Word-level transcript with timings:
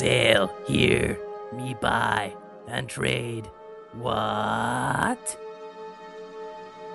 Sail 0.00 0.50
here, 0.66 1.18
me 1.52 1.76
buy 1.78 2.34
and 2.66 2.88
trade. 2.88 3.50
What? 3.92 5.38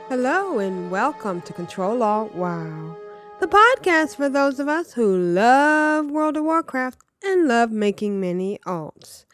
Hello 0.09 0.57
and 0.57 0.89
welcome 0.89 1.43
to 1.43 1.53
Control 1.53 2.01
Alt 2.01 2.33
WoW, 2.33 2.97
the 3.39 3.47
podcast 3.47 4.15
for 4.15 4.27
those 4.27 4.59
of 4.59 4.67
us 4.67 4.93
who 4.93 5.15
love 5.15 6.09
World 6.09 6.35
of 6.35 6.45
Warcraft 6.45 6.97
and 7.23 7.47
love 7.47 7.69
making 7.69 8.19
many 8.19 8.57
alts. 8.65 9.25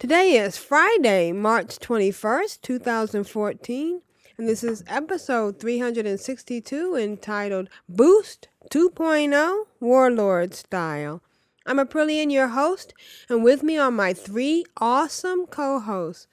Today 0.00 0.32
is 0.32 0.56
Friday, 0.56 1.30
March 1.30 1.78
21st, 1.78 2.60
2014, 2.62 4.02
and 4.36 4.48
this 4.48 4.64
is 4.64 4.82
episode 4.88 5.60
362 5.60 6.96
entitled 6.96 7.68
Boost 7.88 8.48
2.0 8.72 9.66
Warlord 9.78 10.54
Style. 10.54 11.22
I'm 11.64 11.78
Aprillian, 11.78 12.32
your 12.32 12.48
host, 12.48 12.92
and 13.28 13.44
with 13.44 13.62
me 13.62 13.78
are 13.78 13.90
my 13.90 14.12
three 14.12 14.64
awesome 14.78 15.46
co 15.46 15.78
hosts. 15.78 16.26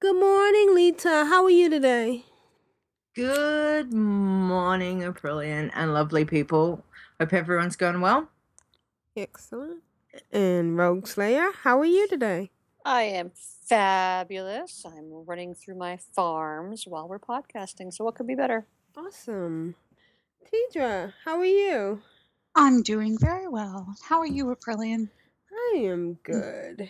Good 0.00 0.18
morning, 0.18 0.74
Leeta. 0.74 1.26
How 1.26 1.44
are 1.44 1.50
you 1.50 1.68
today? 1.68 2.24
Good 3.14 3.92
morning, 3.92 5.00
Aprillian 5.00 5.70
and 5.74 5.92
lovely 5.92 6.24
people. 6.24 6.82
Hope 7.20 7.34
everyone's 7.34 7.76
going 7.76 8.00
well. 8.00 8.30
Excellent. 9.14 9.82
And 10.32 10.78
Rogueslayer, 10.78 11.52
how 11.62 11.78
are 11.80 11.84
you 11.84 12.08
today? 12.08 12.50
I 12.86 13.02
am 13.02 13.32
fabulous. 13.34 14.84
I'm 14.86 15.26
running 15.26 15.54
through 15.54 15.76
my 15.76 15.98
farms 16.14 16.86
while 16.86 17.06
we're 17.06 17.18
podcasting, 17.18 17.92
so 17.92 18.04
what 18.04 18.14
could 18.14 18.26
be 18.26 18.34
better? 18.34 18.66
Awesome. 18.96 19.74
Tedrah, 20.46 21.12
how 21.24 21.38
are 21.38 21.44
you? 21.44 22.00
I'm 22.54 22.82
doing 22.82 23.18
very 23.18 23.48
well. 23.48 23.94
How 24.08 24.20
are 24.20 24.26
you, 24.26 24.46
Aprillian? 24.54 25.08
I 25.52 25.78
am 25.78 26.14
good. 26.22 26.88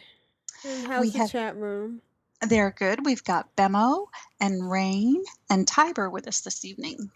And 0.64 0.86
how's 0.86 1.00
We 1.02 1.10
the 1.10 1.18
have- 1.18 1.30
chat 1.32 1.56
room? 1.56 2.02
They're 2.42 2.72
good. 2.72 3.04
We've 3.06 3.24
got 3.24 3.54
Bemo 3.56 4.08
and 4.40 4.70
Rain 4.70 5.22
and 5.48 5.66
Tiber 5.66 6.10
with 6.10 6.28
us 6.28 6.42
this 6.42 6.64
evening. 6.64 7.10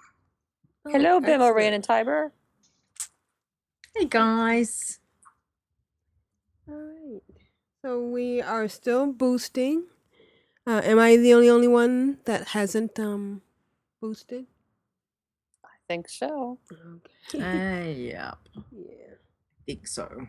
Oh, 0.86 0.90
Hello, 0.92 1.20
Bimo, 1.20 1.54
Rain, 1.54 1.74
and 1.74 1.84
Tiber. 1.84 2.32
Hey 3.94 4.06
guys. 4.06 5.00
All 6.68 6.74
right. 6.76 7.22
So 7.82 8.06
we 8.06 8.40
are 8.40 8.68
still 8.68 9.12
boosting. 9.12 9.86
Uh, 10.66 10.80
am 10.84 10.98
I 10.98 11.16
the 11.16 11.34
only 11.34 11.50
only 11.50 11.68
one 11.68 12.18
that 12.24 12.48
hasn't 12.48 12.98
um 12.98 13.42
boosted? 14.00 14.46
I 15.88 15.94
think 15.94 16.08
so. 16.08 16.58
Okay. 17.34 17.42
Uh, 17.42 17.92
yeah, 17.92 18.34
yeah. 18.72 19.14
think 19.66 19.86
so. 19.86 20.26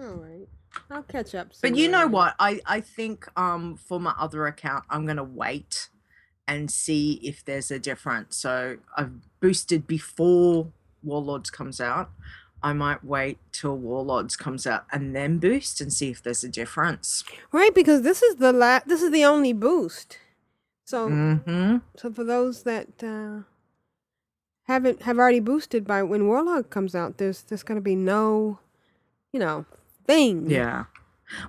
All 0.00 0.14
right. 0.14 0.48
I'll 0.90 1.02
catch 1.02 1.34
up. 1.34 1.52
But 1.60 1.76
you 1.76 1.88
know 1.88 2.08
what? 2.08 2.34
I 2.38 2.60
I 2.66 2.80
think 2.80 3.28
um 3.38 3.76
for 3.76 4.00
my 4.00 4.14
other 4.18 4.46
account, 4.46 4.84
I'm 4.90 5.06
gonna 5.06 5.22
wait 5.22 5.88
and 6.48 6.70
see 6.70 7.20
if 7.22 7.44
there's 7.44 7.70
a 7.70 7.78
difference. 7.78 8.36
So 8.36 8.78
I've 8.96 9.12
boosted 9.40 9.86
before 9.86 10.72
Warlords 11.04 11.50
comes 11.50 11.80
out. 11.80 12.10
I 12.62 12.72
might 12.72 13.04
wait 13.04 13.38
till 13.52 13.76
Warlords 13.76 14.36
comes 14.36 14.66
out 14.66 14.84
and 14.90 15.14
then 15.14 15.38
boost 15.38 15.80
and 15.80 15.92
see 15.92 16.10
if 16.10 16.22
there's 16.22 16.42
a 16.42 16.48
difference. 16.48 17.22
Right, 17.52 17.74
because 17.74 18.02
this 18.02 18.22
is 18.22 18.36
the 18.36 18.52
la- 18.52 18.80
this 18.86 19.02
is 19.02 19.12
the 19.12 19.24
only 19.24 19.52
boost. 19.52 20.18
So 20.84 21.08
Mm-hmm. 21.08 21.76
So 21.96 22.12
for 22.12 22.24
those 22.24 22.62
that 22.64 23.02
uh, 23.02 23.42
haven't 24.72 25.02
have 25.02 25.18
already 25.18 25.40
boosted 25.40 25.86
by 25.86 26.02
when 26.02 26.26
Warlords 26.26 26.68
comes 26.68 26.94
out, 26.94 27.18
there's 27.18 27.42
there's 27.42 27.62
gonna 27.62 27.80
be 27.80 27.96
no, 27.96 28.58
you 29.32 29.40
know, 29.40 29.66
thing. 30.06 30.50
Yeah. 30.50 30.84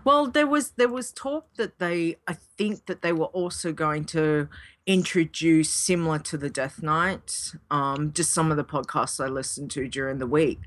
Well, 0.03 0.27
there 0.27 0.47
was 0.47 0.71
there 0.71 0.89
was 0.89 1.11
talk 1.11 1.47
that 1.57 1.79
they 1.79 2.17
I 2.27 2.33
think 2.57 2.85
that 2.85 3.01
they 3.01 3.11
were 3.13 3.27
also 3.27 3.73
going 3.73 4.05
to 4.05 4.47
introduce 4.85 5.69
similar 5.69 6.19
to 6.19 6.37
the 6.37 6.49
Death 6.49 6.81
Knights. 6.81 7.55
Um, 7.71 8.13
just 8.13 8.33
some 8.33 8.51
of 8.51 8.57
the 8.57 8.63
podcasts 8.63 9.23
I 9.23 9.27
listened 9.27 9.71
to 9.71 9.87
during 9.87 10.19
the 10.19 10.27
week, 10.27 10.59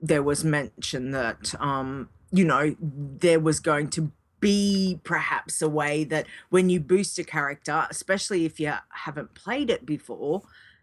there 0.00 0.22
was 0.22 0.44
mention 0.44 1.10
that 1.12 1.54
um, 1.60 2.08
you 2.32 2.44
know, 2.44 2.76
there 2.80 3.40
was 3.40 3.60
going 3.60 3.88
to 3.90 4.12
be 4.40 4.98
perhaps 5.04 5.60
a 5.60 5.68
way 5.68 6.04
that 6.04 6.26
when 6.48 6.70
you 6.70 6.80
boost 6.80 7.18
a 7.18 7.24
character, 7.24 7.86
especially 7.90 8.44
if 8.44 8.58
you 8.58 8.72
haven't 8.90 9.34
played 9.34 9.68
it 9.70 9.84
before, 9.84 10.42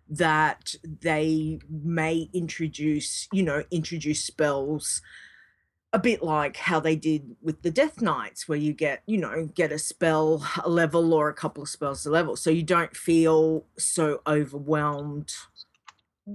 that 0.09 0.75
they 0.83 1.59
may 1.69 2.29
introduce, 2.33 3.27
you 3.31 3.43
know, 3.43 3.63
introduce 3.71 4.23
spells 4.23 5.01
a 5.93 5.99
bit 5.99 6.21
like 6.21 6.57
how 6.57 6.79
they 6.79 6.95
did 6.95 7.35
with 7.41 7.61
the 7.61 7.71
Death 7.71 8.01
Knights, 8.01 8.47
where 8.47 8.57
you 8.57 8.73
get, 8.73 9.03
you 9.05 9.17
know, 9.17 9.45
get 9.53 9.71
a 9.71 9.79
spell 9.79 10.45
a 10.63 10.69
level 10.69 11.13
or 11.13 11.29
a 11.29 11.33
couple 11.33 11.63
of 11.63 11.69
spells 11.69 12.05
a 12.05 12.11
level. 12.11 12.35
So 12.35 12.49
you 12.49 12.63
don't 12.63 12.95
feel 12.95 13.65
so 13.77 14.21
overwhelmed, 14.27 15.33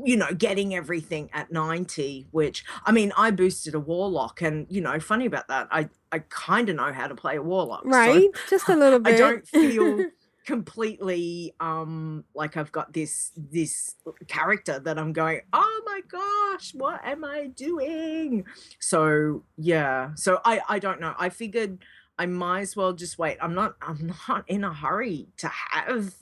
you 0.05 0.17
know, 0.17 0.33
getting 0.33 0.75
everything 0.75 1.29
at 1.35 1.53
90, 1.53 2.29
which 2.31 2.65
I 2.85 2.93
mean, 2.93 3.13
I 3.17 3.31
boosted 3.31 3.75
a 3.75 3.81
warlock, 3.81 4.41
and 4.41 4.67
you 4.71 4.81
know, 4.81 4.99
funny 4.99 5.27
about 5.27 5.49
that, 5.49 5.69
I, 5.71 5.91
I 6.11 6.21
kind 6.21 6.69
of 6.69 6.77
know 6.77 6.93
how 6.93 7.07
to 7.07 7.15
play 7.15 7.37
a 7.37 7.43
warlock. 7.43 7.83
so 7.85 7.91
Right, 7.91 8.31
just 8.49 8.69
a 8.69 8.77
little 8.77 8.99
bit. 9.01 9.15
I 9.15 9.19
don't 9.19 9.47
feel 9.47 10.05
completely 10.45 11.55
um 11.61 12.25
like 12.35 12.57
I've 12.57 12.73
got 12.73 12.93
this 12.93 13.33
this 13.37 13.95
character 14.27 14.79
that 14.79 14.99
I'm 14.99 15.13
going, 15.13 15.41
oh 15.53 15.83
my 15.87 16.01
gosh, 16.09 16.75
what 16.75 17.01
am 17.05 17.25
I 17.25 17.47
doing? 17.47 18.45
So 18.79 19.45
yeah, 19.57 20.15
so 20.15 20.41
I 20.45 20.61
I 20.69 20.79
don't 20.79 21.01
know. 21.01 21.15
I 21.19 21.29
figured 21.29 21.79
I 22.19 22.27
might 22.27 22.61
as 22.61 22.77
well 22.77 22.93
just 22.93 23.19
wait. 23.19 23.39
I'm 23.41 23.55
not 23.55 23.77
I'm 23.81 24.13
not 24.29 24.45
in 24.49 24.65
a 24.65 24.73
hurry 24.73 25.29
to 25.39 25.49
have 25.49 26.15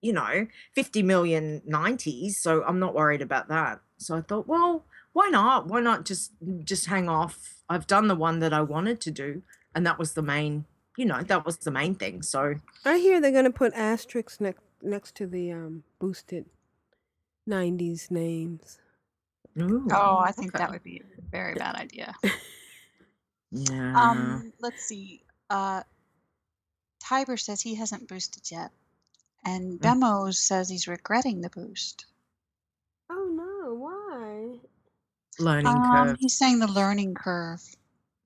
you 0.00 0.12
know 0.12 0.46
50 0.74 1.02
million 1.02 1.62
90s, 1.68 2.32
so 2.32 2.62
I'm 2.64 2.78
not 2.78 2.94
worried 2.94 3.22
about 3.22 3.48
that. 3.48 3.80
So 3.98 4.16
I 4.16 4.22
thought, 4.22 4.48
well, 4.48 4.86
why 5.12 5.28
not? 5.28 5.66
Why 5.66 5.80
not 5.80 6.04
just 6.04 6.32
just 6.64 6.86
hang 6.86 7.08
off? 7.08 7.62
I've 7.68 7.86
done 7.86 8.08
the 8.08 8.14
one 8.14 8.40
that 8.40 8.52
I 8.52 8.62
wanted 8.62 9.00
to 9.02 9.10
do, 9.10 9.42
and 9.74 9.86
that 9.86 9.98
was 9.98 10.14
the 10.14 10.22
main. 10.22 10.66
You 11.00 11.06
know, 11.06 11.22
that 11.22 11.46
was 11.46 11.56
the 11.56 11.70
main 11.70 11.94
thing. 11.94 12.20
So 12.20 12.56
I 12.84 12.98
hear 12.98 13.22
they're 13.22 13.32
gonna 13.32 13.50
put 13.50 13.72
asterisks 13.72 14.38
next 14.38 14.60
next 14.82 15.14
to 15.14 15.26
the 15.26 15.50
um 15.50 15.82
boosted 15.98 16.44
'90s 17.48 18.10
names. 18.10 18.78
Ooh, 19.58 19.88
Oh, 19.90 20.18
I 20.18 20.30
think 20.32 20.52
that 20.52 20.70
would 20.70 20.82
be 20.82 20.98
a 20.98 21.22
very 21.30 21.54
bad 21.54 21.76
idea. 21.76 22.14
Yeah. 23.50 23.94
Um, 24.10 24.52
let's 24.60 24.84
see. 24.84 25.22
Uh, 25.48 25.82
Tiber 27.02 27.38
says 27.38 27.62
he 27.62 27.74
hasn't 27.76 28.06
boosted 28.06 28.50
yet, 28.50 28.70
and 29.42 29.80
Mm. 29.80 30.34
Says 30.34 30.68
he's 30.68 30.86
regretting 30.86 31.40
the 31.40 31.48
boost. 31.48 32.04
Oh 33.08 33.24
no, 33.32 33.74
why? 33.74 34.60
learning 35.38 35.66
Um, 35.66 35.90
curve. 35.90 36.16
he's 36.20 36.36
saying 36.36 36.58
the 36.58 36.68
learning 36.70 37.14
curve. 37.14 37.62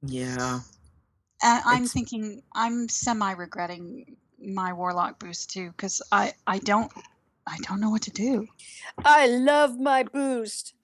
Yeah. 0.03 0.61
And 1.45 1.63
I'm 1.65 1.75
It's- 1.85 1.93
thinking 1.93 2.43
I'm 2.55 2.89
semi 2.89 3.33
regretting 3.33 4.17
my 4.41 4.73
warlock 4.73 5.19
boost 5.21 5.51
too 5.51 5.71
because 5.71 6.03
I 6.11 6.33
I 6.47 6.59
don't 6.59 6.91
I 7.47 7.59
don't 7.63 7.81
know 7.81 7.91
what 7.91 8.03
to 8.03 8.11
do. 8.11 8.49
I 9.05 9.27
love 9.27 9.79
my 9.79 10.03
boost, 10.05 10.75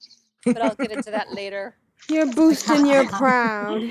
but 0.45 0.61
I'll 0.61 0.75
get 0.75 0.91
into 0.91 1.11
that 1.11 1.33
later. 1.33 1.75
You're 2.09 2.31
boosting, 2.33 2.85
you're 2.87 3.07
proud. 3.23 3.81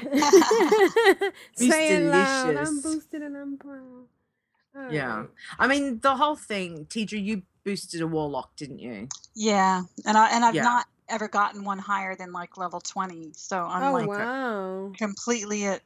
Say 1.54 1.96
it 1.96 2.10
loud. 2.10 2.56
I'm 2.56 2.80
boosted 2.80 3.22
and 3.22 3.36
I'm 3.36 3.56
proud. 3.58 4.06
All 4.76 4.92
Yeah. 4.92 5.26
I 5.58 5.66
mean, 5.66 6.00
the 6.00 6.16
whole 6.16 6.36
thing, 6.36 6.86
Tedrah, 6.86 7.22
you 7.22 7.42
boosted 7.64 8.00
a 8.00 8.06
warlock, 8.06 8.56
didn't 8.56 8.78
you? 8.80 9.08
Yeah, 9.34 9.82
and 10.06 10.16
I 10.16 10.30
and 10.30 10.44
I've 10.44 10.54
Yeah. 10.54 10.62
not 10.62 10.86
ever 11.08 11.28
gotten 11.28 11.64
one 11.64 11.78
higher 11.78 12.14
than 12.16 12.32
like 12.32 12.56
level 12.56 12.80
twenty, 12.80 13.32
so 13.34 13.58
I'm 13.64 13.82
Oh 13.82 13.92
like 13.92 14.08
wow. 14.08 14.92
completely 14.96 15.64
at 15.66 15.82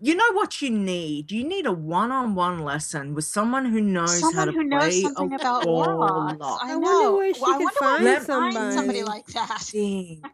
You 0.00 0.14
know 0.14 0.32
what 0.32 0.60
you 0.62 0.70
need? 0.70 1.30
You 1.32 1.44
need 1.44 1.66
a 1.66 1.72
one-on-one 1.72 2.60
lesson 2.60 3.14
with 3.14 3.24
someone 3.24 3.64
who 3.66 3.80
knows 3.80 4.20
how 4.20 4.30
someone 4.30 4.46
to 4.48 4.52
who 4.52 4.64
knows 4.64 4.82
play 4.82 5.00
something 5.02 5.32
a 5.32 5.36
about 5.36 5.66
warlocks. 5.66 6.38
warlock. 6.38 6.60
I 6.62 6.72
I 6.72 6.74
know. 6.74 6.80
wonder 6.80 7.16
where 7.16 7.34
she 7.34 7.40
Well, 7.40 7.50
I 7.54 7.58
could 7.58 7.64
wonder 7.64 7.80
where 7.80 7.90
find 7.90 8.04
we 8.04 8.10
find 8.14 8.24
somebody. 8.54 8.74
somebody 8.76 9.02
like 9.04 9.26
that. 9.28 9.60
think. 9.60 10.26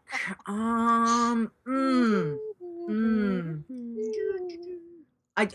Um. 0.45 1.51
Mm, 2.89 3.63
I 5.37 5.47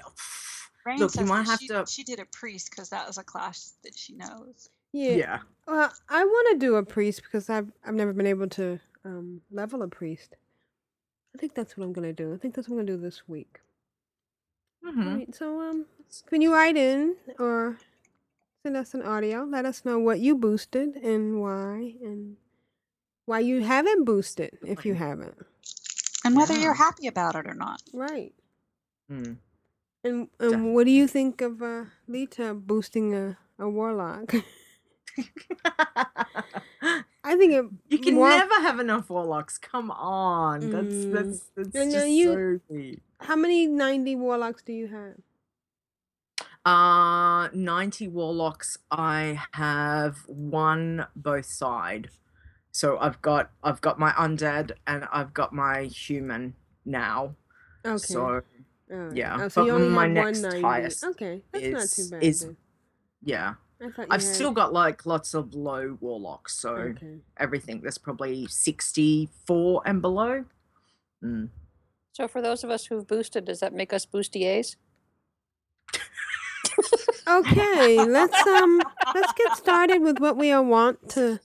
Rain 0.86 0.98
look, 0.98 1.14
you 1.14 1.20
says 1.20 1.28
might 1.28 1.44
that 1.44 1.50
have 1.50 1.60
she, 1.60 1.68
to. 1.68 1.84
she 1.88 2.04
did 2.04 2.20
a 2.20 2.24
priest 2.26 2.70
because 2.70 2.90
that 2.90 3.06
was 3.06 3.18
a 3.18 3.24
class 3.24 3.74
that 3.84 3.96
she 3.96 4.14
knows. 4.14 4.68
Yeah. 4.92 5.10
Yeah. 5.12 5.38
Well, 5.66 5.92
I 6.08 6.24
want 6.24 6.48
to 6.52 6.58
do 6.66 6.76
a 6.76 6.82
priest 6.84 7.22
because 7.22 7.48
I've 7.50 7.72
I've 7.86 7.94
never 7.94 8.12
been 8.12 8.26
able 8.26 8.48
to 8.48 8.78
um 9.04 9.40
level 9.50 9.82
a 9.82 9.88
priest. 9.88 10.36
I 11.34 11.38
think 11.38 11.54
that's 11.54 11.76
what 11.76 11.84
I'm 11.84 11.92
gonna 11.92 12.12
do. 12.12 12.32
I 12.34 12.36
think 12.36 12.54
that's 12.54 12.68
what 12.68 12.74
I'm 12.78 12.86
gonna 12.86 12.96
do 12.96 13.02
this 13.02 13.26
week. 13.28 13.60
Mhm. 14.84 15.06
Alright, 15.06 15.34
so 15.34 15.60
um, 15.60 15.86
can 16.28 16.42
you 16.42 16.52
write 16.52 16.76
in 16.76 17.16
or 17.38 17.78
send 18.62 18.76
us 18.76 18.94
an 18.94 19.02
audio? 19.02 19.44
Let 19.44 19.66
us 19.66 19.84
know 19.84 19.98
what 19.98 20.20
you 20.20 20.36
boosted 20.36 20.96
and 20.96 21.40
why, 21.40 21.94
and 22.02 22.36
why 23.26 23.40
you 23.40 23.62
haven't 23.62 24.04
boosted 24.04 24.58
if 24.64 24.84
you 24.86 24.94
haven't. 24.94 25.36
And 26.24 26.36
whether 26.36 26.54
Yeah. 26.54 26.62
you're 26.62 26.74
happy 26.74 27.06
about 27.08 27.36
it 27.36 27.46
or 27.46 27.54
not. 27.54 27.82
Right. 27.92 28.34
Mm. 29.10 29.38
And 30.04 30.28
and 30.40 30.74
what 30.74 30.84
do 30.84 30.90
you 30.90 31.06
think 31.08 31.40
of 31.42 31.62
uh, 31.62 31.86
Leeta 32.08 32.54
boosting 32.54 33.14
a 33.14 33.38
a 33.58 33.68
warlock? 33.68 34.34
I 37.26 37.36
think 37.36 37.52
it. 37.54 37.64
You 37.88 37.98
can 37.98 38.16
war- 38.16 38.28
never 38.28 38.54
have 38.60 38.78
enough 38.80 39.08
warlocks. 39.08 39.56
Come 39.58 39.90
on, 39.90 40.60
that's 40.70 40.94
Mm. 40.94 41.12
that's 41.12 41.40
that's 41.56 41.74
No, 41.74 41.84
no, 41.84 41.90
just 41.90 42.08
you- 42.08 42.60
so 42.68 42.74
deep. 42.74 43.02
How 43.20 43.34
many 43.36 43.66
ninety 43.66 44.14
warlocks 44.14 44.62
do 44.62 44.72
you 44.74 44.88
have? 44.88 45.14
Uh, 46.66 47.48
90 47.52 48.08
warlocks. 48.08 48.78
I 48.90 49.42
have 49.52 50.18
one 50.26 51.06
both 51.14 51.44
side. 51.44 52.08
So 52.72 52.98
I've 52.98 53.20
got 53.22 53.50
I've 53.62 53.80
got 53.82 53.98
my 53.98 54.12
undead 54.12 54.72
and 54.86 55.06
I've 55.12 55.34
got 55.34 55.52
my 55.52 55.82
human 55.84 56.54
now. 56.84 57.36
Okay. 57.84 57.98
So 57.98 58.42
Alright. 58.90 59.14
yeah, 59.16 59.36
Oh, 59.42 59.48
so 59.48 59.66
but 59.66 59.78
my 59.90 60.06
next 60.06 60.42
highest 60.44 61.04
Okay, 61.04 61.42
that's 61.52 61.66
not 61.66 61.82
is 61.82 61.96
too 61.96 62.10
bad. 62.10 62.22
is 62.24 62.40
then. 62.40 62.56
yeah. 63.22 63.54
I 63.84 63.90
thought 63.90 64.02
you 64.02 64.06
I've 64.10 64.22
had- 64.22 64.34
still 64.34 64.50
got 64.52 64.72
like 64.72 65.04
lots 65.06 65.34
of 65.34 65.54
low 65.54 65.98
warlocks, 66.00 66.54
so 66.56 66.70
Okay. 66.74 67.18
everything 67.36 67.80
that's 67.82 67.98
probably 67.98 68.46
64 68.48 69.82
and 69.84 70.00
below. 70.00 70.44
Mm. 71.22 71.50
So 72.12 72.26
for 72.28 72.40
those 72.40 72.64
of 72.64 72.70
us 72.70 72.86
who've 72.86 73.06
boosted, 73.06 73.44
does 73.44 73.60
that 73.60 73.72
make 73.72 73.92
us 73.92 74.06
boostiers? 74.06 74.76
Okay, 77.26 78.04
let's 78.04 78.46
um 78.46 78.80
let's 79.14 79.32
get 79.32 79.56
started 79.56 80.02
with 80.02 80.18
what 80.18 80.36
we 80.36 80.54
want 80.58 81.08
to 81.10 81.40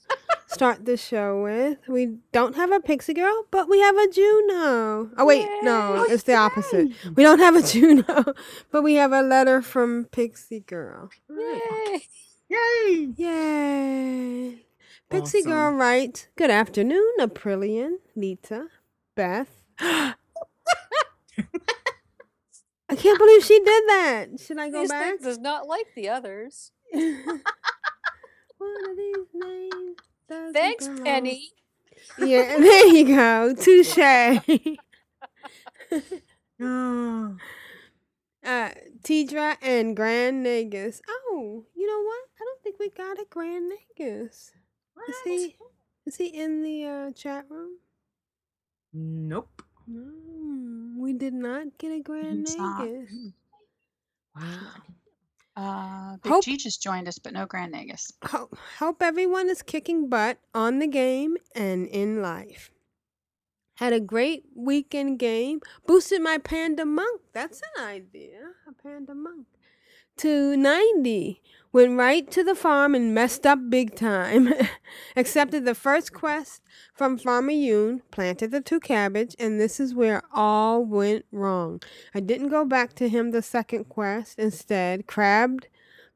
start 0.46 0.84
the 0.84 0.96
show 0.96 1.42
with. 1.42 1.78
We 1.88 2.16
don't 2.32 2.54
have 2.56 2.70
a 2.72 2.80
pixie 2.80 3.14
girl, 3.14 3.46
but 3.50 3.68
we 3.68 3.80
have 3.80 3.96
a 3.96 4.08
Juno. 4.10 5.10
Oh 5.16 5.24
wait, 5.24 5.48
no, 5.62 6.04
it's 6.08 6.24
the 6.24 6.34
opposite. 6.34 6.88
We 7.14 7.22
don't 7.22 7.38
have 7.38 7.56
a 7.56 7.62
Juno, 7.62 8.34
but 8.70 8.82
we 8.82 8.94
have 8.96 9.12
a 9.12 9.22
letter 9.22 9.62
from 9.62 10.04
Pixie 10.10 10.60
Girl. 10.60 11.10
Yay! 11.30 12.02
Yay! 12.50 13.08
Yay! 13.16 14.66
Pixie 15.08 15.42
Girl 15.42 15.68
Awesome. 15.68 15.76
writes, 15.78 16.26
Good 16.36 16.50
afternoon, 16.50 17.12
Aprillian, 17.20 17.98
Nita, 18.16 18.66
Beth. 19.14 19.62
I 19.78 20.14
can't 22.96 23.18
believe 23.18 23.44
she 23.44 23.58
did 23.60 23.84
that. 23.88 24.26
Should 24.40 24.58
I 24.58 24.68
go 24.68 24.80
These 24.80 24.90
back? 24.90 25.20
does 25.20 25.38
not 25.38 25.68
like 25.68 25.86
the 25.94 26.08
others. 26.08 26.72
One 26.92 27.10
of 28.90 28.96
these 28.96 29.26
names 29.32 29.96
Thanks, 30.52 30.86
belong. 30.88 31.04
Penny. 31.04 31.50
Yeah, 32.18 32.56
there 32.58 32.86
you 32.88 33.06
go. 33.16 33.54
Touche. 33.54 33.98
Ah. 36.62 37.32
Uh, 38.44 38.70
Tidra 39.02 39.56
and 39.62 39.94
Grand 39.96 40.44
Nagus. 40.44 41.00
Oh, 41.08 41.64
you 41.74 41.86
know 41.86 42.02
what? 42.02 42.20
I 42.40 42.44
don't 42.44 42.62
think 42.62 42.78
we 42.78 42.88
got 42.90 43.18
a 43.18 43.26
Grand 43.28 43.70
Nagus. 43.70 44.52
Is 45.08 45.16
he? 45.24 45.56
Is 46.06 46.16
he 46.16 46.26
in 46.28 46.62
the 46.62 46.84
uh, 46.86 47.10
chat 47.12 47.44
room? 47.50 47.72
Nope. 48.92 49.62
Mm, 49.90 50.96
we 50.98 51.12
did 51.12 51.34
not 51.34 51.76
get 51.78 51.92
a 51.92 52.00
Grand 52.00 52.40
It's 52.40 52.56
not. 52.56 52.86
Negus. 52.86 53.10
Wow. 54.36 54.58
Uh, 55.56 56.16
Big 56.22 56.32
Hope- 56.32 56.44
G 56.44 56.56
just 56.56 56.82
joined 56.82 57.08
us, 57.08 57.18
but 57.18 57.32
no 57.34 57.44
Grand 57.44 57.74
Nagus. 57.74 58.12
Ho- 58.26 58.48
hope 58.78 59.02
everyone 59.02 59.50
is 59.50 59.60
kicking 59.62 60.08
butt 60.08 60.38
on 60.54 60.78
the 60.78 60.86
game 60.86 61.36
and 61.54 61.86
in 61.88 62.22
life. 62.22 62.70
Had 63.80 63.94
a 63.94 63.98
great 63.98 64.44
weekend 64.54 65.18
game. 65.18 65.62
Boosted 65.86 66.20
my 66.20 66.36
panda 66.36 66.84
monk. 66.84 67.22
That's 67.32 67.62
an 67.62 67.82
idea. 67.82 68.50
A 68.68 68.74
panda 68.74 69.14
monk. 69.14 69.46
To 70.18 70.54
90. 70.54 71.40
Went 71.72 71.96
right 71.96 72.30
to 72.30 72.44
the 72.44 72.54
farm 72.54 72.94
and 72.94 73.14
messed 73.14 73.46
up 73.46 73.58
big 73.70 73.96
time. 73.96 74.52
Accepted 75.16 75.64
the 75.64 75.74
first 75.74 76.12
quest 76.12 76.60
from 76.92 77.16
Farmer 77.16 77.52
Yoon, 77.52 78.02
planted 78.10 78.50
the 78.50 78.60
two 78.60 78.80
cabbage, 78.80 79.34
and 79.38 79.58
this 79.58 79.80
is 79.80 79.94
where 79.94 80.20
all 80.30 80.84
went 80.84 81.24
wrong. 81.32 81.80
I 82.14 82.20
didn't 82.20 82.50
go 82.50 82.66
back 82.66 82.92
to 82.96 83.08
him 83.08 83.30
the 83.30 83.40
second 83.40 83.84
quest. 83.88 84.38
Instead, 84.38 85.06
crabbed 85.06 85.68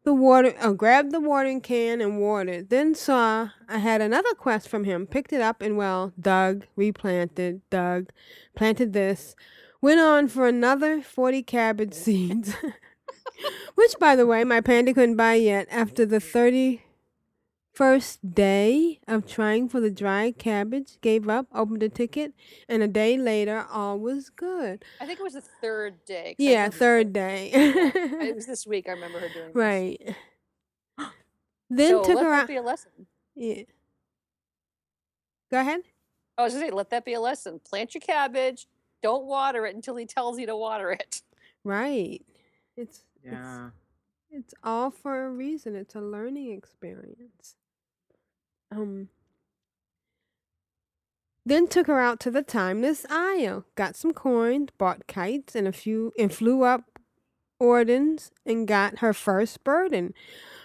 the 0.04 0.14
water, 0.14 0.54
oh, 0.60 0.74
grabbed 0.74 1.12
the 1.12 1.20
watering 1.20 1.62
can 1.62 2.00
and 2.00 2.20
watered. 2.20 2.68
Then 2.68 2.94
saw 2.94 3.50
I 3.68 3.78
had 3.78 4.00
another 4.00 4.34
quest 4.34 4.68
from 4.68 4.84
him, 4.84 5.06
picked 5.06 5.32
it 5.32 5.40
up 5.40 5.62
and 5.62 5.76
well, 5.76 6.12
dug, 6.20 6.66
replanted, 6.76 7.62
dug, 7.70 8.10
planted 8.54 8.92
this. 8.92 9.34
Went 9.80 10.00
on 10.00 10.28
for 10.28 10.46
another 10.46 11.00
40 11.02 11.42
cabbage 11.42 11.94
seeds. 11.94 12.54
Which, 13.74 13.94
by 13.98 14.14
the 14.14 14.26
way, 14.26 14.44
my 14.44 14.60
panda 14.60 14.94
couldn't 14.94 15.16
buy 15.16 15.34
yet 15.34 15.66
after 15.70 16.06
the 16.06 16.20
31st 17.78 18.18
day 18.34 19.00
of 19.08 19.26
trying 19.26 19.68
for 19.68 19.80
the 19.80 19.90
dry 19.90 20.30
cabbage. 20.32 21.00
Gave 21.00 21.28
up, 21.28 21.46
opened 21.54 21.82
a 21.82 21.88
ticket, 21.88 22.32
and 22.68 22.82
a 22.82 22.88
day 22.88 23.16
later, 23.18 23.66
all 23.70 23.98
was 23.98 24.30
good. 24.30 24.84
I 25.00 25.06
think 25.06 25.20
it 25.20 25.22
was 25.22 25.34
the 25.34 25.40
third 25.40 26.04
day. 26.04 26.34
'cause 26.36 26.46
I 26.46 26.50
Yeah, 26.50 26.56
remember- 26.58 26.76
third 26.76 27.12
day. 27.12 27.50
It 27.52 28.34
was 28.36 28.46
this 28.46 28.66
week. 28.66 28.88
I 28.88 28.92
remember 28.92 29.20
her 29.20 29.28
doing. 29.28 29.46
this. 29.48 29.54
right. 29.56 30.16
Then 31.70 31.88
so 31.90 32.04
took 32.04 32.16
let 32.16 32.24
her 32.24 32.30
that 32.30 32.42
out. 32.42 32.48
be 32.48 32.56
a 32.56 32.62
lesson. 32.62 33.06
Yeah. 33.34 33.62
Go 35.50 35.60
ahead. 35.60 35.80
I 36.38 36.42
was 36.44 36.52
gonna 36.52 36.66
say, 36.66 36.70
let 36.70 36.90
that 36.90 37.04
be 37.04 37.14
a 37.14 37.20
lesson. 37.20 37.58
Plant 37.60 37.94
your 37.94 38.00
cabbage. 38.02 38.66
Don't 39.02 39.24
water 39.24 39.66
it 39.66 39.74
until 39.74 39.96
he 39.96 40.06
tells 40.06 40.38
you 40.38 40.46
to 40.46 40.56
water 40.56 40.90
it. 40.92 41.22
Right. 41.64 42.20
It's 42.76 43.04
Yeah. 43.24 43.70
it's 44.30 44.46
it's 44.46 44.54
all 44.62 44.90
for 44.90 45.24
a 45.26 45.30
reason. 45.30 45.74
It's 45.74 45.94
a 45.94 46.00
learning 46.00 46.52
experience. 46.52 47.56
Um 48.70 49.08
then 51.46 51.68
took 51.68 51.86
her 51.88 52.00
out 52.00 52.20
to 52.20 52.30
the 52.30 52.42
timeless 52.42 53.04
isle, 53.10 53.66
got 53.74 53.96
some 53.96 54.12
coins, 54.12 54.70
bought 54.78 55.06
kites 55.06 55.54
and 55.54 55.68
a 55.68 55.72
few 55.72 56.12
and 56.18 56.32
flew 56.32 56.62
up 56.62 56.94
Ordens 57.60 58.30
and 58.46 58.66
got 58.66 58.98
her 58.98 59.12
first 59.12 59.62
burden. 59.62 60.14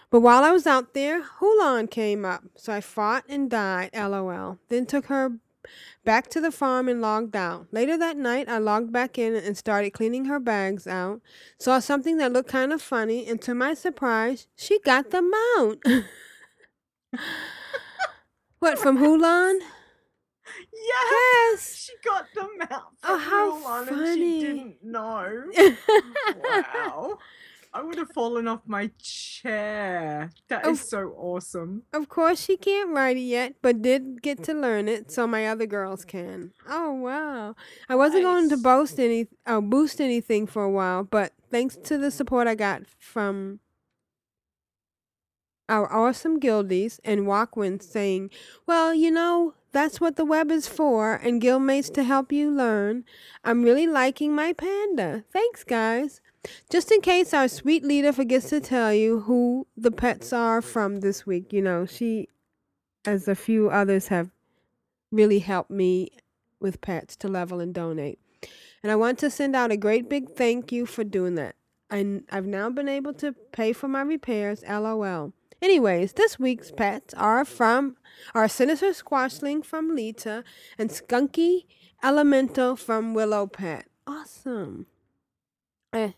But 0.09 0.21
while 0.21 0.43
I 0.43 0.51
was 0.51 0.65
out 0.65 0.93
there, 0.93 1.21
Huolon 1.39 1.87
came 1.87 2.25
up, 2.25 2.43
so 2.55 2.73
I 2.73 2.81
fought 2.81 3.25
and 3.29 3.49
died, 3.49 3.91
lol. 3.93 4.57
Then 4.69 4.85
took 4.85 5.05
her 5.05 5.33
back 6.03 6.29
to 6.29 6.41
the 6.41 6.51
farm 6.51 6.89
and 6.89 6.99
logged 6.99 7.35
out. 7.35 7.67
Later 7.71 7.95
that 7.97 8.17
night, 8.17 8.49
I 8.49 8.57
logged 8.57 8.91
back 8.91 9.19
in 9.19 9.35
and 9.35 9.55
started 9.55 9.91
cleaning 9.91 10.25
her 10.25 10.39
bags 10.39 10.87
out. 10.87 11.21
Saw 11.59 11.79
something 11.79 12.17
that 12.17 12.33
looked 12.33 12.49
kind 12.49 12.73
of 12.73 12.81
funny, 12.81 13.27
and 13.27 13.39
to 13.43 13.53
my 13.53 13.75
surprise, 13.75 14.47
she 14.55 14.79
got 14.79 15.11
the 15.11 15.21
mount. 15.21 15.83
what, 18.59 18.77
from 18.79 18.97
Huolon? 18.97 19.59
Yes. 20.73 20.73
Yes. 21.51 21.75
She 21.75 21.93
got 22.07 22.25
them 22.33 22.49
out 22.71 22.83
Oh, 23.03 23.19
from 23.19 23.19
how 23.19 23.59
Mulan 23.61 23.87
and 23.87 23.89
funny. 23.97 24.39
she 24.39 24.45
didn't 24.45 24.75
know. 24.83 25.43
wow. 26.43 27.17
I 27.71 27.83
would 27.83 27.99
have 27.99 28.09
fallen 28.13 28.47
off 28.47 28.61
my 28.65 28.89
chair. 28.99 30.31
That 30.47 30.65
is 30.65 30.81
Of- 30.81 30.87
so 30.87 31.13
awesome. 31.15 31.83
Of 31.93 32.09
course, 32.09 32.41
she 32.43 32.57
can't 32.57 32.89
write 32.89 33.15
it 33.17 33.19
yet, 33.21 33.55
but 33.61 33.83
did 33.83 34.23
get 34.23 34.41
to 34.45 34.55
learn 34.55 34.87
it, 34.87 35.11
so 35.11 35.27
my 35.27 35.47
other 35.47 35.67
girls 35.67 36.03
can. 36.03 36.51
Oh 36.67 36.93
wow! 36.93 37.55
I 37.87 37.93
wasn't 37.95 38.23
going 38.23 38.49
to 38.49 38.57
boast 38.57 38.99
any, 38.99 39.27
uh, 39.45 39.61
boost 39.61 40.01
anything 40.01 40.47
for 40.47 40.63
a 40.63 40.71
while, 40.71 41.03
but 41.03 41.33
thanks 41.51 41.77
to 41.83 41.99
the 41.99 42.09
support 42.09 42.47
I 42.47 42.55
got 42.55 42.87
from 42.97 43.59
our 45.69 45.91
awesome 45.93 46.39
guildies 46.39 46.99
and 47.05 47.27
Walkwin 47.27 47.79
saying, 47.79 48.31
"Well, 48.65 48.93
you 48.93 49.11
know, 49.11 49.53
that's 49.71 50.01
what 50.01 50.15
the 50.15 50.25
web 50.25 50.51
is 50.51 50.67
for, 50.67 51.13
and 51.13 51.41
guildmates 51.41 51.93
to 51.93 52.03
help 52.03 52.31
you 52.33 52.51
learn." 52.51 53.05
I'm 53.43 53.63
really 53.63 53.87
liking 53.87 54.35
my 54.35 54.51
panda. 54.53 55.23
Thanks, 55.31 55.63
guys. 55.63 56.19
Just 56.69 56.91
in 56.91 57.01
case 57.01 57.33
our 57.33 57.47
sweet 57.47 57.83
leader 57.83 58.11
forgets 58.11 58.49
to 58.49 58.59
tell 58.59 58.93
you 58.93 59.21
who 59.21 59.67
the 59.77 59.91
pets 59.91 60.33
are 60.33 60.61
from 60.61 61.01
this 61.01 61.25
week, 61.25 61.53
you 61.53 61.61
know, 61.61 61.85
she, 61.85 62.27
as 63.05 63.27
a 63.27 63.35
few 63.35 63.69
others, 63.69 64.07
have 64.07 64.31
really 65.11 65.39
helped 65.39 65.71
me 65.71 66.09
with 66.59 66.81
pets 66.81 67.15
to 67.17 67.27
level 67.27 67.59
and 67.59 67.73
donate. 67.73 68.19
And 68.81 68.91
I 68.91 68.95
want 68.95 69.19
to 69.19 69.29
send 69.29 69.55
out 69.55 69.71
a 69.71 69.77
great 69.77 70.09
big 70.09 70.35
thank 70.35 70.71
you 70.71 70.85
for 70.85 71.03
doing 71.03 71.35
that. 71.35 71.55
I, 71.91 72.21
I've 72.31 72.45
now 72.45 72.69
been 72.69 72.87
able 72.87 73.13
to 73.15 73.33
pay 73.51 73.73
for 73.73 73.87
my 73.87 74.01
repairs, 74.01 74.63
lol. 74.63 75.33
Anyways, 75.61 76.13
this 76.13 76.39
week's 76.39 76.71
pets 76.71 77.13
are 77.15 77.43
from 77.43 77.97
our 78.33 78.47
Sinister 78.47 78.93
Squashling 78.93 79.61
from 79.61 79.93
Leeta 79.93 80.45
and 80.77 80.89
Skunky 80.89 81.65
Elemental 82.01 82.77
from 82.77 83.13
Willow 83.13 83.45
Pet. 83.45 83.85
Awesome. 84.07 84.85
Eh. 85.91 86.11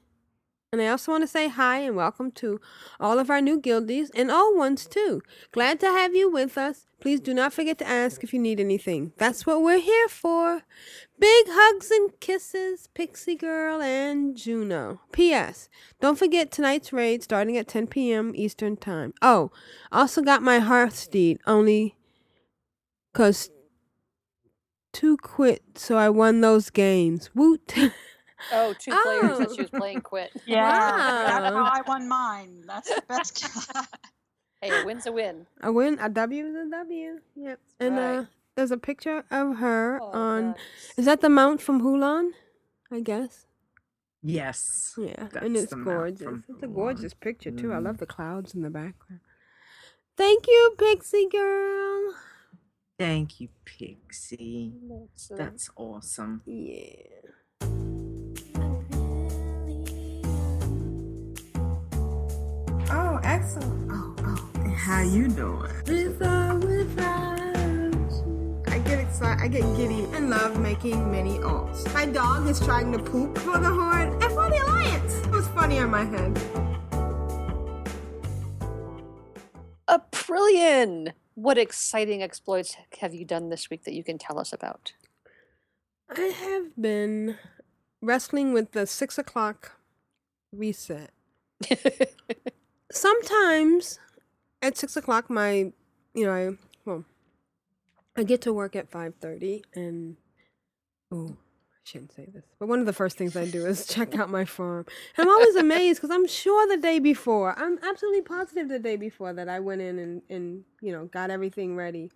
And 0.71 0.81
I 0.81 0.87
also 0.87 1.11
want 1.11 1.23
to 1.23 1.27
say 1.27 1.47
hi 1.47 1.79
and 1.79 1.95
welcome 1.95 2.31
to 2.33 2.61
all 2.99 3.17
of 3.17 3.31
our 3.31 3.41
new 3.41 3.59
guildies 3.59 4.11
and 4.13 4.29
old 4.29 4.57
ones 4.57 4.85
too. 4.85 5.23
Glad 5.51 5.79
to 5.79 5.87
have 5.87 6.15
you 6.15 6.29
with 6.29 6.55
us. 6.55 6.85
Please 7.01 7.19
do 7.19 7.33
not 7.33 7.51
forget 7.51 7.79
to 7.79 7.87
ask 7.87 8.23
if 8.23 8.31
you 8.31 8.39
need 8.39 8.59
anything. 8.59 9.11
That's 9.17 9.43
what 9.43 9.63
we're 9.63 9.79
here 9.79 10.07
for. 10.07 10.61
Big 11.19 11.45
hugs 11.49 11.89
and 11.89 12.11
kisses, 12.19 12.87
Pixie 12.93 13.35
Girl 13.35 13.81
and 13.81 14.37
Juno. 14.37 15.01
P.S. 15.11 15.67
Don't 15.99 16.19
forget 16.19 16.51
tonight's 16.51 16.93
raid 16.93 17.23
starting 17.23 17.57
at 17.57 17.67
10 17.67 17.87
p.m. 17.87 18.33
Eastern 18.35 18.77
Time. 18.77 19.15
Oh, 19.19 19.49
also 19.91 20.21
got 20.21 20.43
my 20.43 20.59
Hearthsteed, 20.59 21.39
only 21.47 21.95
because 23.11 23.49
two 24.93 25.17
quit, 25.17 25.63
so 25.75 25.97
I 25.97 26.09
won 26.09 26.41
those 26.41 26.69
games. 26.69 27.31
Woot. 27.35 27.73
Oh, 28.51 28.73
two 28.73 28.89
players 29.03 29.37
that 29.37 29.49
Oh. 29.51 29.55
she 29.55 29.61
was 29.61 29.69
oh. 29.71 29.77
playing 29.77 30.01
quit. 30.01 30.31
Yeah, 30.47 30.67
that's 31.27 31.55
how 31.55 31.63
I 31.63 31.81
won 31.87 32.07
mine. 32.09 32.63
That's 32.65 32.89
the 32.89 33.03
best. 33.07 33.45
Hey, 34.61 34.81
a 34.81 34.85
win's 34.85 35.05
a 35.07 35.11
win. 35.11 35.47
A 35.61 35.71
win, 35.71 35.97
a 35.99 36.07
W 36.09 36.45
is 36.45 36.55
a 36.55 36.69
W. 36.69 37.19
Yep. 37.35 37.59
And 37.79 37.97
right. 37.97 38.17
uh, 38.19 38.25
there's 38.55 38.71
a 38.71 38.77
picture 38.77 39.23
of 39.31 39.57
her 39.57 39.99
Oh, 40.01 40.11
on. 40.11 40.51
nice. 40.51 40.93
Is 40.97 41.05
that 41.05 41.21
the 41.21 41.29
mount 41.29 41.61
from 41.61 41.81
Huolon? 41.81 42.31
I 42.91 42.99
guess. 42.99 43.47
Yes. 44.21 44.93
Yeah, 44.97 45.15
That's 45.31 45.45
and 45.45 45.57
it's 45.57 45.73
gorgeous. 45.73 46.43
It's 46.47 46.61
a 46.63 46.67
gorgeous 46.67 47.13
picture 47.15 47.49
too. 47.51 47.73
I 47.73 47.77
Mhm. 47.77 47.85
love 47.85 47.97
the 47.97 48.05
clouds 48.05 48.53
in 48.53 48.61
the 48.61 48.69
background. 48.69 49.21
Thank 50.15 50.45
you, 50.47 50.75
Pixie 50.77 51.27
girl. 51.27 52.13
Thank 52.99 53.39
you, 53.41 53.49
Pixie. 53.65 54.73
Excellent. 55.11 55.39
That's 55.39 55.69
awesome. 55.75 56.43
Yeah. 56.45 57.31
Oh, 62.93 63.21
excellent. 63.23 63.89
Oh, 63.89 64.13
oh. 64.19 64.69
How 64.75 65.01
you 65.01 65.29
doing? 65.29 65.71
With 65.87 66.21
or 66.21 66.59
without 66.59 67.37
you. 68.25 68.63
I 68.67 68.79
get 68.79 68.99
excited. 68.99 69.41
I 69.41 69.47
get 69.47 69.61
giddy 69.77 70.03
and 70.13 70.29
love 70.29 70.59
making 70.59 71.09
many 71.09 71.37
alts. 71.37 71.91
My 71.93 72.05
dog 72.05 72.47
is 72.47 72.59
trying 72.59 72.91
to 72.91 72.99
poop 72.99 73.37
for 73.37 73.59
the 73.59 73.69
horn 73.69 74.09
and 74.21 74.23
for 74.23 74.49
the 74.49 74.61
alliance. 74.65 75.13
It 75.25 75.31
was 75.31 75.47
funny 75.49 75.79
on 75.79 75.89
my 75.89 76.03
head. 76.03 76.35
Aprillian! 79.87 81.13
What 81.35 81.57
exciting 81.57 82.21
exploits 82.21 82.75
have 82.99 83.13
you 83.13 83.23
done 83.23 83.47
this 83.47 83.69
week 83.69 83.85
that 83.85 83.93
you 83.93 84.03
can 84.03 84.17
tell 84.17 84.37
us 84.37 84.51
about? 84.51 84.91
I 86.09 86.19
have 86.19 86.75
been 86.75 87.37
wrestling 88.01 88.51
with 88.51 88.73
the 88.73 88.85
six 88.85 89.17
o'clock 89.17 89.77
reset. 90.51 91.11
Sometimes 92.91 93.99
at 94.61 94.77
six 94.77 94.95
o'clock, 94.95 95.29
my, 95.29 95.71
you 96.13 96.25
know, 96.25 96.31
I, 96.33 96.57
well, 96.85 97.05
I 98.17 98.23
get 98.23 98.41
to 98.41 98.53
work 98.53 98.75
at 98.75 98.89
five 98.89 99.15
thirty, 99.21 99.63
and 99.73 100.17
oh, 101.11 101.29
I 101.29 101.79
shouldn't 101.83 102.13
say 102.13 102.27
this, 102.33 102.43
but 102.59 102.67
one 102.67 102.79
of 102.79 102.85
the 102.85 102.93
first 102.93 103.17
things 103.17 103.35
I 103.35 103.45
do 103.45 103.65
is 103.65 103.85
check 103.95 104.15
out 104.17 104.29
my 104.29 104.45
farm. 104.45 104.85
And 105.17 105.27
I'm 105.27 105.33
always 105.33 105.55
amazed 105.55 106.01
because 106.01 106.13
I'm 106.13 106.27
sure 106.27 106.67
the 106.67 106.77
day 106.81 106.99
before, 106.99 107.57
I'm 107.57 107.79
absolutely 107.83 108.21
positive 108.21 108.67
the 108.69 108.79
day 108.79 108.97
before 108.97 109.33
that 109.33 109.47
I 109.49 109.59
went 109.59 109.81
in 109.81 109.97
and 109.99 110.21
and 110.29 110.63
you 110.81 110.91
know 110.91 111.05
got 111.05 111.29
everything 111.31 111.75
ready, 111.75 112.11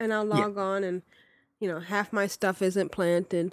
and 0.00 0.12
I'll 0.12 0.26
Yeah. 0.26 0.46
log 0.46 0.58
on 0.58 0.84
and 0.84 1.02
you 1.60 1.68
know 1.68 1.80
half 1.80 2.12
my 2.12 2.26
stuff 2.26 2.60
isn't 2.62 2.90
planted. 2.90 3.52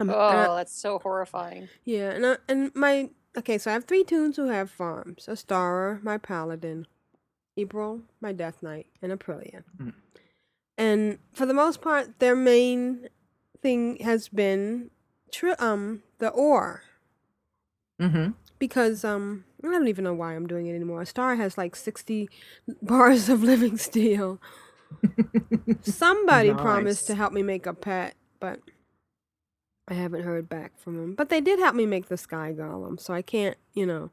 Um, 0.00 0.08
and 0.10 0.16
Oh, 0.18 0.52
I- 0.52 0.56
that's 0.56 0.72
so 0.74 0.98
horrifying. 0.98 1.68
yeah, 1.84 2.10
and 2.10 2.26
I, 2.26 2.36
and 2.48 2.74
my 2.74 3.10
okay, 3.36 3.58
so 3.58 3.70
I 3.70 3.74
have 3.74 3.84
three 3.84 4.04
tunes 4.04 4.36
who 4.36 4.48
have 4.48 4.70
farms: 4.70 5.28
Astara, 5.28 6.00
my 6.02 6.18
paladin, 6.18 6.86
April, 7.56 8.02
my 8.20 8.32
death 8.32 8.62
knight, 8.62 8.86
and 9.00 9.12
Aprilia. 9.12 9.62
Mm. 9.80 9.92
And 10.78 11.18
for 11.32 11.46
the 11.46 11.54
most 11.54 11.80
part, 11.80 12.18
their 12.18 12.34
main 12.36 13.08
thing 13.60 13.98
has 13.98 14.28
been 14.28 14.90
tri- 15.30 15.54
um 15.58 16.02
the 16.18 16.28
ore 16.28 16.82
Mm-hmm. 18.00 18.32
because 18.58 19.04
um 19.04 19.44
I 19.62 19.68
don't 19.68 19.86
even 19.86 20.02
know 20.02 20.14
why 20.14 20.34
I'm 20.34 20.48
doing 20.48 20.66
it 20.66 20.74
anymore. 20.74 21.04
Star 21.04 21.36
has 21.36 21.56
like 21.56 21.76
sixty 21.76 22.28
bars 22.82 23.28
of 23.28 23.42
living 23.42 23.78
steel. 23.78 24.40
Somebody 25.82 26.52
promised 26.52 27.06
to 27.06 27.14
help 27.14 27.32
me 27.32 27.42
make 27.42 27.66
a 27.66 27.74
pet, 27.74 28.14
but 28.40 28.58
I 29.88 29.94
haven't 29.94 30.22
heard 30.22 30.48
back 30.48 30.78
from 30.78 30.96
them. 30.96 31.14
But 31.14 31.28
they 31.28 31.40
did 31.40 31.58
help 31.58 31.74
me 31.74 31.86
make 31.86 32.08
the 32.08 32.16
sky 32.16 32.54
golem, 32.56 33.00
so 33.00 33.12
I 33.12 33.22
can't, 33.22 33.56
you 33.74 33.86
know. 33.86 34.10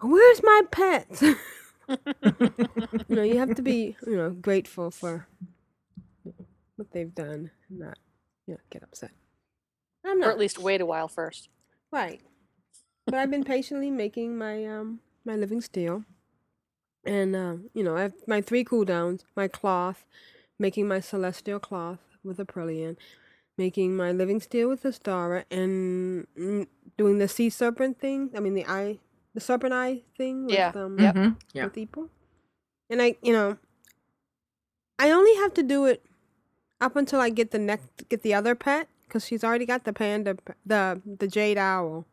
Where's 0.00 0.42
my 0.42 0.62
pet? 0.70 1.22
you 1.88 3.16
know, 3.16 3.22
you 3.22 3.38
have 3.38 3.54
to 3.54 3.62
be, 3.62 3.96
you 4.06 4.16
know, 4.16 4.30
grateful 4.30 4.90
for 4.90 5.26
what 6.76 6.90
they've 6.92 7.14
done, 7.14 7.50
and 7.68 7.78
not, 7.78 7.98
you 8.46 8.54
know, 8.54 8.60
get 8.70 8.82
upset. 8.82 9.12
I'm 10.04 10.22
Or 10.22 10.30
at 10.30 10.38
least 10.38 10.58
wait 10.58 10.80
a 10.80 10.86
while 10.86 11.08
first. 11.08 11.48
Right. 11.92 12.20
But 13.06 13.14
I've 13.14 13.30
been 13.30 13.44
patiently 13.44 13.90
making 13.90 14.36
my 14.36 14.64
um 14.64 15.00
my 15.24 15.36
living 15.36 15.60
steel. 15.60 16.04
And 17.04 17.34
uh, 17.36 17.56
you 17.74 17.82
know, 17.84 17.96
I 17.96 18.02
have 18.02 18.14
my 18.26 18.40
three 18.40 18.64
cooldowns, 18.64 19.24
my 19.36 19.48
cloth, 19.48 20.04
making 20.58 20.88
my 20.88 21.00
celestial 21.00 21.58
cloth 21.60 22.00
with 22.24 22.38
Aprillian, 22.38 22.96
making 23.58 23.96
my 23.96 24.12
living 24.12 24.40
steel 24.40 24.68
with 24.68 24.84
Astara, 24.84 25.44
and 25.50 26.26
mm, 26.38 26.66
doing 26.96 27.18
the 27.18 27.28
sea 27.28 27.50
serpent 27.50 27.98
thing. 28.00 28.30
I 28.36 28.40
mean 28.40 28.54
the 28.54 28.66
eye 28.66 28.98
the 29.34 29.40
serpent 29.40 29.72
eye 29.72 30.02
thing 30.16 30.46
with 30.46 30.54
Yeah, 30.54 30.72
um 30.74 30.98
Yep. 30.98 31.14
Mm-hmm. 31.14 31.32
Yeah. 31.52 31.64
with 31.64 31.78
April. 31.78 32.08
And 32.90 33.00
I 33.02 33.16
you 33.22 33.32
know 33.32 33.58
I 34.98 35.10
only 35.10 35.34
have 35.36 35.54
to 35.54 35.62
do 35.62 35.86
it 35.86 36.04
up 36.80 36.96
until 36.96 37.20
I 37.20 37.30
get 37.30 37.50
the 37.50 37.58
next 37.58 38.08
get 38.08 38.22
the 38.22 38.34
other 38.34 38.54
pet 38.54 38.88
because 39.04 39.26
she's 39.26 39.44
already 39.44 39.66
got 39.66 39.84
the 39.84 39.92
panda 39.92 40.36
the 40.64 41.00
the 41.04 41.28
jade 41.28 41.58
owl. 41.58 42.06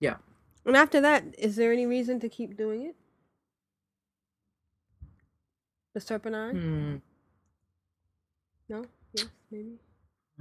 Yeah. 0.00 0.16
And 0.64 0.76
after 0.76 1.00
that, 1.00 1.24
is 1.36 1.56
there 1.56 1.72
any 1.72 1.86
reason 1.86 2.20
to 2.20 2.28
keep 2.28 2.56
doing 2.56 2.82
it? 2.86 2.94
The 5.94 6.00
serpent 6.00 6.36
eye? 6.36 6.50
Hmm. 6.50 6.96
No? 8.68 8.84
Yes, 9.12 9.26
maybe. 9.50 9.78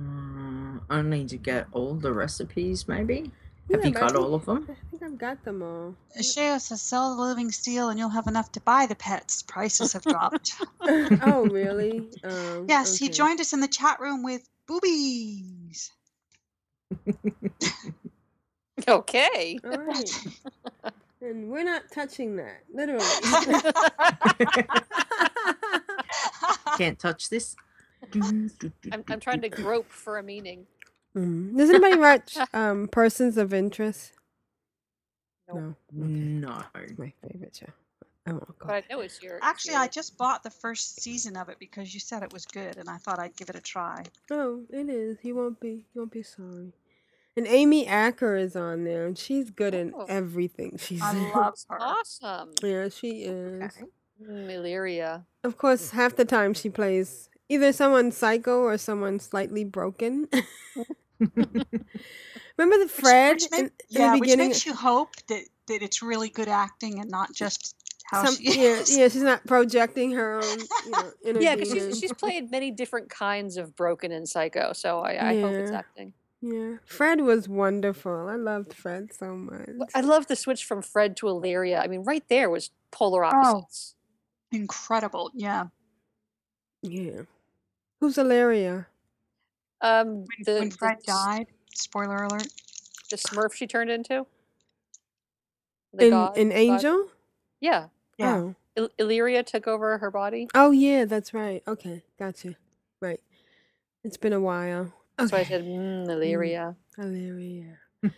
Uh, 0.01 0.79
only 0.93 1.25
to 1.25 1.38
get 1.38 1.67
all 1.72 1.93
the 1.96 2.12
recipes, 2.12 2.88
maybe. 2.88 3.31
Yeah, 3.70 3.77
Have 3.77 3.86
you 3.86 3.91
got 3.91 4.12
think- 4.12 4.22
all 4.24 4.34
of 4.34 4.46
them? 4.46 4.67
I 4.70 4.74
think 4.89 5.03
I've 5.03 5.17
got 5.17 5.43
them 5.46 5.62
all. 5.62 5.96
Share 6.22 6.60
says 6.60 6.81
sell 6.81 7.15
the 7.15 7.22
living 7.22 7.51
steel 7.51 7.89
and 7.89 8.00
you'll 8.00 8.10
have 8.10 8.27
enough 8.27 8.51
to 8.53 8.62
buy 8.62 8.86
the 8.86 8.96
pets. 8.96 9.43
Prices 9.43 9.93
have 9.93 10.03
dropped. 10.03 10.55
oh, 10.81 11.48
really? 11.50 12.10
Um, 12.24 12.65
yes, 12.67 12.98
he 12.98 13.10
joined 13.10 13.39
us 13.39 13.53
in 13.53 13.62
the 13.62 13.67
chat 13.67 14.00
room 14.00 14.24
with 14.24 14.48
boobies. 14.67 15.91
Okay. 18.88 19.60
All 19.63 19.77
right. 19.77 20.25
and 21.22 21.50
we're 21.51 21.63
not 21.63 21.84
touching 21.93 22.36
that, 22.38 22.63
literally. 22.74 23.05
Can't 26.77 26.98
touch 27.00 27.29
this. 27.29 27.55
I'm, 28.15 29.03
I'm 29.10 29.20
trying 29.20 29.41
to 29.41 29.50
grope 29.63 29.89
for 29.91 30.18
a 30.18 30.24
meaning. 30.24 30.65
Mm. 31.15 31.58
Does 31.58 31.70
anybody 31.70 31.98
watch 31.98 32.38
um, 32.53 32.88
Persons 32.88 33.38
of 33.38 33.53
Interest? 33.53 34.13
Nope. 35.53 35.75
No. 35.91 36.06
No. 36.06 36.63
It's 36.75 36.98
my 36.98 37.12
favorite 37.27 37.56
show. 37.56 37.68
Oh, 38.27 38.34
But 38.39 38.60
God. 38.60 38.68
But 38.68 38.74
I 38.75 38.84
know 38.89 39.01
it's 39.01 39.22
your. 39.22 39.39
Actually, 39.41 39.74
your- 39.74 39.82
I 39.82 39.88
just 39.88 40.18
bought 40.18 40.44
the 40.44 40.50
first 40.50 41.01
season 41.01 41.36
of 41.36 41.50
it 41.50 41.58
because 41.60 41.94
you 41.94 42.00
said 42.00 42.24
it 42.24 42.32
was 42.32 42.46
good, 42.46 42.77
and 42.77 42.88
I 42.89 42.98
thought 42.98 43.20
I'd 43.20 43.36
give 43.36 43.50
it 43.50 43.56
a 43.56 43.62
try. 43.62 44.03
Oh, 44.30 44.62
it 44.70 44.89
is. 44.89 45.18
You 45.24 45.36
won't 45.36 45.60
be. 45.60 45.86
You 45.94 46.01
won't 46.01 46.12
be 46.12 46.24
sorry. 46.24 46.72
And 47.36 47.48
Amy 47.48 47.88
Acker 47.88 48.36
is 48.36 48.56
on 48.56 48.84
there, 48.84 49.06
and 49.06 49.18
she's 49.18 49.50
good 49.50 49.74
in 49.74 49.94
Oh. 49.96 50.06
everything 50.08 50.77
she's 50.77 51.01
I 51.01 51.13
love 51.36 51.56
her. 51.70 51.82
Awesome. 51.82 52.51
Yeah, 52.62 52.89
she 52.89 53.24
is. 53.24 53.63
Okay. 53.63 53.86
Illyria. 54.30 55.25
Of 55.44 55.58
course, 55.58 55.89
half 55.91 56.15
the 56.15 56.25
time 56.25 56.53
she 56.53 56.70
plays 56.70 57.27
either 57.51 57.74
someone 57.74 58.12
psycho 58.12 58.62
or 58.62 58.77
someone 58.77 59.20
slightly 59.20 59.63
broken. 59.63 60.27
Remember 61.20 62.77
the 62.77 62.86
Which- 62.86 62.91
Fred 62.91 63.34
which 63.36 63.43
in, 63.46 63.50
make- 63.51 63.62
in 63.63 63.72
yeah, 63.89 64.08
the 64.08 64.12
which 64.13 64.22
beginning? 64.22 64.48
makes 64.50 64.65
you 64.65 64.74
hope 64.74 65.15
that, 65.27 65.43
that 65.67 65.81
it's 65.81 66.01
really 66.01 66.29
good 66.29 66.48
acting 66.48 67.00
and 67.00 67.10
not 67.10 67.34
just 67.34 67.75
how 68.05 68.25
Some- 68.25 68.36
she 68.36 68.60
yeah, 68.62 68.70
is. 68.79 68.98
yeah, 68.98 69.08
she's 69.08 69.22
not 69.24 69.46
projecting 69.48 70.12
her 70.12 70.41
own, 70.41 70.60
you 71.25 71.34
know, 71.34 71.39
Yeah, 71.39 71.55
because 71.55 71.72
she's, 71.74 72.00
she's 72.00 72.13
played 72.13 72.51
many 72.51 72.72
different 72.72 73.10
kinds 73.10 73.58
of 73.58 73.75
broken 73.75 74.12
and 74.12 74.27
psycho, 74.27 74.74
so 74.74 75.00
I, 75.00 75.29
I 75.31 75.39
hope 75.41 75.51
it's 75.53 75.72
Yeah. 75.72 75.77
acting. 75.77 76.13
Yeah. 76.43 76.75
Fred 76.86 77.22
was 77.22 77.48
wonderful. 77.48 78.27
I 78.27 78.36
loved 78.36 78.74
Fred 78.74 79.13
so 79.13 79.36
much. 79.36 79.70
I 79.93 80.01
love 80.01 80.25
the 80.27 80.36
switch 80.36 80.65
from 80.65 80.81
Fred 80.81 81.15
to 81.17 81.27
Illyria. 81.27 81.79
I 81.79 81.88
mean, 81.88 82.03
right 82.03 82.24
there 82.29 82.50
was 82.50 82.72
polar 82.89 83.24
opposites. 83.24 83.46
Oh, 83.53 83.58
opposites. 83.60 83.96
incredible. 84.51 85.29
Yeah. 85.36 85.65
Yeah. 86.81 87.22
Who's 88.01 88.17
Illyria? 88.17 88.88
Um, 89.79 90.25
the, 90.43 90.53
when 90.60 90.70
the 90.70 90.75
Fred 90.75 90.98
s- 90.98 91.03
died, 91.05 91.48
spoiler 91.74 92.17
alert. 92.17 92.48
the 93.10 93.15
Smurf 93.17 93.53
she 93.53 93.67
turned 93.67 93.89
into. 93.89 94.25
The 95.93 96.05
In 96.05 96.10
god- 96.12 96.38
in 96.38 96.50
god- 96.50 96.55
Angel? 96.58 97.08
Yeah, 97.60 97.88
Yeah. 98.17 98.36
Oh. 98.38 98.55
Il- 98.77 98.89
Illyria 98.98 99.43
took 99.43 99.67
over 99.67 99.98
her 99.98 100.10
body. 100.10 100.48
Oh 100.55 100.72
yeah, 100.72 101.05
that's 101.05 101.34
right. 101.34 101.62
Okay, 101.67 102.03
gotcha. 102.17 102.55
Right. 103.01 103.20
It's 104.03 104.17
been 104.17 104.31
a 104.34 104.39
while. 104.39 104.93
That's 105.17 105.31
why 105.31 105.39
I 105.39 105.41
Okay. 105.41 105.50
said 105.50 105.65
mm, 105.65 106.10
Illyria. 106.10 106.75
Illyria. 106.98 107.77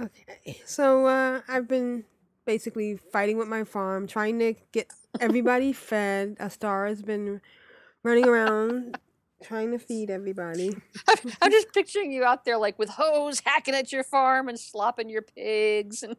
Okay. 0.00 0.62
So 0.64 1.06
uh, 1.06 1.40
I've 1.48 1.66
been 1.68 2.04
basically 2.46 2.96
fighting 2.96 3.36
with 3.36 3.48
my 3.48 3.64
farm, 3.64 4.06
trying 4.06 4.38
to 4.38 4.54
get 4.72 4.86
everybody 5.20 5.72
fed. 5.74 6.36
Astar 6.38 6.88
has 6.88 7.02
been 7.02 7.40
running 8.04 8.26
around 8.28 8.96
trying 9.42 9.72
to 9.72 9.78
feed 9.78 10.10
everybody. 10.10 10.76
I'm 11.42 11.50
just 11.50 11.72
picturing 11.72 12.12
you 12.12 12.24
out 12.24 12.44
there 12.44 12.58
like 12.58 12.78
with 12.78 12.90
hose 12.90 13.40
hacking 13.44 13.74
at 13.74 13.92
your 13.92 14.04
farm 14.04 14.48
and 14.48 14.58
slopping 14.58 15.08
your 15.08 15.22
pigs 15.22 16.02
and 16.02 16.16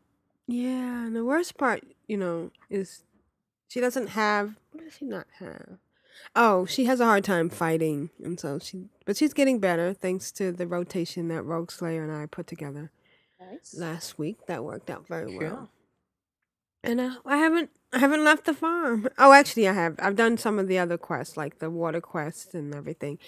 Yeah, 0.47 1.05
and 1.05 1.15
the 1.15 1.25
worst 1.25 1.57
part, 1.57 1.83
you 2.07 2.17
know, 2.17 2.51
is 2.69 3.03
she 3.67 3.79
doesn't 3.79 4.07
have. 4.07 4.55
What 4.71 4.83
does 4.85 4.95
she 4.95 5.05
not 5.05 5.27
have? 5.39 5.77
Oh, 6.35 6.65
she 6.65 6.85
has 6.85 6.99
a 6.99 7.05
hard 7.05 7.23
time 7.23 7.49
fighting, 7.49 8.09
and 8.23 8.39
so 8.39 8.59
she. 8.59 8.89
But 9.05 9.17
she's 9.17 9.33
getting 9.33 9.59
better 9.59 9.93
thanks 9.93 10.31
to 10.33 10.51
the 10.51 10.67
rotation 10.67 11.27
that 11.29 11.43
Rogueslayer 11.43 12.03
and 12.03 12.11
I 12.11 12.25
put 12.25 12.47
together 12.47 12.91
nice. 13.39 13.75
last 13.77 14.17
week. 14.19 14.45
That 14.47 14.63
worked 14.63 14.89
out 14.89 15.07
very 15.07 15.38
well. 15.38 15.69
And 16.83 17.01
uh, 17.01 17.12
I 17.25 17.38
haven't, 17.38 17.71
I 17.93 18.00
haven't 18.00 18.24
left 18.24 18.45
the 18.45 18.53
farm. 18.53 19.07
Oh, 19.17 19.33
actually, 19.33 19.67
I 19.67 19.74
have. 19.74 19.95
I've 20.00 20.15
done 20.15 20.38
some 20.38 20.59
of 20.59 20.67
the 20.67 20.79
other 20.79 20.98
quests, 20.98 21.36
like 21.38 21.59
the 21.59 21.69
water 21.69 22.01
quest 22.01 22.53
and 22.53 22.74
everything. 22.74 23.19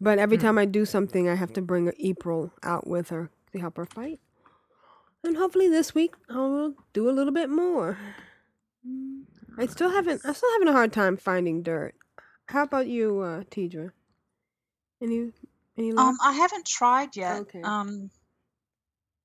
But 0.00 0.18
every 0.18 0.38
Mm. 0.38 0.42
time 0.42 0.58
I 0.58 0.64
do 0.64 0.84
something, 0.84 1.28
I 1.28 1.34
have 1.34 1.52
to 1.54 1.62
bring 1.62 1.92
April 1.98 2.52
out 2.62 2.86
with 2.86 3.08
her 3.10 3.30
to 3.52 3.58
help 3.58 3.76
her 3.78 3.86
fight. 3.86 4.20
And 5.24 5.36
hopefully 5.36 5.68
this 5.68 5.94
week 5.94 6.14
I 6.28 6.36
will 6.36 6.74
do 6.92 7.10
a 7.10 7.12
little 7.12 7.32
bit 7.32 7.50
more. 7.50 7.98
Mm, 8.86 9.24
I 9.58 9.66
still 9.66 9.90
haven't. 9.90 10.22
I'm 10.24 10.34
still 10.34 10.52
having 10.52 10.68
a 10.68 10.72
hard 10.72 10.92
time 10.92 11.16
finding 11.16 11.62
dirt. 11.62 11.94
How 12.46 12.62
about 12.62 12.86
you, 12.86 13.20
uh, 13.20 13.42
Tedrah? 13.44 13.90
Any, 15.02 15.32
any 15.76 15.92
luck? 15.92 16.06
Um, 16.06 16.18
I 16.22 16.32
haven't 16.32 16.66
tried 16.66 17.16
yet. 17.16 17.40
Okay. 17.40 17.62
Um, 17.62 18.10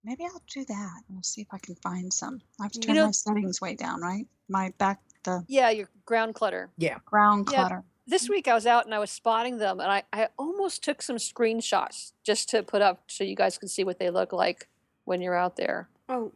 maybe 0.05 0.23
I'll 0.25 0.41
do 0.53 0.63
that. 0.65 1.01
And 1.07 1.17
we'll 1.17 1.23
see 1.23 1.41
if 1.41 1.47
I 1.51 1.57
can 1.57 1.75
find 1.75 2.13
some. 2.13 2.41
I've 2.61 2.73
You 2.75 2.81
turned 2.81 2.97
know- 2.97 3.05
my 3.07 3.11
settings 3.11 3.59
way 3.59 3.75
down, 3.75 4.01
right? 4.01 4.27
My 4.47 4.71
back, 4.77 5.01
the 5.23 5.43
Yeah, 5.47 5.69
your 5.71 5.89
ground 6.05 6.35
clutter. 6.35 6.69
Yeah, 6.77 6.99
ground 7.05 7.49
Yeah. 7.51 7.61
clutter. 7.67 7.83
This 8.07 8.29
week 8.29 8.47
I 8.47 8.53
was 8.53 8.67
out 8.67 8.85
and 8.85 8.93
I 8.93 8.99
was 8.99 9.09
spotting 9.09 9.57
them 9.57 9.79
and 9.79 9.91
I, 9.91 10.03
I 10.13 10.29
almost 10.37 10.83
took 10.83 11.01
some 11.01 11.15
screenshots 11.15 12.11
just 12.23 12.47
to 12.49 12.61
put 12.61 12.83
up 12.83 13.03
so 13.07 13.23
you 13.23 13.35
guys 13.35 13.57
can 13.57 13.67
see 13.67 13.83
what 13.83 13.97
they 13.97 14.11
look 14.11 14.31
like 14.31 14.69
when 15.05 15.21
you're 15.21 15.35
out 15.35 15.55
there. 15.55 15.89
oh, 16.07 16.31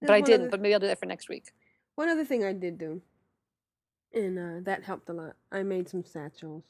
But 0.00 0.10
I 0.10 0.20
didn't, 0.20 0.42
other- 0.42 0.50
but 0.52 0.60
maybe 0.60 0.74
I'll 0.74 0.80
do 0.80 0.86
that 0.86 1.00
for 1.00 1.06
next 1.06 1.28
week. 1.28 1.52
One 1.96 2.08
other 2.08 2.24
thing 2.24 2.44
I 2.44 2.52
did 2.52 2.78
do, 2.78 3.02
and 4.14 4.38
uh, 4.38 4.60
that 4.62 4.84
helped 4.84 5.08
a 5.08 5.12
lot. 5.12 5.34
I 5.50 5.64
made 5.64 5.88
some 5.88 6.04
satchels 6.04 6.62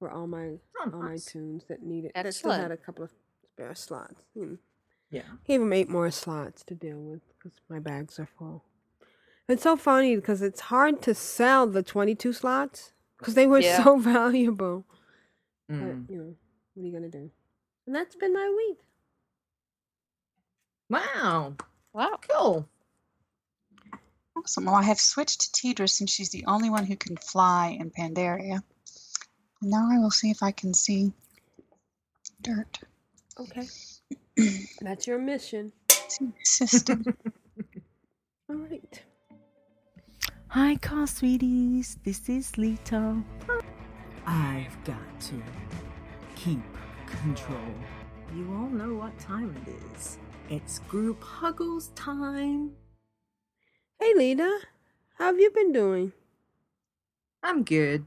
for 0.00 0.10
all 0.10 0.26
my 0.26 0.58
Oh, 0.80 0.90
all 0.92 1.02
my 1.02 1.16
tunes 1.16 1.64
that 1.68 1.84
needed. 1.84 2.10
That 2.16 2.34
still 2.34 2.50
had 2.50 2.72
a 2.72 2.76
couple 2.76 3.04
of 3.04 3.12
spare 3.52 3.74
slots. 3.76 4.20
Hmm. 4.34 4.54
Yeah. 5.10 5.22
Gave 5.46 5.62
him 5.62 5.72
eight 5.72 5.88
more 5.88 6.10
slots 6.10 6.62
to 6.64 6.74
deal 6.74 6.98
with 6.98 7.20
because 7.36 7.52
my 7.68 7.78
bags 7.78 8.18
are 8.18 8.28
full. 8.38 8.64
It's 9.48 9.62
so 9.62 9.76
funny 9.76 10.14
because 10.16 10.42
it's 10.42 10.60
hard 10.60 11.00
to 11.02 11.14
sell 11.14 11.66
the 11.66 11.82
twenty-two 11.82 12.32
slots 12.34 12.92
because 13.18 13.34
they 13.34 13.46
were 13.46 13.60
Yeah. 13.60 13.82
so 13.82 13.98
valuable. 13.98 14.84
Mm. 15.70 16.06
But 16.06 16.12
you 16.12 16.18
know, 16.20 16.34
what 16.74 16.82
are 16.82 16.86
you 16.86 16.92
gonna 16.92 17.08
do? 17.08 17.30
And 17.86 17.94
that's 17.94 18.16
been 18.16 18.34
my 18.34 18.54
week. 18.68 18.78
Wow. 20.90 21.54
Wow. 21.92 22.18
Cool. 22.28 22.68
Awesome. 24.36 24.66
Well, 24.66 24.74
I 24.74 24.82
have 24.82 25.00
switched 25.00 25.54
to 25.54 25.60
Tedrah 25.74 25.88
since 25.90 26.10
she's 26.12 26.30
the 26.30 26.44
only 26.46 26.70
one 26.70 26.84
who 26.84 26.96
can 26.96 27.16
fly 27.16 27.76
in 27.80 27.90
Pandaria. 27.90 28.62
And 29.62 29.70
now 29.70 29.88
I 29.90 29.98
will 29.98 30.10
see 30.10 30.30
if 30.30 30.42
I 30.42 30.52
can 30.52 30.72
see 30.74 31.12
dirt. 32.42 32.78
Okay, 33.40 33.66
that's 34.80 35.06
your 35.06 35.18
mission. 35.18 35.72
See 36.08 36.32
System. 36.44 37.04
All 38.50 38.56
right. 38.56 39.02
Hi, 40.48 40.76
car 40.76 41.06
sweeties. 41.06 41.98
This 42.04 42.28
is 42.28 42.52
Lito. 42.52 43.22
I've 44.26 44.82
got 44.84 45.20
to 45.20 45.42
keep 46.36 46.60
control. 47.06 47.58
You 48.34 48.46
all 48.54 48.68
know 48.68 48.94
what 48.94 49.18
time 49.18 49.54
it 49.66 49.72
is. 49.96 50.18
It's 50.50 50.78
group 50.80 51.22
huggles 51.22 51.88
time. 51.94 52.72
Hey, 54.00 54.12
Leeta, 54.14 54.60
how 55.18 55.26
have 55.26 55.38
you 55.40 55.50
been 55.50 55.72
doing? 55.72 56.12
I'm 57.42 57.64
good. 57.64 58.06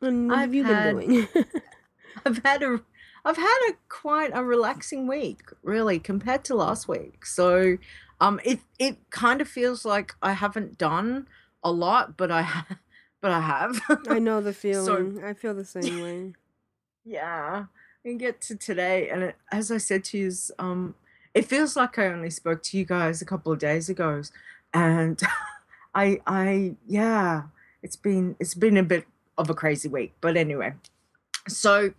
And 0.00 0.28
what 0.28 0.38
have 0.38 0.48
I've 0.48 0.54
you 0.54 0.64
had- 0.64 0.96
been 0.96 1.08
doing? 1.08 1.28
I've 2.26 2.38
had 2.44 2.62
a 2.62 2.80
I've 3.24 3.36
had 3.36 3.58
a 3.70 3.72
quite 3.88 4.30
a 4.34 4.42
relaxing 4.44 5.06
week, 5.06 5.42
really, 5.62 5.98
compared 5.98 6.44
to 6.44 6.54
last 6.54 6.88
week. 6.88 7.24
So 7.26 7.78
um 8.20 8.40
it 8.44 8.60
it 8.78 8.96
kind 9.10 9.40
of 9.40 9.48
feels 9.48 9.84
like 9.84 10.14
I 10.22 10.32
haven't 10.32 10.78
done 10.78 11.26
a 11.62 11.70
lot, 11.70 12.16
but 12.16 12.30
I 12.30 12.42
ha- 12.42 12.66
but 13.20 13.30
I 13.30 13.40
have. 13.40 13.80
I 14.08 14.18
know 14.18 14.40
the 14.40 14.52
So- 14.52 14.60
feeling. 14.60 15.24
I 15.24 15.34
feel 15.34 15.54
the 15.54 15.64
same 15.64 16.02
way. 16.02 16.32
Yeah. 17.04 17.66
And 18.04 18.18
get 18.18 18.40
to 18.42 18.56
today 18.56 19.08
and 19.08 19.22
it, 19.22 19.36
as 19.52 19.70
I 19.70 19.78
said 19.78 20.02
to 20.06 20.18
you, 20.18 20.32
um 20.58 20.94
it 21.34 21.46
feels 21.46 21.76
like 21.76 21.98
I 21.98 22.06
only 22.08 22.30
spoke 22.30 22.62
to 22.64 22.76
you 22.78 22.84
guys 22.84 23.22
a 23.22 23.24
couple 23.24 23.52
of 23.52 23.58
days 23.58 23.88
ago 23.88 24.22
and 24.74 25.20
I 25.94 26.20
I 26.26 26.74
yeah, 26.86 27.44
it's 27.82 27.96
been 27.96 28.34
it's 28.40 28.54
been 28.54 28.76
a 28.76 28.82
bit 28.82 29.06
of 29.38 29.48
a 29.50 29.54
crazy 29.54 29.88
week. 29.88 30.14
But 30.20 30.36
anyway. 30.36 30.74
So 31.48 31.94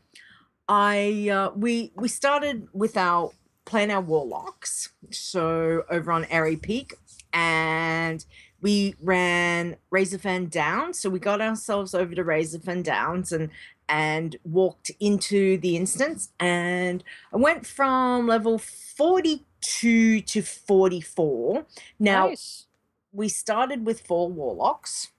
I 0.67 1.29
uh 1.29 1.51
we 1.55 1.91
we 1.95 2.07
started 2.07 2.67
with 2.73 2.97
our 2.97 3.31
plan 3.65 3.91
our 3.91 4.01
warlocks. 4.01 4.89
So 5.11 5.83
over 5.89 6.11
on 6.11 6.25
Aerie 6.25 6.57
Peak 6.57 6.95
and 7.31 8.25
we 8.61 8.95
ran 9.01 9.77
Razorfen 9.91 10.49
down. 10.49 10.93
So 10.93 11.09
we 11.09 11.19
got 11.19 11.41
ourselves 11.41 11.93
over 11.93 12.15
to 12.15 12.23
Razorfen 12.23 12.83
Downs 12.83 13.31
and 13.31 13.49
and 13.89 14.37
walked 14.45 14.91
into 14.99 15.57
the 15.57 15.75
instance 15.75 16.29
and 16.39 17.03
I 17.33 17.37
went 17.37 17.65
from 17.65 18.27
level 18.27 18.57
42 18.57 20.21
to 20.21 20.41
44. 20.41 21.65
Now 21.99 22.27
nice. 22.27 22.67
we 23.11 23.27
started 23.27 23.85
with 23.85 24.01
four 24.01 24.29
warlocks 24.29 25.11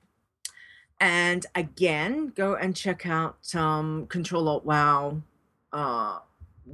and 1.00 1.44
again 1.54 2.32
go 2.34 2.54
and 2.54 2.74
check 2.74 3.04
out 3.04 3.54
um 3.54 4.06
control 4.06 4.48
alt 4.48 4.64
wow 4.64 5.20
uh 5.74 6.20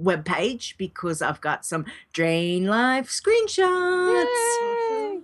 webpage 0.00 0.76
because 0.76 1.20
i've 1.20 1.40
got 1.40 1.66
some 1.66 1.84
drain 2.12 2.66
life 2.66 3.08
screenshots. 3.08 4.26
Yay! 4.60 5.20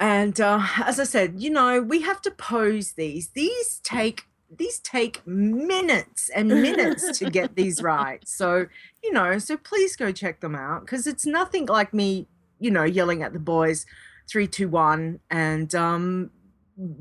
and 0.00 0.40
uh 0.40 0.60
as 0.84 0.98
i 0.98 1.04
said 1.04 1.40
you 1.40 1.50
know 1.50 1.80
we 1.80 2.02
have 2.02 2.20
to 2.20 2.30
pose 2.30 2.92
these. 2.92 3.28
These 3.28 3.80
take 3.84 4.26
these 4.56 4.78
take 4.80 5.26
minutes 5.26 6.30
and 6.34 6.48
minutes 6.48 7.18
to 7.18 7.30
get 7.30 7.54
these 7.60 7.82
right. 7.82 8.26
So 8.26 8.66
you 9.02 9.12
know 9.12 9.38
so 9.38 9.56
please 9.56 9.96
go 9.96 10.12
check 10.12 10.40
them 10.40 10.54
out 10.54 10.82
because 10.82 11.06
it's 11.06 11.24
nothing 11.26 11.66
like 11.66 11.94
me 11.94 12.26
you 12.58 12.70
know 12.70 12.84
yelling 12.84 13.22
at 13.22 13.32
the 13.32 13.38
boys 13.38 13.86
three 14.28 14.46
two 14.46 14.68
one 14.68 15.20
and 15.30 15.74
um 15.74 16.30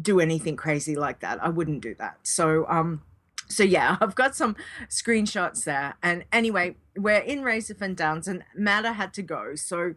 do 0.02 0.20
anything 0.20 0.56
crazy 0.56 0.96
like 0.96 1.22
that. 1.22 1.44
I 1.44 1.50
wouldn't 1.50 1.82
do 1.82 1.96
that. 1.96 2.18
So 2.24 2.66
um 2.70 3.02
so 3.52 3.64
yeah 3.64 3.98
i've 4.02 4.16
got 4.16 4.36
some 4.36 4.56
screenshots 4.90 5.64
there. 5.64 5.96
And 6.02 6.26
anyway 6.32 6.76
we're 6.98 7.18
in 7.18 7.42
Razorfen 7.42 7.96
Downs 7.96 8.28
and 8.28 8.44
Matta 8.56 8.94
had 8.94 9.14
to 9.16 9.22
go. 9.22 9.56
So 9.56 9.96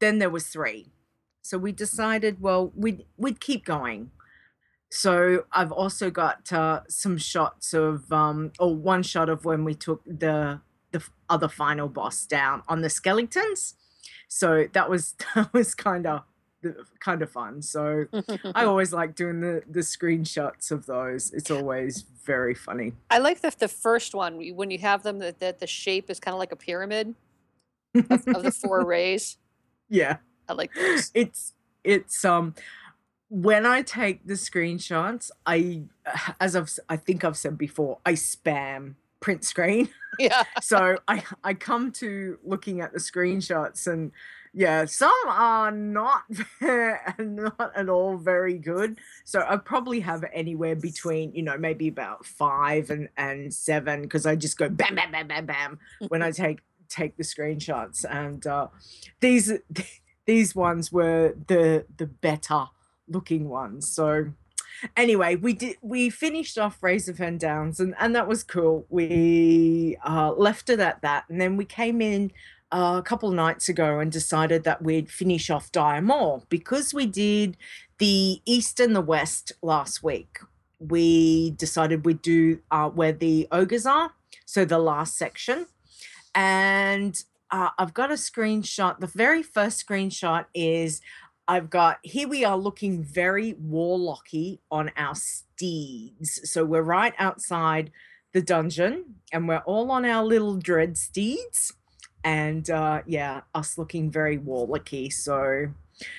then 0.00 0.18
there 0.18 0.30
was 0.30 0.46
three. 0.46 0.92
So 1.42 1.58
we 1.58 1.72
decided 1.72 2.40
well 2.40 2.72
we'd 2.74 3.04
we'd 3.16 3.40
keep 3.40 3.64
going. 3.64 4.10
So 4.90 5.44
i've 5.52 5.72
also 5.72 6.10
got 6.10 6.52
uh, 6.52 6.80
some 6.88 7.18
shots 7.18 7.74
of 7.74 8.10
um 8.12 8.52
or 8.58 8.74
one 8.74 9.02
shot 9.02 9.28
of 9.28 9.44
when 9.44 9.64
we 9.64 9.74
took 9.74 10.02
the 10.04 10.60
the 10.92 11.02
other 11.28 11.48
final 11.48 11.88
boss 11.88 12.26
down 12.26 12.62
on 12.68 12.80
the 12.82 12.90
skeletons. 12.90 13.74
So 14.28 14.66
that 14.72 14.88
was 14.88 15.14
that 15.34 15.52
was 15.52 15.74
kind 15.74 16.06
of 16.06 16.22
kind 17.00 17.22
of 17.22 17.30
fun 17.30 17.62
so 17.62 18.06
i 18.54 18.64
always 18.64 18.92
like 18.92 19.14
doing 19.14 19.40
the 19.40 19.62
the 19.70 19.80
screenshots 19.80 20.70
of 20.70 20.86
those 20.86 21.32
it's 21.32 21.50
always 21.50 22.04
very 22.24 22.54
funny 22.54 22.92
I 23.10 23.18
like 23.18 23.40
the 23.40 23.54
the 23.58 23.68
first 23.68 24.14
one 24.14 24.38
when 24.54 24.70
you 24.70 24.78
have 24.78 25.02
them 25.02 25.20
that, 25.20 25.38
that 25.40 25.58
the 25.58 25.66
shape 25.66 26.10
is 26.10 26.20
kind 26.20 26.34
of 26.34 26.38
like 26.38 26.52
a 26.52 26.56
pyramid. 26.56 27.14
of, 27.94 28.28
of 28.28 28.42
the 28.42 28.50
four 28.50 28.84
rays. 28.84 29.38
Yeah. 29.88 30.18
I 30.48 30.52
like 30.52 30.74
those. 30.74 31.10
It's 31.14 31.54
it's 31.82 32.24
um 32.24 32.54
when 33.28 33.66
I 33.66 33.82
take 33.82 34.26
the 34.26 34.34
screenshots, 34.34 35.30
I 35.46 35.84
as 36.40 36.56
I've 36.56 36.70
I 36.88 36.96
think 36.96 37.24
I've 37.24 37.36
said 37.36 37.56
before, 37.56 37.98
I 38.04 38.12
spam 38.12 38.96
print 39.20 39.44
screen. 39.44 39.88
Yeah. 40.18 40.42
so 40.60 40.98
I 41.08 41.22
I 41.42 41.54
come 41.54 41.92
to 41.92 42.38
looking 42.44 42.80
at 42.80 42.92
the 42.92 42.98
screenshots 42.98 43.86
and 43.86 44.12
yeah, 44.58 44.86
some 44.86 45.12
are 45.28 45.70
not 45.70 46.22
not 47.18 47.72
at 47.76 47.90
all 47.90 48.16
very 48.16 48.56
good. 48.56 48.98
So 49.24 49.44
I 49.46 49.58
probably 49.58 50.00
have 50.00 50.24
anywhere 50.32 50.74
between, 50.74 51.34
you 51.34 51.42
know, 51.42 51.58
maybe 51.58 51.88
about 51.88 52.24
5 52.24 52.88
and 52.88 53.08
and 53.18 53.52
7 53.52 54.02
because 54.02 54.24
I 54.24 54.34
just 54.34 54.56
go 54.56 54.70
bam 54.70 54.94
bam 54.94 55.12
bam 55.12 55.28
bam 55.28 55.44
bam 55.44 55.78
when 56.08 56.22
I 56.22 56.30
take 56.44 56.60
take 56.88 57.18
the 57.18 57.22
screenshots 57.22 58.06
and 58.08 58.46
uh 58.46 58.68
these 59.20 59.52
these 60.26 60.54
ones 60.56 60.90
were 60.90 61.34
the 61.48 61.84
the 61.98 62.06
better 62.06 62.64
looking 63.08 63.50
ones. 63.50 63.86
So 63.92 64.32
anyway, 64.96 65.36
we 65.36 65.52
did 65.52 65.76
we 65.82 66.08
finished 66.08 66.56
off 66.56 66.80
Razorfen 66.80 67.38
Downs 67.38 67.78
and 67.78 67.94
and 67.98 68.14
that 68.14 68.26
was 68.26 68.42
cool. 68.42 68.86
We 68.88 69.98
uh, 70.02 70.32
left 70.32 70.70
it 70.70 70.80
at 70.80 71.02
that, 71.02 71.24
and 71.28 71.38
then 71.38 71.58
we 71.58 71.66
came 71.66 72.00
in 72.00 72.32
a 72.72 73.02
couple 73.04 73.30
nights 73.30 73.68
ago 73.68 74.00
and 74.00 74.10
decided 74.10 74.64
that 74.64 74.82
we'd 74.82 75.10
finish 75.10 75.50
off 75.50 75.70
Maul 75.74 76.44
because 76.48 76.92
we 76.92 77.06
did 77.06 77.56
the 77.98 78.40
east 78.44 78.80
and 78.80 78.94
the 78.94 79.00
west 79.00 79.52
last 79.62 80.02
week. 80.02 80.38
We 80.78 81.50
decided 81.52 82.04
we'd 82.04 82.22
do 82.22 82.60
uh, 82.70 82.90
where 82.90 83.12
the 83.12 83.48
ogres 83.50 83.86
are, 83.86 84.12
so 84.44 84.64
the 84.64 84.78
last 84.78 85.16
section, 85.16 85.66
and 86.34 87.22
uh, 87.50 87.70
I've 87.78 87.94
got 87.94 88.10
a 88.10 88.14
screenshot. 88.14 89.00
The 89.00 89.06
very 89.06 89.42
first 89.42 89.86
screenshot 89.86 90.46
is 90.52 91.00
I've 91.48 91.70
got 91.70 91.98
here 92.02 92.28
we 92.28 92.44
are 92.44 92.56
looking 92.56 93.02
very 93.02 93.54
warlocky 93.54 94.58
on 94.70 94.90
our 94.96 95.14
steeds. 95.14 96.50
So 96.50 96.64
we're 96.64 96.82
right 96.82 97.14
outside 97.18 97.92
the 98.32 98.42
dungeon 98.42 99.16
and 99.32 99.46
we're 99.46 99.62
all 99.64 99.90
on 99.90 100.04
our 100.04 100.24
little 100.24 100.56
dread 100.56 100.98
steeds. 100.98 101.72
And 102.26 102.68
uh 102.68 103.02
yeah, 103.06 103.42
us 103.54 103.78
looking 103.78 104.10
very 104.10 104.36
warlocky. 104.36 105.12
So 105.12 105.68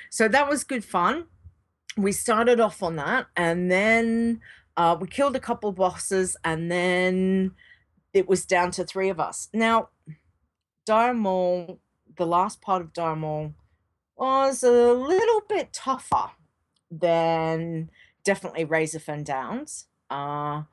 so 0.09 0.27
that 0.27 0.49
was 0.49 0.63
good 0.63 0.85
fun. 0.85 1.25
We 1.97 2.11
started 2.13 2.59
off 2.59 2.81
on 2.81 2.95
that 2.95 3.27
and 3.35 3.69
then 3.69 4.41
uh 4.77 4.97
we 4.99 5.07
killed 5.07 5.35
a 5.35 5.41
couple 5.41 5.71
bosses 5.73 6.37
and 6.43 6.71
then 6.71 7.51
it 8.13 8.27
was 8.27 8.45
down 8.45 8.71
to 8.71 8.85
three 8.85 9.09
of 9.09 9.19
us. 9.19 9.49
Now 9.53 9.89
Dire 10.85 11.13
Maul, 11.13 11.81
the 12.15 12.25
last 12.25 12.61
part 12.61 12.81
of 12.81 12.93
Dire 12.93 13.17
Maul 13.17 13.53
was 14.15 14.63
a 14.63 14.71
little 14.71 15.41
bit 15.49 15.73
tougher 15.73 16.31
than 16.89 17.89
definitely 18.23 18.65
Razorfen 18.65 19.25
Downs. 19.25 19.87
Uh, 20.09 20.63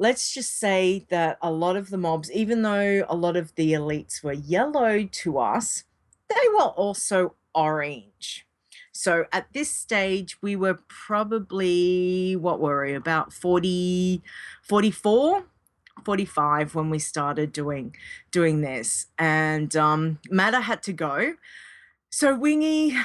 let's 0.00 0.32
just 0.32 0.58
say 0.58 1.06
that 1.10 1.38
a 1.42 1.52
lot 1.52 1.76
of 1.76 1.90
the 1.90 1.98
mobs, 1.98 2.32
even 2.32 2.62
though 2.62 3.04
a 3.08 3.14
lot 3.14 3.36
of 3.36 3.54
the 3.54 3.72
elites 3.72 4.22
were 4.24 4.32
yellow 4.32 5.04
to 5.04 5.38
us, 5.38 5.84
they 6.28 6.48
were 6.54 6.70
also 6.70 7.34
orange. 7.54 8.46
So 8.92 9.26
at 9.32 9.52
this 9.52 9.70
stage, 9.70 10.40
we 10.42 10.56
were 10.56 10.80
probably, 10.88 12.34
what 12.34 12.60
were 12.60 12.84
we, 12.84 12.94
about 12.94 13.32
40, 13.32 14.22
44? 14.62 15.44
45 16.02 16.74
when 16.74 16.88
we 16.88 16.98
started 16.98 17.52
doing 17.52 17.94
doing 18.30 18.62
this 18.62 19.08
and 19.18 19.76
um 19.76 20.18
Matta 20.30 20.60
had 20.60 20.82
to 20.84 20.94
go 20.94 21.34
so 22.12 22.34
Wingy, 22.34 22.96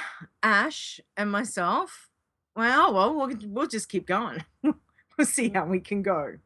Ash, 0.42 1.00
and 1.16 1.32
myself, 1.32 2.10
well, 2.56 2.92
well, 2.92 3.14
we'll, 3.16 3.38
we'll 3.46 3.68
just 3.68 3.88
keep 3.88 4.08
going. 4.08 4.44
we'll 4.64 5.28
see 5.28 5.50
how 5.50 5.66
we 5.66 5.80
can 5.80 6.02
go. 6.02 6.38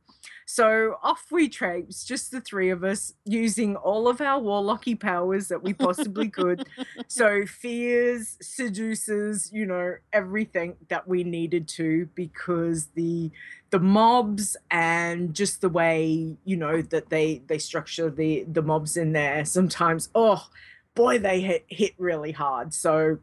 So 0.51 0.97
off 1.03 1.27
we 1.29 1.47
traipse, 1.47 2.03
just 2.03 2.31
the 2.31 2.41
three 2.41 2.71
of 2.71 2.83
us, 2.83 3.13
using 3.23 3.75
all 3.75 4.07
of 4.07 4.19
our 4.19 4.41
warlocky 4.41 4.99
powers 4.99 5.47
that 5.49 5.61
we 5.61 5.75
possibly 5.75 6.27
could. 6.27 6.67
so 7.07 7.45
fears, 7.45 8.35
seducers, 8.41 9.53
you 9.53 9.67
know, 9.67 9.97
everything 10.11 10.75
that 10.87 11.07
we 11.07 11.23
needed 11.23 11.67
to, 11.67 12.09
because 12.15 12.87
the 12.95 13.29
the 13.69 13.79
mobs 13.79 14.57
and 14.71 15.35
just 15.35 15.61
the 15.61 15.69
way 15.69 16.35
you 16.43 16.57
know 16.57 16.81
that 16.81 17.11
they 17.11 17.43
they 17.45 17.59
structure 17.59 18.09
the 18.09 18.43
the 18.51 18.63
mobs 18.63 18.97
in 18.97 19.13
there 19.13 19.45
sometimes 19.45 20.09
oh 20.15 20.47
boy 20.95 21.19
they 21.19 21.39
hit 21.39 21.63
hit 21.67 21.93
really 21.99 22.31
hard 22.31 22.73
so 22.73 23.19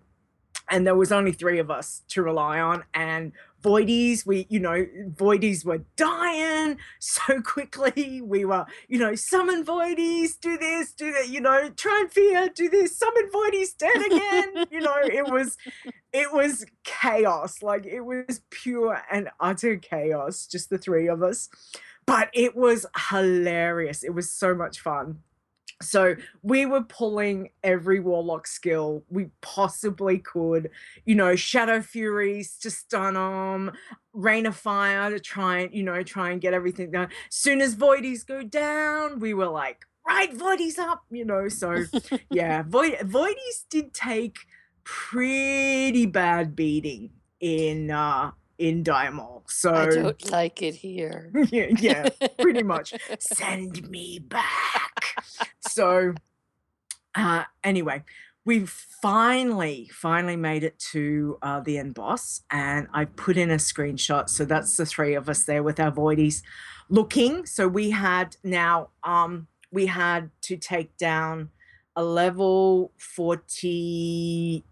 and 0.70 0.86
there 0.86 0.94
was 0.94 1.10
only 1.10 1.32
three 1.32 1.58
of 1.58 1.68
us 1.68 2.02
to 2.06 2.22
rely 2.22 2.60
on 2.60 2.84
and 2.94 3.32
voidies 3.62 4.26
we 4.26 4.46
you 4.48 4.60
know 4.60 4.86
voidies 5.14 5.64
were 5.64 5.84
dying 5.96 6.78
so 6.98 7.40
quickly. 7.44 8.20
We 8.20 8.44
were 8.44 8.66
you 8.88 8.98
know 8.98 9.14
summon 9.14 9.64
voidies 9.64 10.38
do 10.40 10.56
this 10.56 10.92
do 10.92 11.12
that 11.12 11.28
you 11.28 11.40
know 11.40 11.70
try 11.70 12.00
and 12.02 12.12
fear 12.12 12.48
do 12.54 12.68
this 12.68 12.98
summon 12.98 13.30
voidies 13.32 13.76
dead 13.76 14.06
again. 14.06 14.66
You 14.70 14.80
know 14.80 14.96
it 15.02 15.26
was 15.30 15.56
it 16.12 16.32
was 16.32 16.64
chaos. 16.84 17.62
Like 17.62 17.86
it 17.86 18.02
was 18.02 18.40
pure 18.50 19.02
and 19.10 19.28
utter 19.40 19.76
chaos 19.76 20.46
just 20.46 20.70
the 20.70 20.78
three 20.78 21.08
of 21.08 21.22
us. 21.22 21.48
But 22.06 22.30
it 22.32 22.54
was 22.54 22.86
hilarious. 23.10 24.04
It 24.04 24.14
was 24.14 24.30
so 24.30 24.54
much 24.54 24.80
fun 24.80 25.18
so 25.82 26.16
we 26.42 26.64
were 26.64 26.82
pulling 26.82 27.50
every 27.62 28.00
warlock 28.00 28.46
skill 28.46 29.04
we 29.10 29.28
possibly 29.42 30.18
could, 30.18 30.70
you 31.04 31.14
know, 31.14 31.36
shadow 31.36 31.82
furies 31.82 32.56
to 32.58 32.70
stun 32.70 33.14
them, 33.14 33.76
rain 34.12 34.46
of 34.46 34.56
fire 34.56 35.10
to 35.10 35.20
try 35.20 35.58
and, 35.58 35.74
you 35.74 35.82
know, 35.82 36.02
try 36.02 36.30
and 36.30 36.40
get 36.40 36.54
everything 36.54 36.90
done. 36.90 37.08
As 37.28 37.34
soon 37.36 37.60
as 37.60 37.76
voidies 37.76 38.26
go 38.26 38.42
down, 38.42 39.20
we 39.20 39.34
were 39.34 39.48
like, 39.48 39.84
right, 40.06 40.32
voidies 40.32 40.78
up, 40.78 41.04
you 41.10 41.24
know. 41.24 41.48
So 41.48 41.84
yeah, 42.30 42.62
void 42.62 42.94
voidies 43.00 43.64
did 43.68 43.92
take 43.92 44.38
pretty 44.84 46.06
bad 46.06 46.56
beating 46.56 47.10
in 47.40 47.90
uh 47.90 48.30
in 48.58 48.82
Dire 48.82 49.10
Maul. 49.10 49.44
So 49.48 49.72
I 49.74 49.86
don't 49.86 50.30
like 50.30 50.62
it 50.62 50.74
here. 50.74 51.30
yeah, 51.50 51.66
yeah, 51.78 52.08
pretty 52.38 52.62
much. 52.62 52.94
Send 53.18 53.88
me 53.88 54.18
back. 54.18 55.04
So, 55.60 56.14
uh, 57.14 57.44
anyway, 57.62 58.02
we 58.44 58.64
finally, 58.66 59.90
finally 59.92 60.36
made 60.36 60.62
it 60.64 60.78
to 60.92 61.38
uh, 61.42 61.60
the 61.60 61.78
end 61.78 61.94
boss, 61.94 62.42
and 62.50 62.86
I 62.92 63.04
put 63.06 63.36
in 63.36 63.50
a 63.50 63.56
screenshot. 63.56 64.28
So 64.28 64.44
that's 64.44 64.76
the 64.76 64.86
three 64.86 65.14
of 65.14 65.28
us 65.28 65.44
there 65.44 65.62
with 65.62 65.80
our 65.80 65.90
voidies 65.90 66.42
looking. 66.88 67.44
So 67.46 67.66
we 67.68 67.90
had 67.90 68.36
now, 68.44 68.90
um, 69.02 69.48
we 69.72 69.86
had 69.86 70.30
to 70.42 70.56
take 70.56 70.96
down 70.96 71.50
a 71.96 72.04
level 72.04 72.92
forty-eight 72.98 74.62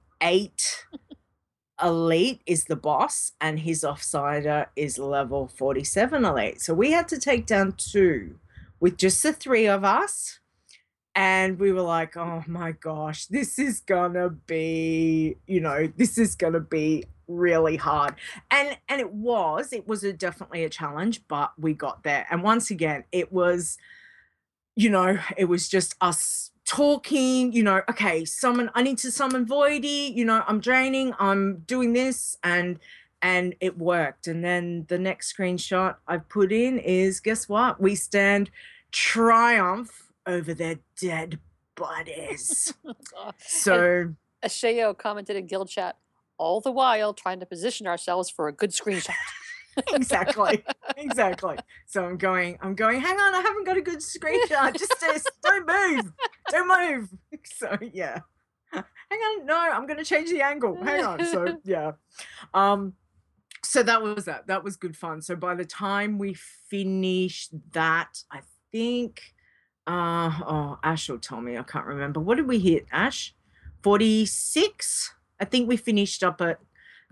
elite 1.82 2.40
is 2.46 2.64
the 2.64 2.76
boss 2.76 3.32
and 3.40 3.58
his 3.58 3.82
offsider 3.82 4.66
is 4.76 4.98
level 4.98 5.48
47 5.48 6.24
elite. 6.24 6.60
So 6.60 6.74
we 6.74 6.92
had 6.92 7.08
to 7.08 7.18
take 7.18 7.46
down 7.46 7.72
two 7.76 8.38
with 8.80 8.96
just 8.96 9.22
the 9.22 9.32
three 9.32 9.66
of 9.66 9.84
us. 9.84 10.38
And 11.16 11.58
we 11.60 11.72
were 11.72 11.82
like 11.82 12.16
oh 12.16 12.42
my 12.46 12.72
gosh 12.72 13.26
this 13.26 13.58
is 13.58 13.80
gonna 13.80 14.30
be 14.30 15.36
you 15.46 15.60
know 15.60 15.92
this 15.96 16.18
is 16.18 16.34
gonna 16.34 16.60
be 16.60 17.04
really 17.28 17.76
hard. 17.76 18.14
And 18.50 18.76
and 18.88 19.00
it 19.00 19.12
was 19.12 19.72
it 19.72 19.86
was 19.86 20.04
a 20.04 20.12
definitely 20.12 20.64
a 20.64 20.68
challenge 20.68 21.22
but 21.28 21.52
we 21.58 21.72
got 21.72 22.02
there. 22.02 22.26
And 22.30 22.42
once 22.42 22.70
again 22.70 23.04
it 23.12 23.32
was 23.32 23.78
you 24.76 24.90
know 24.90 25.18
it 25.36 25.44
was 25.44 25.68
just 25.68 25.94
us 26.00 26.50
talking, 26.64 27.52
you 27.52 27.62
know, 27.62 27.82
okay, 27.88 28.24
summon, 28.24 28.70
I 28.74 28.82
need 28.82 28.98
to 28.98 29.10
summon 29.10 29.46
Voidy, 29.46 30.14
you 30.14 30.24
know, 30.24 30.42
I'm 30.46 30.60
draining, 30.60 31.14
I'm 31.18 31.58
doing 31.66 31.92
this, 31.92 32.36
and 32.42 32.78
and 33.22 33.54
it 33.60 33.78
worked. 33.78 34.26
And 34.26 34.44
then 34.44 34.84
the 34.88 34.98
next 34.98 35.34
screenshot 35.34 35.96
I've 36.06 36.28
put 36.28 36.52
in 36.52 36.78
is 36.78 37.20
guess 37.20 37.48
what? 37.48 37.80
We 37.80 37.94
stand 37.94 38.50
triumph 38.92 40.12
over 40.26 40.52
their 40.52 40.76
dead 41.00 41.38
bodies. 41.74 42.74
so 43.38 44.14
Ashayo 44.44 44.96
commented 44.96 45.36
in 45.36 45.46
guild 45.46 45.70
chat, 45.70 45.96
all 46.36 46.60
the 46.60 46.70
while 46.70 47.14
trying 47.14 47.40
to 47.40 47.46
position 47.46 47.86
ourselves 47.86 48.28
for 48.28 48.46
a 48.48 48.52
good 48.52 48.70
screenshot. 48.70 49.14
Exactly. 49.88 50.64
Exactly. 50.96 51.56
So 51.86 52.04
i'm 52.04 52.16
going 52.16 52.58
i'm 52.60 52.74
going 52.74 53.00
hang 53.00 53.18
on 53.18 53.34
i 53.34 53.40
haven't 53.40 53.64
got 53.66 53.76
a 53.76 53.80
good 53.80 53.98
screenshot. 54.00 54.76
Just, 54.76 54.94
just 55.00 55.30
don't 55.42 55.66
move. 55.66 56.12
Don't 56.50 56.68
move. 56.68 57.08
So 57.44 57.76
yeah. 57.92 58.20
Hang 58.72 59.20
on 59.20 59.46
no 59.46 59.56
i'm 59.56 59.86
going 59.86 59.98
to 59.98 60.04
change 60.04 60.30
the 60.30 60.42
angle. 60.42 60.82
Hang 60.82 61.04
on. 61.04 61.24
So 61.26 61.58
yeah. 61.64 61.92
Um 62.52 62.94
so 63.62 63.82
that 63.82 64.02
was 64.02 64.26
that. 64.26 64.46
That 64.46 64.62
was 64.62 64.76
good 64.76 64.96
fun. 64.96 65.22
So 65.22 65.36
by 65.36 65.54
the 65.54 65.64
time 65.64 66.18
we 66.18 66.34
finished 66.34 67.50
that 67.72 68.18
i 68.30 68.40
think 68.72 69.22
Uh 69.86 70.32
oh, 70.46 70.78
Ash 70.82 71.08
will 71.08 71.18
tell 71.18 71.40
me. 71.40 71.58
I 71.58 71.62
can't 71.62 71.86
remember. 71.86 72.20
What 72.20 72.36
did 72.36 72.48
we 72.48 72.58
hit, 72.58 72.86
Ash? 72.90 73.34
46? 73.82 75.12
I 75.40 75.44
think 75.44 75.68
we 75.68 75.76
finished 75.76 76.24
up 76.24 76.40
at 76.40 76.58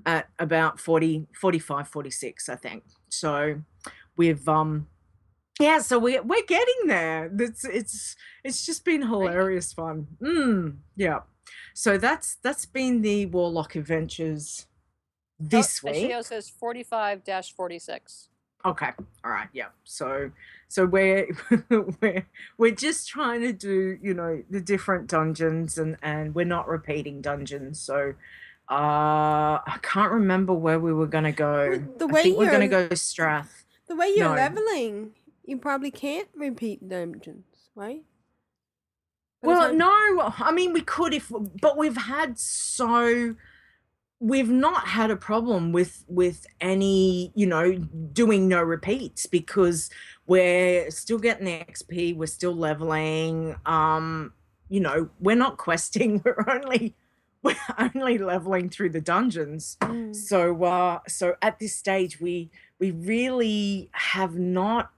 at 0.07 0.29
about 0.39 0.81
40, 0.81 1.27
45, 1.39 1.89
46, 1.89 2.49
I 2.49 2.57
think. 2.57 2.85
So 3.09 3.63
we've 4.17 4.49
um 4.49 4.87
yeah, 5.61 5.79
so 5.79 5.99
we 5.99 6.19
we're 6.21 6.45
getting 6.47 6.87
there. 6.87 7.31
It's 7.39 7.65
it's 7.65 8.17
it's 8.43 8.65
just 8.65 8.85
been 8.85 9.03
hilarious 9.03 9.73
fun. 9.73 10.07
Mm, 10.21 10.77
yeah. 10.97 11.21
So 11.75 11.99
that's 11.99 12.37
that's 12.43 12.67
been 12.67 13.03
the 13.03 13.27
Warlock 13.27 13.77
Adventures 13.77 14.67
this 15.39 15.81
oh, 15.85 15.91
week. 15.91 16.13
Says 16.25 16.49
45 16.49 17.23
46. 17.55 18.29
Okay. 18.65 18.91
All 19.25 19.31
right. 19.31 19.49
Yeah. 19.53 19.69
So 19.85 20.31
so 20.69 20.87
we're 20.87 21.29
we're 22.01 22.27
we're 22.57 22.75
just 22.75 23.09
trying 23.09 23.43
to 23.43 23.53
do, 23.53 23.99
you 24.01 24.15
know, 24.15 24.43
the 24.49 24.61
different 24.61 25.09
dungeons 25.09 25.79
and 25.79 25.97
and 26.03 26.35
we're 26.35 26.45
not 26.45 26.69
repeating 26.69 27.21
dungeons. 27.21 27.81
So 27.81 28.15
uh 28.71 29.59
I 29.67 29.79
can't 29.83 30.13
remember 30.13 30.53
where 30.53 30.79
we 30.81 30.93
were 30.93 31.07
gonna 31.07 31.33
go. 31.33 31.79
The 31.99 32.07
I 32.09 32.13
way 32.13 32.23
think 32.23 32.39
we're 32.39 32.51
gonna 32.51 32.69
go 32.69 32.89
Strath. 32.95 33.65
The 33.89 33.97
way 33.97 34.13
you're 34.17 34.29
No. 34.29 34.35
leveling, 34.35 35.13
you 35.45 35.59
probably 35.59 35.91
can't 35.91 36.29
repeat 36.35 36.89
dungeons, 36.89 37.45
right? 37.75 38.05
Well, 39.43 39.75
no, 39.75 40.33
I 40.39 40.53
mean 40.53 40.73
we 40.73 40.83
could 40.83 41.13
if 41.13 41.31
but 41.61 41.77
we've 41.77 41.97
had 41.97 42.39
so 42.39 43.35
we've 44.21 44.49
not 44.49 44.87
had 44.87 45.11
a 45.11 45.17
problem 45.17 45.73
with 45.73 46.05
with 46.07 46.47
any, 46.61 47.33
you 47.35 47.45
know, 47.45 47.75
doing 48.13 48.47
no 48.47 48.63
repeats 48.63 49.27
because 49.27 49.91
we're 50.27 50.89
still 50.93 51.19
getting 51.19 51.47
the 51.47 51.59
XP, 51.59 52.17
we're 52.17 52.27
still 52.27 52.55
leveling. 52.55 53.57
Um, 53.67 54.33
you 54.69 54.79
know, 54.79 55.11
we're 55.19 55.35
not 55.37 55.57
questing, 55.69 56.23
we're 56.25 56.45
only 56.49 56.95
we're 57.43 57.57
only 57.79 58.19
leveling 58.19 58.69
through 58.69 58.91
the 58.91 59.01
dungeons. 59.01 59.77
Mm. 59.81 60.15
So 60.15 60.65
uh 60.65 61.01
so 61.09 61.37
at 61.43 61.59
this 61.59 61.75
stage 61.75 62.21
we 62.21 62.51
we 62.79 62.91
really 62.91 63.91
have 63.93 64.37
not 64.37 64.91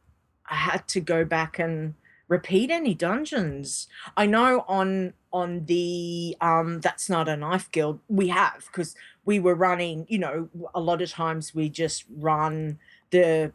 had 0.45 0.87
to 0.89 1.01
go 1.01 1.25
back 1.25 1.59
and 1.59 1.95
repeat 2.29 2.71
any 2.71 2.95
dungeons. 2.95 3.89
I 4.17 4.27
know 4.27 4.65
on 4.69 5.15
on 5.33 5.65
the 5.67 6.37
um 6.41 6.81
that's 6.81 7.09
not 7.11 7.29
a 7.29 7.37
knife 7.37 7.71
guild 7.71 8.01
we 8.09 8.29
have 8.29 8.67
because 8.67 8.95
we 9.25 9.41
were 9.41 9.55
running, 9.55 10.07
you 10.09 10.19
know, 10.19 10.49
a 10.75 10.81
lot 10.81 11.03
of 11.03 11.11
times 11.11 11.55
we 11.55 11.69
just 11.69 12.05
run 12.17 12.79
the 13.11 13.53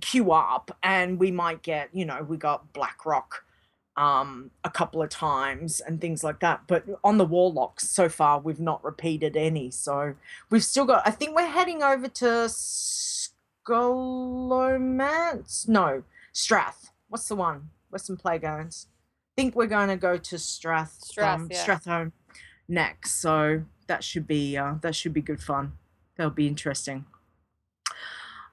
queue 0.00 0.32
up 0.32 0.76
and 0.82 1.20
we 1.20 1.30
might 1.30 1.62
get, 1.62 1.88
you 1.92 2.04
know, 2.04 2.22
we 2.22 2.36
got 2.36 2.72
Blackrock 2.72 3.44
um 3.96 4.50
a 4.64 4.70
couple 4.70 5.02
of 5.02 5.10
times 5.10 5.80
and 5.80 6.00
things 6.00 6.24
like 6.24 6.40
that. 6.40 6.62
But 6.66 6.84
on 7.04 7.18
the 7.18 7.26
warlocks 7.26 7.88
so 7.88 8.08
far 8.08 8.40
we've 8.40 8.60
not 8.60 8.82
repeated 8.82 9.36
any. 9.36 9.70
So 9.70 10.14
we've 10.50 10.64
still 10.64 10.86
got 10.86 11.06
I 11.06 11.10
think 11.10 11.36
we're 11.36 11.46
heading 11.46 11.82
over 11.82 12.08
to 12.08 12.48
Scholomance. 13.66 15.68
No, 15.68 16.02
Strath. 16.32 16.90
What's 17.08 17.28
the 17.28 17.36
one? 17.36 17.70
Western 17.90 18.16
Plaguelands. 18.16 18.86
think 19.36 19.54
we're 19.54 19.66
going 19.66 19.88
to 19.88 19.96
go 19.96 20.16
to 20.16 20.38
Strath, 20.38 20.96
Strath, 21.02 21.40
um, 21.40 21.48
yeah. 21.50 21.64
Stratholme 21.64 22.12
next. 22.68 23.20
So 23.20 23.64
that 23.86 24.02
should 24.02 24.26
be 24.26 24.56
uh, 24.56 24.74
that 24.80 24.96
should 24.96 25.12
be 25.12 25.20
good 25.20 25.42
fun. 25.42 25.72
That'll 26.16 26.30
be 26.30 26.48
interesting. 26.48 27.04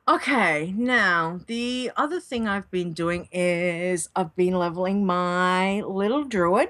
Okay, 0.09 0.73
now 0.75 1.39
the 1.45 1.91
other 1.95 2.19
thing 2.19 2.47
I've 2.47 2.71
been 2.71 2.93
doing 2.93 3.27
is 3.31 4.09
I've 4.15 4.35
been 4.35 4.55
leveling 4.55 5.05
my 5.05 5.81
little 5.81 6.23
druid 6.23 6.69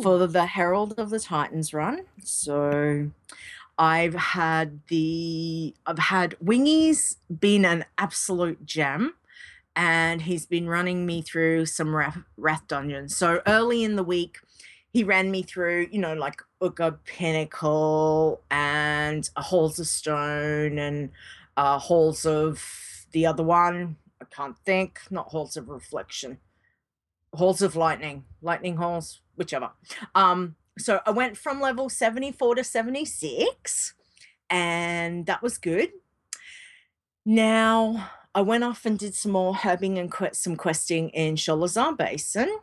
for 0.00 0.24
the 0.28 0.46
Herald 0.46 0.94
of 0.96 1.10
the 1.10 1.18
Titans 1.18 1.74
run. 1.74 2.04
So 2.22 3.10
I've 3.76 4.14
had 4.14 4.78
the 4.86 5.74
I've 5.86 5.98
had 5.98 6.36
Wingy's 6.38 7.16
been 7.40 7.64
an 7.64 7.84
absolute 7.98 8.64
gem 8.64 9.14
and 9.74 10.22
he's 10.22 10.46
been 10.46 10.68
running 10.68 11.04
me 11.04 11.20
through 11.20 11.66
some 11.66 11.96
wrath, 11.96 12.18
wrath 12.36 12.68
dungeons. 12.68 13.16
So 13.16 13.42
early 13.44 13.82
in 13.82 13.96
the 13.96 14.04
week 14.04 14.38
he 14.92 15.02
ran 15.02 15.32
me 15.32 15.42
through, 15.42 15.88
you 15.90 15.98
know, 15.98 16.14
like 16.14 16.42
Utgarde 16.62 16.98
Pinnacle 17.04 18.40
and 18.52 19.28
a 19.34 19.42
Halls 19.42 19.80
of 19.80 19.88
Stone 19.88 20.78
and 20.78 21.10
uh, 21.58 21.78
Halls 21.78 22.24
of 22.24 22.62
the 23.10 23.26
other 23.26 23.42
one. 23.42 23.96
I 24.22 24.24
can't 24.24 24.56
think. 24.64 25.00
Not 25.10 25.28
Halls 25.28 25.56
of 25.56 25.68
Reflection. 25.68 26.38
Halls 27.34 27.60
of 27.60 27.74
Lightning. 27.76 28.24
Lightning 28.40 28.76
Halls, 28.76 29.20
whichever. 29.36 29.70
Um, 30.14 30.54
so 30.78 31.00
I 31.04 31.10
went 31.10 31.36
from 31.36 31.60
level 31.60 31.88
74 31.88 32.54
to 32.54 32.64
76, 32.64 33.94
and 34.48 35.26
that 35.26 35.42
was 35.42 35.58
good. 35.58 35.90
Now 37.26 38.08
I 38.34 38.42
went 38.42 38.62
off 38.62 38.86
and 38.86 38.96
did 38.96 39.14
some 39.14 39.32
more 39.32 39.52
herbing 39.52 39.98
and 39.98 40.36
some 40.36 40.54
questing 40.54 41.08
in 41.10 41.34
Sholazar 41.34 41.98
Basin, 41.98 42.56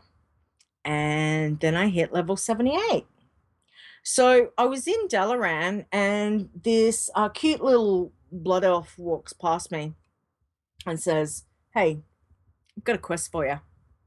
and 0.85 1.59
then 1.59 1.75
I 1.75 1.89
hit 1.89 2.13
level 2.13 2.37
78. 2.37 3.05
So 4.03 4.51
I 4.57 4.65
was 4.65 4.87
in 4.87 5.07
Dalaran, 5.09 5.85
and 5.91 6.49
this 6.63 7.09
uh, 7.15 7.27
cute 7.29 7.61
little 7.61 8.13
blood 8.31 8.63
elf 8.63 8.97
walks 8.97 9.33
past 9.33 9.71
me 9.71 9.93
and 10.85 10.99
says, 10.99 11.43
Hey, 11.73 12.01
I've 12.77 12.83
got 12.83 12.95
a 12.95 12.99
quest 12.99 13.31
for 13.31 13.45
you. 13.45 13.59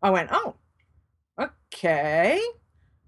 I 0.03 0.11
went, 0.11 0.31
Oh, 0.33 0.57
okay, 1.41 2.41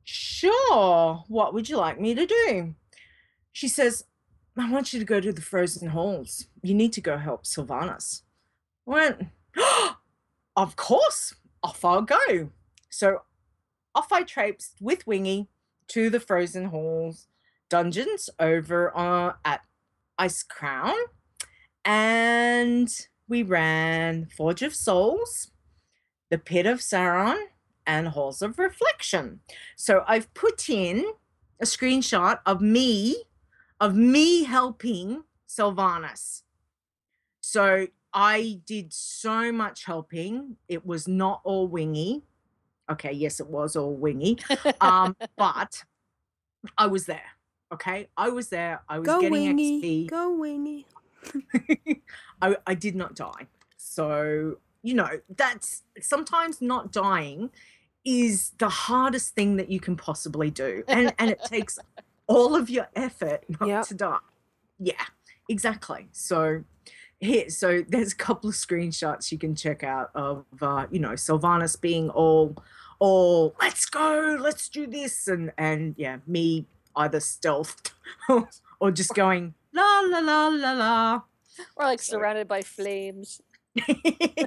sure. 0.05 1.25
What 1.29 1.55
would 1.55 1.69
you 1.69 1.77
like 1.77 2.01
me 2.01 2.15
to 2.15 2.27
do? 2.27 2.75
She 3.53 3.69
says, 3.69 4.05
I 4.57 4.71
want 4.71 4.93
you 4.93 4.99
to 4.99 5.07
go 5.07 5.21
to 5.21 5.33
the 5.33 5.41
frozen 5.41 5.89
halls. 5.89 6.47
You 6.63 6.75
need 6.75 6.93
to 6.95 7.01
go 7.01 7.17
help 7.17 7.45
Sylvanas. 7.45 8.23
I 8.87 8.91
went, 8.91 9.27
Of 10.57 10.77
course, 10.77 11.35
off 11.63 11.85
I'll 11.85 12.03
go. 12.03 12.51
So 12.91 13.23
off 13.95 14.13
I 14.13 14.23
traipsed 14.23 14.77
with 14.81 15.07
Wingy 15.07 15.49
to 15.89 16.11
the 16.11 16.21
frozen 16.21 16.67
halls 16.67 17.27
dungeons 17.71 18.29
over 18.39 18.95
uh, 18.97 19.33
at 19.45 19.63
Icecrown. 20.21 20.95
And 21.85 22.95
we 23.29 23.43
ran 23.43 24.27
Forge 24.27 24.63
of 24.63 24.75
Souls, 24.75 25.51
the 26.29 26.39
Pit 26.39 26.67
of 26.67 26.81
Saron, 26.81 27.39
and 27.87 28.09
Halls 28.09 28.43
of 28.43 28.59
Reflection. 28.59 29.41
So 29.77 30.05
I've 30.07 30.33
put 30.35 30.69
in 30.69 31.05
a 31.61 31.65
screenshot 31.65 32.41
of 32.45 32.61
me, 32.61 33.25
of 33.81 33.97
me 33.97 34.45
helping 34.45 35.25
Sylvanas. 35.49 36.43
So 37.41 37.87
I 38.13 38.61
did 38.67 38.93
so 38.93 39.51
much 39.53 39.85
helping. 39.85 40.57
It 40.69 40.85
was 40.85 41.09
not 41.09 41.41
all 41.45 41.67
wingy. 41.67 42.23
Okay, 42.91 43.13
yes, 43.13 43.41
it 43.41 43.49
was 43.49 43.77
all 43.77 43.95
wingy. 43.95 44.39
Um, 44.81 45.17
but 45.37 45.85
I 46.77 46.87
was 46.89 47.07
there. 47.07 47.31
Okay, 47.73 48.09
I 48.17 48.29
was 48.31 48.49
there. 48.49 48.83
I 48.89 48.99
was 48.99 49.07
Go 49.07 49.21
getting 49.21 49.33
Wingy, 49.57 50.07
XP. 50.07 50.11
go 50.11 50.33
Wingy. 50.37 50.87
I, 52.43 52.57
I 52.67 52.75
did 52.75 52.97
not 52.97 53.15
die. 53.15 53.47
So, 53.77 54.57
you 54.83 54.95
know, 54.95 55.09
that's 55.37 55.83
sometimes 56.01 56.61
not 56.61 56.93
dying 56.93 57.51
is 58.05 58.53
the 58.59 58.69
hardest 58.69 59.35
thing 59.35 59.57
that 59.57 59.71
you 59.71 59.79
can 59.79 59.95
possibly 59.97 60.51
do. 60.51 60.83
And 60.89 61.13
and 61.19 61.31
it 61.31 61.41
takes 61.45 61.79
all 62.27 62.57
of 62.57 62.71
your 62.71 62.89
effort 62.97 63.45
not 63.61 63.69
Yep. 63.69 63.87
to 63.89 63.95
die. 63.95 64.19
Yeah, 64.79 65.05
exactly. 65.49 66.09
So 66.13 66.65
here, 67.21 67.51
so 67.51 67.83
there's 67.87 68.13
a 68.13 68.17
couple 68.17 68.49
of 68.49 68.57
screenshots 68.57 69.31
you 69.31 69.39
can 69.39 69.55
check 69.55 69.85
out 69.85 70.11
of 70.15 70.45
uh, 70.63 70.87
you 70.91 70.99
know, 70.99 71.11
Sylvanas 71.13 71.79
being 71.81 72.09
all 72.11 72.57
all 72.99 73.55
let's 73.61 73.87
go, 73.87 74.37
let's 74.41 74.69
do 74.69 74.87
this, 74.87 75.29
and 75.29 75.53
and 75.59 75.95
yeah, 75.99 76.19
me 76.27 76.67
either 76.97 77.19
stealthed 77.19 77.93
or 78.81 78.91
just 78.91 79.15
going 79.15 79.55
la 79.73 80.01
la 80.01 80.19
la 80.19 80.49
la 80.49 80.73
la. 80.73 81.23
Or 81.77 81.85
like 81.85 82.01
surrounded 82.01 82.49
by 82.49 82.63
flames. 82.63 83.43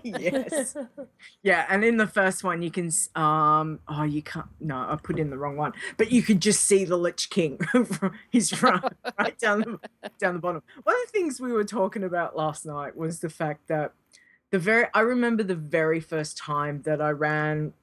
yes. 0.04 0.76
Yeah, 1.44 1.66
and 1.70 1.84
in 1.84 1.96
the 1.96 2.08
first 2.08 2.44
one 2.44 2.62
you 2.62 2.70
can 2.70 2.92
um 3.16 3.80
oh 3.88 4.04
you 4.04 4.22
can't 4.22 4.48
no, 4.60 4.76
I 4.76 4.98
put 5.02 5.20
in 5.20 5.30
the 5.30 5.38
wrong 5.38 5.56
one. 5.56 5.74
But 5.98 6.12
you 6.12 6.22
could 6.22 6.42
just 6.42 6.64
see 6.64 6.86
the 6.86 6.98
Lich 6.98 7.30
King 7.30 7.58
from 7.58 8.14
his 8.32 8.62
right, 8.62 8.82
right 9.18 9.38
down 9.40 9.62
the 9.62 9.80
down 10.20 10.34
the 10.34 10.40
bottom. 10.40 10.62
One 10.84 10.96
of 10.96 11.02
the 11.06 11.12
things 11.12 11.40
we 11.40 11.54
were 11.54 11.64
talking 11.64 12.04
about 12.04 12.36
last 12.36 12.66
night 12.66 12.98
was 12.98 13.20
the 13.20 13.30
fact 13.30 13.68
that 13.68 13.94
the 14.52 14.60
very 14.60 14.88
I 14.94 15.02
remember 15.02 15.44
the 15.44 15.56
very 15.56 16.00
first 16.00 16.38
time 16.38 16.82
that 16.82 17.02
I 17.02 17.12
ran 17.12 17.74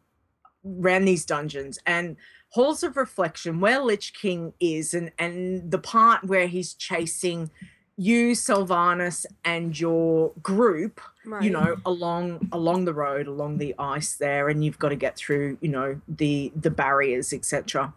ran 0.63 1.07
these 1.07 1.25
dungeons 1.25 1.79
and 1.87 2.17
halls 2.51 2.83
of 2.83 2.97
reflection 2.97 3.61
where 3.61 3.81
lich 3.81 4.13
king 4.15 4.53
is 4.61 4.93
and 4.95 5.11
and 5.19 5.71
the 5.71 5.79
part 5.79 6.25
where 6.25 6.47
he's 6.47 6.75
chasing 6.75 7.51
you, 7.97 8.31
Sylvanas, 8.33 9.27
and 9.45 9.79
your 9.79 10.33
group, 10.43 11.03
Right. 11.27 11.43
you 11.43 11.51
know, 11.51 11.77
along 11.85 12.49
along 12.51 12.87
the 12.87 12.95
road, 12.95 13.27
along 13.27 13.59
the 13.59 13.75
ice 13.79 14.17
there, 14.17 14.49
and 14.49 14.65
you've 14.65 14.79
got 14.79 14.89
to 14.89 14.97
get 14.97 15.17
through, 15.17 15.59
you 15.61 15.69
know, 15.69 16.01
the 16.09 16.51
the 16.57 16.71
barriers, 16.71 17.33
etc. 17.35 17.93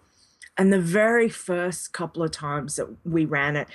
And 0.58 0.72
the 0.74 0.80
very 0.82 1.30
first 1.30 1.94
couple 1.94 2.22
of 2.22 2.32
times 2.32 2.76
that 2.76 2.88
we 3.06 3.24
ran 3.24 3.56
it, 3.56 3.70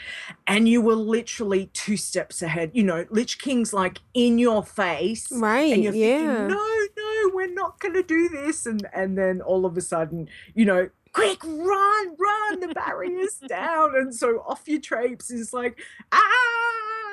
and 0.46 0.68
you 0.68 0.82
were 0.82 0.94
literally 0.94 1.70
two 1.72 1.96
steps 1.96 2.42
ahead, 2.42 2.70
you 2.74 2.84
know, 2.84 3.06
Lich 3.10 3.38
King's 3.40 3.72
like 3.72 3.98
in 4.12 4.38
your 4.38 4.62
face. 4.62 5.32
Right, 5.32 5.72
And 5.72 5.82
you're 5.82 5.92
thinking, 5.92 6.26
yeah. 6.26 6.46
no, 6.46 6.86
no, 7.28 7.34
we're 7.34 7.52
not 7.52 7.78
gonna 7.80 8.02
do 8.02 8.28
this. 8.28 8.66
And 8.66 8.86
and 8.92 9.16
then 9.16 9.40
all 9.40 9.66
of 9.66 9.76
a 9.76 9.80
sudden, 9.80 10.28
you 10.54 10.64
know, 10.64 10.88
quick, 11.12 11.42
run, 11.44 12.16
run, 12.18 12.60
the 12.60 12.72
barrier's 12.74 13.38
down. 13.48 13.96
And 13.96 14.14
so 14.14 14.40
off 14.46 14.68
your 14.68 14.80
traipse 14.80 15.30
is 15.30 15.52
like, 15.52 15.80
ah, 16.12 16.67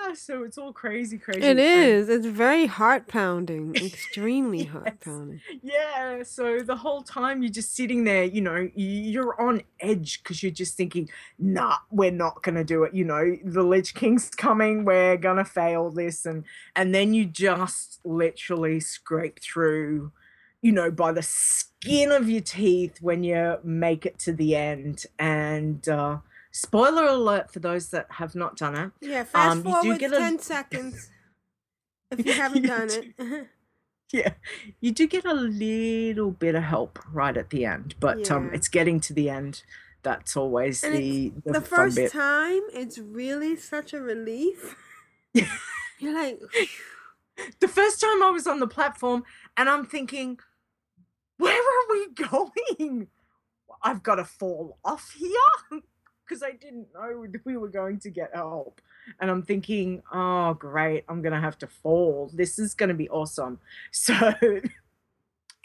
so 0.15 0.43
it's 0.43 0.57
all 0.57 0.73
crazy, 0.73 1.17
crazy. 1.17 1.41
It 1.41 1.57
is. 1.59 2.09
It's 2.09 2.25
very 2.25 2.65
heart 2.65 3.07
pounding. 3.07 3.75
Extremely 3.75 4.63
heart 4.65 4.99
pounding. 5.01 5.41
yeah. 5.61 6.23
So 6.23 6.59
the 6.59 6.75
whole 6.75 7.01
time 7.01 7.41
you're 7.41 7.51
just 7.51 7.75
sitting 7.75 8.03
there, 8.03 8.23
you 8.23 8.41
know, 8.41 8.69
you're 8.75 9.39
on 9.41 9.61
edge 9.79 10.21
because 10.21 10.43
you're 10.43 10.51
just 10.51 10.75
thinking, 10.75 11.09
nah, 11.39 11.77
we're 11.91 12.11
not 12.11 12.43
gonna 12.43 12.63
do 12.63 12.83
it. 12.83 12.93
You 12.93 13.05
know, 13.05 13.37
the 13.43 13.63
Lich 13.63 13.93
King's 13.93 14.29
coming, 14.29 14.85
we're 14.85 15.17
gonna 15.17 15.45
fail 15.45 15.89
this, 15.89 16.25
and 16.25 16.43
and 16.75 16.93
then 16.93 17.13
you 17.13 17.25
just 17.25 17.99
literally 18.03 18.79
scrape 18.79 19.39
through, 19.41 20.11
you 20.61 20.71
know, 20.71 20.91
by 20.91 21.11
the 21.11 21.23
skin 21.23 22.11
of 22.11 22.29
your 22.29 22.41
teeth 22.41 23.01
when 23.01 23.23
you 23.23 23.57
make 23.63 24.05
it 24.05 24.19
to 24.19 24.33
the 24.33 24.55
end. 24.55 25.05
And 25.19 25.87
uh 25.87 26.17
spoiler 26.55 27.05
alert 27.05 27.51
for 27.51 27.59
those 27.59 27.89
that 27.89 28.07
have 28.11 28.33
not 28.35 28.55
done 28.57 28.75
it. 28.75 28.91
Yeah, 29.01 29.23
fast 29.25 29.51
um, 29.51 29.57
you 29.59 29.63
do 29.63 29.71
forward 29.81 29.99
get 29.99 30.13
a- 30.13 30.17
10 30.17 30.39
seconds 30.39 31.09
if 32.11 32.25
you 32.25 32.33
haven't 32.33 32.63
You 32.63 32.67
done 32.69 32.87
do- 32.87 33.13
it. 33.17 33.47
yeah 34.13 34.33
you 34.79 34.91
do 34.91 35.07
get 35.07 35.25
a 35.25 35.33
little 35.33 36.29
bit 36.29 36.53
of 36.53 36.61
help 36.63 36.99
right 37.11 37.35
at 37.35 37.49
the 37.49 37.65
end 37.65 37.95
but 37.99 38.29
um 38.29 38.51
it's 38.53 38.67
getting 38.67 38.99
to 38.99 39.13
the 39.13 39.29
end 39.31 39.63
that's 40.03 40.37
always 40.37 40.83
And 40.83 40.93
the 40.95 41.33
the, 41.43 41.53
the 41.53 41.61
first 41.61 41.95
bit 41.95 42.11
time, 42.11 42.61
it's 42.71 42.99
really 42.99 43.55
such 43.55 43.91
a 43.93 43.99
relief. 43.99 44.75
You're 45.99 46.13
like, 46.13 46.39
the 47.59 47.67
first 47.67 47.99
time 47.99 48.21
i 48.21 48.29
was 48.29 48.45
on 48.47 48.59
the 48.59 48.67
platform 48.67 49.23
and 49.57 49.67
i'm 49.67 49.85
thinking 49.85 50.37
where 51.37 51.59
are 51.59 51.87
we 51.91 52.07
going 52.13 53.07
i've 53.83 54.03
got 54.03 54.15
to 54.15 54.23
fall 54.23 54.77
off 54.85 55.15
here 55.17 55.81
because 56.27 56.43
i 56.43 56.51
didn't 56.51 56.87
know 56.93 57.25
we 57.45 57.57
were 57.57 57.67
going 57.67 57.99
to 57.99 58.09
get 58.09 58.31
help. 58.33 58.81
And 59.19 59.29
i'm 59.29 59.43
thinking 59.43 60.01
oh 60.11 60.53
great 60.53 61.03
i'm 61.09 61.21
gonna 61.21 61.41
have 61.41 61.57
to 61.59 61.67
fall. 61.67 62.31
This 62.33 62.59
is 62.59 62.73
gonna 62.73 62.93
be 62.93 63.09
awesome. 63.09 63.59
So 63.91 64.33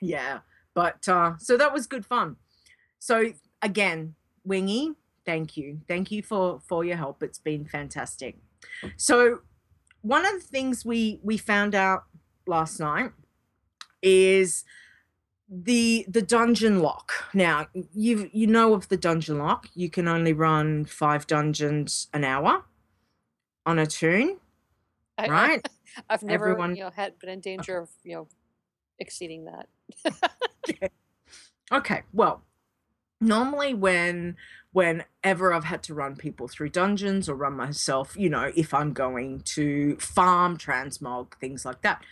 yeah 0.03 0.41
but 0.75 1.07
uh 1.09 1.37
so 1.39 1.57
that 1.57 1.73
was 1.73 1.87
good 1.87 2.07
fun. 2.07 2.37
So 2.99 3.33
again 3.63 4.15
wingy 4.45 4.95
thank 5.27 5.57
you. 5.57 5.81
Thank 5.87 6.11
you 6.11 6.23
for 6.23 6.61
for 6.67 6.85
your 6.85 6.97
help. 6.97 7.23
It's 7.23 7.39
been 7.39 7.65
fantastic. 7.65 8.39
So 8.97 9.41
one 10.03 10.25
of 10.27 10.33
the 10.33 10.47
things 10.47 10.85
we 10.85 11.21
we 11.23 11.37
found 11.37 11.75
out 11.75 12.05
last 12.47 12.81
night 12.81 13.13
is 14.03 14.65
the 15.51 16.07
the 16.09 16.23
dungeon 16.23 16.81
lock. 16.81 17.13
Now 17.35 17.67
you 17.93 18.31
you 18.33 18.47
know 18.47 18.73
of 18.75 18.89
the 18.89 18.97
dungeon 18.97 19.39
lock. 19.39 19.69
You 19.75 19.91
can 19.91 20.07
only 20.09 20.33
run 20.33 20.85
five 20.85 21.27
dungeons 21.27 22.07
an 22.15 22.23
hour 22.25 22.65
on 23.67 23.79
a 23.79 23.87
tune 23.87 24.39
I- 25.19 25.29
right? 25.29 25.69
I've 26.09 26.23
never, 26.23 26.51
Everyone- 26.51 26.77
you 26.77 26.85
know, 26.85 26.91
had 26.91 27.19
been 27.19 27.29
in 27.31 27.41
danger 27.41 27.77
of, 27.79 27.91
you 28.05 28.15
know, 28.15 28.29
exceeding 28.99 29.47
that. 29.47 29.69
Okay, 31.73 32.03
well, 32.13 32.43
normally 33.21 33.75
when 33.75 34.37
whenever 34.73 35.53
I've 35.53 35.65
had 35.65 35.83
to 35.85 35.95
run 35.95 36.17
people 36.17 36.49
through 36.49 36.71
dungeons 36.71 37.29
or 37.29 37.35
run 37.37 37.57
myself, 37.57 38.17
you 38.17 38.29
know, 38.29 38.51
if 38.57 38.75
I'm 38.75 38.93
going 38.93 39.41
to 39.57 39.97
farm, 39.99 40.57
transmog, 40.57 41.35
things 41.41 41.65
like 41.65 41.83
that, 41.83 42.03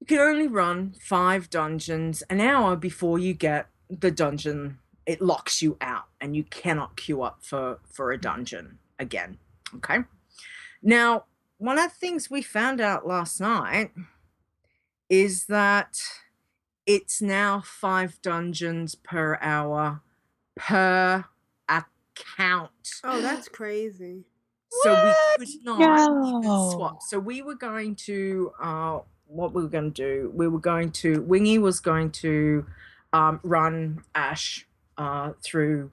you 0.00 0.06
can 0.06 0.18
only 0.18 0.48
run 0.48 0.92
five 1.00 1.50
dungeons 1.50 2.22
an 2.30 2.40
hour 2.40 2.76
before 2.76 3.18
you 3.18 3.34
get 3.34 3.68
the 3.88 4.10
dungeon. 4.10 4.78
It 5.06 5.20
locks 5.20 5.62
you 5.62 5.76
out 5.80 6.04
and 6.20 6.34
you 6.36 6.44
cannot 6.44 6.96
queue 6.96 7.22
up 7.22 7.42
for 7.42 7.78
for 7.90 8.12
a 8.12 8.18
dungeon 8.20 8.78
again. 8.98 9.38
Okay. 9.76 9.98
Now, 10.82 11.24
one 11.58 11.78
of 11.78 11.84
the 11.90 11.96
things 11.96 12.30
we 12.30 12.42
found 12.42 12.80
out 12.80 13.06
last 13.06 13.40
night 13.40 13.90
is 15.08 15.46
that 15.46 16.00
it's 16.86 17.20
now 17.20 17.60
five 17.64 18.20
dungeons 18.22 18.94
per 18.94 19.36
hour 19.40 20.00
per 20.56 21.24
account. 21.68 22.70
oh, 23.04 23.20
that's 23.20 23.48
crazy. 23.48 24.24
So 24.82 24.94
we 24.94 25.14
could 25.36 25.64
not 25.64 25.80
even 25.80 26.40
No. 26.42 26.70
swap. 26.74 27.02
So 27.02 27.18
we 27.18 27.42
were 27.42 27.56
going 27.56 27.96
to 28.06 28.52
uh 28.62 29.00
what 29.30 29.54
we 29.54 29.62
were 29.62 29.68
going 29.68 29.92
to 29.92 30.02
do, 30.02 30.32
we 30.34 30.48
were 30.48 30.58
going 30.58 30.90
to 30.92 31.22
Wingy 31.22 31.58
was 31.58 31.80
going 31.80 32.10
to 32.10 32.66
um 33.12 33.40
run 33.42 34.02
Ash 34.14 34.66
uh 34.98 35.32
through 35.42 35.90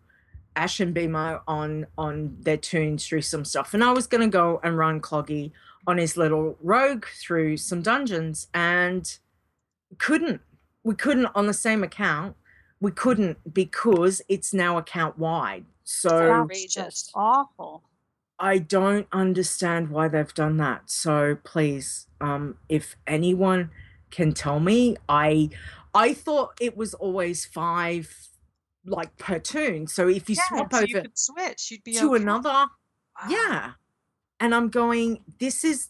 Ash 0.56 0.80
and 0.80 0.96
Bimo 0.96 1.42
on 1.48 1.86
on 1.98 2.36
their 2.42 2.58
tunes 2.58 3.08
through 3.08 3.22
some 3.22 3.46
stuff. 3.46 3.74
And 3.74 3.84
I 3.84 3.92
was 3.92 4.08
gonna 4.08 4.28
go 4.28 4.60
and 4.64 4.78
run 4.78 5.02
Cloggy 5.02 5.52
on 5.86 5.98
his 5.98 6.18
little 6.18 6.58
rogue 6.62 7.06
through 7.06 7.58
some 7.58 7.82
dungeons 7.82 8.48
and 8.54 9.18
couldn't. 9.98 10.42
We 10.84 10.96
couldn't 10.96 11.28
on 11.36 11.48
the 11.48 11.54
same 11.54 11.84
account. 11.84 12.36
We 12.80 12.92
couldn't 12.92 13.54
because 13.54 14.22
it's 14.28 14.54
now 14.54 14.78
account 14.78 15.18
wide. 15.18 15.66
So 15.84 16.48
just 16.68 17.12
awful. 17.16 17.84
I 18.40 18.60
don't 18.60 19.08
understand 19.12 19.90
why 19.90 20.08
they've 20.08 20.34
done 20.34 20.58
that. 20.58 20.90
So 20.90 21.38
please, 21.44 22.08
um, 22.22 22.58
if 22.70 22.96
anyone 23.08 23.72
can 24.12 24.34
tell 24.34 24.60
me, 24.60 24.96
I 25.10 25.50
I 25.94 26.14
thought 26.14 26.58
it 26.62 26.78
was 26.78 26.94
always 26.94 27.46
five 27.46 28.14
like 28.86 29.18
per 29.18 29.40
tune. 29.40 29.88
So 29.88 30.08
if 30.08 30.30
you 30.30 30.36
yeah, 30.36 30.44
swap 30.58 30.72
so 30.72 30.78
over 30.78 30.88
you 30.88 31.02
could 31.02 31.18
switch. 31.18 31.72
You'd 31.72 31.84
be 31.84 31.94
to 31.94 32.14
okay. 32.14 32.22
another, 32.22 32.68
yeah. 33.28 33.72
And 34.40 34.54
I'm 34.54 34.70
going, 34.70 35.24
this 35.40 35.64
is 35.64 35.90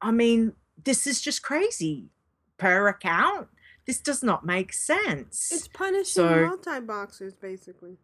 I 0.00 0.10
mean, 0.10 0.52
this 0.84 1.06
is 1.06 1.20
just 1.20 1.42
crazy. 1.42 2.10
Per 2.58 2.88
account. 2.88 3.48
This 3.86 4.00
does 4.00 4.22
not 4.22 4.44
make 4.44 4.72
sense. 4.72 5.50
It's 5.50 5.68
punishing 5.68 6.04
So- 6.04 6.46
multi 6.46 6.80
boxers, 6.80 7.34
basically. 7.34 7.96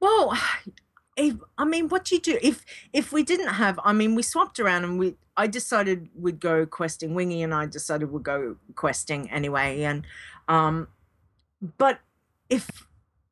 Well, 0.00 0.36
if 1.20 1.36
I 1.58 1.64
mean, 1.64 1.88
what 1.88 2.04
do 2.04 2.14
you 2.14 2.20
do 2.20 2.38
if 2.42 2.64
if 2.92 3.12
we 3.12 3.22
didn't 3.22 3.54
have? 3.54 3.78
I 3.84 3.92
mean, 3.92 4.14
we 4.14 4.22
swapped 4.22 4.58
around 4.58 4.84
and 4.84 4.98
we. 4.98 5.16
I 5.36 5.46
decided 5.46 6.08
we'd 6.14 6.40
go 6.40 6.66
questing. 6.66 7.14
Wingy 7.14 7.42
and 7.42 7.54
I 7.54 7.66
decided 7.66 8.10
we'd 8.10 8.22
go 8.22 8.56
questing 8.74 9.30
anyway. 9.30 9.82
And 9.82 10.06
um, 10.48 10.88
but 11.78 12.00
if 12.48 12.86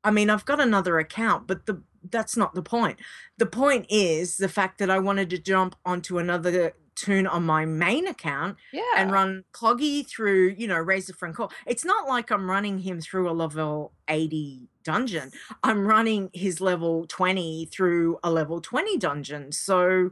I 0.05 0.11
mean, 0.11 0.31
I've 0.31 0.45
got 0.45 0.61
another 0.61 0.99
account, 0.99 1.47
but 1.47 1.67
the 1.67 1.83
that's 2.11 2.37
not 2.37 2.55
the 2.55 2.63
point. 2.63 2.99
The 3.39 3.47
point 3.47 3.87
is 3.89 4.37
the 4.37 4.49
fact 4.49 4.79
that 4.79 4.91
I 4.91 4.99
wanted 4.99 5.31
to 5.31 5.39
jump 5.39 5.75
onto 5.85 6.19
another 6.19 6.75
tune 6.99 7.27
on 7.27 7.45
my 7.45 7.65
main 7.65 8.07
account 8.09 8.57
Yeah. 8.73 8.83
and 8.97 9.13
run 9.13 9.45
Cloggy 9.53 10.07
through, 10.07 10.55
you 10.59 10.67
know, 10.67 10.83
Razorfen 10.83 11.33
Kraul. 11.33 11.53
It's 11.67 11.85
not 11.85 12.09
like 12.09 12.31
I'm 12.31 12.51
running 12.51 12.79
him 12.81 13.01
through 13.01 13.31
a 13.31 13.33
level 13.33 13.93
80 14.09 14.69
dungeon. 14.85 15.31
I'm 15.63 15.87
running 15.87 16.31
his 16.33 16.61
level 16.61 17.07
20 17.07 17.67
through 17.67 18.19
a 18.25 18.31
level 18.31 18.61
20 18.61 18.97
dungeon. 18.99 19.53
So 19.53 20.11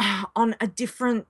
uh, 0.00 0.24
on 0.34 0.56
a 0.60 0.66
different 0.66 1.26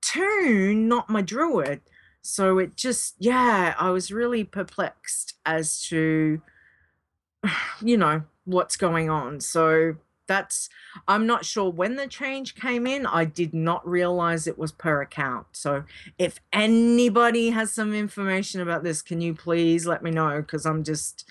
tune, 0.00 0.88
not 0.88 1.10
my 1.10 1.20
druid. 1.22 1.80
So 2.22 2.58
it 2.58 2.76
just, 2.76 3.14
yeah, 3.18 3.74
I 3.78 3.90
was 3.90 4.10
really 4.10 4.44
perplexed 4.44 5.34
as 5.44 5.80
to, 5.88 6.40
you 7.82 7.96
know, 7.96 8.22
what's 8.44 8.76
going 8.76 9.10
on. 9.10 9.40
So 9.40 9.96
that's, 10.26 10.68
I'm 11.08 11.26
not 11.26 11.44
sure 11.44 11.70
when 11.70 11.96
the 11.96 12.06
change 12.06 12.54
came 12.54 12.86
in. 12.86 13.06
I 13.06 13.24
did 13.24 13.54
not 13.54 13.86
realize 13.86 14.46
it 14.46 14.58
was 14.58 14.72
per 14.72 15.02
account. 15.02 15.46
So 15.52 15.84
if 16.18 16.40
anybody 16.52 17.50
has 17.50 17.72
some 17.72 17.94
information 17.94 18.60
about 18.60 18.82
this, 18.82 19.02
can 19.02 19.20
you 19.20 19.34
please 19.34 19.86
let 19.86 20.02
me 20.02 20.10
know? 20.10 20.40
Because 20.40 20.66
I'm 20.66 20.84
just, 20.84 21.28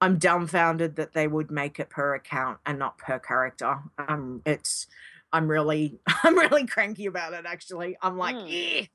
I'm 0.00 0.18
dumbfounded 0.18 0.96
that 0.96 1.12
they 1.12 1.28
would 1.28 1.50
make 1.50 1.78
it 1.78 1.90
per 1.90 2.14
account 2.14 2.58
and 2.66 2.78
not 2.78 2.98
per 2.98 3.18
character. 3.18 3.78
Um, 3.98 4.42
it's, 4.44 4.86
I'm 5.32 5.48
really, 5.48 5.98
I'm 6.24 6.36
really 6.38 6.66
cranky 6.66 7.06
about 7.06 7.32
it. 7.32 7.44
Actually, 7.46 7.96
I'm 8.02 8.18
like, 8.18 8.36
Mm. 8.36 8.48
"Eh, 8.50 8.86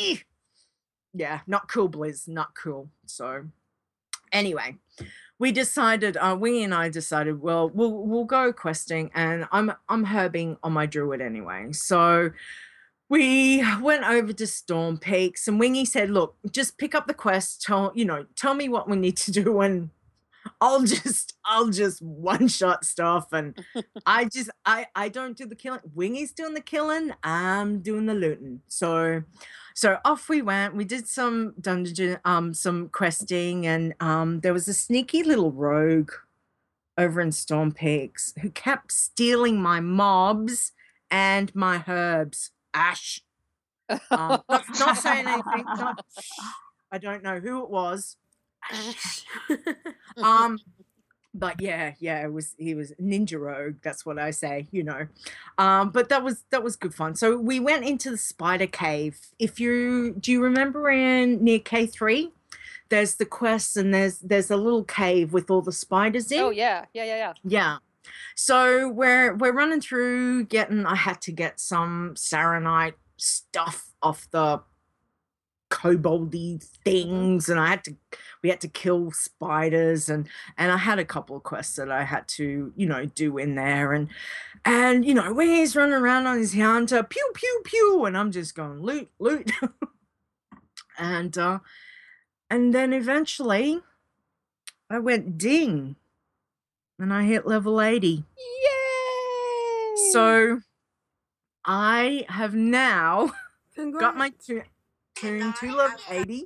eh." 0.00 0.16
yeah, 1.12 1.40
not 1.46 1.68
cool, 1.68 1.88
Blizz, 1.88 2.26
not 2.26 2.54
cool. 2.56 2.90
So, 3.06 3.44
anyway, 4.32 4.76
we 5.38 5.52
decided, 5.52 6.16
uh, 6.16 6.36
Wingy 6.38 6.62
and 6.62 6.74
I 6.74 6.88
decided, 6.88 7.40
well, 7.40 7.68
we'll 7.68 7.92
we'll 7.92 8.24
go 8.24 8.52
questing, 8.52 9.10
and 9.14 9.46
I'm 9.50 9.72
I'm 9.88 10.06
herbing 10.06 10.58
on 10.62 10.72
my 10.72 10.86
druid 10.86 11.20
anyway. 11.20 11.72
So 11.72 12.30
we 13.08 13.64
went 13.80 14.04
over 14.04 14.32
to 14.32 14.46
Storm 14.46 14.98
Peaks, 14.98 15.48
and 15.48 15.58
Wingy 15.58 15.84
said, 15.84 16.10
"Look, 16.10 16.36
just 16.50 16.78
pick 16.78 16.94
up 16.94 17.06
the 17.06 17.14
quest. 17.14 17.62
Tell 17.62 17.92
you 17.94 18.04
know, 18.04 18.26
tell 18.36 18.54
me 18.54 18.68
what 18.68 18.88
we 18.88 18.96
need 18.96 19.16
to 19.18 19.32
do, 19.32 19.60
and 19.60 19.90
I'll 20.60 20.84
just 20.84 21.34
I'll 21.44 21.68
just 21.70 22.00
one 22.00 22.48
shot 22.48 22.84
stuff." 22.84 23.32
And 23.32 23.58
I 24.06 24.26
just 24.26 24.50
I 24.64 24.86
I 24.94 25.08
don't 25.08 25.36
do 25.36 25.46
the 25.46 25.56
killing. 25.56 25.80
Wingy's 25.94 26.32
doing 26.32 26.54
the 26.54 26.60
killing. 26.60 27.12
I'm 27.22 27.80
doing 27.80 28.06
the 28.06 28.14
looting. 28.14 28.60
So 28.68 29.22
so 29.74 29.98
off 30.04 30.28
we 30.28 30.40
went. 30.40 30.76
We 30.76 30.84
did 30.84 31.08
some 31.08 31.54
dungeon, 31.60 32.18
um, 32.24 32.54
some 32.54 32.88
questing, 32.88 33.66
and 33.66 33.92
um, 34.00 34.40
there 34.40 34.52
was 34.52 34.68
a 34.68 34.74
sneaky 34.74 35.24
little 35.24 35.50
rogue 35.50 36.12
over 36.96 37.20
in 37.20 37.32
Storm 37.32 37.72
Peaks 37.72 38.32
who 38.40 38.50
kept 38.50 38.92
stealing 38.92 39.60
my 39.60 39.80
mobs 39.80 40.72
and 41.10 41.52
my 41.56 41.82
herbs. 41.88 42.52
Ash. 42.72 43.20
Um, 43.88 44.00
not, 44.48 44.64
not 44.78 44.96
saying 44.96 45.26
anything. 45.26 45.64
Not, 45.64 46.04
I 46.92 46.98
don't 46.98 47.24
know 47.24 47.40
who 47.40 47.62
it 47.62 47.70
was. 47.70 48.16
Um, 50.22 50.58
but 51.34 51.60
yeah, 51.60 51.94
yeah, 51.98 52.24
it 52.24 52.32
was 52.32 52.54
he 52.58 52.74
was 52.74 52.92
ninja 52.92 53.38
rogue. 53.38 53.76
That's 53.82 54.06
what 54.06 54.18
I 54.18 54.30
say, 54.30 54.68
you 54.70 54.84
know. 54.84 55.06
Um, 55.58 55.90
but 55.90 56.08
that 56.08 56.22
was 56.22 56.44
that 56.50 56.62
was 56.62 56.76
good 56.76 56.94
fun. 56.94 57.16
So 57.16 57.36
we 57.36 57.58
went 57.60 57.84
into 57.84 58.10
the 58.10 58.16
spider 58.16 58.68
cave. 58.68 59.18
If 59.38 59.58
you 59.58 60.14
do 60.18 60.30
you 60.30 60.42
remember 60.42 60.88
in 60.88 61.42
near 61.42 61.58
K 61.58 61.86
three? 61.86 62.32
There's 62.88 63.16
the 63.16 63.26
quest 63.26 63.76
and 63.76 63.92
there's 63.92 64.18
there's 64.18 64.50
a 64.50 64.56
little 64.56 64.84
cave 64.84 65.32
with 65.32 65.50
all 65.50 65.62
the 65.62 65.72
spiders 65.72 66.30
in. 66.30 66.40
Oh 66.40 66.50
yeah, 66.50 66.84
yeah, 66.94 67.04
yeah, 67.04 67.16
yeah. 67.16 67.32
Yeah. 67.44 67.76
So 68.36 68.88
we're 68.88 69.34
we're 69.34 69.52
running 69.52 69.80
through 69.80 70.44
getting 70.44 70.86
I 70.86 70.94
had 70.94 71.20
to 71.22 71.32
get 71.32 71.58
some 71.58 72.14
Saronite 72.14 72.94
stuff 73.16 73.90
off 74.02 74.28
the 74.30 74.60
koboldy 75.74 76.62
things 76.84 77.48
and 77.48 77.58
I 77.58 77.66
had 77.66 77.82
to 77.84 77.96
we 78.44 78.48
had 78.48 78.60
to 78.60 78.68
kill 78.68 79.10
spiders 79.10 80.08
and 80.08 80.28
and 80.56 80.70
I 80.70 80.76
had 80.76 81.00
a 81.00 81.04
couple 81.04 81.36
of 81.36 81.42
quests 81.42 81.74
that 81.76 81.90
I 81.90 82.04
had 82.04 82.28
to, 82.28 82.72
you 82.76 82.86
know, 82.86 83.06
do 83.06 83.38
in 83.38 83.56
there 83.56 83.92
and 83.92 84.08
and 84.64 85.04
you 85.04 85.14
know, 85.14 85.32
when 85.32 85.48
he's 85.48 85.74
running 85.74 85.94
around 85.94 86.28
on 86.28 86.38
his 86.38 86.54
hunter, 86.54 87.02
pew 87.02 87.28
pew 87.34 87.62
pew, 87.64 88.04
and 88.04 88.16
I'm 88.16 88.30
just 88.30 88.54
going 88.54 88.82
loot, 88.82 89.10
loot. 89.18 89.50
and 90.98 91.36
uh 91.36 91.58
and 92.48 92.72
then 92.72 92.92
eventually 92.92 93.82
I 94.88 95.00
went 95.00 95.36
ding 95.36 95.96
and 97.00 97.12
I 97.12 97.24
hit 97.24 97.48
level 97.48 97.80
80. 97.80 98.06
Yay! 98.06 98.22
So 100.12 100.60
I 101.64 102.26
have 102.28 102.54
now 102.54 103.32
got 103.98 104.16
my 104.16 104.32
Level 105.22 105.98
80, 106.10 106.44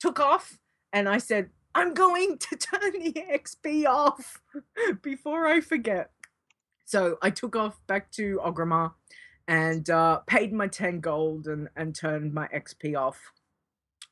took 0.00 0.20
off, 0.20 0.58
and 0.92 1.08
I 1.08 1.18
said, 1.18 1.50
I'm 1.74 1.94
going 1.94 2.38
to 2.38 2.56
turn 2.56 2.92
the 2.92 3.12
XP 3.12 3.86
off 3.86 4.40
before 5.02 5.46
I 5.46 5.60
forget. 5.60 6.10
So 6.84 7.18
I 7.22 7.30
took 7.30 7.54
off 7.54 7.80
back 7.86 8.10
to 8.12 8.40
Orgrimmar 8.44 8.92
and 9.46 9.88
uh, 9.88 10.18
paid 10.26 10.52
my 10.52 10.66
10 10.66 11.00
gold 11.00 11.46
and, 11.46 11.68
and 11.76 11.94
turned 11.94 12.34
my 12.34 12.48
XP 12.48 12.96
off. 12.96 13.32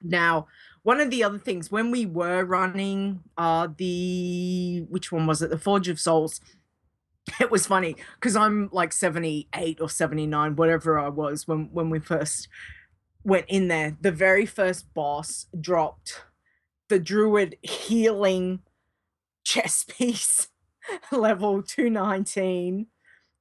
Now, 0.01 0.47
one 0.83 1.01
of 1.01 1.11
the 1.11 1.25
other 1.25 1.39
things 1.39 1.73
when 1.73 1.91
we 1.91 2.07
were 2.07 2.45
running 2.45 3.21
uh 3.37 3.69
the 3.77 4.87
which 4.89 5.11
one 5.11 5.27
was 5.27 5.43
it? 5.43 5.51
The 5.51 5.59
Forge 5.59 5.89
of 5.89 6.01
Souls. 6.01 6.41
It 7.41 7.51
was 7.51 7.67
funny 7.67 7.95
because 8.15 8.37
I'm 8.37 8.71
like 8.73 8.91
78 8.91 9.83
or 9.83 9.91
79, 9.91 10.57
whatever 10.57 10.99
I 10.99 11.09
was 11.09 11.47
when 11.47 11.69
when 11.73 11.91
we 11.91 11.99
first 11.99 12.49
went 13.29 13.47
in 13.49 13.69
there. 13.69 13.97
The 14.01 14.13
very 14.13 14.47
first 14.47 14.93
boss 14.95 15.47
dropped 15.61 16.23
the 16.89 16.99
druid 16.99 17.57
healing 17.63 18.63
chess 19.45 19.85
piece 19.89 20.49
level 21.13 21.63
219 21.63 22.87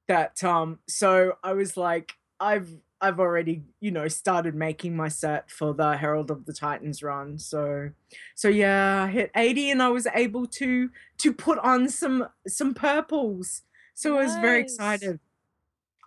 that 0.06 0.42
um 0.44 0.78
so 0.86 1.34
I 1.42 1.54
was 1.54 1.76
like 1.76 2.14
I've 2.38 2.78
I've 3.00 3.20
already, 3.20 3.62
you 3.80 3.92
know, 3.92 4.08
started 4.08 4.54
making 4.56 4.96
my 4.96 5.08
set 5.08 5.50
for 5.50 5.72
the 5.72 5.96
Herald 5.96 6.32
of 6.32 6.46
the 6.46 6.52
Titans 6.52 7.02
run. 7.02 7.38
So 7.38 7.90
so 8.34 8.48
yeah, 8.48 9.04
I 9.04 9.10
hit 9.10 9.30
80 9.36 9.70
and 9.70 9.82
I 9.82 9.88
was 9.88 10.06
able 10.14 10.46
to 10.46 10.90
to 11.18 11.32
put 11.32 11.58
on 11.58 11.88
some 11.88 12.28
some 12.46 12.74
purples. 12.74 13.62
So 13.94 14.18
I 14.18 14.24
was 14.24 14.34
very 14.36 14.60
excited. 14.60 15.20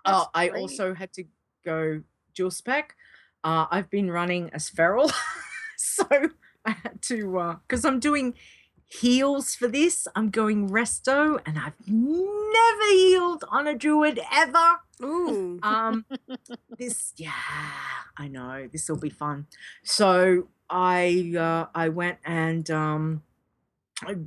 That's 0.06 0.26
Oh, 0.26 0.30
I 0.34 0.50
also 0.50 0.94
had 0.94 1.14
to 1.14 1.26
go 1.64 2.04
dual 2.34 2.52
spec. 2.52 2.96
Uh, 3.44 3.66
I've 3.72 3.90
been 3.90 4.12
running 4.12 4.50
as 4.54 4.70
feral, 4.78 5.12
so 5.78 6.06
I 6.66 6.72
had 6.72 7.02
to 7.04 7.40
uh 7.40 7.56
because 7.68 7.86
I'm 7.86 8.00
doing 8.00 8.36
heals 8.92 9.56
for 9.56 9.68
this. 9.68 10.08
I'm 10.16 10.30
going 10.30 10.70
resto, 10.70 11.40
and 11.46 11.58
I've 11.58 11.80
never 11.88 12.92
healed 12.92 13.44
on 13.50 13.68
a 13.68 13.76
druid 13.76 14.20
ever. 14.32 14.80
Ooh. 15.04 15.60
Um, 15.64 16.06
this, 16.78 17.14
yeah, 17.18 17.32
I 18.18 18.28
know 18.28 18.68
this 18.72 18.90
will 18.90 18.98
be 18.98 19.10
fun. 19.10 19.48
So 19.84 20.48
I 20.70 21.34
uh, 21.38 21.68
I 21.74 21.90
went 21.90 22.18
and 22.26 22.70
um, 22.72 23.24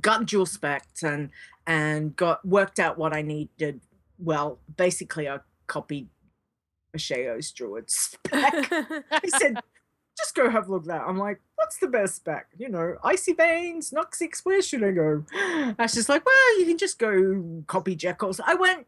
got 0.01 0.25
dual 0.25 0.45
spec 0.45 0.85
and 1.03 1.29
and 1.67 2.15
got 2.15 2.45
worked 2.45 2.79
out 2.79 2.97
what 2.97 3.13
I 3.13 3.21
needed. 3.21 3.81
Well, 4.17 4.59
basically, 4.77 5.27
I 5.27 5.39
copied 5.67 6.07
Asheo's 6.95 7.51
druid 7.51 7.89
spec. 7.89 8.53
I 8.71 9.27
said, 9.27 9.57
just 10.17 10.35
go 10.35 10.49
have 10.49 10.67
a 10.67 10.71
look 10.71 10.83
at 10.83 10.87
that. 10.87 11.03
I'm 11.07 11.17
like, 11.17 11.41
what's 11.55 11.77
the 11.77 11.87
best 11.87 12.15
spec? 12.15 12.47
You 12.57 12.69
know, 12.69 12.95
Icy 13.03 13.33
Veins, 13.33 13.91
Noxxic, 13.91 14.39
where 14.43 14.61
should 14.61 14.83
I 14.83 14.91
go? 14.91 15.25
Ash 15.77 15.93
just 15.93 16.09
like, 16.09 16.25
well, 16.25 16.59
you 16.59 16.65
can 16.65 16.77
just 16.77 16.99
go 16.99 17.63
copy 17.67 17.95
Jekyll's. 17.95 18.39
I 18.45 18.55
went, 18.55 18.87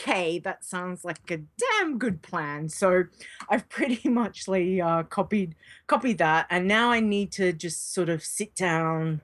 okay, 0.00 0.38
that 0.40 0.64
sounds 0.64 1.04
like 1.04 1.30
a 1.30 1.38
damn 1.58 1.98
good 1.98 2.22
plan. 2.22 2.68
So 2.68 3.04
I've 3.48 3.68
pretty 3.68 4.08
muchly 4.08 4.80
uh, 4.80 5.04
copied 5.04 5.54
copied 5.86 6.18
that, 6.18 6.46
and 6.50 6.66
now 6.66 6.90
I 6.90 7.00
need 7.00 7.32
to 7.32 7.52
just 7.52 7.94
sort 7.94 8.08
of 8.08 8.22
sit 8.24 8.54
down 8.54 9.20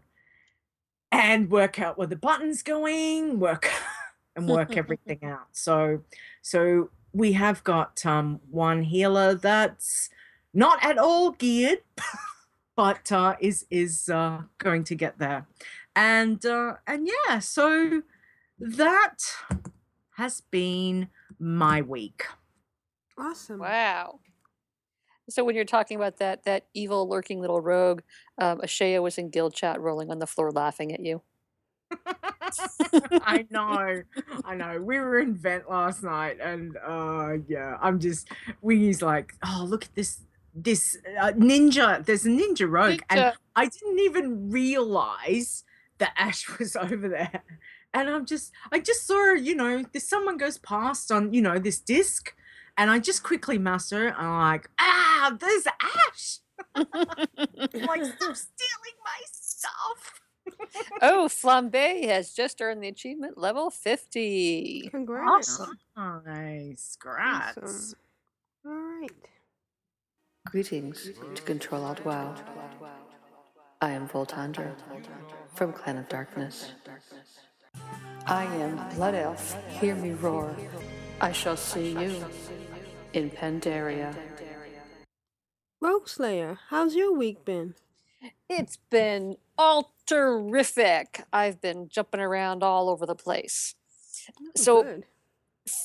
and 1.13 1.51
work 1.51 1.81
out 1.81 1.99
where 1.99 2.07
the 2.07 2.17
buttons 2.17 2.63
going, 2.63 3.41
work 3.41 3.71
and 4.37 4.49
work 4.49 4.77
everything 4.77 5.21
out. 5.25 5.49
So 5.53 6.03
so 6.43 6.91
we 7.13 7.33
have 7.33 7.65
got 7.65 8.05
um, 8.07 8.41
one 8.51 8.83
healer 8.85 9.35
that's 9.35 10.11
not 10.53 10.83
at 10.85 10.99
all 10.99 11.33
geared, 11.33 11.83
but 12.77 13.11
uh, 13.13 13.37
is 13.41 13.67
is 13.71 14.09
uh, 14.09 14.43
going 14.59 14.85
to 14.85 14.95
get 14.95 15.19
there, 15.19 15.47
and 15.95 16.45
uh, 16.45 16.75
and 16.87 17.09
yeah, 17.09 17.39
so 17.39 18.03
that 18.59 19.17
has 20.17 20.43
been 20.51 21.09
my 21.39 21.83
week. 21.83 22.27
Awesome. 23.19 23.61
Wow. 23.61 24.21
So 25.29 25.45
when 25.45 25.55
you're 25.55 25.65
talking 25.65 25.97
about 25.97 26.19
that 26.19 26.45
that 26.45 26.67
evil 26.75 27.09
lurking 27.09 27.41
little 27.41 27.61
rogue, 27.61 28.03
um, 28.39 28.59
Ashea 28.61 29.03
was 29.03 29.19
in 29.19 29.31
guild 29.31 29.55
chat, 29.55 29.81
rolling 29.81 30.11
on 30.11 30.19
the 30.19 30.27
floor, 30.27 30.51
laughing 30.51 30.93
at 30.93 31.01
you. 31.01 31.23
I 33.23 33.47
know, 33.51 34.03
I 34.45 34.55
know. 34.55 34.81
We 34.81 34.99
were 34.99 35.19
in 35.19 35.35
vent 35.35 35.69
last 35.71 36.03
night, 36.03 36.39
and 36.41 36.77
uh, 36.87 37.35
yeah, 37.49 37.77
I'm 37.81 37.99
just. 38.01 38.29
Wingy's 38.63 39.03
like, 39.03 39.35
oh, 39.45 39.67
look 39.69 39.85
at 39.85 39.95
this, 39.95 40.21
this 40.55 40.99
uh, 41.21 41.33
ninja. 41.33 42.05
There's 42.05 42.27
a 42.27 42.31
ninja 42.31 42.71
rogue, 42.71 43.01
and 43.11 43.33
I 43.57 43.67
didn't 43.67 43.99
even 44.01 44.51
realize 44.51 45.65
that 45.99 46.13
Ash 46.17 46.49
was 46.59 46.77
over 46.77 47.09
there. 47.09 47.43
And 47.93 48.09
I'm 48.09 48.25
just, 48.25 48.53
I 48.71 48.79
just 48.79 49.07
saw, 49.07 49.33
you 49.33 49.55
know, 49.57 49.85
this 49.93 50.09
someone 50.09 50.37
goes 50.37 50.59
past 50.59 51.11
on, 51.11 51.33
you 51.35 51.43
know, 51.43 51.59
this 51.59 51.81
disc, 51.81 52.33
and 52.79 52.91
I 52.91 53.01
just 53.01 53.23
quickly 53.23 53.59
mouse 53.59 53.91
her. 53.91 54.09
And 54.09 54.17
I'm 54.17 54.39
like, 54.53 54.71
ah, 54.79 55.37
there's 55.39 55.67
Ash. 55.67 56.39
Like, 56.77 58.05
stop 58.05 58.37
stealing 58.37 58.99
my 59.05 59.21
stuff. 59.33 60.20
Oh, 61.03 61.29
Flambe 61.31 62.07
has 62.09 62.33
just 62.33 62.61
earned 62.61 62.83
the 62.83 62.89
achievement 62.89 63.39
level 63.39 63.71
50. 63.71 64.89
Congrats. 64.91 65.61
Awesome. 65.61 65.79
Nice, 66.27 66.97
congrats. 67.01 67.59
Awesome. 67.59 67.99
All 68.67 68.73
right. 68.73 69.11
Greetings 70.47 71.11
to 71.35 71.43
Control 71.43 71.85
Alt 71.85 72.05
WoW. 72.05 72.35
I 73.81 73.93
am 73.93 74.09
Voltandra 74.09 74.75
from 75.55 75.73
Clan 75.73 75.97
of 75.97 76.09
Darkness. 76.09 76.73
I 78.27 78.45
am 78.45 78.79
Blood 78.97 79.15
Elf, 79.15 79.57
hear 79.81 79.95
me 79.95 80.11
roar. 80.11 80.55
I 81.21 81.33
shall 81.33 81.57
see 81.57 81.93
you 81.93 82.25
in 83.13 83.31
Pandaria. 83.31 84.15
Rogueslayer, 85.83 86.59
how's 86.69 86.95
your 86.95 87.15
week 87.15 87.45
been? 87.45 87.75
It's 88.49 88.77
been 88.91 89.37
all 89.57 89.95
terrific. 90.11 91.25
I've 91.33 91.61
been 91.61 91.89
jumping 91.89 92.21
around 92.21 92.63
all 92.63 92.89
over 92.89 93.07
the 93.07 93.15
place. 93.15 93.75
Oh, 94.39 94.51
So 94.57 94.83
good. 94.83 95.05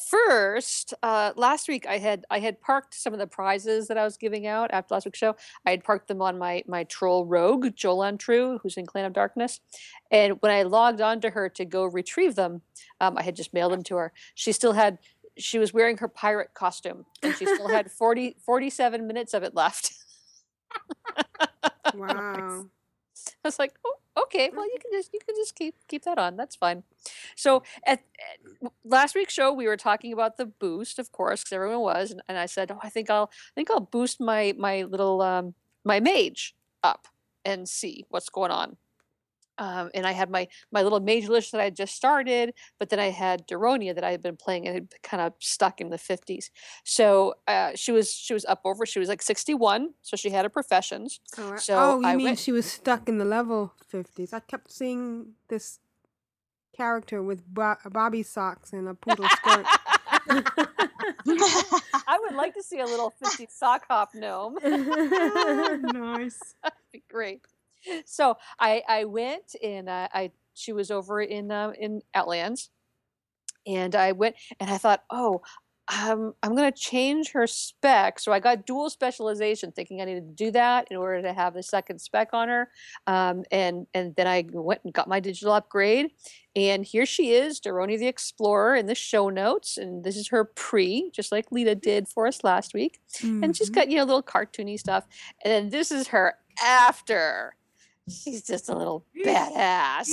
first, 0.09 0.93
uh, 1.03 1.33
last 1.35 1.67
week 1.67 1.85
I 1.87 1.97
had 1.97 2.25
I 2.29 2.39
had 2.39 2.59
parked 2.61 2.93
some 2.95 3.13
of 3.13 3.19
the 3.19 3.27
prizes 3.27 3.87
that 3.87 3.97
I 3.97 4.03
was 4.03 4.17
giving 4.17 4.47
out 4.47 4.71
after 4.71 4.93
last 4.93 5.05
week's 5.05 5.19
show. 5.19 5.35
I 5.65 5.71
had 5.71 5.83
parked 5.83 6.07
them 6.07 6.21
on 6.21 6.37
my 6.37 6.63
my 6.67 6.83
troll 6.85 7.25
rogue 7.25 7.67
Jolan 7.75 8.17
True, 8.17 8.59
who's 8.61 8.77
in 8.77 8.85
Clan 8.85 9.05
of 9.05 9.13
Darkness. 9.13 9.59
And 10.11 10.41
when 10.41 10.51
I 10.51 10.63
logged 10.63 11.01
on 11.01 11.21
to 11.21 11.29
her 11.31 11.49
to 11.49 11.65
go 11.65 11.85
retrieve 11.85 12.35
them, 12.35 12.61
um, 13.01 13.17
I 13.17 13.23
had 13.23 13.35
just 13.35 13.53
mailed 13.53 13.73
them 13.73 13.83
to 13.83 13.95
her. 13.97 14.13
She 14.33 14.51
still 14.51 14.73
had 14.73 14.99
she 15.37 15.59
was 15.59 15.73
wearing 15.73 15.97
her 15.97 16.07
pirate 16.07 16.53
costume, 16.53 17.05
and 17.21 17.35
she 17.35 17.45
still 17.45 17.67
had 17.67 17.91
40, 17.99 18.37
47 18.45 19.05
minutes 19.05 19.33
of 19.33 19.43
it 19.43 19.53
left. 19.55 19.93
Wow. 21.93 22.65
I 23.43 23.47
was 23.47 23.59
like, 23.59 23.73
oh, 23.85 23.95
okay, 24.23 24.49
well, 24.53 24.65
you 24.65 24.77
can 24.81 24.91
just 24.91 25.11
you 25.13 25.19
can 25.25 25.35
just 25.35 25.55
keep 25.55 25.75
keep 25.87 26.03
that 26.03 26.17
on. 26.17 26.35
That's 26.35 26.55
fine. 26.55 26.83
So 27.35 27.63
at, 27.85 27.99
at 28.63 28.71
last 28.83 29.15
week's 29.15 29.33
show, 29.33 29.51
we 29.53 29.67
were 29.67 29.77
talking 29.77 30.13
about 30.13 30.37
the 30.37 30.45
boost, 30.45 30.99
of 30.99 31.11
course, 31.11 31.41
because 31.43 31.53
everyone 31.53 31.81
was, 31.81 32.11
and, 32.11 32.21
and 32.27 32.37
I 32.37 32.45
said, 32.45 32.71
oh, 32.71 32.79
I 32.83 32.89
think 32.89 33.09
I'll 33.09 33.29
I 33.31 33.53
think 33.55 33.69
I'll 33.71 33.79
boost 33.79 34.19
my 34.19 34.53
my 34.57 34.83
little 34.83 35.21
um, 35.21 35.53
my 35.83 35.99
mage 35.99 36.55
up 36.83 37.07
and 37.43 37.67
see 37.69 38.05
what's 38.09 38.29
going 38.29 38.51
on. 38.51 38.77
Um, 39.57 39.89
and 39.93 40.05
I 40.05 40.11
had 40.11 40.29
my 40.29 40.47
my 40.71 40.81
little 40.83 40.99
mage 40.99 41.27
list 41.27 41.51
that 41.53 41.61
I 41.61 41.65
had 41.65 41.75
just 41.75 41.95
started, 41.95 42.53
but 42.79 42.89
then 42.89 42.99
I 42.99 43.09
had 43.09 43.47
Deronia 43.47 43.95
that 43.95 44.03
I 44.03 44.11
had 44.11 44.21
been 44.21 44.35
playing 44.35 44.67
and 44.67 44.75
had 44.75 44.89
kind 45.03 45.21
of 45.21 45.33
stuck 45.39 45.79
in 45.81 45.89
the 45.89 45.97
fifties. 45.97 46.51
So 46.83 47.35
uh, 47.47 47.71
she 47.75 47.91
was 47.91 48.11
she 48.13 48.33
was 48.33 48.45
up 48.45 48.61
over 48.65 48.85
she 48.85 48.99
was 48.99 49.07
like 49.09 49.21
sixty 49.21 49.53
one, 49.53 49.91
so 50.01 50.17
she 50.17 50.29
had 50.29 50.43
her 50.45 50.49
professions. 50.49 51.19
Oh, 51.37 51.55
So 51.57 51.75
oh, 51.77 51.99
you 52.01 52.07
I 52.07 52.15
mean 52.15 52.25
went- 52.25 52.39
she 52.39 52.51
was 52.51 52.65
stuck 52.65 53.07
in 53.07 53.17
the 53.17 53.25
level 53.25 53.73
50s? 53.93 54.33
I 54.33 54.39
kept 54.41 54.71
seeing 54.71 55.33
this 55.47 55.79
character 56.75 57.23
with 57.23 57.45
bo- 57.47 57.77
bobby 57.89 58.23
socks 58.23 58.73
and 58.73 58.89
a 58.89 58.93
poodle 58.93 59.27
skirt. 59.29 59.65
I 61.27 62.19
would 62.21 62.35
like 62.35 62.53
to 62.55 62.63
see 62.63 62.79
a 62.79 62.85
little 62.85 63.11
50 63.23 63.47
sock 63.49 63.85
hop 63.87 64.13
gnome. 64.13 64.55
nice. 64.63 66.39
That'd 66.63 66.77
be 66.91 67.03
great. 67.09 67.41
So 68.05 68.37
I 68.59 68.83
I 68.87 69.05
went 69.05 69.55
and 69.63 69.89
I, 69.89 70.09
I 70.13 70.31
she 70.53 70.73
was 70.73 70.91
over 70.91 71.21
in 71.21 71.51
uh, 71.51 71.71
in 71.79 72.01
Outlands, 72.13 72.69
and 73.67 73.95
I 73.95 74.11
went 74.13 74.35
and 74.59 74.69
I 74.69 74.77
thought, 74.77 75.03
oh, 75.09 75.41
um, 75.87 76.33
I'm 76.41 76.55
gonna 76.55 76.71
change 76.71 77.31
her 77.33 77.45
spec. 77.45 78.19
So 78.19 78.31
I 78.31 78.39
got 78.39 78.65
dual 78.65 78.89
specialization, 78.89 79.71
thinking 79.71 80.01
I 80.01 80.05
needed 80.05 80.27
to 80.29 80.45
do 80.45 80.51
that 80.51 80.87
in 80.89 80.97
order 80.97 81.21
to 81.21 81.33
have 81.33 81.53
the 81.53 81.61
second 81.61 81.99
spec 81.99 82.29
on 82.33 82.47
her. 82.47 82.69
Um, 83.05 83.43
and 83.51 83.85
and 83.93 84.15
then 84.15 84.27
I 84.27 84.45
went 84.51 84.81
and 84.83 84.93
got 84.93 85.07
my 85.07 85.19
digital 85.19 85.53
upgrade, 85.53 86.11
and 86.55 86.83
here 86.85 87.05
she 87.05 87.33
is, 87.33 87.59
Doroni 87.59 87.99
the 87.99 88.07
Explorer, 88.07 88.75
in 88.75 88.87
the 88.87 88.95
show 88.95 89.29
notes. 89.29 89.77
And 89.77 90.03
this 90.03 90.17
is 90.17 90.29
her 90.29 90.45
pre, 90.45 91.11
just 91.11 91.31
like 91.31 91.51
Leeta 91.51 91.75
did 91.79 92.07
for 92.07 92.25
us 92.25 92.43
last 92.43 92.73
week. 92.73 92.99
And 93.43 93.55
she's 93.55 93.69
got 93.69 93.89
you 93.91 93.97
know 93.97 94.05
little 94.05 94.23
cartoony 94.23 94.79
stuff. 94.79 95.05
And 95.43 95.51
then 95.51 95.69
this 95.69 95.91
is 95.91 96.07
her 96.07 96.35
after. 96.63 97.55
She's 98.09 98.43
just 98.43 98.69
a 98.69 98.75
little 98.75 99.03
badass. 99.25 100.05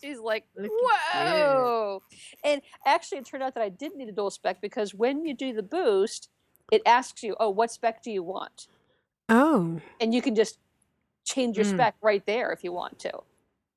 She's 0.00 0.18
like, 0.22 0.44
whoa. 0.56 2.02
And 2.44 2.60
actually, 2.84 3.18
it 3.18 3.26
turned 3.26 3.42
out 3.42 3.54
that 3.54 3.62
I 3.62 3.68
did 3.68 3.94
need 3.94 4.08
a 4.08 4.12
dual 4.12 4.30
spec 4.30 4.60
because 4.60 4.92
when 4.94 5.24
you 5.24 5.34
do 5.34 5.52
the 5.52 5.62
boost, 5.62 6.28
it 6.72 6.82
asks 6.84 7.22
you, 7.22 7.36
oh, 7.38 7.50
what 7.50 7.70
spec 7.70 8.02
do 8.02 8.10
you 8.10 8.22
want? 8.22 8.66
Oh. 9.28 9.80
And 10.00 10.12
you 10.12 10.20
can 10.20 10.34
just 10.34 10.58
change 11.24 11.56
your 11.56 11.66
Mm. 11.66 11.74
spec 11.74 11.94
right 12.02 12.24
there 12.26 12.50
if 12.50 12.64
you 12.64 12.72
want 12.72 12.98
to. 13.00 13.12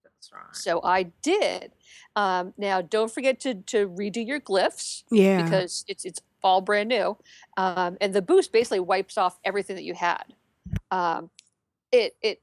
That's 0.04 0.32
right. 0.34 0.56
So 0.56 0.82
I 0.84 1.04
did. 1.22 1.72
Um, 2.16 2.54
now, 2.58 2.82
don't 2.82 3.12
forget 3.12 3.40
to, 3.42 3.54
to 3.56 3.88
redo 3.90 4.26
your 4.26 4.40
glyphs. 4.40 5.04
Yeah. 5.12 5.44
Because 5.44 5.86
it's 5.88 6.04
it's 6.04 6.20
all 6.44 6.62
brand 6.62 6.90
new. 6.90 7.16
Um, 7.58 7.98
and 8.02 8.14
the 8.14 8.22
boost 8.24 8.52
basically 8.52 8.80
wipes 8.80 9.18
off 9.20 9.40
everything 9.44 9.76
that 9.76 9.84
you 9.84 9.94
had. 9.94 10.24
Um, 10.90 11.30
it 11.92 12.16
it 12.24 12.42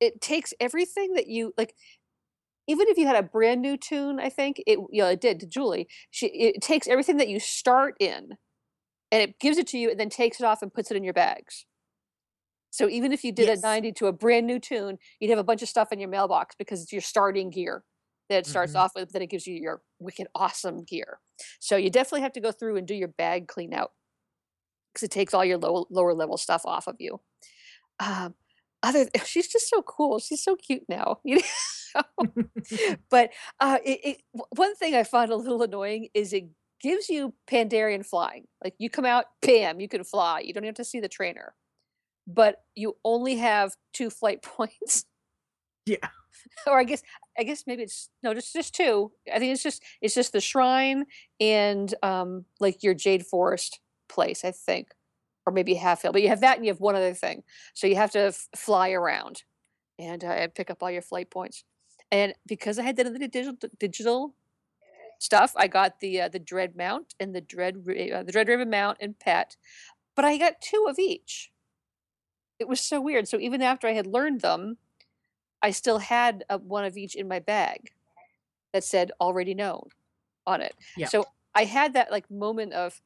it 0.00 0.20
takes 0.20 0.54
everything 0.60 1.14
that 1.14 1.26
you 1.28 1.52
like 1.58 1.74
even 2.66 2.88
if 2.88 2.98
you 2.98 3.06
had 3.06 3.16
a 3.16 3.22
brand 3.22 3.62
new 3.62 3.76
tune 3.76 4.20
i 4.20 4.28
think 4.28 4.62
it 4.66 4.78
you 4.90 5.02
know 5.02 5.08
it 5.08 5.20
did 5.20 5.40
to 5.40 5.46
julie 5.46 5.88
she 6.10 6.26
it 6.28 6.62
takes 6.62 6.88
everything 6.88 7.16
that 7.18 7.28
you 7.28 7.40
start 7.40 7.96
in 8.00 8.36
and 9.12 9.22
it 9.22 9.40
gives 9.40 9.58
it 9.58 9.66
to 9.68 9.78
you 9.78 9.90
and 9.90 10.00
then 10.00 10.10
takes 10.10 10.40
it 10.40 10.44
off 10.46 10.62
and 10.62 10.74
puts 10.74 10.90
it 10.90 10.96
in 10.96 11.04
your 11.04 11.14
bags 11.14 11.66
so 12.70 12.88
even 12.88 13.12
if 13.12 13.24
you 13.24 13.32
did 13.32 13.48
Yes. 13.48 13.48
a 13.48 13.56
90 13.56 13.92
to 13.92 14.06
a 14.06 14.12
brand 14.12 14.46
new 14.46 14.58
tune 14.58 14.98
you'd 15.18 15.30
have 15.30 15.38
a 15.38 15.44
bunch 15.44 15.62
of 15.62 15.68
stuff 15.68 15.92
in 15.92 15.98
your 15.98 16.08
mailbox 16.08 16.54
because 16.58 16.82
it's 16.82 16.92
your 16.92 17.00
starting 17.02 17.50
gear 17.50 17.84
that 18.28 18.38
it 18.38 18.46
starts 18.46 18.74
Mhm. 18.74 18.76
off 18.76 18.92
with 18.94 19.10
then 19.12 19.22
it 19.22 19.30
gives 19.30 19.46
you 19.46 19.54
your 19.54 19.82
wicked 19.98 20.26
awesome 20.34 20.84
gear 20.84 21.20
so 21.58 21.76
you 21.76 21.90
definitely 21.90 22.20
have 22.22 22.32
to 22.32 22.40
go 22.40 22.52
through 22.52 22.76
and 22.76 22.86
do 22.86 22.94
your 22.94 23.08
bag 23.08 23.48
clean 23.48 23.74
out 23.74 23.92
because 24.92 25.04
it 25.04 25.10
takes 25.10 25.34
all 25.34 25.44
your 25.44 25.58
low, 25.58 25.86
lower 25.90 26.14
level 26.14 26.36
stuff 26.36 26.62
off 26.64 26.86
of 26.86 26.96
you 26.98 27.20
um, 28.00 28.34
other 28.82 29.06
she's 29.24 29.48
just 29.48 29.68
so 29.68 29.82
cool 29.82 30.18
she's 30.18 30.42
so 30.42 30.56
cute 30.56 30.84
now 30.88 31.18
you 31.24 31.36
know? 31.36 32.02
But 33.10 33.30
uh 33.58 33.78
it, 33.84 34.00
it 34.04 34.22
one 34.50 34.74
thing 34.76 34.94
i 34.94 35.02
find 35.02 35.30
a 35.30 35.36
little 35.36 35.62
annoying 35.62 36.08
is 36.14 36.32
it 36.32 36.44
gives 36.80 37.08
you 37.08 37.34
pandarian 37.50 38.06
flying 38.06 38.46
like 38.62 38.74
you 38.78 38.88
come 38.88 39.04
out 39.04 39.26
bam 39.42 39.80
you 39.80 39.88
can 39.88 40.04
fly 40.04 40.40
you 40.40 40.54
don't 40.54 40.64
have 40.64 40.74
to 40.74 40.84
see 40.84 41.00
the 41.00 41.08
trainer 41.08 41.54
but 42.26 42.62
you 42.74 42.96
only 43.04 43.36
have 43.36 43.74
two 43.92 44.10
flight 44.10 44.42
points. 44.42 45.04
Yeah. 45.86 46.08
or 46.66 46.78
i 46.78 46.84
guess 46.84 47.02
i 47.38 47.42
guess 47.42 47.64
maybe 47.66 47.82
it's 47.82 48.08
no 48.22 48.32
just 48.32 48.52
just 48.52 48.74
two 48.74 49.10
i 49.34 49.38
think 49.38 49.52
it's 49.52 49.62
just 49.62 49.82
it's 50.00 50.14
just 50.14 50.32
the 50.32 50.40
shrine 50.40 51.06
and 51.40 51.94
um 52.02 52.44
like 52.60 52.82
your 52.82 52.94
jade 52.94 53.26
forest 53.26 53.80
place 54.08 54.44
i 54.44 54.52
think 54.52 54.88
or 55.50 55.52
maybe 55.52 55.74
half 55.74 56.02
hill 56.02 56.12
but 56.12 56.22
you 56.22 56.28
have 56.28 56.40
that 56.40 56.56
and 56.56 56.64
you 56.64 56.70
have 56.70 56.80
one 56.80 56.94
other 56.94 57.12
thing. 57.12 57.42
So 57.74 57.86
you 57.86 57.96
have 57.96 58.12
to 58.12 58.26
f- 58.26 58.48
fly 58.56 58.90
around 58.90 59.42
and 59.98 60.22
uh, 60.22 60.28
and 60.28 60.54
pick 60.54 60.70
up 60.70 60.82
all 60.82 60.90
your 60.90 61.02
flight 61.02 61.30
points. 61.30 61.64
And 62.12 62.34
because 62.46 62.78
i 62.78 62.82
had 62.82 62.96
done 62.96 63.12
the 63.12 63.28
digital 63.28 63.56
digital 63.78 64.34
stuff 65.18 65.52
i 65.56 65.66
got 65.66 66.00
the 66.00 66.22
uh, 66.22 66.28
the 66.28 66.38
dread 66.38 66.76
mount 66.76 67.14
and 67.20 67.34
the 67.34 67.40
dread 67.40 67.76
uh, 67.76 68.22
the 68.22 68.32
dread 68.32 68.48
raven 68.48 68.70
mount 68.70 68.96
and 69.00 69.18
pet 69.18 69.56
but 70.16 70.24
i 70.24 70.38
got 70.38 70.60
two 70.60 70.86
of 70.88 70.98
each. 70.98 71.50
It 72.58 72.68
was 72.68 72.80
so 72.80 73.00
weird. 73.00 73.26
So 73.26 73.38
even 73.38 73.62
after 73.62 73.86
i 73.88 73.92
had 73.92 74.06
learned 74.06 74.40
them 74.40 74.78
i 75.62 75.70
still 75.70 75.98
had 75.98 76.44
uh, 76.48 76.58
one 76.58 76.84
of 76.84 76.96
each 76.96 77.14
in 77.16 77.26
my 77.28 77.40
bag 77.40 77.90
that 78.72 78.84
said 78.84 79.10
already 79.20 79.54
known 79.54 79.88
on 80.46 80.60
it. 80.60 80.74
Yeah. 80.96 81.08
so 81.08 81.24
i 81.54 81.64
had 81.64 81.94
that 81.94 82.10
like 82.10 82.30
moment 82.30 82.72
of 82.72 83.00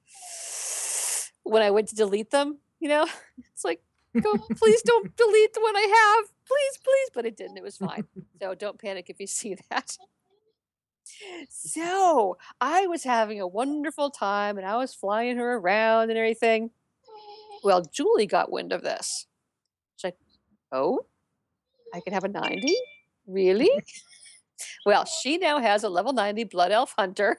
when 1.45 1.62
i 1.62 1.70
went 1.70 1.88
to 1.88 1.95
delete 1.95 2.30
them 2.30 2.59
you 2.84 2.90
know? 2.90 3.07
It's 3.53 3.64
like 3.64 3.82
go 4.20 4.36
please 4.57 4.82
don't 4.82 5.16
delete 5.16 5.55
the 5.55 5.61
one 5.61 5.76
i 5.76 6.16
have. 6.20 6.30
Please 6.47 6.78
please. 6.84 7.11
But 7.14 7.24
it 7.24 7.36
didn't. 7.36 7.57
It 7.57 7.62
was 7.62 7.78
fine. 7.78 8.05
So 8.40 8.55
don't 8.55 8.78
panic 8.78 9.07
if 9.09 9.18
you 9.18 9.26
see 9.26 9.57
that. 9.70 9.97
So 11.49 12.36
i 12.61 12.86
was 12.86 13.05
having 13.05 13.40
a 13.40 13.47
wonderful 13.47 14.11
time 14.11 14.59
and 14.59 14.66
i 14.66 14.76
was 14.76 14.95
flying 14.95 15.36
her 15.36 15.55
around 15.55 16.11
and 16.11 16.18
everything. 16.18 16.70
Well 17.62 17.82
julie 17.82 18.26
got 18.26 18.53
wind 18.53 18.72
of 18.72 18.82
this. 18.82 19.26
She's 19.97 20.05
like 20.05 20.18
oh 20.72 21.07
i 21.95 22.01
can 22.01 22.12
have 22.12 22.24
a 22.24 22.28
90 22.28 22.76
really? 23.26 23.70
Well 24.84 25.05
she 25.05 25.38
now 25.38 25.59
has 25.59 25.84
a 25.84 25.88
level 25.88 26.12
90 26.12 26.45
blood 26.45 26.72
elf 26.72 26.95
hunter 26.99 27.38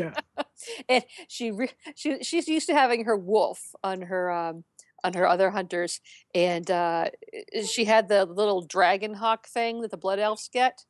Yeah. 0.00 0.44
and 0.88 1.04
she 1.28 1.50
re- 1.50 1.70
she 1.94 2.22
she's 2.22 2.48
used 2.48 2.66
to 2.68 2.74
having 2.74 3.04
her 3.04 3.16
wolf 3.16 3.74
on 3.84 4.02
her 4.02 4.30
um 4.30 4.64
on 5.04 5.12
her 5.14 5.26
other 5.26 5.50
hunters 5.50 6.00
and 6.34 6.70
uh 6.70 7.10
she 7.68 7.84
had 7.84 8.08
the 8.08 8.24
little 8.24 8.62
dragon 8.62 9.14
hawk 9.14 9.46
thing 9.46 9.80
that 9.82 9.90
the 9.90 9.96
blood 9.96 10.18
elves 10.18 10.48
get 10.52 10.84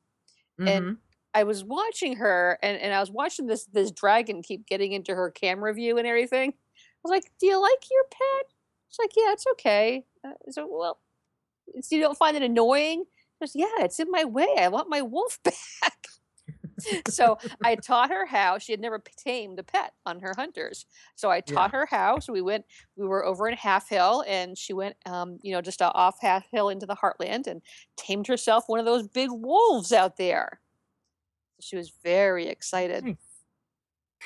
Mhm. 0.59 0.69
and 0.69 0.97
I 1.35 1.43
was 1.45 1.63
watching 1.65 2.17
her 2.17 2.59
and, 2.63 2.79
and 2.79 2.95
I 2.95 3.01
was 3.01 3.11
watching 3.11 3.47
this 3.47 3.67
this 3.67 3.91
dragon 3.91 4.43
keep 4.43 4.67
getting 4.67 4.93
into 4.93 5.15
her 5.15 5.31
camera 5.31 5.75
view 5.75 5.99
and 5.99 6.07
everything. 6.07 6.51
I 6.53 7.01
was 7.05 7.11
like, 7.11 7.31
"Do 7.39 7.47
you 7.47 7.61
like 7.61 7.91
your 7.91 8.05
pet?" 8.11 8.53
She's 8.89 8.99
like, 8.99 9.11
"Yeah, 9.17 9.33
it's 9.33 9.45
okay." 9.53 10.07
Uh, 10.25 10.31
so, 10.51 10.67
well, 10.71 10.99
you 11.91 12.01
don't 12.01 12.17
find 12.17 12.37
it 12.37 12.43
annoying? 12.43 13.05
Goes, 13.41 13.53
"Yeah, 13.55 13.67
it's 13.81 14.01
in 14.01 14.11
my 14.11 14.25
way. 14.25 14.49
I 14.59 14.69
want 14.69 14.89
my 14.89 15.03
wolf 15.03 15.39
back." 15.45 16.07
so 17.09 17.39
I 17.65 17.75
taught 17.77 18.11
her 18.11 18.27
how. 18.27 18.59
She 18.59 18.73
had 18.73 18.81
never 18.81 19.03
tamed 19.17 19.59
a 19.59 19.63
pet 19.63 19.93
on 20.05 20.21
her 20.21 20.33
hunters, 20.37 20.87
so 21.15 21.31
I 21.31 21.41
taught 21.41 21.73
her 21.73 21.87
how. 21.87 22.19
So 22.19 22.33
we 22.33 22.43
went. 22.43 22.65
We 22.97 23.07
were 23.07 23.25
over 23.25 23.49
in 23.49 23.57
Half 23.57 23.89
Hill, 23.89 24.25
and 24.27 24.57
she 24.57 24.73
went, 24.73 24.97
um, 25.07 25.39
you 25.43 25.53
know, 25.53 25.61
just 25.61 25.83
uh, 25.83 25.93
off 25.95 26.21
Half 26.21 26.47
Hill 26.51 26.69
into 26.69 26.87
the 26.87 26.97
Heartland, 26.97 27.47
and 27.47 27.63
tamed 27.97 28.27
herself 28.27 28.65
one 28.67 28.79
of 28.79 28.87
those 28.87 29.07
big 29.09 29.31
wolves 29.31 29.93
out 29.93 30.17
there. 30.17 30.61
She 31.61 31.77
was 31.77 31.93
very 32.03 32.49
excited. 32.49 33.07
Uh, 33.07 33.13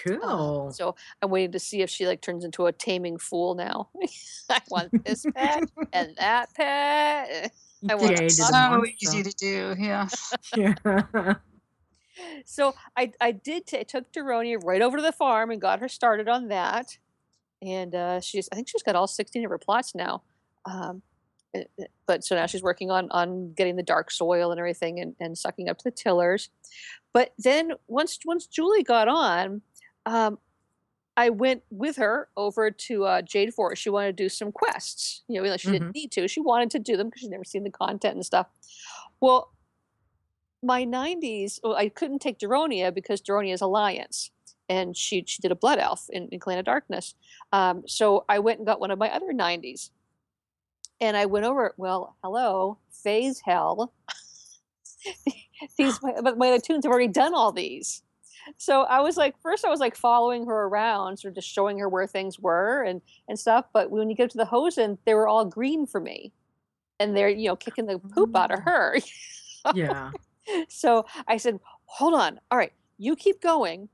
Cool. 0.04 0.72
so 0.72 0.94
I'm 1.20 1.30
waiting 1.30 1.52
to 1.52 1.58
see 1.58 1.82
if 1.82 1.90
she 1.90 2.06
like 2.06 2.20
turns 2.20 2.44
into 2.44 2.66
a 2.66 2.72
taming 2.72 3.18
fool 3.18 3.54
now. 3.54 3.90
I 4.50 4.60
want 4.70 5.04
this 5.04 5.26
pet 5.34 5.64
and 5.92 6.14
that 6.16 6.54
pet. 6.54 7.52
I 7.88 7.94
want 7.94 8.16
Jade 8.16 8.32
So 8.32 8.84
easy 9.00 9.22
to 9.22 9.32
do. 9.32 9.74
Yeah. 9.78 10.08
Yeah. 10.56 11.34
So 12.44 12.74
I 12.96 13.12
I 13.20 13.32
did 13.32 13.66
ta 13.66 13.82
took 13.86 14.12
Deronia 14.12 14.62
right 14.64 14.82
over 14.82 14.96
to 14.96 15.02
the 15.02 15.12
farm 15.12 15.50
and 15.50 15.60
got 15.60 15.80
her 15.80 15.88
started 15.88 16.28
on 16.28 16.48
that, 16.48 16.98
and 17.62 17.94
uh, 17.94 18.20
she's 18.20 18.48
I 18.52 18.54
think 18.56 18.68
she's 18.68 18.82
got 18.82 18.96
all 18.96 19.06
sixteen 19.06 19.44
of 19.44 19.50
her 19.50 19.58
plots 19.58 19.94
now. 19.94 20.22
Um, 20.64 21.02
uh, 21.54 21.60
uh, 21.80 21.84
but 22.06 22.22
so 22.24 22.34
now 22.36 22.46
she's 22.46 22.62
working 22.62 22.90
on 22.90 23.10
on 23.10 23.52
getting 23.54 23.76
the 23.76 23.82
dark 23.82 24.10
soil 24.10 24.50
and 24.50 24.58
everything 24.58 25.00
and, 25.00 25.14
and 25.20 25.36
sucking 25.36 25.68
up 25.68 25.78
to 25.78 25.84
the 25.84 25.90
tillers. 25.90 26.48
But 27.12 27.32
then 27.38 27.72
once 27.88 28.18
once 28.24 28.46
Julie 28.46 28.82
got 28.84 29.08
on, 29.08 29.62
um, 30.06 30.38
I 31.16 31.30
went 31.30 31.62
with 31.70 31.96
her 31.96 32.28
over 32.36 32.70
to 32.70 33.04
uh, 33.04 33.22
Jade 33.22 33.52
Forest. 33.52 33.82
She 33.82 33.90
wanted 33.90 34.16
to 34.16 34.22
do 34.22 34.28
some 34.28 34.52
quests. 34.52 35.22
You 35.28 35.42
know, 35.42 35.56
she 35.56 35.68
Mhm. 35.68 35.72
didn't 35.72 35.94
need 35.94 36.12
to. 36.12 36.28
She 36.28 36.40
wanted 36.40 36.70
to 36.70 36.78
do 36.78 36.96
them 36.96 37.08
because 37.08 37.22
she'd 37.22 37.30
never 37.30 37.44
seen 37.44 37.64
the 37.64 37.70
content 37.70 38.14
and 38.14 38.24
stuff. 38.24 38.46
Well, 39.20 39.52
my 40.62 40.84
90s, 40.84 41.58
well, 41.62 41.74
I 41.74 41.88
couldn't 41.88 42.20
take 42.20 42.38
Deronia 42.38 42.94
because 42.94 43.20
Deronia 43.20 43.54
is 43.54 43.60
Alliance. 43.60 44.30
And 44.68 44.96
she 44.96 45.24
she 45.26 45.42
did 45.42 45.50
a 45.50 45.56
blood 45.56 45.80
elf 45.80 46.06
in, 46.10 46.28
in 46.28 46.38
Clan 46.38 46.58
of 46.58 46.64
Darkness. 46.64 47.14
Um, 47.52 47.82
so 47.86 48.24
I 48.28 48.38
went 48.38 48.58
and 48.58 48.66
got 48.66 48.78
one 48.78 48.92
of 48.92 48.98
my 49.00 49.12
other 49.12 49.32
90s. 49.32 49.90
And 51.00 51.16
I 51.16 51.26
went 51.26 51.46
over, 51.46 51.74
well, 51.76 52.16
hello, 52.22 52.78
phase 52.92 53.40
hell. 53.44 53.92
these 55.76 56.00
my, 56.02 56.12
but 56.22 56.38
my 56.38 56.48
other 56.48 56.60
tunes 56.60 56.84
have 56.84 56.92
already 56.92 57.08
done 57.08 57.34
all 57.34 57.50
these. 57.52 58.02
So 58.58 58.82
I 58.82 59.00
was 59.00 59.16
like, 59.16 59.34
first 59.42 59.64
I 59.64 59.70
was 59.70 59.80
like 59.80 59.96
following 59.96 60.46
her 60.46 60.64
around, 60.64 61.18
sort 61.18 61.30
of 61.30 61.36
just 61.36 61.48
showing 61.48 61.78
her 61.78 61.88
where 61.88 62.06
things 62.06 62.38
were 62.38 62.82
and 62.82 63.00
and 63.28 63.38
stuff. 63.38 63.66
But 63.72 63.90
when 63.90 64.08
you 64.10 64.16
get 64.16 64.30
to 64.30 64.38
the 64.38 64.44
Hozen, 64.44 64.98
they 65.04 65.14
were 65.14 65.28
all 65.28 65.44
green 65.44 65.86
for 65.86 66.00
me, 66.00 66.32
and 66.98 67.16
they're 67.16 67.28
you 67.28 67.48
know 67.48 67.56
kicking 67.56 67.86
the 67.86 67.98
poop 67.98 68.36
out 68.36 68.50
of 68.50 68.60
her. 68.60 68.98
yeah. 69.74 70.10
So 70.68 71.06
I 71.28 71.36
said, 71.36 71.60
hold 71.84 72.14
on, 72.14 72.40
all 72.50 72.58
right, 72.58 72.72
you 72.98 73.16
keep 73.16 73.40
going. 73.40 73.88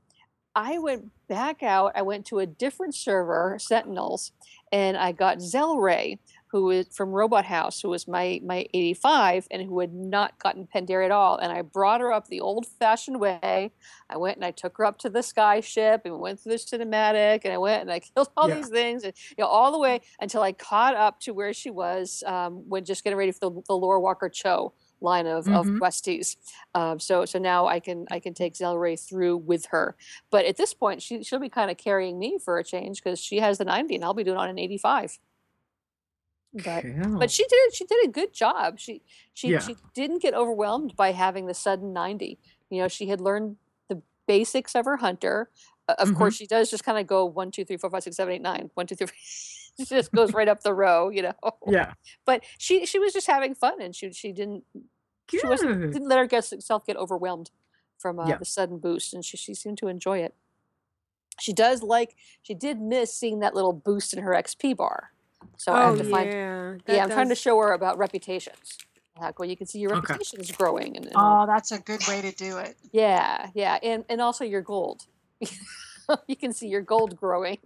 I 0.55 0.79
went 0.79 1.11
back 1.29 1.61
out. 1.61 1.91
I 1.95 2.01
went 2.01 2.25
to 2.27 2.39
a 2.39 2.47
different 2.47 2.95
server, 2.95 3.57
Sentinels, 3.59 4.31
and 4.71 4.97
I 4.97 5.11
got 5.11 5.37
Zelray, 5.37 6.17
who 6.47 6.71
is 6.71 6.87
from 6.95 7.11
Robot 7.11 7.45
House, 7.45 7.79
who 7.81 7.89
was 7.89 8.07
my 8.07 8.41
my 8.43 8.65
85 8.73 9.47
and 9.51 9.61
who 9.61 9.79
had 9.79 9.93
not 9.93 10.39
gotten 10.39 10.67
Pandaria 10.73 11.05
at 11.05 11.11
all. 11.11 11.37
And 11.37 11.51
I 11.51 11.61
brought 11.61 12.01
her 12.01 12.11
up 12.11 12.27
the 12.27 12.39
old-fashioned 12.41 13.19
way. 13.19 13.71
I 14.09 14.17
went 14.17 14.37
and 14.37 14.45
I 14.45 14.49
took 14.51 14.77
her 14.77 14.85
up 14.85 14.97
to 14.99 15.09
the 15.11 15.21
sky 15.21 15.59
ship 15.59 16.01
and 16.05 16.15
we 16.15 16.19
went 16.21 16.39
through 16.39 16.53
the 16.53 16.57
cinematic 16.57 17.41
and 17.43 17.53
I 17.53 17.57
went 17.59 17.81
and 17.83 17.91
I 17.91 17.99
killed 18.15 18.29
all 18.35 18.47
Yeah. 18.49 18.55
these 18.55 18.69
things 18.69 19.03
and 19.03 19.13
you 19.37 19.43
know 19.43 19.47
all 19.47 19.71
the 19.71 19.77
way 19.79 20.01
until 20.19 20.41
I 20.41 20.53
caught 20.53 20.95
up 20.95 21.19
to 21.21 21.33
where 21.33 21.53
she 21.53 21.69
was 21.69 22.23
um, 22.25 22.63
when 22.67 22.83
just 22.83 23.03
getting 23.03 23.17
ready 23.17 23.31
for 23.31 23.49
the, 23.51 23.61
the 23.67 23.73
Lorewalker 23.75 24.31
Cho 24.33 24.73
line 25.01 25.27
of, 25.27 25.47
of 25.47 25.65
Mhm. 25.67 25.79
questies. 25.79 26.37
Um, 26.73 26.99
so 26.99 27.25
so 27.25 27.39
now 27.39 27.67
I 27.67 27.79
can 27.79 28.05
I 28.11 28.19
can 28.19 28.33
take 28.33 28.53
Zelray 28.55 28.99
through 28.99 29.37
with 29.37 29.67
her. 29.67 29.95
But 30.31 30.45
at 30.45 30.57
this 30.57 30.73
point, 30.73 31.01
she 31.01 31.23
she'll 31.23 31.39
be 31.39 31.49
kind 31.49 31.69
of 31.71 31.77
carrying 31.77 32.17
me 32.19 32.39
for 32.39 32.57
a 32.57 32.63
change 32.63 33.03
because 33.03 33.19
she 33.19 33.37
has 33.39 33.57
the 33.57 33.65
90 33.65 33.95
and 33.95 34.03
I'll 34.03 34.13
be 34.13 34.23
doing 34.23 34.37
on 34.37 34.49
an 34.49 34.57
85. 34.59 35.19
But 36.53 36.81
Cool. 36.83 37.19
but 37.19 37.29
she 37.29 37.45
did 37.47 37.73
she 37.75 37.85
did 37.85 38.05
a 38.05 38.07
good 38.11 38.33
job. 38.33 38.79
She 38.79 39.01
she 39.33 39.49
Yeah. 39.51 39.59
she 39.59 39.75
didn't 39.93 40.21
get 40.21 40.33
overwhelmed 40.33 40.95
by 40.95 41.11
having 41.11 41.45
the 41.45 41.53
sudden 41.53 41.93
90. 41.93 42.39
You 42.69 42.81
know, 42.81 42.87
she 42.87 43.07
had 43.07 43.21
learned 43.21 43.57
the 43.89 44.01
basics 44.27 44.73
of 44.75 44.85
her 44.85 44.97
hunter. 44.97 45.51
Uh, 45.89 45.95
of 45.99 46.15
course, 46.15 46.35
she 46.35 46.47
does 46.47 46.69
just 46.69 46.83
kind 46.83 46.97
of 46.97 47.07
go 47.07 47.23
one, 47.25 47.51
two, 47.51 47.63
three, 47.63 47.77
four, 47.77 47.89
five, 47.89 48.03
six, 48.03 48.17
seven, 48.17 48.33
eight, 48.33 48.41
nine. 48.41 48.71
One, 48.73 48.87
two, 48.87 48.95
three. 48.95 49.07
She 49.77 49.85
just 49.95 50.11
goes 50.11 50.33
right 50.33 50.47
up 50.47 50.61
the 50.63 50.73
row, 50.73 51.09
you 51.09 51.21
know. 51.21 51.33
Yeah. 51.67 51.93
But 52.25 52.43
she 52.57 52.85
she 52.85 52.99
was 52.99 53.11
just 53.13 53.27
having 53.27 53.53
fun, 53.53 53.81
and 53.81 53.93
she 53.95 54.11
she 54.13 54.31
didn't 54.31 54.63
she 55.29 55.45
wasn't 55.45 55.91
didn't 55.91 56.07
let 56.07 56.19
her 56.19 56.25
get 56.27 56.49
herself 56.49 56.85
get 56.85 56.95
overwhelmed 56.95 57.51
from 57.97 58.17
uh, 58.19 58.29
Yeah. 58.29 58.37
the 58.37 58.45
sudden 58.45 58.77
boost, 58.79 59.13
and 59.13 59.25
she 59.25 59.35
she 59.37 59.53
seemed 59.53 59.77
to 59.79 59.87
enjoy 59.87 60.19
it. 60.19 60.33
She 61.39 61.51
does 61.53 61.83
like 61.83 62.15
she 62.41 62.53
did 62.53 62.79
miss 62.79 63.13
seeing 63.13 63.39
that 63.39 63.53
little 63.53 63.73
boost 63.73 64.13
in 64.13 64.23
her 64.23 64.31
XP 64.31 64.75
bar, 64.77 65.11
so 65.57 65.73
I 65.73 65.81
oh 65.83 65.85
have 65.89 65.97
to 65.97 66.03
find 66.05 66.31
yeah, 66.31 66.75
yeah, 66.87 67.03
I'm 67.03 67.09
trying 67.09 67.29
to 67.29 67.35
show 67.35 67.57
her 67.59 67.73
about 67.73 67.97
reputations. 67.97 68.77
Like, 69.19 69.37
well, 69.39 69.49
you 69.49 69.57
can 69.57 69.67
see 69.67 69.79
your 69.79 69.91
Okay. 69.91 70.13
reputations 70.13 70.51
growing, 70.51 70.95
and, 70.95 71.05
and 71.07 71.15
Oh, 71.15 71.45
that's 71.45 71.71
a 71.73 71.79
good 71.79 72.07
way 72.07 72.21
to 72.21 72.31
do 72.31 72.57
it. 72.59 72.77
yeah, 72.93 73.49
yeah, 73.53 73.79
and 73.83 74.05
and 74.09 74.21
also 74.21 74.45
your 74.45 74.61
gold. 74.61 75.07
you 76.27 76.35
can 76.37 76.53
see 76.53 76.67
your 76.69 76.81
gold 76.81 77.17
growing. 77.17 77.57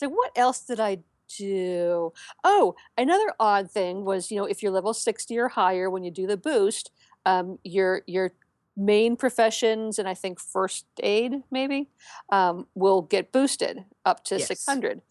So 0.00 0.08
what 0.08 0.32
else 0.34 0.60
did 0.64 0.80
I 0.80 0.98
do? 1.38 2.12
Oh, 2.42 2.74
another 2.96 3.32
odd 3.38 3.70
thing 3.70 4.06
was, 4.06 4.30
you 4.30 4.38
know, 4.38 4.46
if 4.46 4.62
you're 4.62 4.72
level 4.72 4.94
60 4.94 5.36
or 5.38 5.48
higher 5.48 5.90
when 5.90 6.02
you 6.02 6.10
do 6.10 6.26
the 6.26 6.38
boost, 6.38 6.90
um, 7.26 7.58
your 7.64 8.00
your 8.06 8.32
main 8.76 9.14
professions 9.14 9.98
and 9.98 10.08
I 10.08 10.14
think 10.14 10.40
first 10.40 10.86
aid 11.02 11.42
maybe 11.50 11.90
um, 12.30 12.66
will 12.74 13.02
get 13.02 13.30
boosted 13.30 13.84
up 14.06 14.24
to 14.24 14.38
Yes. 14.38 14.46
600. 14.48 15.02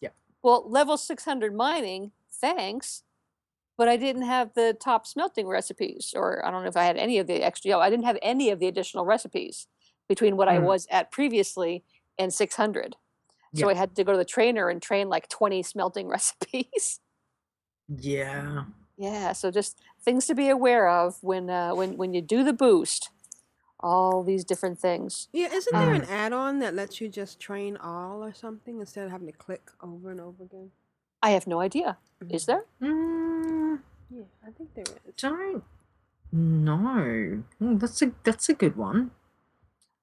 Yeah. 0.00 0.08
Well, 0.42 0.64
level 0.66 0.96
600 0.96 1.54
mining, 1.54 2.12
thanks. 2.32 3.02
But 3.76 3.88
I 3.88 3.96
didn't 3.98 4.22
have 4.22 4.54
the 4.54 4.74
top 4.78 5.06
smelting 5.06 5.46
recipes, 5.46 6.14
or 6.16 6.44
I 6.46 6.50
don't 6.50 6.62
know 6.62 6.68
if 6.68 6.76
I 6.76 6.84
had 6.84 6.96
any 6.96 7.18
of 7.18 7.26
the 7.26 7.42
extra. 7.42 7.68
Yeah, 7.70 7.78
I 7.78 7.90
didn't 7.90 8.04
have 8.06 8.18
any 8.22 8.48
of 8.50 8.60
the 8.60 8.66
additional 8.68 9.04
recipes 9.04 9.66
between 10.08 10.36
what 10.36 10.48
I 10.48 10.58
Mm. 10.58 10.64
was 10.64 10.86
at 10.90 11.10
previously 11.10 11.84
and 12.18 12.32
600. 12.32 12.96
So 13.54 13.66
Yeah. 13.68 13.72
I 13.72 13.74
had 13.78 13.94
to 13.96 14.04
go 14.04 14.12
to 14.12 14.18
the 14.18 14.24
trainer 14.24 14.68
and 14.68 14.80
train 14.80 15.08
like 15.08 15.28
20 15.28 15.62
smelting 15.62 16.08
recipes. 16.16 17.00
Yeah. 17.88 18.64
yeah, 18.96 19.32
so 19.32 19.50
just 19.50 19.78
things 20.02 20.26
to 20.26 20.34
be 20.34 20.48
aware 20.48 20.88
of 20.88 21.16
when 21.22 21.50
uh, 21.50 21.74
when 21.74 21.96
when 21.96 22.14
you 22.14 22.22
do 22.22 22.42
the 22.44 22.52
boost. 22.52 23.10
All 23.84 24.22
these 24.22 24.44
different 24.44 24.78
things. 24.78 25.26
Yeah, 25.32 25.48
isn't 25.52 25.72
there 25.76 25.88
Um, 25.90 26.02
an 26.02 26.04
add-on 26.04 26.60
that 26.60 26.72
lets 26.72 27.00
you 27.00 27.08
just 27.08 27.40
train 27.40 27.76
all 27.78 28.22
or 28.22 28.32
something 28.32 28.78
instead 28.78 29.06
of 29.06 29.10
having 29.10 29.26
to 29.26 29.32
click 29.36 29.72
over 29.82 30.08
and 30.12 30.20
over 30.20 30.44
again? 30.44 30.70
I 31.20 31.30
have 31.30 31.48
no 31.48 31.58
idea. 31.60 31.98
Is 32.30 32.46
there? 32.46 32.64
Mm, 32.80 33.80
Yeah, 34.08 34.22
I 34.46 34.50
think 34.52 34.72
there 34.74 34.84
is. 34.86 35.14
don't 35.16 35.64
know. 36.30 37.42
Oh, 37.60 37.74
that's 37.76 38.00
a 38.02 38.12
that's 38.22 38.48
a 38.48 38.54
good 38.54 38.76
one. 38.76 39.10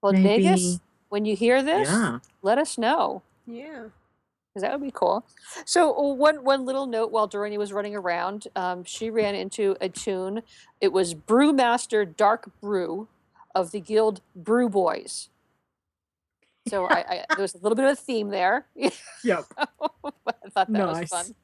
Well, 0.02 0.12
Nagus, 0.14 0.44
Maybe- 0.44 0.80
when 1.08 1.24
you 1.24 1.38
hear 1.38 1.64
this, 1.64 1.88
Yeah. 1.90 2.20
let 2.42 2.58
us 2.58 2.78
know. 2.78 3.24
Yeah. 3.50 3.86
because 4.54 4.62
that 4.62 4.72
would 4.72 4.86
be 4.86 4.92
cool. 4.94 5.26
So 5.66 5.94
uh, 5.98 6.14
one 6.14 6.44
one 6.44 6.66
little 6.66 6.86
note 6.86 7.12
while 7.12 7.28
Dorothy 7.28 7.58
was 7.58 7.74
running 7.74 7.96
around, 7.96 8.48
um, 8.56 8.84
she 8.84 9.10
ran 9.10 9.36
into 9.36 9.76
a 9.82 9.90
tune. 9.90 10.44
It 10.82 10.92
was 10.94 11.14
Brewmaster 11.16 12.06
Dark 12.16 12.50
Brew 12.62 13.08
of 13.56 13.72
the 13.72 13.80
guild 13.80 14.22
Brew 14.36 14.70
Boys. 14.70 15.30
So 16.68 16.86
I, 16.86 16.98
I 17.10 17.26
there 17.36 17.42
was 17.42 17.56
a 17.56 17.58
little 17.60 17.76
bit 17.76 17.86
of 17.86 17.92
a 17.92 17.96
theme 17.96 18.30
there. 18.30 18.66
Yep. 19.24 19.46
I 19.58 20.50
thought 20.50 20.72
that 20.72 20.88
was 20.88 21.10
fun. 21.10 21.36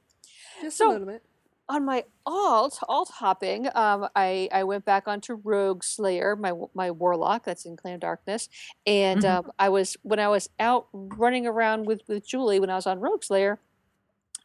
Just 0.62 0.78
So- 0.78 0.90
a 0.90 0.94
little 0.94 1.08
bit. 1.08 1.24
On 1.68 1.84
my 1.84 2.04
alt 2.28 2.78
alt 2.88 3.10
hopping, 3.10 3.66
um, 3.76 4.08
I 4.16 4.48
I 4.52 4.64
went 4.64 4.86
back 4.86 5.08
onto 5.08 5.36
Rogueslayer, 5.42 6.38
my 6.40 6.54
my 6.76 6.92
warlock 6.92 7.44
that's 7.44 7.66
in 7.66 7.76
Clan 7.76 7.98
Darkness, 8.00 8.50
and 8.86 9.22
Mhm. 9.22 9.26
um, 9.46 9.52
I 9.58 9.70
was 9.70 9.98
when 10.04 10.20
I 10.20 10.28
was 10.28 10.48
out 10.60 10.88
running 10.94 11.48
around 11.48 11.88
with 11.88 12.02
with 12.08 12.28
Julie 12.28 12.60
when 12.60 12.70
I 12.70 12.76
was 12.76 12.86
on 12.86 13.00
Rogueslayer, 13.00 13.58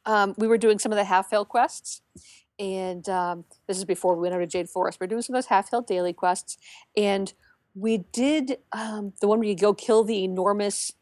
um, 0.07 0.35
we 0.39 0.47
were 0.49 0.57
doing 0.57 0.79
some 0.79 0.93
of 0.93 0.97
the 0.97 1.05
half 1.05 1.31
hill 1.31 1.45
quests, 1.45 2.01
and 2.59 3.07
um, 3.11 3.45
this 3.67 3.77
is 3.77 3.85
before 3.85 4.15
we 4.17 4.23
went 4.23 4.35
over 4.35 4.45
to 4.45 4.51
Jade 4.51 4.71
Forest. 4.71 4.99
We 4.99 5.05
are 5.05 5.09
doing 5.09 5.21
some 5.23 5.35
of 5.35 5.43
those 5.43 5.49
half 5.49 5.71
hill 5.71 5.83
daily 5.83 6.15
quests, 6.15 6.57
and 6.97 7.35
we 7.75 7.99
did 7.99 8.59
um, 8.73 9.13
the 9.21 9.29
one 9.29 9.41
where 9.41 9.49
you 9.49 9.55
go 9.57 9.75
kill 9.75 10.05
the 10.05 10.25
enormous 10.25 10.93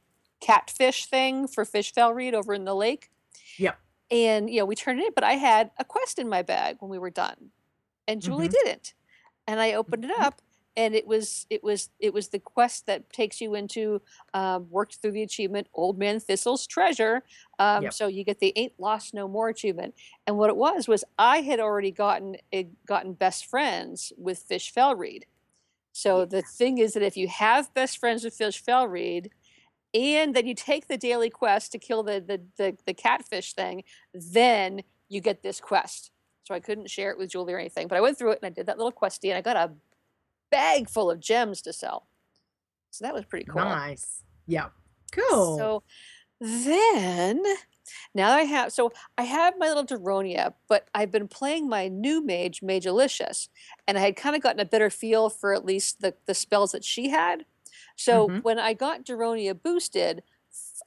catfish 0.41 1.07
thing 1.07 1.47
for 1.47 1.65
Fish 1.65 1.93
Reed 1.97 2.35
over 2.35 2.55
in 2.55 2.65
the 2.65 2.75
lake 2.75 3.11
Yep. 3.57 3.79
And 4.11 4.49
you 4.49 4.61
know 4.61 4.65
we 4.67 4.75
turned 4.75 5.01
it 5.01 5.07
in 5.07 5.13
but 5.15 5.25
i 5.25 5.35
had 5.35 5.71
a 5.79 5.85
quest 5.85 6.19
in 6.19 6.29
my 6.29 6.43
bag 6.43 6.77
when 6.81 6.91
we 6.91 6.99
were 6.99 7.11
done 7.11 7.51
and 8.07 8.23
julie 8.23 8.49
Mhm. 8.49 8.53
didn't 8.53 8.95
and 9.47 9.61
i 9.61 9.73
opened 9.75 10.05
it 10.05 10.11
up 10.23 10.41
and 10.77 10.95
it 10.95 11.07
was 11.07 11.47
it 11.51 11.63
was 11.63 11.91
it 11.99 12.15
was 12.15 12.29
the 12.29 12.39
quest 12.39 12.87
that 12.87 13.13
takes 13.13 13.41
you 13.41 13.55
into 13.55 14.01
um, 14.35 14.71
worked 14.71 14.97
through 14.97 15.13
the 15.13 15.23
achievement 15.23 15.69
old 15.75 15.99
man 15.99 16.21
thistle's 16.21 16.67
treasure 16.67 17.23
um, 17.59 17.85
Yep. 17.85 17.93
so 17.93 18.07
you 18.07 18.25
get 18.25 18.39
the 18.39 18.53
ain't 18.57 18.79
lost 18.79 19.13
no 19.13 19.29
more 19.29 19.49
achievement 19.49 19.95
and 20.27 20.39
what 20.39 20.49
it 20.51 20.57
was 20.57 20.89
was 20.89 21.05
i 21.19 21.39
had 21.43 21.61
already 21.61 21.91
gotten 21.91 22.37
it, 22.53 22.69
gotten 22.87 23.13
best 23.13 23.45
friends 23.47 24.13
with 24.17 24.39
Fish 24.39 24.73
Fellreed 24.73 25.25
so 25.93 26.25
the 26.25 26.43
thing 26.43 26.79
is 26.79 26.93
that 26.95 27.03
if 27.03 27.17
you 27.17 27.29
have 27.29 27.75
best 27.75 27.99
friends 27.99 28.25
with 28.25 28.35
Fish 28.35 28.63
Fellreed 28.65 29.31
and 29.95 30.35
then 30.35 30.47
you 30.47 30.55
take 30.55 30.89
the 30.89 30.97
daily 30.97 31.31
quest 31.31 31.73
to 31.73 31.79
kill 31.79 32.03
the, 32.03 32.21
the 32.21 32.41
the 32.57 32.77
the 32.87 32.95
catfish 32.95 33.55
thing, 33.55 33.85
then 34.13 34.83
you 35.09 35.21
get 35.21 35.43
this 35.43 35.61
quest. 35.61 36.11
So 36.45 36.55
I 36.55 36.61
couldn't 36.61 36.91
share 36.91 37.11
it 37.11 37.19
with 37.19 37.31
Julie 37.31 37.53
or 37.53 37.59
anything, 37.59 37.89
but 37.89 37.97
I 37.99 38.01
went 38.01 38.19
through 38.19 38.33
it 38.33 38.39
and 38.43 38.47
I 38.47 38.55
did 38.55 38.67
that 38.67 38.79
little 38.79 38.93
questy, 38.93 39.29
and 39.29 39.37
I 39.39 39.41
got 39.41 39.57
a 39.57 39.73
bag 40.51 40.89
full 40.89 41.11
of 41.11 41.21
gems 41.21 41.63
to 41.63 41.73
sell. 41.73 42.07
So 42.91 43.05
that 43.05 43.15
was 43.15 43.25
pretty 43.25 43.45
cool. 43.45 43.63
Nice. 43.63 44.23
Yeah. 44.47 44.69
Cool. 45.13 45.59
So 45.59 45.83
then 46.41 47.43
Now 48.15 48.33
I 48.33 48.43
have 48.43 48.73
so 48.73 48.93
I 49.17 49.23
have 49.23 49.55
my 49.59 49.69
little 49.69 49.85
Daronia, 49.85 50.55
but 50.69 50.89
I've 50.95 51.11
been 51.11 51.29
playing 51.29 51.69
my 51.69 51.89
new 51.89 52.25
mage, 52.25 52.63
Mage 52.63 52.87
Alicious, 52.87 53.49
and 53.87 53.99
I 53.99 54.03
had 54.03 54.17
kind 54.17 54.37
of 54.37 54.43
gotten 54.43 54.61
a 54.61 54.65
better 54.65 54.91
feel 54.91 55.29
for 55.31 55.55
at 55.55 55.65
least 55.65 56.01
the 56.01 56.15
the 56.27 56.35
spells 56.35 56.73
that 56.73 56.85
she 56.85 57.11
had. 57.11 57.45
So 57.99 58.29
Mhm. 58.29 58.43
when 58.45 58.59
I 58.59 58.73
got 58.75 59.05
Daronia 59.05 59.61
boosted, 59.61 60.23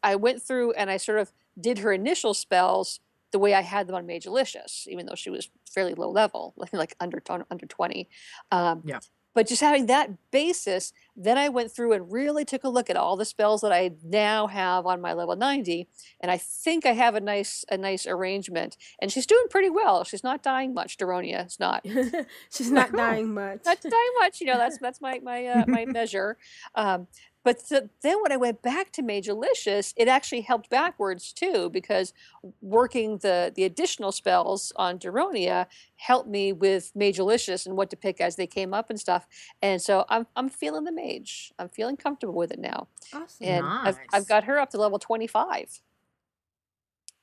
I 0.02 0.16
went 0.16 0.42
through 0.42 0.72
and 0.74 0.90
I 0.90 0.98
sort 0.98 1.20
of 1.20 1.32
did 1.60 1.80
her 1.80 1.92
initial 1.94 2.34
spells 2.34 3.00
the 3.32 3.40
way 3.40 3.54
I 3.54 3.62
had 3.62 3.88
them 3.88 3.96
on 3.96 4.06
Mage 4.06 4.26
Alicious, 4.26 4.88
even 4.90 5.06
though 5.06 5.16
she 5.16 5.30
was 5.30 5.50
fairly 5.70 5.94
low 5.94 6.10
level, 6.10 6.54
like 6.58 6.74
like 6.74 6.96
under 7.00 7.22
under 7.30 7.66
twenty. 7.66 8.10
Um, 8.52 8.82
Yeah. 8.86 9.00
but 9.34 9.48
just 9.48 9.62
having 9.62 9.86
that 9.88 10.32
basis, 10.32 10.94
then 11.16 11.38
I 11.38 11.50
went 11.50 11.72
through 11.72 11.94
and 11.94 12.12
really 12.12 12.46
took 12.46 12.64
a 12.64 12.70
look 12.70 12.90
at 12.90 12.96
all 12.96 13.16
the 13.16 13.26
spells 13.26 13.62
that 13.62 13.72
I 13.72 13.92
now 14.04 14.48
have 14.48 14.86
on 14.86 15.02
my 15.02 15.14
level 15.14 15.36
90, 15.36 15.88
and 16.20 16.32
I 16.32 16.38
think 16.38 16.86
I 16.86 16.94
have 16.94 17.16
a 17.16 17.22
nice 17.22 17.66
a 17.70 17.78
nice 17.78 18.08
arrangement. 18.08 18.78
And 19.02 19.12
she's 19.12 19.26
doing 19.26 19.46
pretty 19.50 19.70
well. 19.70 20.04
She's 20.04 20.24
not 20.24 20.44
dying 20.44 20.74
much. 20.74 20.98
Daronia 20.98 21.48
is 21.48 21.60
not 21.60 21.86
She's 22.52 22.72
not 22.72 22.92
dying 22.92 23.34
much. 23.34 23.62
not 23.66 23.82
dying 23.82 24.14
much. 24.20 24.40
You 24.40 24.48
know, 24.48 24.58
that's 24.58 24.78
that's 24.82 25.02
my 25.02 25.20
my 25.24 25.46
uh, 25.46 25.64
my 25.68 25.86
measure. 25.86 26.38
Um, 26.76 27.08
but 27.44 27.60
th- 27.68 27.90
then 28.02 28.22
when 28.22 28.32
I 28.32 28.38
went 28.38 28.62
back 28.62 28.92
to 28.94 29.02
Mage 29.02 29.28
Alicious, 29.28 29.94
it 29.98 30.08
actually 30.08 30.42
helped 30.42 30.70
backwards 30.70 31.34
too 31.34 31.70
because 31.70 32.14
working 32.62 33.18
the 33.20 33.52
the 33.56 33.64
additional 33.64 34.12
spells 34.12 34.72
on 34.76 35.00
Daronia 35.00 35.66
helped 35.96 36.30
me 36.30 36.54
with 36.54 36.92
Mage 36.96 37.20
Alicious 37.20 37.66
and 37.66 37.76
what 37.76 37.90
to 37.90 37.96
pick 37.96 38.22
as 38.22 38.36
they 38.36 38.48
came 38.48 38.74
up 38.74 38.90
and 38.90 39.00
stuff. 39.00 39.28
And 39.62 39.82
so 39.82 40.06
I'm 40.10 40.28
I'm 40.36 40.50
feeling 40.50 40.84
the 40.84 40.92
mage. 40.92 41.52
I'm 41.58 41.70
feeling 41.70 41.98
comfortable 41.98 42.36
with 42.36 42.52
it 42.52 42.60
now. 42.60 42.88
Awesome. 43.14 43.48
And 43.48 43.66
I've, 43.66 44.00
I've 44.14 44.28
got 44.28 44.44
her 44.46 44.60
up 44.60 44.70
to 44.72 44.78
level 44.78 45.00
25. 45.00 45.82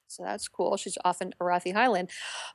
So 0.09 0.23
that's 0.23 0.49
cool. 0.49 0.77
She's 0.77 0.99
off 1.05 1.21
in 1.21 1.35
Arathi 1.41 1.75
Highland. 1.75 2.11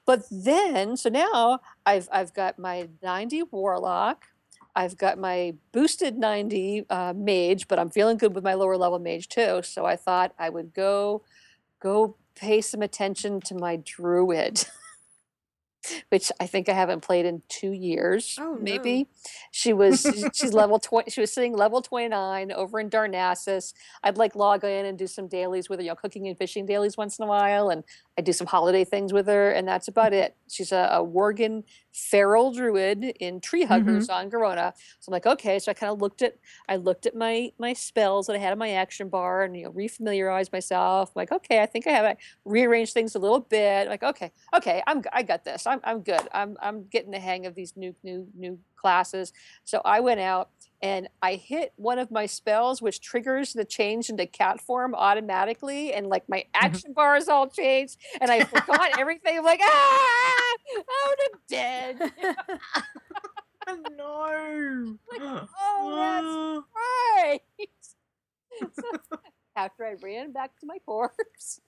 But 0.06 0.24
then, 0.32 0.98
so 0.98 1.10
now 1.10 1.60
I've 1.86 2.10
I've 2.12 2.34
got 2.34 2.60
my 2.60 2.90
90 3.02 3.44
warlock. 3.44 4.26
I've 4.76 4.98
got 4.98 5.18
my 5.20 5.54
boosted 5.72 6.18
90 6.18 6.86
uh, 6.90 7.14
mage, 7.16 7.68
but 7.68 7.78
I'm 7.80 7.90
feeling 7.90 8.18
good 8.18 8.34
with 8.36 8.44
my 8.44 8.56
lower 8.56 8.78
level 8.78 9.00
mage 9.00 9.28
too. 9.30 9.62
So 9.64 9.86
I 9.86 9.96
thought 9.96 10.34
I 10.40 10.50
would 10.50 10.74
go 10.74 11.24
go 11.80 12.16
pay 12.36 12.62
some 12.62 12.82
attention 12.82 13.40
to 13.42 13.56
my 13.56 13.76
druid. 13.78 14.66
Which 16.08 16.32
I 16.40 16.48
think 16.48 16.70
I 16.70 16.74
haven't 16.74 17.02
played 17.02 17.26
in 17.26 17.42
two 17.50 17.74
years, 17.74 18.38
Oh, 18.40 18.54
no. 18.54 18.60
maybe. 18.62 19.10
She 19.52 19.74
was 19.74 20.02
she's- 20.02 20.24
she's 20.34 20.54
level 20.54 20.80
twenty. 20.80 21.12
She 21.12 21.20
was 21.20 21.34
sitting 21.34 21.54
level 21.58 21.82
twenty 21.82 22.08
nine 22.08 22.54
over 22.54 22.80
in 22.80 22.90
Darnassus. 22.90 23.74
I'd 24.02 24.18
like 24.18 24.34
log 24.34 24.64
in 24.64 24.86
and 24.86 24.98
do 24.98 25.08
some 25.08 25.28
dailies 25.28 25.68
with 25.68 25.80
her, 25.80 25.84
you 25.84 25.90
know, 25.90 25.96
cooking 25.96 26.30
and 26.30 26.38
fishing 26.38 26.66
dailies 26.66 26.96
once 26.96 27.20
in 27.20 27.26
a 27.26 27.28
while, 27.28 27.70
and 27.70 27.84
I 28.18 28.22
do 28.22 28.32
some 28.32 28.46
holiday 28.48 28.84
things 28.84 29.12
with 29.12 29.28
her, 29.28 29.52
and 29.52 29.68
that's 29.68 29.88
about 29.88 30.14
it. 30.14 30.36
She's 30.48 30.72
a, 30.72 30.90
a 30.92 31.04
Worgen 31.04 31.64
feral 31.92 32.52
druid 32.52 33.04
in 33.20 33.40
Tree 33.40 33.64
Huggers 33.64 34.08
mm-hmm. 34.08 34.16
on 34.16 34.32
Garona. 34.32 34.74
So 35.00 35.10
I'm 35.10 35.14
like, 35.14 35.26
okay. 35.26 35.58
So 35.60 35.72
I 35.72 35.74
kind 35.74 35.92
of 35.92 36.02
looked 36.02 36.22
at 36.22 36.36
I 36.70 36.76
looked 36.76 37.06
at 37.06 37.16
my 37.16 37.52
my 37.58 37.74
spells 37.74 38.28
that 38.28 38.36
I 38.36 38.40
had 38.40 38.54
in 38.54 38.60
my 38.60 38.72
action 38.72 39.10
bar 39.10 39.44
and 39.44 39.58
you 39.58 39.64
know 39.64 39.72
refamiliarized 39.72 40.52
myself. 40.52 41.10
I'm 41.10 41.20
like, 41.20 41.32
okay, 41.32 41.62
I 41.62 41.66
think 41.66 41.88
I 41.88 41.92
have 41.92 42.06
I 42.06 42.18
rearranged 42.46 42.94
things 42.94 43.16
a 43.16 43.20
little 43.20 43.40
bit. 43.40 43.88
like, 43.88 44.04
okay, 44.04 44.32
okay, 44.56 44.84
I'm 44.86 45.04
I 45.12 45.24
got 45.24 45.44
this. 45.44 45.66
I'm 45.66 45.80
I'm 45.84 46.02
good. 46.02 46.22
I'm 46.34 46.56
I'm 46.62 46.86
getting 46.86 47.12
the 47.12 47.20
hang 47.20 47.46
of 47.46 47.56
these 47.56 47.74
new 47.76 47.96
new 48.04 48.28
new 48.36 48.60
classes. 48.76 49.34
So 49.64 49.82
I 49.86 50.02
went 50.02 50.20
out 50.20 50.50
and 50.84 51.08
I 51.22 51.36
hit 51.36 51.72
one 51.78 51.98
of 51.98 52.12
my 52.12 52.26
spells, 52.26 52.82
which 52.82 53.00
triggers 53.00 53.54
the 53.54 53.64
change 53.64 54.10
into 54.10 54.26
cat 54.28 54.60
form 54.60 54.94
automatically, 54.94 55.94
and 55.94 56.08
like 56.08 56.28
my 56.28 56.44
action 56.54 56.92
bars 56.94 57.30
all 57.30 57.48
changed, 57.48 57.98
and 58.20 58.30
I 58.30 58.44
forgot 58.44 58.92
everything. 59.00 59.38
I'm 59.38 59.46
like, 59.46 59.62
ah, 59.64 60.56
oh, 60.90 61.16
I'm 61.34 61.40
dead. 61.48 62.12
no. 63.98 64.98
oh, 65.22 66.60
that's 66.60 66.68
right. 66.76 67.40
So 68.72 69.18
after 69.56 69.86
I 69.86 69.96
ran 70.02 70.32
back 70.32 70.60
to 70.60 70.66
my 70.68 70.78
corpse, 70.86 71.60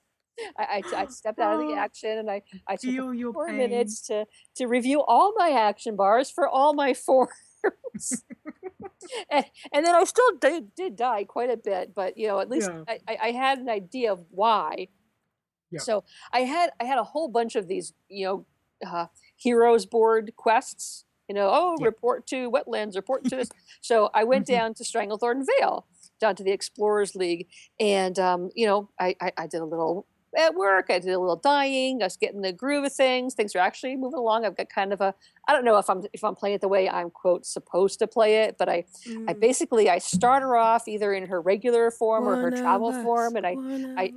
I, 0.58 0.84
I, 0.94 1.02
I 1.02 1.06
stepped 1.10 1.40
out 1.40 1.54
of 1.54 1.60
the 1.68 1.74
Oh, 1.74 1.78
action 1.78 2.18
and 2.18 2.30
I, 2.30 2.42
I 2.68 2.76
took 2.76 2.94
four 3.34 3.48
pain. 3.48 3.58
minutes 3.58 4.02
to, 4.08 4.26
to 4.58 4.66
review 4.68 5.02
all 5.04 5.34
my 5.38 5.50
action 5.52 5.96
bars 5.96 6.30
for 6.30 6.48
all 6.48 6.74
my 6.74 6.94
forms. 6.94 7.32
and, 9.30 9.46
and 9.74 9.86
then 9.86 9.96
I 9.96 10.04
still 10.04 10.32
did, 10.40 10.74
did 10.76 10.96
die 10.96 11.24
quite 11.24 11.50
a 11.50 11.58
bit, 11.58 11.94
but 11.96 12.18
you 12.18 12.28
know, 12.28 12.40
at 12.40 12.50
least 12.50 12.70
Yeah. 12.70 12.98
I, 13.08 13.18
I, 13.22 13.32
had 13.32 13.60
an 13.60 13.70
idea 13.70 14.12
of 14.12 14.26
why. 14.32 14.88
Yeah. 15.72 15.80
So 15.80 16.04
I 16.32 16.42
had 16.42 16.72
I 16.80 16.86
had 16.86 16.98
a 17.00 17.04
whole 17.04 17.28
bunch 17.28 17.56
of 17.56 17.68
these, 17.68 17.94
you 18.10 18.26
know, 18.26 18.46
uh, 18.86 19.08
heroes 19.36 19.86
board 19.86 20.34
quests. 20.36 21.06
You 21.28 21.34
know, 21.34 21.50
oh, 21.52 21.76
Yeah. 21.80 21.86
report 21.88 22.28
to 22.28 22.52
wetlands, 22.52 22.96
report 22.96 23.24
to 23.26 23.36
this. 23.36 23.50
so 23.82 24.12
I 24.14 24.24
went 24.24 24.46
Mhm. 24.46 24.52
down 24.52 24.74
to 24.76 24.84
Stranglethorn 24.84 25.44
Vale, 25.60 25.88
down 26.20 26.36
to 26.36 26.44
the 26.44 26.52
Explorers 26.52 27.16
League, 27.16 27.48
and 27.80 28.20
um, 28.20 28.52
you 28.56 28.68
know, 28.68 28.90
I, 29.00 29.16
I 29.20 29.32
I 29.38 29.48
did 29.48 29.62
a 29.62 29.66
little 29.66 30.06
at 30.38 30.56
work. 30.56 30.88
I 30.90 31.00
did 31.00 31.12
a 31.12 31.20
little 31.20 31.36
dying. 31.36 32.02
I 32.02 32.06
was 32.06 32.18
getting 32.18 32.42
the 32.42 32.54
groove 32.54 32.86
of 32.86 32.94
things. 32.94 33.34
Things 33.34 33.56
are 33.56 33.60
actually 33.60 33.96
moving 33.96 34.20
along. 34.20 34.46
I've 34.46 34.58
got 34.58 34.70
kind 34.70 34.94
of 34.94 35.02
a 35.02 35.14
I 35.48 35.54
don't 35.54 35.66
know 35.66 35.78
if 35.78 35.90
I'm 35.90 36.04
if 36.14 36.24
I'm 36.24 36.36
playing 36.36 36.56
it 36.56 36.62
the 36.62 36.68
way 36.68 36.90
I'm 36.90 37.10
quote 37.10 37.46
supposed 37.46 38.00
to 38.00 38.08
play 38.08 38.44
it, 38.44 38.58
but 38.58 38.70
I 38.70 38.86
I 39.28 39.34
Mm. 39.34 39.40
basically 39.40 39.90
I 39.90 40.00
start 40.00 40.42
her 40.44 40.56
off 40.56 40.88
either 40.88 41.14
in 41.14 41.28
her 41.28 41.42
regular 41.42 41.92
form 41.92 42.28
or 42.28 42.36
her 42.38 42.52
travel 42.52 42.90
us, 42.90 43.04
form, 43.04 43.36
and 43.36 43.46
I 43.46 43.54
one 43.54 43.96
I. 43.98 44.14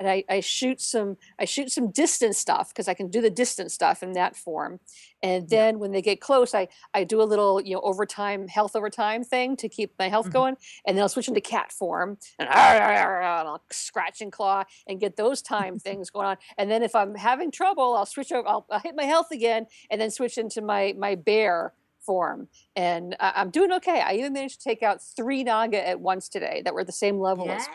and 0.00 0.08
I, 0.08 0.24
I 0.28 0.40
shoot 0.40 0.80
some 0.80 1.18
I 1.38 1.44
shoot 1.44 1.70
some 1.70 1.92
distance 1.92 2.38
stuff 2.38 2.70
because 2.70 2.88
I 2.88 2.94
can 2.94 3.08
do 3.08 3.20
the 3.20 3.30
distance 3.30 3.74
stuff 3.74 4.02
in 4.02 4.12
that 4.14 4.34
form. 4.34 4.80
And 5.22 5.48
then 5.50 5.78
when 5.78 5.92
they 5.92 6.02
get 6.02 6.20
close, 6.20 6.54
I 6.54 6.68
I 6.94 7.04
do 7.04 7.22
a 7.22 7.24
little 7.24 7.60
you 7.60 7.74
know 7.74 7.82
overtime 7.82 8.48
health 8.48 8.74
overtime 8.74 9.22
thing 9.22 9.56
to 9.58 9.68
keep 9.68 9.92
my 9.98 10.08
health 10.08 10.28
Mhm. 10.28 10.32
going, 10.32 10.56
and 10.86 10.96
then 10.96 11.02
I'll 11.02 11.08
switch 11.10 11.28
into 11.28 11.40
cat 11.42 11.70
form 11.72 12.18
and, 12.38 12.48
and 12.48 13.48
I'll 13.48 13.62
scratch 13.70 14.20
and 14.22 14.32
claw 14.32 14.64
and 14.88 14.98
get 15.00 15.16
those 15.16 15.42
time 15.42 15.78
things 15.86 16.10
going 16.10 16.26
on. 16.26 16.38
And 16.58 16.70
then 16.70 16.82
if 16.82 16.94
I'm 16.94 17.14
having 17.14 17.50
trouble, 17.50 17.94
I'll 17.94 18.06
switch 18.06 18.32
over. 18.32 18.48
I'll, 18.48 18.66
I'll 18.70 18.80
hit 18.80 18.96
my 18.96 19.04
health 19.04 19.30
again, 19.30 19.66
and 19.90 20.00
then 20.00 20.10
switch 20.10 20.38
into 20.38 20.62
my 20.62 20.94
my 20.98 21.14
bear 21.14 21.74
form. 22.00 22.48
And 22.76 23.14
I, 23.20 23.32
I'm 23.36 23.50
doing 23.50 23.72
okay. 23.72 24.00
I 24.00 24.14
even 24.14 24.32
managed 24.32 24.60
to 24.62 24.64
take 24.64 24.82
out 24.82 25.02
three 25.02 25.44
Naga 25.44 25.86
at 25.86 26.00
once 26.00 26.28
today 26.28 26.62
that 26.64 26.74
were 26.74 26.84
the 26.84 26.92
same 26.92 27.18
level 27.20 27.52
as 27.52 27.68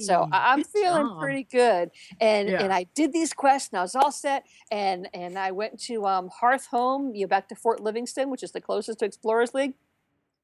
so 0.00 0.28
I'm 0.32 0.64
feeling 0.64 1.06
job. 1.08 1.20
pretty 1.20 1.44
good, 1.44 1.90
and 2.20 2.48
Yeah. 2.48 2.62
and 2.62 2.72
I 2.72 2.84
did 2.94 3.12
these 3.12 3.32
quests, 3.32 3.70
and 3.72 3.78
I 3.78 3.82
was 3.82 3.94
all 3.94 4.12
set, 4.12 4.44
and 4.70 5.08
and 5.14 5.38
I 5.38 5.50
went 5.52 5.78
to 5.84 6.06
um, 6.06 6.28
Hearth 6.28 6.66
Home, 6.66 7.14
you 7.14 7.26
back 7.26 7.48
to 7.48 7.54
Fort 7.54 7.80
Livingston, 7.80 8.30
which 8.30 8.42
is 8.42 8.52
the 8.52 8.60
closest 8.60 8.98
to 9.00 9.04
Explorers 9.04 9.54
League. 9.54 9.74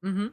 Mm-hmm. 0.03 0.27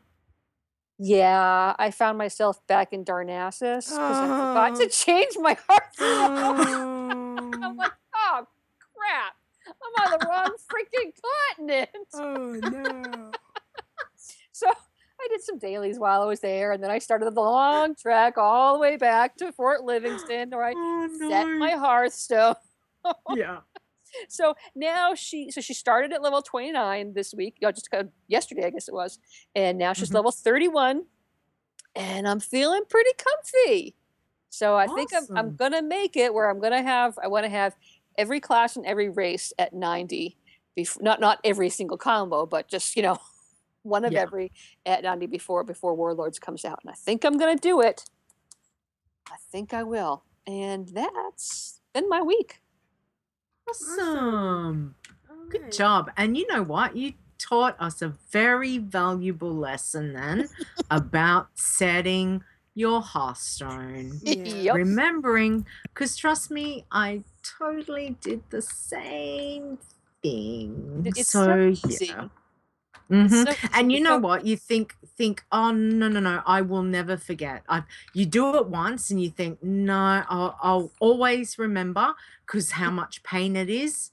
Yeah, 0.99 1.75
I 1.79 1.91
found 1.91 2.17
myself 2.17 2.67
back 2.67 2.93
in 2.95 3.05
Darnassus 3.05 3.89
because 3.91 3.99
I 3.99 4.27
forgot 4.27 4.73
Oh. 4.73 4.81
to 4.81 4.89
change 4.89 5.33
my 5.39 5.57
Hearth 5.69 5.99
Home. 5.99 7.39
I'm 7.63 7.63
Oh, 7.63 7.75
like, 7.77 7.93
oh 8.15 8.47
crap, 8.97 9.35
I'm 9.67 10.13
on 10.13 10.19
the 10.19 10.27
wrong 10.27 10.53
freaking 10.71 11.13
continent. 11.59 11.91
oh 12.15 12.61
no. 12.63 13.31
So 14.53 14.69
I 15.27 15.29
did 15.29 15.43
some 15.43 15.59
dailies 15.59 15.99
while 15.99 16.23
I 16.23 16.27
was 16.27 16.41
there, 16.41 16.73
and 16.73 16.83
then 16.83 16.91
I 16.91 16.99
started 16.99 17.27
the 17.35 17.41
long 17.41 17.95
trek 17.97 18.39
all 18.39 18.75
the 18.75 18.79
way 18.79 18.97
back 18.97 19.37
to 19.39 19.51
Fort 19.53 19.83
Livingston, 19.83 20.51
where 20.51 20.65
I 20.65 20.73
Oh 20.77 21.09
set 21.29 21.45
no. 21.47 21.59
my 21.59 21.71
Hearthstone. 21.73 22.55
yeah. 23.35 23.59
so 24.29 24.55
now 24.75 25.15
she 25.15 25.51
so 25.51 25.61
she 25.61 25.75
started 25.75 26.13
at 26.13 26.23
level 26.23 26.41
29 26.43 27.13
this 27.15 27.35
week 27.35 27.57
you 27.61 27.67
know, 27.69 27.73
just 27.73 27.89
uh, 27.93 28.05
yesterday 28.29 28.65
i 28.65 28.71
guess 28.71 28.89
it 28.89 28.95
was 28.95 29.19
and 29.55 29.79
now 29.79 29.93
she's 29.93 30.11
Mhm. 30.11 30.15
level 30.15 30.31
31 30.33 31.05
and 31.95 32.27
i'm 32.27 32.41
feeling 32.41 32.83
pretty 32.89 33.11
comfy 33.17 33.95
so 34.49 34.75
i 34.77 34.87
think 34.87 35.11
I'm, 35.15 35.37
I'm 35.37 35.57
gonna 35.57 35.83
make 35.83 36.17
it 36.17 36.33
where 36.35 36.49
i'm 36.51 36.59
gonna 36.61 36.83
have 36.83 37.17
i 37.23 37.27
want 37.29 37.45
to 37.45 37.51
have 37.51 37.77
every 38.19 38.41
class 38.41 38.77
and 38.77 38.87
every 38.87 39.09
race 39.09 39.53
at 39.59 39.73
90 39.73 40.37
before 40.75 41.03
not 41.03 41.21
not 41.21 41.39
every 41.45 41.69
single 41.69 41.99
combo 41.99 42.45
but 42.47 42.69
just 42.69 42.97
you 42.97 43.03
know 43.03 43.19
one 43.87 44.05
of 44.05 44.13
Yeah. 44.13 44.23
every 44.23 44.53
at 44.85 45.03
90 45.03 45.27
before 45.27 45.65
before 45.65 45.95
warlords 45.95 46.39
comes 46.39 46.65
out 46.65 46.79
and 46.83 46.91
i 46.91 46.95
think 46.95 47.25
i'm 47.25 47.39
gonna 47.39 47.57
do 47.57 47.81
it 47.81 48.05
i 49.31 49.37
think 49.51 49.73
i 49.73 49.83
will 49.83 50.25
and 50.47 50.89
that's 50.89 51.81
been 51.95 52.09
my 52.09 52.21
week 52.23 52.61
Awesome. 53.69 54.95
Good 55.49 55.61
Alright. 55.61 55.73
job. 55.73 56.11
And 56.17 56.37
you 56.37 56.47
know 56.47 56.63
what? 56.63 56.97
You 56.97 57.15
taught 57.39 57.77
us 57.81 58.01
a 58.01 58.09
very 58.31 58.79
valuable 58.79 59.53
lesson 59.53 60.13
then 60.13 60.49
about 60.91 61.49
setting 61.55 62.45
your 62.75 63.01
Hearthstone. 63.03 64.21
Yeah. 64.23 64.35
Yep. 64.45 64.75
Remembering, 64.77 65.67
because 65.83 66.17
trust 66.17 66.51
me, 66.51 66.85
I 66.93 67.25
totally 67.59 68.17
did 68.21 68.43
the 68.51 68.63
same 68.63 69.79
thing. 70.23 71.03
It's 71.05 71.29
so, 71.29 71.75
so 71.75 71.89
easy. 71.89 72.07
yeah. 72.07 72.29
Mhm. 73.11 73.47
So- 73.47 73.69
and 73.73 73.93
you 73.93 74.01
know 74.01 74.17
so- 74.17 74.19
what? 74.19 74.47
You 74.47 74.57
think 74.57 74.95
think, 75.17 75.45
oh 75.53 75.71
no 75.71 76.09
no 76.09 76.21
no, 76.21 76.43
I 76.47 76.61
will 76.63 76.83
never 76.83 77.17
forget. 77.17 77.63
I 77.69 77.85
you 78.13 78.27
do 78.27 78.55
it 78.57 78.67
once 78.67 79.11
and 79.11 79.23
you 79.23 79.31
think, 79.31 79.63
no, 79.63 80.25
I'll, 80.29 80.59
I'll 80.61 80.93
always 81.01 81.59
remember 81.59 82.15
because 82.45 82.73
how 82.73 82.91
much 82.91 83.23
pain 83.23 83.57
it 83.57 83.71
is. 83.71 84.11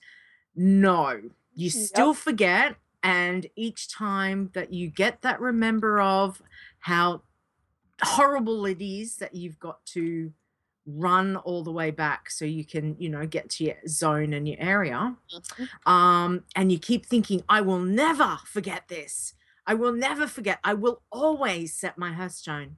No, 0.56 1.20
you 1.56 1.70
still 1.70 2.14
forget, 2.14 2.76
and 3.02 3.48
each 3.56 3.90
time 3.90 4.52
that 4.54 4.72
you 4.72 4.88
get 4.90 5.22
that 5.24 5.42
remember 5.42 6.00
of 6.00 6.42
how 6.80 7.24
horrible 8.02 8.66
it 8.66 8.82
is 8.82 9.18
that 9.18 9.34
you've 9.36 9.60
got 9.60 9.84
to 9.88 10.32
run 10.86 11.36
all 11.38 11.64
the 11.64 11.72
way 11.72 11.92
back 11.92 12.30
so 12.30 12.44
you 12.46 12.66
can 12.66 12.96
you 13.00 13.08
know 13.10 13.26
get 13.26 13.50
to 13.50 13.64
your 13.64 13.76
zone 13.88 14.34
and 14.34 14.48
your 14.48 14.58
area 14.60 15.16
um 15.86 16.44
and 16.56 16.72
you 16.72 16.78
keep 16.80 17.06
thinking 17.06 17.42
i 17.48 17.62
will 17.62 17.80
never 17.80 18.38
forget 18.46 18.88
this 18.90 19.34
i 19.66 19.74
will 19.74 19.94
never 19.94 20.28
forget 20.28 20.60
i 20.64 20.74
will 20.74 21.02
always 21.12 21.74
set 21.74 21.98
my 21.98 22.12
hearthstone 22.12 22.76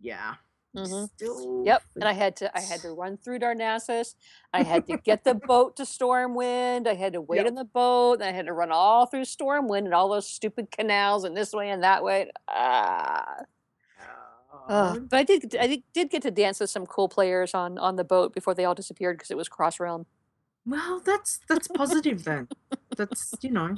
yeah 0.00 0.34
Mhm. 0.76 1.08
still 1.14 1.64
Yep, 1.64 1.82
and 1.96 2.04
I 2.04 2.12
had 2.12 2.36
to 2.36 2.56
I 2.56 2.60
had 2.60 2.80
to 2.82 2.90
run 2.92 3.16
through 3.16 3.40
Darnassus. 3.40 4.14
I 4.52 4.62
had 4.62 4.86
to 4.86 4.98
get 4.98 5.24
the 5.24 5.34
boat 5.50 5.76
to 5.78 5.82
Stormwind. 5.82 6.86
I 6.86 6.94
had 6.94 7.14
to 7.14 7.20
wait 7.20 7.38
Yep. 7.38 7.46
on 7.48 7.54
the 7.56 7.64
boat. 7.64 8.14
And 8.20 8.22
I 8.22 8.30
had 8.30 8.46
to 8.46 8.52
run 8.52 8.70
all 8.70 9.06
through 9.06 9.22
Stormwind 9.24 9.86
and 9.86 9.92
all 9.94 10.08
those 10.08 10.28
stupid 10.28 10.70
canals 10.70 11.24
and 11.24 11.36
this 11.36 11.52
way 11.52 11.70
and 11.70 11.82
that 11.82 12.04
way. 12.04 12.30
Ah. 12.46 13.42
Ugh, 14.68 15.08
but 15.08 15.16
I 15.18 15.22
did 15.24 15.56
I 15.56 15.66
did, 15.66 15.82
did 15.92 16.10
get 16.10 16.22
to 16.22 16.30
dance 16.30 16.60
with 16.60 16.70
some 16.70 16.86
cool 16.86 17.08
players 17.08 17.54
on 17.54 17.78
on 17.78 17.96
the 17.96 18.04
boat 18.04 18.32
before 18.32 18.54
they 18.54 18.64
all 18.64 18.74
disappeared 18.74 19.16
because 19.16 19.30
it 19.30 19.36
was 19.36 19.48
cross 19.48 19.80
realm. 19.80 20.06
well 20.66 21.00
that's 21.00 21.40
that's 21.48 21.66
positive 21.68 22.24
then 22.24 22.46
that's 22.96 23.34
you 23.40 23.50
know 23.50 23.74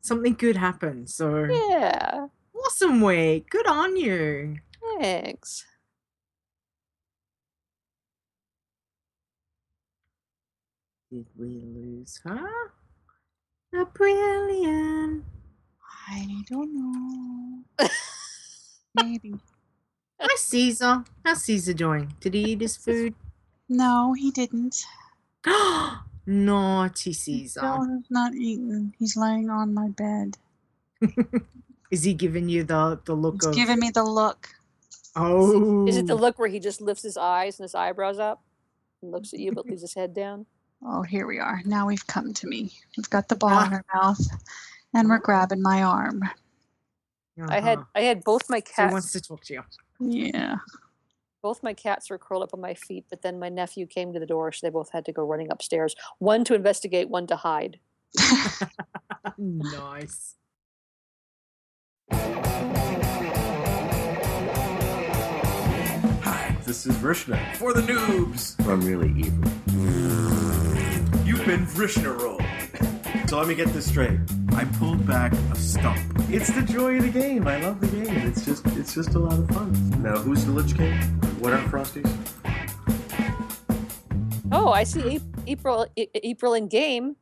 something 0.00 0.34
good 0.34 0.56
happened 0.56 1.08
so 1.10 1.46
Yeah, 1.68 2.26
awesome 2.54 3.00
week 3.00 3.50
good 3.50 3.66
on 3.66 3.96
you 3.96 4.58
thanks. 5.00 5.64
did 11.10 11.26
we 11.38 11.60
lose 11.64 12.20
her 12.24 12.48
a 13.74 13.84
brilliant 13.86 15.24
I 16.10 16.42
don't 16.48 16.74
know. 16.74 17.64
Maybe. 18.94 19.34
Hi 20.20 20.34
caesar 20.36 21.04
how's 21.24 21.42
caesar 21.42 21.72
doing 21.74 22.12
did 22.20 22.34
he 22.34 22.52
eat 22.52 22.60
his 22.60 22.76
food 22.76 23.14
No, 23.68 24.14
he 24.16 24.30
didn't. 24.30 24.76
naughty 26.26 27.12
caesar 27.12 27.60
No, 27.62 27.82
he's 27.96 28.10
not 28.10 28.34
eaten. 28.34 28.94
He's 28.98 29.16
laying 29.16 29.50
on 29.50 29.72
my 29.74 29.88
bed. 29.88 30.36
Is 31.90 32.02
he 32.04 32.12
giving 32.14 32.48
you 32.48 32.64
the 32.64 33.00
the 33.04 33.14
look 33.14 33.36
He's 33.40 33.46
of? 33.46 33.54
giving 33.54 33.78
me 33.78 33.90
the 33.90 34.04
look. 34.04 34.48
oh, 35.16 35.86
Is 35.86 35.96
it 35.96 36.06
the 36.06 36.14
look 36.14 36.38
where 36.38 36.48
he 36.48 36.60
just 36.60 36.80
lifts 36.80 37.02
his 37.02 37.16
eyes 37.16 37.58
and 37.58 37.64
his 37.64 37.74
eyebrows 37.74 38.18
up 38.18 38.42
and 39.02 39.10
looks 39.12 39.32
at 39.32 39.40
you 39.40 39.52
but 39.52 39.66
leaves 39.66 39.82
his 39.82 39.94
head 39.94 40.12
down? 40.14 40.44
Oh, 40.84 41.02
here 41.02 41.26
we 41.26 41.38
are. 41.38 41.60
Now 41.64 41.86
we've 41.86 42.06
come 42.06 42.32
to 42.34 42.46
me. 42.46 42.72
We've 42.96 43.10
got 43.10 43.28
the 43.28 43.36
ball 43.36 43.62
in 43.64 43.72
our 43.72 43.84
mouth, 43.94 44.20
and 44.94 45.08
we're 45.08 45.18
grabbing 45.18 45.62
my 45.62 45.82
arm. 45.82 46.22
I 47.48 47.60
had 47.60 47.78
Uh-huh. 47.78 47.86
I 47.94 48.00
had 48.02 48.22
both 48.24 48.48
my 48.50 48.60
So 48.74 48.86
he 48.86 48.92
wants 48.92 49.12
to 49.12 49.20
talk 49.20 49.42
to 49.44 49.54
you. 49.54 49.62
Yeah. 50.00 50.56
both 51.42 51.62
my 51.62 51.72
cats 51.74 52.10
were 52.10 52.18
curled 52.18 52.42
up 52.42 52.50
on 52.54 52.60
my 52.60 52.74
feet, 52.74 53.04
but 53.10 53.22
then 53.22 53.38
my 53.38 53.48
nephew 53.48 53.86
came 53.86 54.12
to 54.12 54.20
the 54.20 54.26
door, 54.26 54.52
so 54.52 54.66
they 54.66 54.70
both 54.70 54.90
had 54.92 55.04
to 55.06 55.12
go 55.12 55.22
running 55.24 55.50
upstairs. 55.50 55.94
One 56.18 56.44
to 56.44 56.54
investigate, 56.54 57.08
one 57.08 57.26
to 57.28 57.36
hide. 57.36 57.78
nice. 59.38 60.34
Hi, 66.22 66.56
this 66.64 66.86
is 66.86 66.94
Vrishna 66.96 67.54
for 67.56 67.72
the 67.72 67.80
noobs. 67.82 68.58
I'm 68.68 68.80
really 68.80 69.08
evil. 69.18 69.50
You've 71.24 71.44
been 71.46 71.66
Vrishna 71.66 72.18
rolled. 72.20 72.42
So 73.28 73.38
let 73.38 73.48
me 73.48 73.54
get 73.54 73.68
this 73.68 73.86
straight. 73.88 74.18
I 74.54 74.64
pulled 74.78 75.06
back 75.06 75.32
a 75.32 75.56
stump. 75.56 75.98
It's 76.30 76.50
the 76.52 76.62
joy 76.62 76.96
of 76.96 77.02
the 77.02 77.10
game. 77.10 77.46
I 77.46 77.58
love 77.58 77.80
the 77.80 77.86
game. 77.86 78.16
It's 78.26 78.44
just 78.44 78.66
it's 78.68 78.94
just 78.94 79.14
a 79.14 79.18
lot 79.18 79.38
of 79.38 79.48
fun. 79.48 79.72
Now 80.02 80.16
who's 80.18 80.44
the 80.44 80.52
Lich 80.52 80.76
King? 80.76 80.94
What 81.40 81.52
are 81.52 81.58
Frosties? 81.68 82.08
Oh, 84.50 84.70
I 84.70 84.84
see 84.84 85.20
April 85.46 85.86
A- 85.96 86.02
A- 86.16 86.26
April 86.28 86.54
in 86.54 86.68
game. 86.68 87.16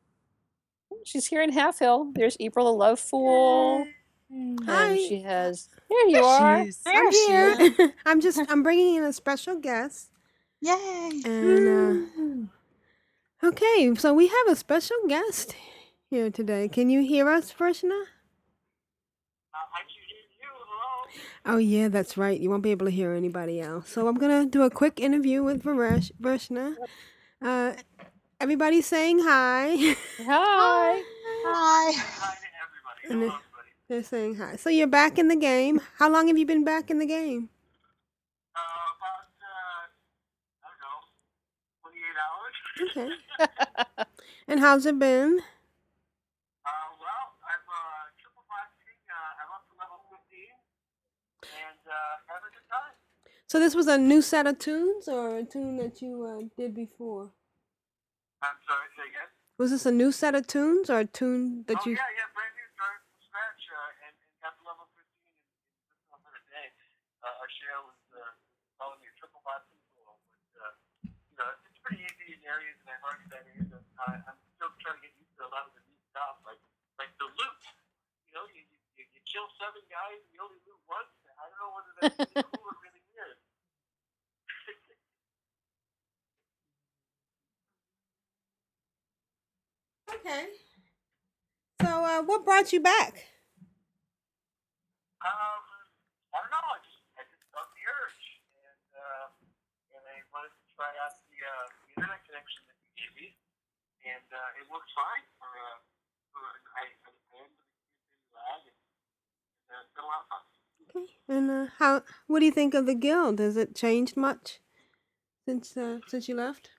She's 1.05 1.27
here 1.27 1.43
in 1.43 1.53
Half 1.53 1.79
Hill. 1.79 2.11
There's 2.15 2.37
April 2.41 2.67
the 2.67 2.73
Love 2.73 2.99
Fool. 3.01 3.87
Hi. 4.65 4.87
And 4.91 4.99
she 4.99 5.21
has 5.23 5.69
there 5.89 6.07
you 6.09 6.13
There 6.15 6.23
she 6.23 6.27
are. 6.27 6.63
is. 6.63 6.81
I'm 6.87 7.13
here. 7.13 7.93
I'm 8.07 8.21
just 8.21 8.41
I'm 8.49 8.63
bringing 8.63 8.97
in 8.97 9.05
a 9.05 9.13
special 9.13 9.57
guest. 9.59 10.11
Yay. 10.61 11.21
And 11.25 12.49
uh, 13.43 13.47
okay, 13.49 13.95
so 13.97 14.15
we 14.15 14.27
have 14.29 14.49
a 14.49 14.57
special 14.57 14.97
guest 15.07 15.55
here 16.17 16.31
today. 16.31 16.67
Can 16.67 16.89
you 16.89 17.03
hear 17.03 17.29
us, 17.29 17.53
Vrishna? 17.53 18.05
Oh 21.45 21.59
yeah, 21.59 21.89
that's 21.89 22.17
right. 22.17 22.41
You 22.41 22.49
won't 22.51 22.63
be 22.63 22.71
able 22.71 22.87
to 22.87 22.91
hear 22.93 23.13
anybody 23.13 23.61
else. 23.61 23.91
So 23.91 24.09
I'm 24.09 24.17
gonna 24.17 24.47
do 24.47 24.63
a 24.63 24.71
quick 24.71 24.99
interview 24.99 25.43
with 25.43 25.63
Varesh, 25.63 26.11
Vrishna. 26.21 26.75
Uh, 27.43 27.75
everybody 28.41 28.81
saying 28.81 29.19
hi. 29.23 29.95
Hi. 30.25 31.03
Hi. 31.49 31.93
Hi 31.95 32.35
And 33.11 33.23
they- 33.23 33.31
they're 33.89 34.03
saying 34.03 34.35
hi. 34.37 34.57
So 34.57 34.69
you're 34.69 34.89
back 34.89 35.17
in 35.19 35.29
the 35.29 35.37
game. 35.37 35.81
How 35.99 36.11
long 36.11 36.27
have 36.27 36.37
you 36.39 36.45
been 36.47 36.65
back 36.65 36.91
in 36.91 36.99
the 36.99 37.07
game? 37.07 37.51
Okay. 42.83 43.09
and 44.49 44.61
how's 44.61 44.87
it 44.87 44.99
been? 44.99 45.41
So 53.57 53.65
this 53.65 53.73
was 53.73 53.89
a 53.89 53.97
new 53.97 54.21
set 54.21 54.45
of 54.45 54.61
tunes 54.61 55.09
or 55.09 55.41
a 55.41 55.45
tune 55.49 55.81
that 55.81 56.05
you 56.05 56.29
uh, 56.29 56.45
did 56.61 56.77
before? 56.77 57.33
I'm 58.45 58.61
sorry, 58.69 58.85
say 58.93 59.09
again? 59.09 59.33
Was 59.57 59.73
this 59.73 59.89
a 59.89 59.95
new 59.97 60.13
set 60.13 60.37
of 60.37 60.45
tunes 60.45 60.93
or 60.93 61.01
a 61.01 61.09
tune 61.09 61.65
that 61.65 61.81
oh, 61.81 61.89
you? 61.89 61.97
yeah, 61.97 62.05
yeah, 62.21 62.29
brand 62.37 62.53
new, 62.53 62.69
started 62.77 63.01
from 63.01 63.17
scratch, 63.17 63.65
uh, 63.73 64.05
and, 64.05 64.13
and 64.13 64.37
got 64.45 64.61
to 64.61 64.63
level 64.69 64.85
15 64.93 65.09
in, 65.09 65.89
just 65.89 66.05
over 66.13 66.37
a 66.37 66.45
day. 66.53 66.69
Uh, 67.25 67.33
our 67.33 67.49
share 67.49 67.81
was 67.81 67.97
uh, 68.13 68.29
calling 68.77 69.01
me 69.01 69.09
a 69.09 69.17
triple 69.17 69.41
bot 69.41 69.65
people, 69.73 70.21
but, 70.29 70.45
uh, 70.61 70.77
you 71.09 71.37
know, 71.41 71.49
it's 71.65 71.81
pretty 71.81 72.05
easy 72.05 72.37
in 72.37 72.45
areas, 72.45 72.77
and 72.85 72.93
I've 72.93 73.09
already 73.09 73.25
done 73.33 73.41
areas, 73.57 73.73
and 73.73 73.81
I, 74.05 74.21
I'm 74.21 74.37
still 74.61 74.69
trying 74.85 75.01
to 75.01 75.09
get 75.09 75.17
used 75.17 75.33
to 75.41 75.49
a 75.49 75.51
lot 75.57 75.65
of 75.65 75.73
the 75.73 75.81
new 75.81 75.97
stuff, 76.13 76.45
like, 76.45 76.61
like 77.01 77.09
the 77.17 77.33
loot. 77.33 77.63
You 78.29 78.37
know, 78.37 78.45
you, 78.53 78.69
you, 78.69 79.01
you, 79.01 79.05
you 79.17 79.21
kill 79.25 79.49
seven 79.57 79.81
guys, 79.89 80.21
and 80.21 80.29
you 80.37 80.45
only 80.45 80.61
loot 80.69 80.77
once. 80.85 81.09
I 81.41 81.49
don't 81.49 81.57
know 81.57 81.73
whether 81.73 81.93
that's 82.05 82.21
cool 82.53 82.69
or 82.69 82.77
really 82.85 83.01
weird. 83.17 83.41
Okay. 90.17 90.49
So 91.83 91.89
uh, 91.89 92.23
what 92.23 92.45
brought 92.45 92.73
you 92.73 92.81
back? 92.81 93.27
Um, 95.21 95.63
I 96.33 96.41
don't 96.41 96.53
know. 96.53 96.67
I 96.73 96.79
just, 96.81 97.01
I 97.19 97.23
just 97.29 97.45
felt 97.53 97.69
the 97.77 97.85
urge, 97.85 98.25
and 98.57 98.89
uh, 98.97 99.27
and 99.93 100.03
I 100.07 100.17
wanted 100.33 100.55
to 100.57 100.65
try 100.73 100.89
out 101.05 101.15
the, 101.29 101.37
uh, 101.37 101.67
the 101.69 102.01
internet 102.01 102.23
connection 102.25 102.63
that 102.71 102.77
you 102.81 102.89
gave 102.97 103.13
me, 103.19 103.29
and 104.09 104.29
uh, 104.33 104.61
it 104.61 104.67
works 104.73 104.89
fine. 104.97 105.25
For, 105.37 105.51
uh, 105.51 105.79
for 106.33 106.45
I, 106.79 106.85
I, 107.07 107.13
I 107.13 107.43
lag, 108.33 108.63
and 108.71 108.79
uh, 109.69 109.85
it's 109.85 109.93
been 109.93 110.05
a 110.05 110.09
lot 110.09 110.25
of 110.25 110.29
fun. 110.33 110.45
Okay. 110.87 111.09
And 111.29 111.51
uh, 111.51 111.67
how? 111.77 112.07
What 112.31 112.41
do 112.41 112.47
you 112.47 112.55
think 112.55 112.73
of 112.73 112.87
the 112.87 112.97
guild? 112.97 113.41
Has 113.43 113.57
it 113.59 113.75
changed 113.75 114.17
much 114.17 114.63
since 115.45 115.77
uh, 115.77 116.01
since 116.07 116.29
you 116.31 116.37
left? 116.39 116.71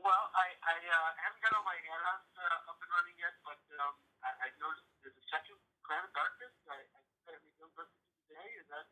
Well, 0.00 0.32
I, 0.32 0.56
I 0.64 0.76
uh, 0.80 1.10
haven't 1.20 1.44
got 1.44 1.52
all 1.52 1.66
my 1.68 1.76
add-ons 1.76 2.30
uh, 2.40 2.70
up 2.72 2.80
and 2.80 2.88
running 2.88 3.18
yet, 3.20 3.36
but 3.44 3.60
um, 3.84 3.92
I, 4.24 4.32
I 4.32 4.48
noticed 4.56 4.88
there's 5.04 5.12
a 5.12 5.26
second 5.28 5.60
Crown 5.84 6.08
of 6.08 6.12
Darkness. 6.16 6.56
I, 6.72 6.80
I 6.80 7.00
said 7.28 7.36
we 7.44 7.52
don't 7.60 7.68
go 7.76 7.84
today. 7.84 8.48
Is 8.56 8.64
that 8.72 8.88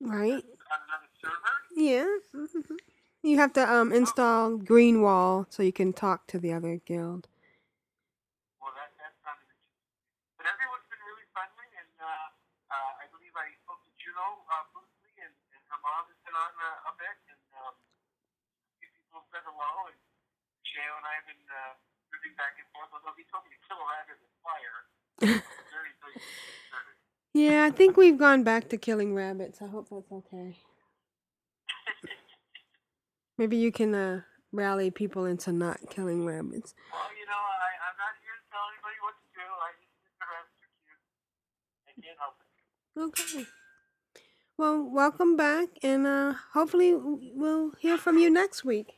Right. 0.00 0.44
on 0.72 0.80
another 0.88 1.10
server? 1.20 1.56
Yeah. 1.76 2.06
mhm. 2.34 2.76
You 3.22 3.38
have 3.38 3.52
to 3.54 3.64
um 3.66 3.92
install 3.92 4.58
Greenwall 4.58 5.46
so 5.50 5.62
you 5.62 5.72
can 5.72 5.92
talk 5.92 6.26
to 6.28 6.38
the 6.38 6.52
other 6.52 6.80
guild. 6.86 7.28
Well, 8.62 8.72
that, 8.76 8.92
that 9.02 9.14
sounded 9.24 9.48
interesting. 9.50 9.84
But 10.38 10.46
everyone's 10.48 10.86
been 10.88 11.02
really 11.04 11.26
friendly, 11.34 11.68
and 11.76 11.92
uh, 12.00 12.28
uh, 12.72 12.92
I 13.02 13.06
believe 13.12 13.34
I 13.36 13.52
spoke 13.66 13.82
to 13.84 13.92
Juno 14.00 14.44
uh, 14.48 14.64
briefly, 14.72 15.14
and, 15.22 15.34
and 15.54 15.62
her 15.70 15.80
mom 15.82 16.08
has 16.08 16.18
been 16.24 16.36
on 16.36 16.52
uh, 16.60 16.90
a 16.90 16.94
bit, 16.98 17.16
and 17.32 17.42
um, 17.60 17.74
a 17.76 17.94
few 18.80 18.90
people 18.94 19.22
have 19.22 19.28
said 19.34 19.44
hello, 19.46 19.90
and 19.92 19.98
Sheo 20.66 20.92
and 20.98 21.06
I 21.06 21.14
have 21.20 21.26
been 21.28 21.44
uh, 21.50 21.74
moving 22.14 22.34
back 22.38 22.56
and 22.60 22.68
forth, 22.74 22.90
although 22.94 23.16
he 23.18 23.24
told 23.30 23.44
me 23.48 23.54
to 23.56 23.60
kill 23.68 23.80
a 23.80 23.86
rabbit 23.88 24.18
with 24.20 24.34
fire. 24.44 24.78
I'm 25.22 25.42
very, 25.74 25.92
very 26.00 26.16
Yeah, 27.36 27.68
I 27.68 27.70
think 27.70 27.98
we've 27.98 28.16
gone 28.16 28.44
back 28.44 28.70
to 28.70 28.78
killing 28.78 29.12
rabbits. 29.14 29.60
I 29.60 29.68
hope 29.68 29.88
that's 29.92 30.10
okay. 30.10 30.56
Maybe 33.36 33.58
you 33.58 33.70
can 33.70 33.94
uh, 33.94 34.22
rally 34.52 34.90
people 34.90 35.26
into 35.26 35.52
not 35.52 35.76
killing 35.90 36.24
rabbits. 36.24 36.72
Well, 36.88 37.12
you 37.12 37.28
know, 37.28 37.36
I, 37.36 37.68
I'm 37.92 37.96
not 38.00 38.16
here 38.24 38.40
to 38.40 38.46
tell 38.48 38.64
anybody 38.72 38.96
what 39.04 39.20
to 39.20 39.28
do. 39.36 39.44
I 39.44 39.68
just 39.76 39.92
think 40.00 40.16
the 40.16 40.28
rabbits 40.32 40.56
are 40.64 40.72
cute. 40.80 41.04
I 41.84 41.92
can't 42.00 42.16
help 42.24 42.40
it. 42.40 42.48
Okay. 43.04 43.44
Well, 44.56 44.80
welcome 44.88 45.36
back, 45.36 45.68
and 45.84 46.08
uh, 46.08 46.40
hopefully 46.56 46.96
w- 46.96 47.20
we'll 47.36 47.76
hear 47.84 48.00
from 48.00 48.16
you 48.16 48.32
next 48.32 48.64
week. 48.64 48.96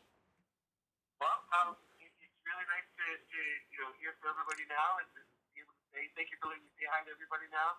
Well, 1.19 1.43
um, 1.59 1.75
it, 1.99 2.15
it's 2.23 2.39
really 2.47 2.67
nice 2.71 2.87
to, 2.87 3.07
to 3.19 3.39
you 3.75 3.79
know 3.83 3.91
hear 3.99 4.15
from 4.23 4.31
everybody 4.39 4.63
now 4.71 5.03
and 5.03 5.11
to 5.11 5.27
be 5.59 5.67
able 5.67 5.75
to 5.75 5.87
say 5.91 6.07
thank 6.15 6.31
you 6.31 6.39
for 6.39 6.55
letting 6.55 6.63
me 6.63 6.71
say 6.79 6.87
hi 6.87 7.03
to 7.03 7.11
everybody 7.11 7.51
now. 7.51 7.75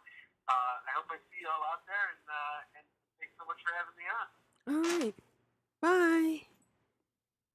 Uh, 0.50 0.76
I 0.88 0.92
hope 0.98 1.06
I 1.14 1.18
see 1.30 1.40
you 1.42 1.48
all 1.48 1.64
out 1.72 1.86
there, 1.86 2.06
and 2.10 2.24
uh, 2.28 2.76
and 2.76 2.86
thanks 3.22 3.34
so 3.38 3.46
much 3.46 3.62
for 3.62 3.72
having 3.78 3.96
me 3.96 4.06
on. 4.10 4.28
All 4.74 4.82
right. 5.00 5.16
Bye. 5.82 6.42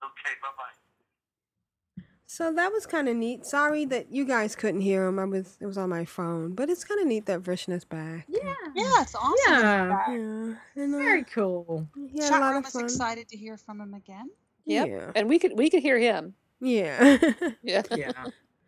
Okay, 0.03 0.35
bye 0.41 0.55
bye. 0.57 2.05
So 2.27 2.53
that 2.53 2.73
was 2.73 2.85
kind 2.87 3.09
of 3.09 3.17
neat. 3.17 3.47
Sorry 3.47 3.85
that 3.87 4.11
you 4.13 4.25
guys 4.25 4.57
couldn't 4.57 4.81
hear 4.81 5.07
him. 5.07 5.19
I 5.19 5.25
was 5.25 5.57
it 5.61 5.67
was 5.67 5.79
on 5.79 5.89
my 5.91 6.05
phone, 6.05 6.55
but 6.55 6.69
it's 6.71 6.85
kind 6.85 7.01
of 7.01 7.07
neat 7.07 7.27
that 7.27 7.41
Vrishna's 7.41 7.85
back. 7.85 8.27
Yeah. 8.29 8.41
Yeah, 8.75 9.03
it's 9.03 9.15
awesome. 9.15 9.35
Yeah. 9.49 9.89
Yeah. 10.09 10.55
And, 10.77 10.95
uh, 10.95 10.99
Very 10.99 11.23
cool. 11.25 11.89
He 12.11 12.19
a 12.21 12.29
Chat 12.29 12.41
lot 12.41 12.51
room 12.55 12.59
of 12.59 12.67
is 12.67 12.73
fun. 12.73 12.85
excited 12.85 13.29
to 13.29 13.37
hear 13.37 13.57
from 13.57 13.81
him 13.81 13.95
again. 13.95 14.31
Yep. 14.67 14.89
Yeah. 14.89 15.11
And 15.15 15.29
we 15.29 15.39
could 15.39 15.57
we 15.57 15.71
could 15.71 15.83
hear 15.83 15.99
him. 15.99 16.35
Yeah. 16.61 17.19
Yeah. 17.63 17.83
Yeah. 17.95 18.13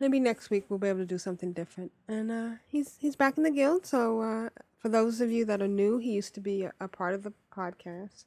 Maybe 0.00 0.20
next 0.20 0.50
week 0.50 0.66
we'll 0.68 0.78
be 0.78 0.88
able 0.88 1.00
to 1.00 1.06
do 1.06 1.18
something 1.18 1.52
different. 1.52 1.92
And 2.08 2.30
uh, 2.30 2.50
he's 2.68 2.96
he's 3.00 3.16
back 3.16 3.36
in 3.38 3.44
the 3.44 3.50
guild. 3.50 3.86
So 3.86 4.20
uh, 4.20 4.48
for 4.78 4.88
those 4.88 5.20
of 5.20 5.30
you 5.30 5.44
that 5.46 5.62
are 5.62 5.68
new, 5.68 5.98
he 5.98 6.12
used 6.12 6.34
to 6.34 6.40
be 6.40 6.64
a, 6.64 6.72
a 6.80 6.88
part 6.88 7.14
of 7.14 7.22
the 7.22 7.32
podcast, 7.54 8.24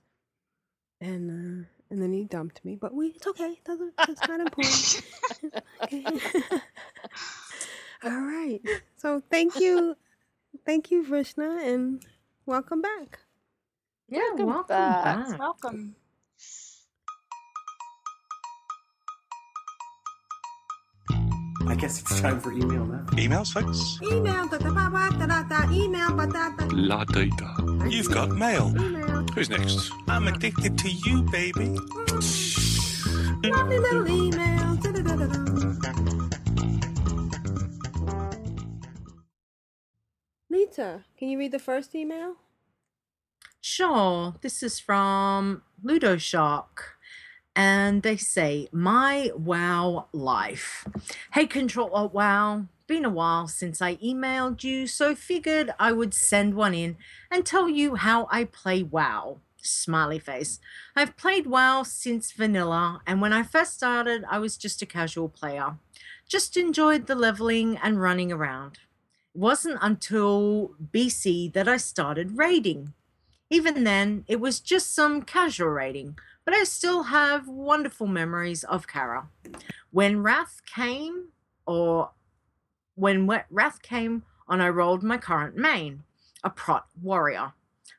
and 1.01 1.30
uh, 1.30 1.67
and 1.91 2.01
then 2.01 2.13
he 2.13 2.26
dumped 2.26 2.63
me. 2.65 2.76
But 2.76 2.93
we 2.93 3.07
it's 3.09 3.28
okay. 3.28 3.59
Doesn't 3.65 3.93
it's 4.07 4.28
not 4.28 4.39
important. 4.39 5.05
okay. 5.84 6.05
All 8.03 8.22
right. 8.22 8.61
So 8.97 9.22
thank 9.30 9.59
you, 9.59 9.95
thank 10.65 10.91
you, 10.91 11.03
Vrishna, 11.05 11.61
and 11.67 12.03
welcome 12.45 12.82
back. 12.82 13.20
Yeah, 14.09 14.20
Welcome 14.30 14.45
welcome 14.47 14.67
back. 14.67 15.03
back. 15.03 15.39
Welcome. 15.39 15.95
Guess 21.80 22.01
it's 22.01 22.19
time 22.19 22.41
for 22.41 22.51
email 22.51 22.86
now. 22.86 23.05
Emails, 23.13 23.53
folks? 23.53 23.97
Email 24.03 24.49
da 24.49 24.57
da 24.57 24.69
ba 24.69 24.89
ba 24.91 25.09
da 25.17 25.25
da 25.25 25.43
da 25.43 25.71
email 25.71 26.11
ba 26.11 26.27
da 26.27 26.49
da. 26.57 26.65
La 26.73 27.05
data. 27.05 27.55
You've 27.88 28.11
got 28.11 28.32
mail. 28.32 28.73
Email. 28.77 29.23
Who's 29.34 29.49
next? 29.49 29.89
I'm 30.09 30.27
addicted 30.27 30.77
to 30.77 30.89
you, 30.89 31.21
baby. 31.32 31.69
Mm. 31.69 33.49
Lovely 33.49 33.80
little 33.80 34.07
email. 34.09 34.75
Da 34.75 34.91
da 34.91 35.01
da 35.01 35.15
da 35.15 35.27
da. 35.27 35.39
Leeta, 40.51 41.05
can 41.17 41.30
you 41.30 41.38
read 41.39 41.53
the 41.53 41.59
first 41.59 41.95
email? 41.95 42.36
Sure. 43.61 44.34
This 44.41 44.61
is 44.63 44.80
from 44.82 45.61
Ludo 45.82 46.17
Shark. 46.17 46.97
And 47.56 48.04
they 48.04 48.18
say, 48.18 48.68
My 48.72 49.32
wow 49.36 50.08
life. 50.14 50.88
Hey, 51.34 51.45
Control 51.45 51.89
Alt 51.91 52.14
Wow. 52.14 52.66
Been 52.88 53.06
a 53.06 53.10
while 53.10 53.47
since 53.47 53.84
I 53.84 53.97
emailed 53.97 54.64
you, 54.64 54.88
so 54.88 55.14
figured 55.14 55.72
I 55.80 55.91
would 55.91 56.14
send 56.14 56.56
one 56.56 56.74
in 56.74 56.97
and 57.30 57.45
tell 57.45 57.70
you 57.70 57.95
how 57.95 58.28
I 58.32 58.45
play 58.45 58.82
WoW. 58.82 59.41
Smiley 59.62 60.20
face. 60.20 60.60
I've 60.95 61.18
played 61.18 61.45
WoW 61.45 61.84
since 61.84 62.32
vanilla, 62.32 63.02
and 63.06 63.22
when 63.22 63.34
I 63.34 63.43
first 63.43 63.76
started, 63.76 64.24
I 64.30 64.39
was 64.39 64.58
just 64.58 64.82
a 64.82 64.88
casual 64.88 65.30
player. 65.30 65.78
Just 66.28 66.58
enjoyed 66.58 67.08
the 67.08 67.16
leveling 67.16 67.78
and 67.78 68.02
running 68.02 68.32
around. 68.32 68.80
It 69.36 69.39
wasn't 69.39 69.80
until 69.82 70.76
BC 70.93 71.54
that 71.54 71.68
I 71.68 71.78
started 71.78 72.38
raiding. 72.38 72.93
Even 73.50 73.84
then, 73.84 74.26
it 74.28 74.39
was 74.39 74.60
just 74.60 74.93
some 74.93 75.24
casual 75.24 75.70
raiding, 75.70 76.18
but 76.50 76.58
I 76.58 76.64
still 76.64 77.04
have 77.04 77.47
wonderful 77.47 78.08
memories 78.08 78.64
of 78.64 78.88
Kara. 78.88 79.30
When 79.91 80.24
Wrath 80.24 80.62
came, 80.66 81.28
or 81.68 82.10
when 82.95 83.28
Wrath 83.52 83.84
came 83.84 84.24
on, 84.47 84.60
I 84.60 84.70
rolled 84.70 85.04
my 85.04 85.18
current 85.18 85.56
main, 85.56 86.06
a 86.43 86.50
Prot 86.50 86.88
warrior. 87.00 87.54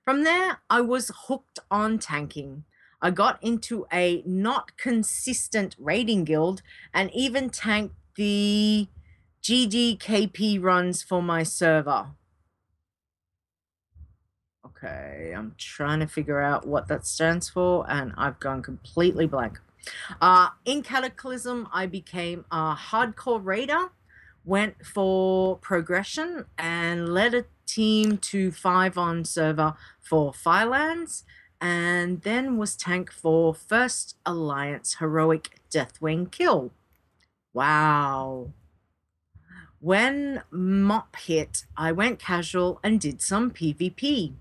From 0.04 0.24
there, 0.24 0.58
I 0.68 0.80
was 0.80 1.12
hooked 1.28 1.60
on 1.70 2.00
tanking. 2.00 2.64
I 3.00 3.12
got 3.12 3.40
into 3.40 3.86
a 3.92 4.24
not 4.26 4.76
consistent 4.76 5.76
raiding 5.78 6.24
guild 6.24 6.60
and 6.92 7.08
even 7.14 7.50
tanked 7.50 7.94
the 8.16 8.88
GDKP 9.44 10.60
runs 10.60 11.04
for 11.04 11.22
my 11.22 11.44
server. 11.44 12.16
Okay, 14.82 15.34
I'm 15.36 15.54
trying 15.58 16.00
to 16.00 16.06
figure 16.06 16.40
out 16.40 16.66
what 16.66 16.88
that 16.88 17.06
stands 17.06 17.50
for, 17.50 17.84
and 17.90 18.14
I've 18.16 18.40
gone 18.40 18.62
completely 18.62 19.26
blank. 19.26 19.60
Uh, 20.22 20.48
in 20.64 20.82
Cataclysm, 20.82 21.68
I 21.70 21.84
became 21.84 22.46
a 22.50 22.74
hardcore 22.74 23.44
raider, 23.44 23.90
went 24.42 24.86
for 24.86 25.56
progression, 25.58 26.46
and 26.56 27.12
led 27.12 27.34
a 27.34 27.44
team 27.66 28.16
to 28.18 28.50
five 28.52 28.96
on 28.96 29.26
server 29.26 29.74
for 30.00 30.32
Firelands, 30.32 31.24
and 31.60 32.22
then 32.22 32.56
was 32.56 32.74
tank 32.74 33.12
for 33.12 33.54
First 33.54 34.16
Alliance 34.24 34.96
Heroic 34.98 35.60
Deathwing 35.70 36.30
Kill. 36.30 36.72
Wow. 37.52 38.52
When 39.78 40.42
Mop 40.50 41.16
hit, 41.16 41.66
I 41.76 41.92
went 41.92 42.18
casual 42.18 42.80
and 42.82 42.98
did 42.98 43.20
some 43.20 43.50
PvP. 43.50 44.32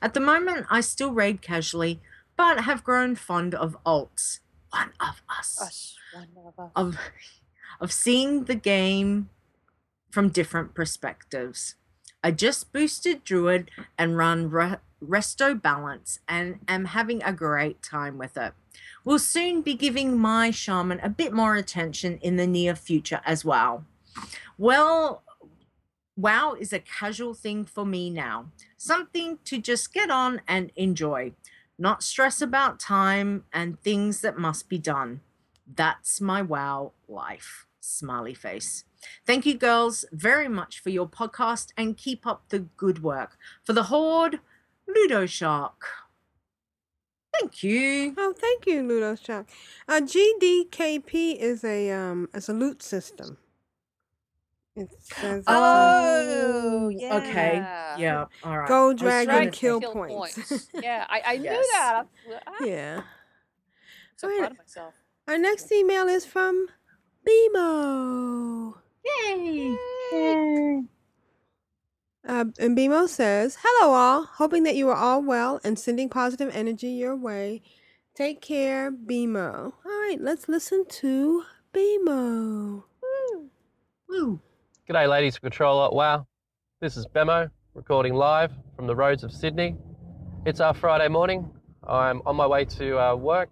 At 0.00 0.14
the 0.14 0.20
moment, 0.20 0.66
I 0.70 0.80
still 0.80 1.12
raid 1.12 1.42
casually, 1.42 2.00
but 2.36 2.60
have 2.60 2.84
grown 2.84 3.16
fond 3.16 3.54
of 3.54 3.76
alts. 3.84 4.40
One 4.70 4.92
of 5.00 5.22
us. 5.28 5.60
Us, 5.60 5.96
one 6.12 6.28
of 6.46 6.58
us. 6.58 6.70
Of, 6.76 6.98
of 7.80 7.92
seeing 7.92 8.44
the 8.44 8.54
game 8.54 9.30
from 10.10 10.28
different 10.28 10.74
perspectives. 10.74 11.74
I 12.22 12.30
just 12.30 12.72
boosted 12.72 13.24
Druid 13.24 13.70
and 13.96 14.16
run 14.16 14.50
Re- 14.50 14.76
Resto 15.02 15.60
Balance 15.60 16.18
and 16.28 16.60
am 16.66 16.86
having 16.86 17.22
a 17.22 17.32
great 17.32 17.82
time 17.82 18.18
with 18.18 18.36
it. 18.36 18.52
We'll 19.04 19.18
soon 19.18 19.62
be 19.62 19.74
giving 19.74 20.18
my 20.18 20.50
shaman 20.50 21.00
a 21.00 21.08
bit 21.08 21.32
more 21.32 21.54
attention 21.54 22.18
in 22.18 22.36
the 22.36 22.46
near 22.46 22.74
future 22.74 23.20
as 23.24 23.44
well. 23.44 23.84
Well, 24.56 25.22
WoW 26.18 26.56
is 26.58 26.72
a 26.72 26.80
casual 26.80 27.32
thing 27.32 27.64
for 27.64 27.86
me 27.86 28.10
now, 28.10 28.46
something 28.76 29.38
to 29.44 29.56
just 29.56 29.94
get 29.94 30.10
on 30.10 30.40
and 30.48 30.72
enjoy, 30.74 31.32
not 31.78 32.02
stress 32.02 32.42
about 32.42 32.80
time 32.80 33.44
and 33.52 33.80
things 33.80 34.20
that 34.22 34.36
must 34.36 34.68
be 34.68 34.78
done. 34.78 35.20
That's 35.72 36.20
my 36.20 36.42
WoW 36.42 36.90
life. 37.06 37.66
Smiley 37.78 38.34
face. 38.34 38.84
Thank 39.26 39.46
you, 39.46 39.54
girls, 39.54 40.04
very 40.10 40.48
much 40.48 40.80
for 40.80 40.90
your 40.90 41.08
podcast 41.08 41.68
and 41.76 41.96
keep 41.96 42.26
up 42.26 42.42
the 42.48 42.58
good 42.76 43.00
work. 43.00 43.38
For 43.62 43.72
the 43.72 43.84
Horde, 43.84 44.40
Ludo 44.88 45.24
Shark. 45.24 45.86
Thank 47.32 47.62
you. 47.62 48.14
Oh, 48.18 48.34
thank 48.36 48.66
you, 48.66 48.82
Ludo 48.82 49.14
Shark. 49.14 49.48
Uh, 49.86 50.00
GDKP 50.00 51.36
is 51.38 51.62
a 51.62 51.92
um 51.92 52.28
a 52.34 52.52
loot 52.52 52.82
system. 52.82 53.38
It 54.78 54.88
says 55.00 55.38
it's, 55.38 55.44
Oh, 55.48 56.90
okay. 57.12 57.54
Yeah. 57.98 58.26
All 58.44 58.58
right. 58.58 58.68
Go 58.68 58.90
I 58.90 58.92
was 58.92 59.00
drag 59.00 59.26
trying 59.28 59.42
and 59.46 59.52
to 59.52 59.58
kill 59.58 59.80
think- 59.80 59.92
points. 59.92 60.68
yeah, 60.74 61.04
I, 61.08 61.22
I 61.26 61.36
knew 61.38 61.44
Yes. 61.44 61.66
that. 61.72 61.94
I, 61.94 62.38
ah, 62.46 62.64
yeah. 62.64 63.00
so 64.16 64.26
Alright. 64.28 64.40
proud 64.40 64.52
of 64.52 64.58
myself. 64.58 64.94
Our 65.26 65.38
next 65.38 65.70
email 65.72 66.06
is 66.08 66.24
from 66.24 66.68
Bimo. 67.28 68.74
Yay! 69.04 69.76
Uh, 72.26 72.44
and 72.58 72.76
Bimo 72.76 73.08
says, 73.08 73.56
Hello, 73.62 73.92
all. 73.94 74.24
Hoping 74.24 74.62
that 74.64 74.76
you 74.76 74.88
are 74.90 74.96
all 74.96 75.22
well 75.22 75.60
and 75.64 75.78
sending 75.78 76.08
positive 76.08 76.50
energy 76.54 76.88
your 76.88 77.16
way. 77.16 77.62
Take 78.14 78.40
care, 78.42 78.90
Bimo. 78.90 79.72
All 79.84 80.00
right, 80.08 80.18
let's 80.20 80.48
listen 80.48 80.84
to 80.88 81.44
Bimo. 81.72 82.82
Woo. 83.02 83.50
Woo. 84.08 84.40
G'day, 84.90 85.06
ladies 85.06 85.34
for 85.34 85.42
Control 85.42 85.80
Alt 85.80 85.94
Wow. 85.94 86.26
This 86.80 86.96
is 86.96 87.06
Bemo, 87.06 87.50
recording 87.74 88.14
live 88.14 88.52
from 88.74 88.86
the 88.86 88.96
roads 88.96 89.22
of 89.22 89.30
Sydney. 89.30 89.76
It's 90.46 90.60
our 90.60 90.72
Friday 90.72 91.08
morning. 91.08 91.50
I'm 91.86 92.22
on 92.24 92.36
my 92.36 92.46
way 92.46 92.64
to 92.64 92.98
uh, 92.98 93.14
work, 93.14 93.50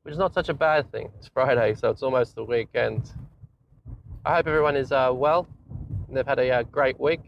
which 0.00 0.12
is 0.12 0.18
not 0.18 0.32
such 0.32 0.48
a 0.48 0.54
bad 0.54 0.90
thing. 0.90 1.10
It's 1.18 1.28
Friday, 1.28 1.74
so 1.74 1.90
it's 1.90 2.02
almost 2.02 2.36
the 2.36 2.42
weekend. 2.42 3.12
I 4.24 4.36
hope 4.36 4.46
everyone 4.46 4.76
is 4.76 4.92
uh, 4.92 5.10
well 5.12 5.46
and 6.08 6.16
they've 6.16 6.26
had 6.26 6.38
a 6.38 6.50
uh, 6.50 6.62
great 6.62 6.98
week. 6.98 7.20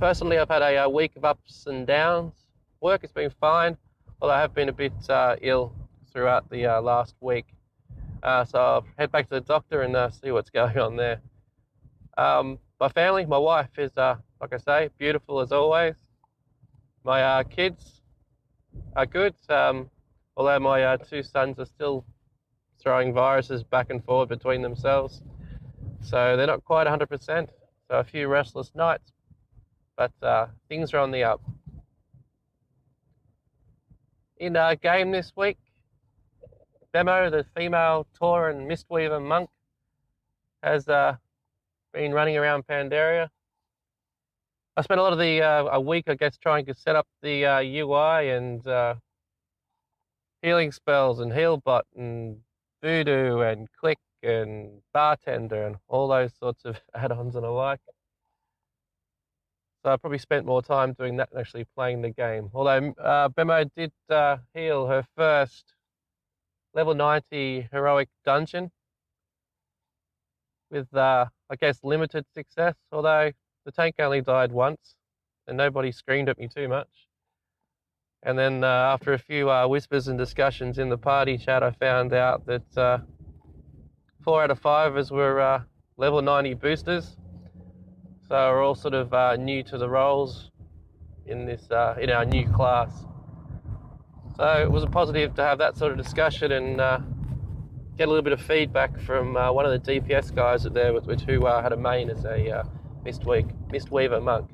personally, 0.00 0.38
I've 0.38 0.48
had 0.48 0.62
a, 0.62 0.84
uh 0.84 0.88
week 0.88 1.14
of 1.14 1.26
ups 1.26 1.66
and 1.66 1.86
downs. 1.86 2.32
Work 2.80 3.02
has 3.02 3.12
been 3.12 3.28
fine, 3.38 3.76
although 4.22 4.32
I 4.32 4.40
have 4.40 4.54
been 4.54 4.70
a 4.70 4.72
bit 4.72 4.94
uh, 5.10 5.36
ill 5.42 5.74
throughout 6.10 6.48
the 6.48 6.64
uh, 6.64 6.80
last 6.80 7.16
week. 7.20 7.48
So 8.22 8.58
I'll 8.58 8.86
head 8.96 9.12
back 9.12 9.28
to 9.28 9.34
the 9.34 9.42
doctor 9.42 9.82
and 9.82 9.94
see 10.14 10.30
what's 10.30 10.48
going 10.58 10.78
on 10.78 10.96
there. 10.96 11.20
Um, 12.18 12.58
my 12.80 12.88
family, 12.88 13.24
my 13.26 13.38
wife 13.38 13.78
is, 13.78 13.96
uh, 13.96 14.16
like 14.40 14.52
I 14.52 14.56
say, 14.56 14.90
beautiful 14.98 15.38
as 15.38 15.52
always. 15.52 15.94
My 17.04 17.22
uh, 17.22 17.42
kids 17.44 18.02
are 18.96 19.06
good, 19.06 19.34
um, 19.48 19.88
although 20.36 20.58
my 20.58 20.82
uh, 20.82 20.96
two 20.96 21.22
sons 21.22 21.60
are 21.60 21.64
still 21.64 22.04
throwing 22.80 23.12
viruses 23.12 23.62
back 23.62 23.90
and 23.90 24.04
forward 24.04 24.28
between 24.28 24.62
themselves. 24.62 25.22
So 26.02 26.36
they're 26.36 26.48
not 26.48 26.64
quite 26.64 26.88
100%. 26.88 27.50
So 27.88 27.98
a 27.98 28.04
few 28.04 28.26
restless 28.26 28.72
nights, 28.74 29.12
but 29.96 30.12
uh, 30.20 30.48
things 30.68 30.92
are 30.94 30.98
on 30.98 31.12
the 31.12 31.22
up. 31.22 31.40
In 34.38 34.56
a 34.56 34.74
game 34.74 35.12
this 35.12 35.32
week, 35.36 35.58
Bemo, 36.92 37.30
the 37.30 37.44
female 37.56 38.08
Tauren 38.20 38.66
Mistweaver 38.66 39.24
monk, 39.24 39.50
has 40.64 40.88
uh, 40.88 41.16
been 41.98 42.14
running 42.14 42.36
around 42.36 42.64
Pandaria. 42.64 43.28
I 44.76 44.82
spent 44.82 45.00
a 45.00 45.02
lot 45.02 45.12
of 45.12 45.18
the 45.18 45.42
uh, 45.42 45.64
a 45.64 45.80
week, 45.80 46.04
I 46.06 46.14
guess, 46.14 46.38
trying 46.38 46.64
to 46.66 46.74
set 46.74 46.94
up 46.94 47.08
the 47.22 47.44
uh, 47.44 47.58
UI 47.60 48.30
and 48.30 48.64
uh, 48.64 48.94
healing 50.40 50.70
spells 50.70 51.18
and 51.18 51.32
Healbot 51.32 51.82
and 51.96 52.36
VuhDo 52.84 53.50
and 53.50 53.66
Clique 53.72 53.98
and 54.22 54.80
Bartender 54.94 55.66
and 55.66 55.76
all 55.88 56.06
those 56.06 56.30
sorts 56.38 56.64
of 56.64 56.80
add-ons 56.94 57.34
and 57.34 57.42
the 57.42 57.50
like. 57.50 57.80
So 59.84 59.90
I 59.92 59.96
probably 59.96 60.18
spent 60.18 60.46
more 60.46 60.62
time 60.62 60.92
doing 60.92 61.16
that 61.16 61.30
than 61.30 61.40
actually 61.40 61.66
playing 61.76 62.02
the 62.02 62.10
game. 62.10 62.48
Although 62.54 62.94
uh, 63.02 63.28
Bemo 63.30 63.68
did 63.74 63.90
uh, 64.08 64.36
heal 64.54 64.86
her 64.86 65.04
first 65.16 65.74
level 66.74 66.94
90 66.94 67.70
heroic 67.72 68.08
dungeon 68.24 68.70
with, 70.70 70.94
uh, 70.94 71.26
I 71.50 71.56
guess, 71.56 71.80
limited 71.82 72.24
success. 72.34 72.74
Although 72.92 73.32
the 73.64 73.72
tank 73.72 73.96
only 73.98 74.20
died 74.20 74.52
once 74.52 74.96
and 75.46 75.56
nobody 75.56 75.90
screamed 75.90 76.28
at 76.28 76.38
me 76.38 76.48
too 76.48 76.68
much. 76.68 77.08
And 78.22 78.38
then 78.38 78.64
uh, 78.64 78.66
after 78.66 79.12
a 79.12 79.18
few 79.18 79.50
uh, 79.50 79.66
whispers 79.66 80.08
and 80.08 80.18
discussions 80.18 80.78
in 80.78 80.88
the 80.88 80.98
party 80.98 81.38
chat, 81.38 81.62
I 81.62 81.70
found 81.70 82.12
out 82.12 82.46
that 82.46 82.76
uh, 82.76 82.98
four 84.22 84.42
out 84.42 84.50
of 84.50 84.58
five 84.58 84.92
of 84.92 84.98
us 84.98 85.10
were 85.10 85.40
uh, 85.40 85.62
level 85.96 86.20
90 86.20 86.54
boosters. 86.54 87.16
So 88.28 88.34
we're 88.34 88.62
all 88.62 88.74
sort 88.74 88.94
of 88.94 89.14
uh, 89.14 89.36
new 89.36 89.62
to 89.64 89.78
the 89.78 89.88
roles 89.88 90.50
in 91.26 91.46
this 91.46 91.70
uh, 91.70 91.96
in 92.00 92.10
our 92.10 92.24
new 92.24 92.50
class. 92.50 93.04
So 94.36 94.44
it 94.62 94.70
was 94.70 94.82
a 94.82 94.88
positive 94.88 95.34
to 95.34 95.42
have 95.42 95.58
that 95.58 95.76
sort 95.76 95.92
of 95.92 95.98
discussion 95.98 96.52
and 96.52 96.80
get 97.98 98.06
a 98.06 98.10
little 98.10 98.22
bit 98.22 98.32
of 98.32 98.40
feedback 98.40 98.96
from 99.00 99.36
uh, 99.36 99.50
one 99.50 99.66
of 99.66 99.72
the 99.72 100.00
DPS 100.00 100.32
guys 100.32 100.62
there, 100.62 100.92
which 100.92 101.22
who 101.22 101.44
uh, 101.46 101.60
had 101.60 101.72
a 101.72 101.76
main 101.76 102.08
as 102.08 102.24
a 102.24 102.58
uh, 102.58 102.62
Mistweaver, 103.04 103.52
Mistweaver 103.72 104.22
monk. 104.22 104.48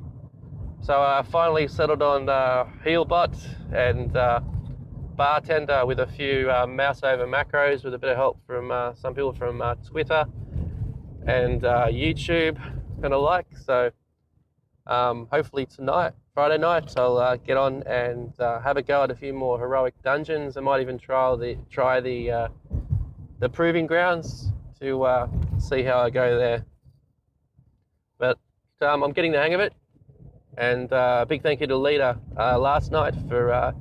So 0.80 0.94
I 0.94 1.22
finally 1.30 1.68
settled 1.68 2.00
on 2.00 2.30
uh, 2.30 2.64
Healbot 2.82 3.36
and 3.70 4.16
uh, 4.16 4.40
Bartender 5.16 5.84
with 5.84 6.00
a 6.00 6.06
few 6.06 6.50
uh, 6.50 6.66
mouse 6.66 7.02
over 7.02 7.26
macros 7.26 7.84
with 7.84 7.92
a 7.92 7.98
bit 7.98 8.10
of 8.10 8.16
help 8.16 8.38
from 8.46 8.70
uh, 8.70 8.94
some 8.94 9.14
people 9.14 9.34
from 9.34 9.60
uh, 9.60 9.74
Twitter 9.76 10.24
and 11.26 11.66
uh, 11.66 11.86
YouTube 11.88 12.58
and 13.02 13.12
the 13.12 13.18
like. 13.18 13.46
So 13.58 13.90
um, 14.86 15.28
hopefully 15.30 15.66
tonight, 15.66 16.12
Friday 16.34 16.58
night, 16.58 16.92
I'll 16.96 17.18
uh, 17.18 17.36
get 17.36 17.56
on 17.56 17.82
and 17.84 18.32
uh, 18.40 18.60
have 18.60 18.76
a 18.76 18.82
go 18.82 19.04
at 19.04 19.10
a 19.10 19.14
few 19.14 19.32
more 19.32 19.58
heroic 19.58 19.94
dungeons. 20.02 20.56
I 20.56 20.60
might 20.60 20.80
even 20.80 20.98
try 20.98 21.36
the 21.36 21.56
try 21.70 22.00
the 22.00 22.30
uh, 22.30 22.48
the 23.44 23.48
proving 23.50 23.86
grounds 23.86 24.50
to 24.80 25.02
uh, 25.02 25.28
see 25.58 25.82
how 25.82 25.98
I 25.98 26.08
go 26.08 26.38
there. 26.38 26.64
But 28.16 28.38
um, 28.80 29.02
I'm 29.02 29.12
getting 29.12 29.32
the 29.32 29.38
hang 29.38 29.52
of 29.52 29.60
it. 29.60 29.74
And 30.56 30.90
uh, 30.90 31.26
big 31.28 31.42
thank 31.42 31.60
you 31.60 31.66
to 31.66 31.74
Leeta 31.74 32.18
uh, 32.38 32.58
last 32.58 32.90
night 32.90 33.14
for 33.28 33.52
uh, 33.52 33.72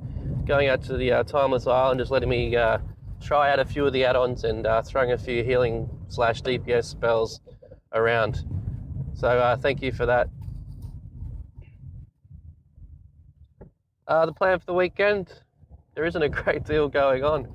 going 0.44 0.68
out 0.68 0.82
to 0.82 0.98
the 0.98 1.12
uh, 1.12 1.22
Timeless 1.22 1.66
Isle 1.66 1.92
and 1.92 1.98
just 1.98 2.10
letting 2.10 2.28
me 2.28 2.54
uh, 2.54 2.76
try 3.22 3.50
out 3.50 3.58
a 3.58 3.64
few 3.64 3.86
of 3.86 3.94
the 3.94 4.04
add-ons 4.04 4.44
and 4.44 4.68
throwing 4.84 5.12
a 5.12 5.16
few 5.16 5.42
healing 5.42 5.88
slash 6.08 6.42
DPS 6.42 6.84
spells 6.84 7.40
around. 7.94 8.44
So 9.14 9.56
thank 9.62 9.80
you 9.80 9.92
for 9.92 10.04
that. 10.04 10.28
The 14.06 14.34
plan 14.34 14.58
for 14.58 14.66
the 14.66 14.74
weekend, 14.74 15.32
there 15.94 16.04
isn't 16.04 16.22
a 16.22 16.28
great 16.42 16.64
deal 16.64 16.86
going 16.90 17.24
on. 17.24 17.48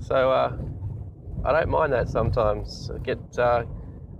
So 0.00 0.75
I 1.46 1.52
don't 1.52 1.68
mind 1.68 1.92
that 1.92 2.08
sometimes. 2.08 2.90
I 2.92 2.98
get 2.98 3.38
uh, 3.38 3.66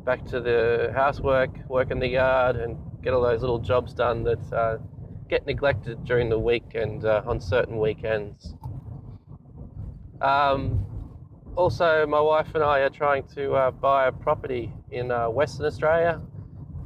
back 0.04 0.24
to 0.26 0.40
the 0.40 0.92
housework, 0.94 1.50
work 1.68 1.90
in 1.90 1.98
the 1.98 2.06
yard, 2.06 2.54
and 2.54 2.78
get 3.02 3.14
all 3.14 3.20
those 3.20 3.40
little 3.40 3.58
jobs 3.58 3.92
done 3.92 4.22
that 4.22 4.52
uh, 4.52 4.78
get 5.28 5.44
neglected 5.44 6.04
during 6.04 6.28
the 6.28 6.38
week 6.38 6.76
and 6.76 7.04
uh, 7.04 7.24
on 7.26 7.40
certain 7.40 7.78
weekends. 7.78 8.54
Um, 10.20 10.86
also, 11.56 12.06
my 12.06 12.20
wife 12.20 12.54
and 12.54 12.62
I 12.62 12.78
are 12.80 12.90
trying 12.90 13.24
to 13.34 13.54
uh, 13.54 13.70
buy 13.72 14.06
a 14.06 14.12
property 14.12 14.72
in 14.92 15.10
uh, 15.10 15.28
Western 15.28 15.66
Australia, 15.66 16.20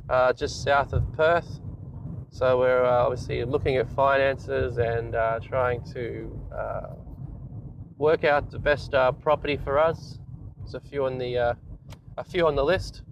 uh, 0.09 0.33
just 0.33 0.63
south 0.63 0.95
of 0.95 1.03
Perth. 1.13 1.61
So 2.31 2.61
we're 2.61 2.83
obviously 2.83 3.45
looking 3.45 3.77
at 3.77 3.91
finances 3.93 4.79
and 4.79 5.13
trying 5.43 5.85
to 5.93 6.35
work 7.99 8.25
out 8.25 8.51
the 8.51 8.59
best 8.59 8.93
property 9.21 9.59
for 9.59 9.79
us. 9.79 10.20
A 10.73 10.79
few 10.79 11.05
on 11.05 11.19
the 11.19 11.37
uh, 11.37 11.55
a 12.17 12.23
few 12.23 12.47
on 12.47 12.55
the 12.55 12.65
list. 12.65 13.03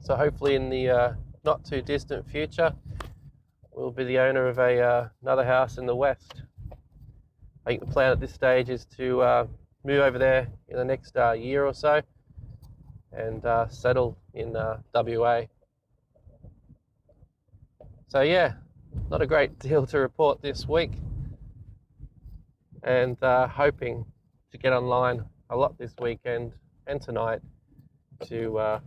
So 0.00 0.16
hopefully 0.16 0.56
in 0.56 0.68
the 0.68 0.90
uh, 0.90 1.12
not 1.44 1.64
too 1.64 1.80
distant 1.80 2.28
future, 2.28 2.74
we'll 3.72 3.92
be 3.92 4.02
the 4.02 4.18
owner 4.18 4.48
of 4.48 4.58
a 4.58 4.80
uh, 4.80 5.08
another 5.22 5.44
house 5.44 5.78
in 5.78 5.86
the 5.86 5.94
west. 5.94 6.42
I 7.64 7.70
think 7.70 7.80
the 7.80 7.86
plan 7.86 8.10
at 8.10 8.18
this 8.18 8.34
stage 8.34 8.68
is 8.68 8.84
to 8.96 9.22
uh, 9.22 9.46
move 9.84 10.00
over 10.00 10.18
there 10.18 10.48
in 10.68 10.76
the 10.76 10.84
next 10.84 11.16
uh, 11.16 11.32
year 11.32 11.64
or 11.64 11.72
so 11.72 12.02
and 13.12 13.44
uh, 13.46 13.68
settle 13.68 14.18
in 14.34 14.54
WA. 14.92 15.42
So 18.08 18.22
yeah, 18.22 18.54
not 19.08 19.22
a 19.22 19.26
great 19.26 19.56
deal 19.60 19.86
to 19.86 20.00
report 20.00 20.42
this 20.42 20.66
week, 20.66 20.90
and 22.82 23.16
hoping 23.22 24.04
to 24.50 24.58
get 24.58 24.72
online 24.72 25.24
a 25.50 25.56
lot 25.56 25.76
this 25.78 25.94
weekend 26.00 26.52
and 26.86 27.00
tonight 27.00 27.40
to 28.28 28.58
uh, 28.58 28.80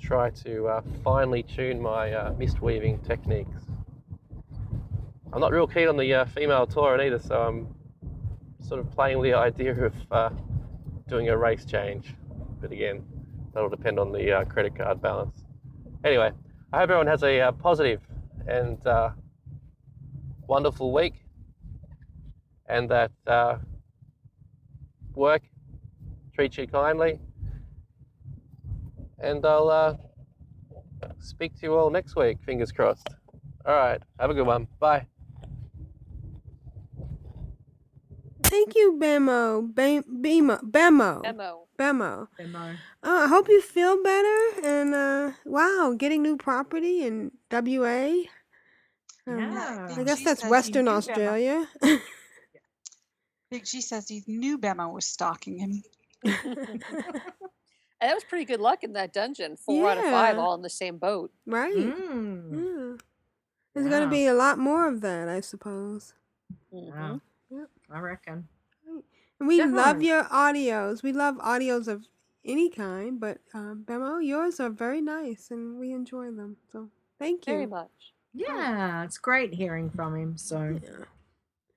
try 0.00 0.30
to 0.30 0.66
uh, 0.66 0.82
finely 1.04 1.42
tune 1.42 1.80
my 1.80 2.12
uh, 2.12 2.32
mist 2.38 2.62
weaving 2.62 2.98
techniques. 3.00 3.62
I'm 5.32 5.40
not 5.40 5.52
real 5.52 5.66
keen 5.66 5.88
on 5.88 5.96
the 5.96 6.12
uh, 6.12 6.24
female 6.26 6.66
Tauren 6.66 7.04
either, 7.04 7.18
so 7.18 7.40
I'm 7.42 7.74
sort 8.60 8.80
of 8.80 8.90
playing 8.90 9.18
with 9.18 9.30
the 9.30 9.36
idea 9.36 9.72
of 9.86 9.94
uh, 10.10 10.30
doing 11.08 11.28
a 11.28 11.36
race 11.36 11.64
change. 11.64 12.14
But 12.60 12.72
again, 12.72 13.04
that'll 13.52 13.68
depend 13.68 13.98
on 13.98 14.12
the 14.12 14.32
uh, 14.32 14.44
credit 14.44 14.76
card 14.76 15.02
balance. 15.02 15.44
Anyway, 16.04 16.32
I 16.72 16.78
hope 16.78 16.90
everyone 16.90 17.06
has 17.06 17.22
a 17.22 17.52
positive 17.58 18.00
and 18.46 18.78
wonderful 20.46 20.92
week, 20.92 21.14
and 22.68 22.90
that 22.90 23.10
work 25.14 25.42
treats 26.48 26.58
you 26.58 26.66
kindly. 26.66 27.20
And 29.20 29.46
I'll 29.46 29.70
uh, 29.70 29.94
speak 31.20 31.54
to 31.60 31.66
you 31.66 31.76
all 31.76 31.88
next 31.90 32.16
week, 32.16 32.38
fingers 32.44 32.72
crossed. 32.72 33.08
All 33.64 33.74
right, 33.76 34.02
have 34.18 34.30
a 34.30 34.34
good 34.34 34.46
one. 34.46 34.66
Bye. 34.80 35.06
Thank 38.42 38.74
you, 38.74 38.98
Bemo. 39.00 39.72
Bam- 39.72 40.02
Bemo. 40.02 40.58
Bemo. 40.62 41.22
Bemo. 41.22 41.58
Bemo. 41.78 42.26
Bemo. 42.38 42.72
Uh, 43.04 43.08
I 43.24 43.28
hope 43.28 43.48
you 43.48 43.62
feel 43.62 44.02
better. 44.02 44.38
And 44.64 44.94
uh, 44.94 45.30
wow, 45.46 45.94
getting 45.96 46.22
new 46.22 46.36
property 46.36 47.04
in 47.04 47.30
WA. 47.52 48.24
Um, 49.28 49.38
Yeah. 49.38 49.86
I 49.90 49.94
Big 49.94 50.06
guess 50.06 50.24
that's 50.24 50.44
Western. 50.44 50.88
Australia. 50.88 51.66
Big 53.50 53.64
G 53.64 53.80
says 53.80 54.08
he 54.08 54.22
knew 54.26 54.58
Bemo 54.58 54.92
was 54.92 55.06
stalking 55.06 55.58
him. 55.58 55.82
And 58.02 58.08
that 58.10 58.14
was 58.16 58.24
pretty 58.24 58.44
good 58.44 58.58
luck 58.60 58.82
in 58.82 58.94
that 58.94 59.12
dungeon. 59.12 59.56
Four 59.56 59.88
out 59.90 59.96
of 59.98 60.02
five 60.02 60.34
Yeah. 60.34 60.40
all 60.42 60.54
in 60.54 60.62
the 60.62 60.68
same 60.68 60.98
boat. 60.98 61.30
right. 61.46 61.72
Mm. 61.72 62.50
Yeah. 62.50 62.96
There's 63.74 63.88
going 63.88 64.02
to 64.02 64.10
be 64.10 64.26
a 64.26 64.34
lot 64.34 64.58
more 64.58 64.88
of 64.88 65.02
that, 65.02 65.28
I 65.28 65.40
suppose. 65.40 66.12
Wow. 66.72 67.20
Yep. 67.48 67.68
I 67.92 68.00
reckon. 68.00 68.48
And 69.38 69.46
we 69.48 69.60
love 69.62 70.00
Definitely. 70.00 70.06
your 70.08 70.24
audios. 70.24 71.02
We 71.04 71.12
love 71.12 71.36
audios 71.36 71.86
of 71.86 72.08
any 72.44 72.68
kind, 72.70 73.20
but 73.20 73.38
um, 73.54 73.84
Bemo, 73.86 74.18
yours 74.24 74.58
are 74.58 74.68
very 74.70 75.00
nice 75.00 75.52
and 75.52 75.78
we 75.78 75.92
enjoy 75.92 76.32
them. 76.32 76.56
So 76.72 76.88
thank 77.20 77.46
you. 77.46 77.52
Very 77.52 77.66
much. 77.66 78.14
Yeah, 78.34 79.04
it's 79.04 79.18
great 79.18 79.54
hearing 79.54 79.90
from 79.90 80.16
him. 80.16 80.36
So, 80.36 80.80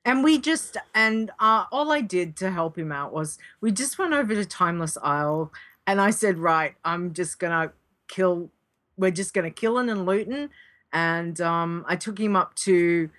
and 0.05 0.23
we 0.23 0.37
just 0.37 0.77
and 0.93 1.31
uh, 1.39 1.65
all 1.71 1.91
I 1.91 2.01
did 2.01 2.35
to 2.37 2.51
help 2.51 2.77
him 2.77 2.91
out 2.91 3.11
was 3.11 3.39
we 3.59 3.71
just 3.71 3.97
went 3.97 4.13
over 4.13 4.35
to 4.35 4.45
Timeless 4.45 4.97
Isle, 5.01 5.51
and 5.87 5.99
I 5.99 6.11
said, 6.11 6.37
right, 6.37 6.75
I'm 6.85 7.13
just 7.13 7.39
gonna 7.39 7.73
kill. 8.07 8.51
We're 8.97 9.11
just 9.11 9.33
gonna 9.33 9.51
kill 9.51 9.79
him 9.79 9.89
and 9.89 10.05
Luton, 10.05 10.51
and 10.93 11.41
um, 11.41 11.83
I 11.87 11.95
took 11.95 12.19
him 12.19 12.35
up 12.35 12.55
to 12.57 13.09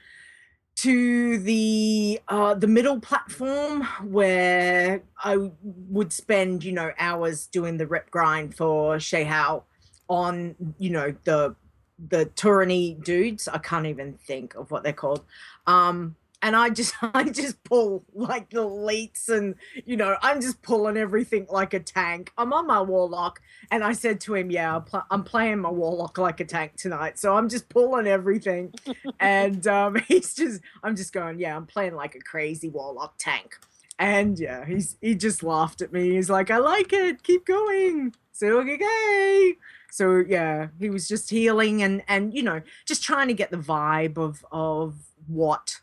to 0.76 1.38
the 1.38 2.20
uh, 2.28 2.54
the 2.54 2.68
middle 2.68 3.00
platform 3.00 3.82
where 4.04 5.02
I 5.24 5.50
would 5.62 6.12
spend 6.12 6.62
you 6.62 6.72
know 6.72 6.92
hours 6.98 7.48
doing 7.48 7.78
the 7.78 7.86
rep 7.86 8.10
grind 8.10 8.56
for 8.56 8.96
Shaohao 8.96 9.64
on 10.08 10.54
you 10.78 10.90
know 10.90 11.14
the 11.24 11.56
the 11.98 12.26
Tourney 12.26 12.94
dudes. 13.02 13.48
I 13.48 13.58
can't 13.58 13.86
even 13.86 14.18
think 14.18 14.54
of 14.54 14.70
what 14.70 14.84
they're 14.84 14.92
called. 14.92 15.24
Um, 15.66 16.14
and 16.42 16.54
I 16.54 16.70
just 16.70 16.94
I 17.02 17.24
just 17.24 17.62
pull 17.64 18.04
like 18.14 18.50
the 18.50 18.64
leets 18.64 19.28
and 19.28 19.54
you 19.84 19.96
know 19.96 20.16
I'm 20.22 20.40
just 20.40 20.62
pulling 20.62 20.96
everything 20.96 21.46
like 21.50 21.74
a 21.74 21.80
tank. 21.80 22.32
I'm 22.38 22.52
on 22.52 22.66
my 22.66 22.80
warlock 22.80 23.40
and 23.70 23.82
I 23.82 23.92
said 23.92 24.20
to 24.22 24.34
him, 24.34 24.50
"Yeah, 24.50 24.76
I'm, 24.76 24.82
pl- 24.82 25.06
I'm 25.10 25.24
playing 25.24 25.60
my 25.60 25.70
warlock 25.70 26.18
like 26.18 26.40
a 26.40 26.44
tank 26.44 26.76
tonight." 26.76 27.18
So 27.18 27.36
I'm 27.36 27.48
just 27.48 27.68
pulling 27.68 28.06
everything, 28.06 28.72
and 29.20 29.66
um, 29.66 29.96
he's 30.08 30.34
just 30.34 30.60
I'm 30.82 30.96
just 30.96 31.12
going, 31.12 31.38
"Yeah, 31.38 31.56
I'm 31.56 31.66
playing 31.66 31.94
like 31.94 32.14
a 32.14 32.20
crazy 32.20 32.68
warlock 32.68 33.14
tank." 33.18 33.58
And 33.98 34.38
yeah, 34.38 34.64
he's 34.66 34.96
he 35.00 35.14
just 35.14 35.42
laughed 35.42 35.80
at 35.80 35.92
me. 35.92 36.10
He's 36.16 36.30
like, 36.30 36.50
"I 36.50 36.58
like 36.58 36.92
it. 36.92 37.22
Keep 37.22 37.46
going." 37.46 38.14
So 38.32 38.58
okay. 38.60 39.54
So 39.90 40.22
yeah, 40.28 40.68
he 40.78 40.90
was 40.90 41.08
just 41.08 41.30
healing 41.30 41.82
and 41.82 42.02
and 42.06 42.34
you 42.34 42.42
know 42.42 42.60
just 42.84 43.02
trying 43.02 43.28
to 43.28 43.34
get 43.34 43.50
the 43.50 43.56
vibe 43.56 44.18
of 44.18 44.44
of 44.52 44.94
what 45.26 45.80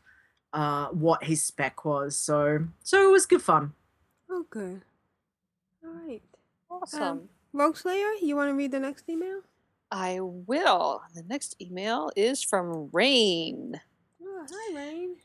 uh 0.53 0.87
what 0.89 1.23
his 1.23 1.45
spec 1.45 1.83
was. 1.85 2.15
So 2.15 2.65
so 2.83 3.07
it 3.07 3.11
was 3.11 3.25
good 3.25 3.41
fun. 3.41 3.73
Oh, 4.29 4.45
good. 4.49 4.81
All 5.83 5.91
right. 5.91 6.21
Awesome. 6.71 7.01
Um, 7.03 7.29
Rogueslayer, 7.55 8.13
you 8.21 8.35
want 8.35 8.49
to 8.49 8.55
read 8.55 8.71
the 8.71 8.79
next 8.79 9.07
email? 9.07 9.41
I 9.91 10.19
will. 10.21 11.03
The 11.13 11.21
next 11.23 11.55
email 11.61 12.09
is 12.15 12.41
from 12.41 12.89
Rain. 12.91 13.79
Oh, 14.23 14.45
hi, 14.51 14.75
Rain. 14.75 15.17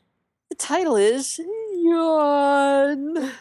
The 0.49 0.55
title 0.55 0.95
is 0.95 1.39
Yawn. 1.73 3.31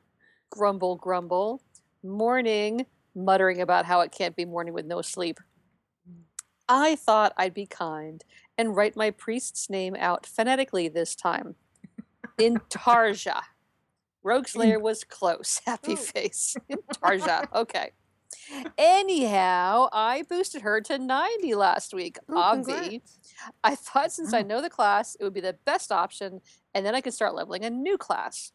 grumble, 0.50 0.96
grumble. 0.96 1.60
Morning, 2.02 2.86
muttering 3.14 3.60
about 3.60 3.84
how 3.84 4.00
it 4.00 4.12
can't 4.12 4.34
be 4.34 4.46
morning 4.46 4.72
with 4.72 4.86
no 4.86 5.02
sleep. 5.02 5.38
I 6.70 6.96
thought 6.96 7.34
I'd 7.36 7.54
be 7.54 7.66
kind 7.66 8.24
and 8.58 8.76
write 8.76 8.96
my 8.96 9.10
priest's 9.10 9.70
name 9.70 9.96
out 9.98 10.26
phonetically 10.26 10.88
this 10.88 11.14
time. 11.14 11.54
In 12.36 12.58
Tarja. 12.68 13.40
Rogueslayer 14.24 14.80
was 14.80 15.04
close. 15.04 15.60
Happy 15.66 15.92
oh. 15.92 15.96
face. 15.96 16.56
In 16.68 16.78
Tarja. 16.92 17.46
Okay. 17.54 17.92
Anyhow, 18.76 19.88
I 19.92 20.24
boosted 20.28 20.62
her 20.62 20.80
to 20.82 20.98
90 20.98 21.54
last 21.54 21.94
week. 21.94 22.18
Oh, 22.28 22.34
Obvi. 22.34 22.64
congrats. 22.64 23.18
I 23.62 23.74
thought 23.74 24.12
since 24.12 24.34
I 24.34 24.40
oh. 24.40 24.46
know 24.46 24.60
the 24.60 24.70
class, 24.70 25.16
it 25.18 25.24
would 25.24 25.34
be 25.34 25.40
the 25.40 25.56
best 25.64 25.92
option, 25.92 26.40
and 26.74 26.84
then 26.84 26.94
I 26.94 27.00
could 27.00 27.14
start 27.14 27.34
leveling 27.34 27.64
a 27.64 27.70
new 27.70 27.96
class. 27.96 28.52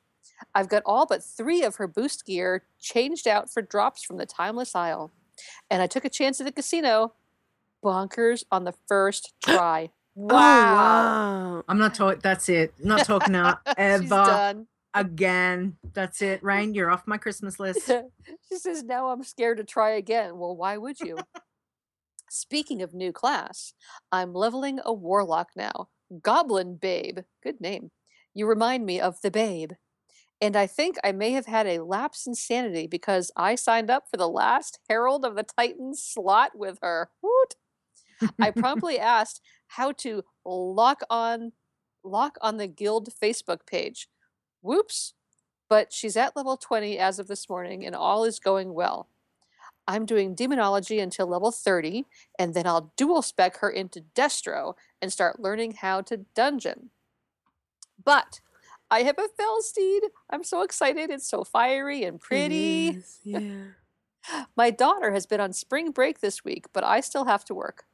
I've 0.54 0.70
got 0.70 0.84
all 0.86 1.06
but 1.06 1.24
three 1.24 1.64
of 1.64 1.76
her 1.78 1.88
boost 1.88 2.26
gear 2.26 2.66
changed 2.80 3.28
out 3.28 3.52
for 3.52 3.62
drops 3.62 4.04
from 4.04 4.18
the 4.18 4.26
Timeless 4.26 4.76
Isle. 4.76 5.12
And 5.70 5.82
I 5.82 5.88
took 5.88 6.06
a 6.06 6.10
chance 6.10 6.40
at 6.40 6.46
the 6.46 6.52
casino. 6.52 7.14
Bonkers 7.84 8.44
on 8.52 8.64
the 8.64 8.74
first 8.88 9.34
try. 9.44 9.90
Oh, 10.18 10.26
Wow. 10.28 11.64
I'm 11.68 11.78
not 11.80 11.96
talking. 11.96 12.20
That's 12.22 12.48
it. 12.50 12.74
Not 12.80 13.06
talking 13.06 13.36
out 13.36 13.60
ever 13.78 14.04
done. 14.08 14.68
again. 14.94 15.76
That's 15.94 16.22
it. 16.22 16.44
Rain, 16.44 16.74
you're 16.76 16.92
off 16.92 17.08
my 17.08 17.18
Christmas 17.18 17.60
list. 17.60 17.88
she 18.50 18.58
says, 18.58 18.84
Now 18.84 19.08
I'm 19.10 19.24
scared 19.24 19.58
to 19.58 19.64
try 19.64 19.92
again. 19.92 20.38
Well, 20.38 20.56
why 20.56 20.78
would 20.78 21.00
you? 21.00 21.18
Speaking 22.30 22.82
of 22.82 22.94
new 22.94 23.12
class, 23.12 23.74
I'm 24.12 24.34
leveling 24.34 24.80
a 24.84 24.94
warlock 24.94 25.50
now. 25.56 25.90
Goblin 26.22 26.76
Babe. 26.76 27.20
Good 27.44 27.60
name. 27.62 27.92
You 28.34 28.48
remind 28.48 28.86
me 28.86 29.00
of 29.00 29.22
the 29.22 29.32
babe. 29.32 29.72
And 30.42 30.56
I 30.56 30.68
think 30.68 30.98
I 31.04 31.12
may 31.12 31.32
have 31.32 31.46
had 31.46 31.68
a 31.68 31.84
lapse 31.84 32.28
in 32.28 32.36
sanity 32.36 32.86
because 32.86 33.32
I 33.38 33.56
signed 33.56 33.90
up 33.90 34.06
for 34.10 34.18
the 34.18 34.28
last 34.28 34.80
Herald 34.90 35.24
of 35.26 35.36
the 35.36 35.44
Titans 35.44 36.04
slot 36.04 36.52
with 36.56 36.80
her. 36.82 37.10
Woot! 37.22 37.56
I 38.40 38.52
promptly 38.52 39.00
asked 39.00 39.42
how 39.68 39.92
to 39.94 40.24
lock 40.46 41.02
on 41.10 41.52
lock 42.04 42.38
on 42.42 42.58
the 42.58 42.68
guild 42.68 43.10
Facebook 43.22 43.66
page. 43.66 44.10
Whoops. 44.62 45.14
But 45.70 45.92
she's 45.92 46.18
at 46.18 46.36
level 46.36 46.58
20 46.58 47.00
as 47.00 47.20
of 47.20 47.28
this 47.28 47.50
morning 47.50 47.86
and 47.86 47.96
all 47.96 48.26
is 48.26 48.40
going 48.40 48.74
well. 48.74 49.08
I'm 49.88 50.06
doing 50.06 50.36
demonology 50.36 51.00
until 51.00 51.28
level 51.28 51.52
30 51.52 52.06
and 52.38 52.54
then 52.54 52.68
I'll 52.68 52.94
dual 52.96 53.22
spec 53.22 53.58
her 53.58 53.70
into 53.70 54.04
Destro 54.16 54.76
and 55.02 55.12
start 55.12 55.40
learning 55.40 55.76
how 55.82 56.02
to 56.02 56.18
dungeon. 56.36 56.92
But 58.04 58.42
I 58.92 59.04
have 59.04 59.18
a 59.18 59.28
Felsteed. 59.42 60.02
I'm 60.30 60.44
so 60.44 60.62
excited. 60.62 61.10
It's 61.10 61.28
so 61.28 61.44
fiery 61.44 62.04
and 62.04 62.20
pretty. 62.20 62.90
Is, 62.90 63.20
yeah. 63.24 63.40
My 64.56 64.70
daughter 64.70 65.12
has 65.12 65.26
been 65.26 65.42
on 65.42 65.52
spring 65.52 65.92
break 65.92 66.20
this 66.20 66.46
week, 66.46 66.68
but 66.74 66.84
I 66.84 67.02
still 67.02 67.26
have 67.26 67.44
to 67.46 67.54
work. 67.54 67.86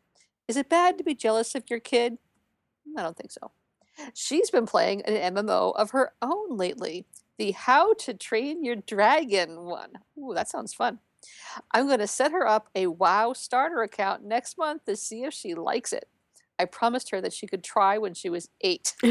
Is 0.49 0.57
it 0.57 0.67
bad 0.67 0.97
to 0.97 1.03
be 1.03 1.15
jealous 1.15 1.55
of 1.55 1.69
your 1.69 1.79
kid? 1.79 2.17
I 2.97 3.03
don't 3.03 3.15
think 3.15 3.31
so. 3.31 3.51
She's 4.15 4.49
been 4.49 4.65
playing 4.65 5.03
an 5.03 5.35
MMO 5.35 5.75
of 5.75 5.91
her 5.91 6.13
own 6.21 6.57
lately, 6.57 7.05
the 7.37 7.51
How 7.51 7.93
to 7.93 8.15
Train 8.15 8.63
Your 8.63 8.75
Dragon 8.75 9.63
one. 9.65 9.91
Ooh, 10.17 10.33
that 10.33 10.49
sounds 10.49 10.73
fun. 10.73 10.99
I'm 11.71 11.85
going 11.85 11.99
to 11.99 12.07
set 12.07 12.31
her 12.31 12.47
up 12.47 12.69
a 12.73 12.87
WoW 12.87 13.33
starter 13.33 13.83
account 13.83 14.23
next 14.23 14.57
month 14.57 14.85
to 14.85 14.95
see 14.95 15.23
if 15.23 15.35
she 15.35 15.53
likes 15.53 15.93
it. 15.93 16.09
I 16.57 16.65
promised 16.65 17.11
her 17.11 17.21
that 17.21 17.33
she 17.33 17.45
could 17.45 17.63
try 17.63 17.99
when 17.99 18.15
she 18.15 18.29
was 18.29 18.49
eight. 18.61 18.95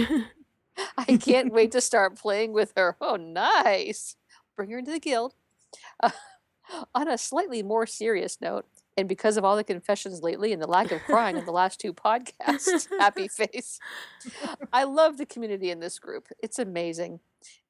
I 0.99 1.17
can't 1.17 1.53
wait 1.53 1.73
to 1.73 1.81
start 1.81 2.19
playing 2.19 2.53
with 2.53 2.73
her. 2.77 2.97
Oh, 3.01 3.17
nice. 3.17 4.17
Bring 4.57 4.71
her 4.71 4.79
into 4.79 4.91
the 4.91 4.99
guild. 4.99 5.35
Uh, 6.03 6.11
on 6.95 7.09
a 7.09 7.19
slightly 7.19 7.63
more 7.63 7.87
serious 7.87 8.39
note, 8.41 8.67
and 8.99 9.09
because 9.09 9.37
of 9.37 9.45
all 9.45 9.55
the 9.55 9.63
confessions 9.63 10.25
lately 10.25 10.53
and 10.53 10.61
the 10.61 10.67
lack 10.67 10.91
of 10.91 11.01
crying 11.05 11.37
in 11.37 11.45
the 11.45 11.53
last 11.63 11.79
two 11.79 11.95
podcasts, 11.95 12.89
happy 12.99 13.29
face. 13.29 13.79
I 14.73 14.83
love 14.83 15.19
the 15.19 15.25
community 15.25 15.71
in 15.71 15.79
this 15.79 16.01
group. 16.01 16.29
It's 16.43 16.59
amazing. 16.59 17.21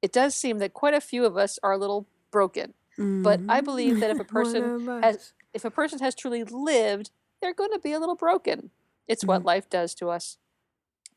It 0.01 0.11
does 0.11 0.35
seem 0.35 0.59
that 0.59 0.73
quite 0.73 0.95
a 0.95 1.03
few 1.03 1.27
of 1.27 1.37
us 1.37 1.59
are 1.63 1.73
a 1.73 1.79
little 1.79 2.09
broken, 2.31 2.73
but 2.97 3.41
I 3.47 3.61
believe 3.61 4.01
that 4.01 4.11
if 4.11 4.19
a 4.19 4.25
person 4.39 4.87
has 5.03 5.35
if 5.53 5.67
a 5.67 5.71
person 5.71 5.99
has 5.99 6.15
truly 6.15 6.45
lived, 6.45 7.11
they're 7.43 7.55
going 7.55 7.73
to 7.73 7.79
be 7.79 7.93
a 7.93 8.01
little 8.01 8.17
broken. 8.17 8.71
It's 9.07 9.25
what 9.25 9.45
life 9.45 9.69
does 9.69 9.95
to 9.97 10.09
us. 10.09 10.39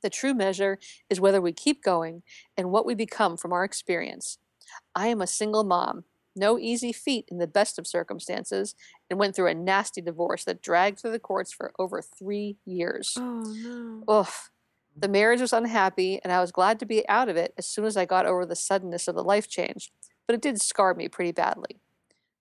The 0.02 0.10
true 0.10 0.34
measure 0.34 0.78
is 1.10 1.22
whether 1.22 1.40
we 1.40 1.54
keep 1.54 1.84
going 1.84 2.24
and 2.58 2.72
what 2.72 2.86
we 2.86 2.96
become 2.96 3.38
from 3.38 3.54
our 3.54 3.64
experience. 3.64 4.40
I 4.94 5.08
am 5.08 5.22
a 5.22 5.28
single 5.28 5.64
mom, 5.64 6.04
no 6.36 6.58
easy 6.60 6.92
feat 6.92 7.26
in 7.30 7.38
the 7.38 7.48
best 7.48 7.78
of 7.80 7.88
circumstances, 7.88 8.76
and 9.10 9.20
went 9.20 9.36
through 9.36 9.48
a 9.48 9.54
nasty 9.54 10.02
divorce 10.02 10.44
that 10.46 10.62
dragged 10.62 11.00
through 11.00 11.12
the 11.12 11.20
courts 11.20 11.52
for 11.52 11.74
over 11.78 12.02
three 12.02 12.58
years. 12.66 13.14
Oh, 13.18 13.42
no. 13.42 14.04
Ugh. 14.08 14.34
The 14.96 15.08
marriage 15.08 15.40
was 15.40 15.54
unhappy, 15.54 16.20
and 16.22 16.34
I 16.34 16.42
was 16.42 16.52
glad 16.52 16.80
to 16.80 16.86
be 16.86 17.08
out 17.08 17.30
of 17.30 17.38
it 17.38 17.54
as 17.58 17.66
soon 17.66 17.86
as 17.86 17.96
I 17.96 18.06
got 18.06 18.26
over 18.26 18.46
the 18.46 18.56
suddenness 18.56 19.08
of 19.08 19.16
the 19.16 19.24
life 19.24 19.48
change, 19.48 19.92
but 20.28 20.34
it 20.34 20.42
did 20.42 20.60
scar 20.60 20.94
me 20.94 21.08
pretty 21.08 21.32
badly. 21.32 21.80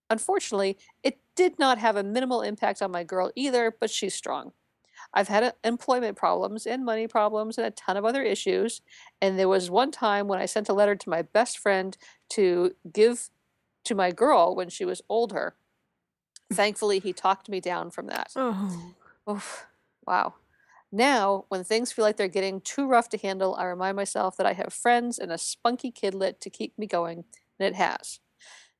Unfortunately, 0.09 0.77
it 1.05 1.21
did 1.37 1.59
not 1.59 1.79
have 1.79 1.95
a 1.95 2.03
minimal 2.03 2.43
impact 2.43 2.83
on 2.83 2.91
my 2.91 3.05
girl 3.05 3.31
either, 3.37 3.73
but 3.79 3.91
she's 3.91 4.15
strong. 4.15 4.53
I've 5.15 5.29
had 5.29 5.43
uh, 5.43 5.53
employment 5.65 6.17
problems 6.17 6.67
and 6.67 6.85
money 6.85 7.07
problems 7.07 7.59
and 7.59 7.67
a 7.67 7.71
ton 7.71 7.97
of 7.97 8.05
other 8.05 8.23
issues. 8.23 8.83
And 9.21 9.39
there 9.39 9.49
was 9.49 9.71
one 9.71 9.91
time 9.91 10.29
when 10.29 10.39
I 10.39 10.47
sent 10.47 10.69
a 10.69 10.75
letter 10.75 10.95
to 10.95 11.09
my 11.09 11.23
best 11.23 11.59
friend 11.59 11.97
to 12.31 12.73
give 12.93 13.31
to 13.85 13.95
my 13.95 14.11
girl 14.11 14.55
when 14.55 14.69
she 14.69 14.85
was 14.85 15.03
older. 15.09 15.55
Mm. 16.53 16.57
Thankfully, 16.57 16.99
he 16.99 17.13
talked 17.13 17.49
me 17.49 17.61
down 17.61 17.91
from 17.91 18.07
that. 18.07 18.33
Oh. 18.37 18.95
Oof. 19.31 19.67
Wow. 20.07 20.35
Now, 20.93 21.45
when 21.49 21.63
things 21.63 21.93
feel 21.93 22.05
like 22.05 22.17
they're 22.17 22.29
getting 22.29 22.61
too 22.61 22.87
rough 22.87 23.09
to 23.11 23.19
handle, 23.19 23.55
I 23.55 23.65
remind 23.65 23.97
myself 23.97 24.37
that 24.37 24.47
I 24.47 24.55
have 24.55 24.73
friends 24.73 25.19
and 25.19 25.31
a 25.31 25.39
spunky 25.39 25.93
kidlet 25.93 26.41
to 26.41 26.51
keep 26.51 26.77
me 26.77 26.87
going, 26.87 27.25
and 27.59 27.69
it 27.69 27.77
has. 27.77 28.19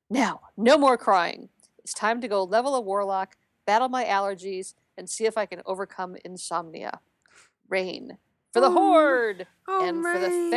Now, 0.09 0.41
no 0.57 0.77
more 0.77 0.97
crying. 0.97 1.49
It's 1.79 1.93
time 1.93 2.19
to 2.19 2.27
go 2.27 2.43
level 2.43 2.75
a 2.75 2.81
warlock, 2.81 3.37
battle 3.65 3.87
my 3.87 4.03
allergies, 4.03 4.73
and 4.97 5.09
see 5.09 5.25
if 5.25 5.37
I 5.37 5.45
can 5.45 5.61
overcome 5.65 6.17
insomnia. 6.25 6.99
Rain 7.69 8.17
for 8.51 8.59
the 8.59 8.67
Oh, 8.67 8.71
horde 8.73 9.47
oh, 9.67 9.87
and 9.87 10.03
for 10.03 10.19
the 10.19 10.27
Rain. 10.27 10.51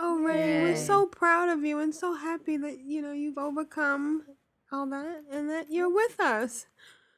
Felsteeds. 0.00 0.02
Oh, 0.02 0.22
Ray, 0.24 0.60
we're 0.62 0.68
Yay. 0.70 0.76
so 0.76 1.06
proud 1.06 1.48
of 1.48 1.64
you 1.64 1.78
and 1.80 1.94
so 1.94 2.14
happy 2.14 2.56
that 2.56 2.80
you 2.80 3.02
know 3.02 3.12
you've 3.12 3.38
overcome 3.38 4.24
all 4.72 4.86
that 4.86 5.24
and 5.30 5.50
that 5.50 5.66
you're 5.70 5.92
with 5.92 6.18
us. 6.20 6.66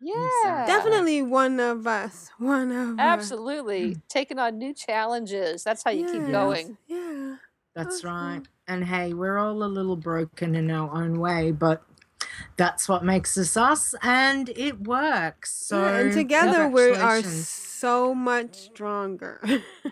Yeah. 0.01 0.65
Definitely 0.67 1.23
one 1.23 1.61
of 1.61 1.87
us. 1.87 2.31
One 2.39 2.73
of 2.73 2.91
us. 2.91 2.97
Absolutely. 2.99 3.99
Taking 4.09 4.39
on 4.39 4.59
new 4.59 4.75
challenges. 4.75 5.63
That's 5.65 5.85
how 5.85 5.93
you 5.93 6.07
keep 6.07 6.23
Yes. 6.23 6.31
going. 6.33 6.77
Yeah. 6.89 7.37
That's 7.75 8.05
right. 8.05 8.43
And 8.69 8.85
hey, 8.85 9.13
we're 9.15 9.39
all 9.39 9.63
a 9.63 9.67
little 9.67 9.97
broken 9.97 10.55
in 10.57 10.71
our 10.71 10.91
own 10.95 11.19
way, 11.21 11.53
but 11.53 11.85
that's 12.57 12.89
what 12.89 13.05
makes 13.05 13.37
us 13.39 13.57
us, 13.57 13.95
and 14.03 14.49
it 14.51 14.83
works. 14.87 15.55
So 15.55 15.83
Yeah, 15.83 15.99
and 15.99 16.13
together 16.13 16.69
we 16.69 16.91
are 16.95 17.23
so 17.23 18.15
much 18.15 18.55
stronger. 18.57 19.41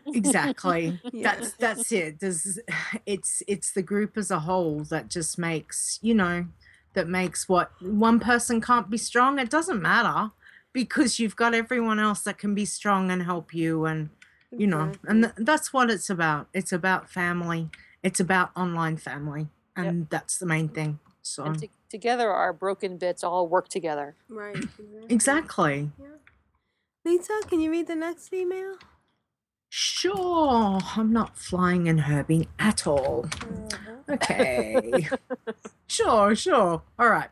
exactly. 0.07 1.01
Yeah. 1.12 1.35
that's 1.35 1.52
that's 1.55 1.93
it. 1.93 2.20
There's 2.20 2.59
it's 3.07 3.43
it's 3.47 3.73
the 3.73 3.82
group 3.82 4.16
as 4.16 4.31
a 4.31 4.40
whole 4.40 4.85
that 4.85 5.09
just 5.09 5.39
makes 5.39 5.98
you 6.02 6.15
know 6.15 6.47
that 6.94 7.09
makes 7.09 7.48
what 7.48 7.70
one 7.81 8.20
person 8.20 8.61
can't 8.61 8.90
be 8.90 8.98
strong. 8.98 9.39
It 9.39 9.51
doesn't 9.51 9.81
matter 9.82 10.31
because 10.73 11.19
you've 11.19 11.36
got 11.36 11.55
everyone 11.55 11.98
else 11.98 12.20
that 12.23 12.39
can 12.39 12.55
be 12.55 12.65
strong 12.65 13.11
and 13.11 13.23
help 13.23 13.52
you 13.55 13.85
and 13.86 14.11
you 14.57 14.66
know 14.66 14.93
and 15.07 15.24
th- 15.24 15.35
that's 15.39 15.73
what 15.73 15.90
it's 15.90 16.11
about. 16.11 16.48
It's 16.52 16.73
about 16.73 17.09
family. 17.11 17.70
It's 18.02 18.20
about 18.20 18.51
online 18.57 18.97
family 18.97 19.48
and 19.77 20.09
that's 20.11 20.39
the 20.39 20.47
main 20.47 20.69
thing. 20.69 20.98
So 21.23 21.44
And 21.44 21.59
to- 21.61 21.69
together, 21.90 22.30
our 22.30 22.52
broken 22.52 22.96
bits 22.96 23.22
all 23.22 23.46
work 23.46 23.68
together. 23.68 24.14
right. 24.28 24.56
exactly 25.08 25.90
Yeah. 26.00 26.06
Lisa, 27.04 27.32
can 27.48 27.60
you 27.60 27.70
read 27.70 27.86
the 27.86 27.96
next 27.96 28.32
email? 28.32 28.74
Sure, 29.68 30.80
I'm 30.96 31.12
not 31.12 31.36
flying 31.36 31.88
and 31.88 32.00
herbing 32.00 32.48
at 32.58 32.86
all. 32.86 33.26
Uh-huh. 33.26 34.14
Okay. 34.14 35.08
sure, 35.86 36.34
sure. 36.34 36.82
All 36.98 37.08
right. 37.08 37.30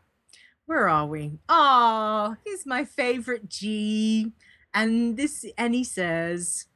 Where 0.66 0.88
are 0.88 1.06
we? 1.06 1.38
Oh, 1.48 2.36
here's 2.44 2.64
my 2.64 2.84
favorite 2.84 3.48
G. 3.48 4.32
And 4.72 5.16
this 5.16 5.44
and 5.56 5.74
he 5.74 5.82
says, 5.82 6.66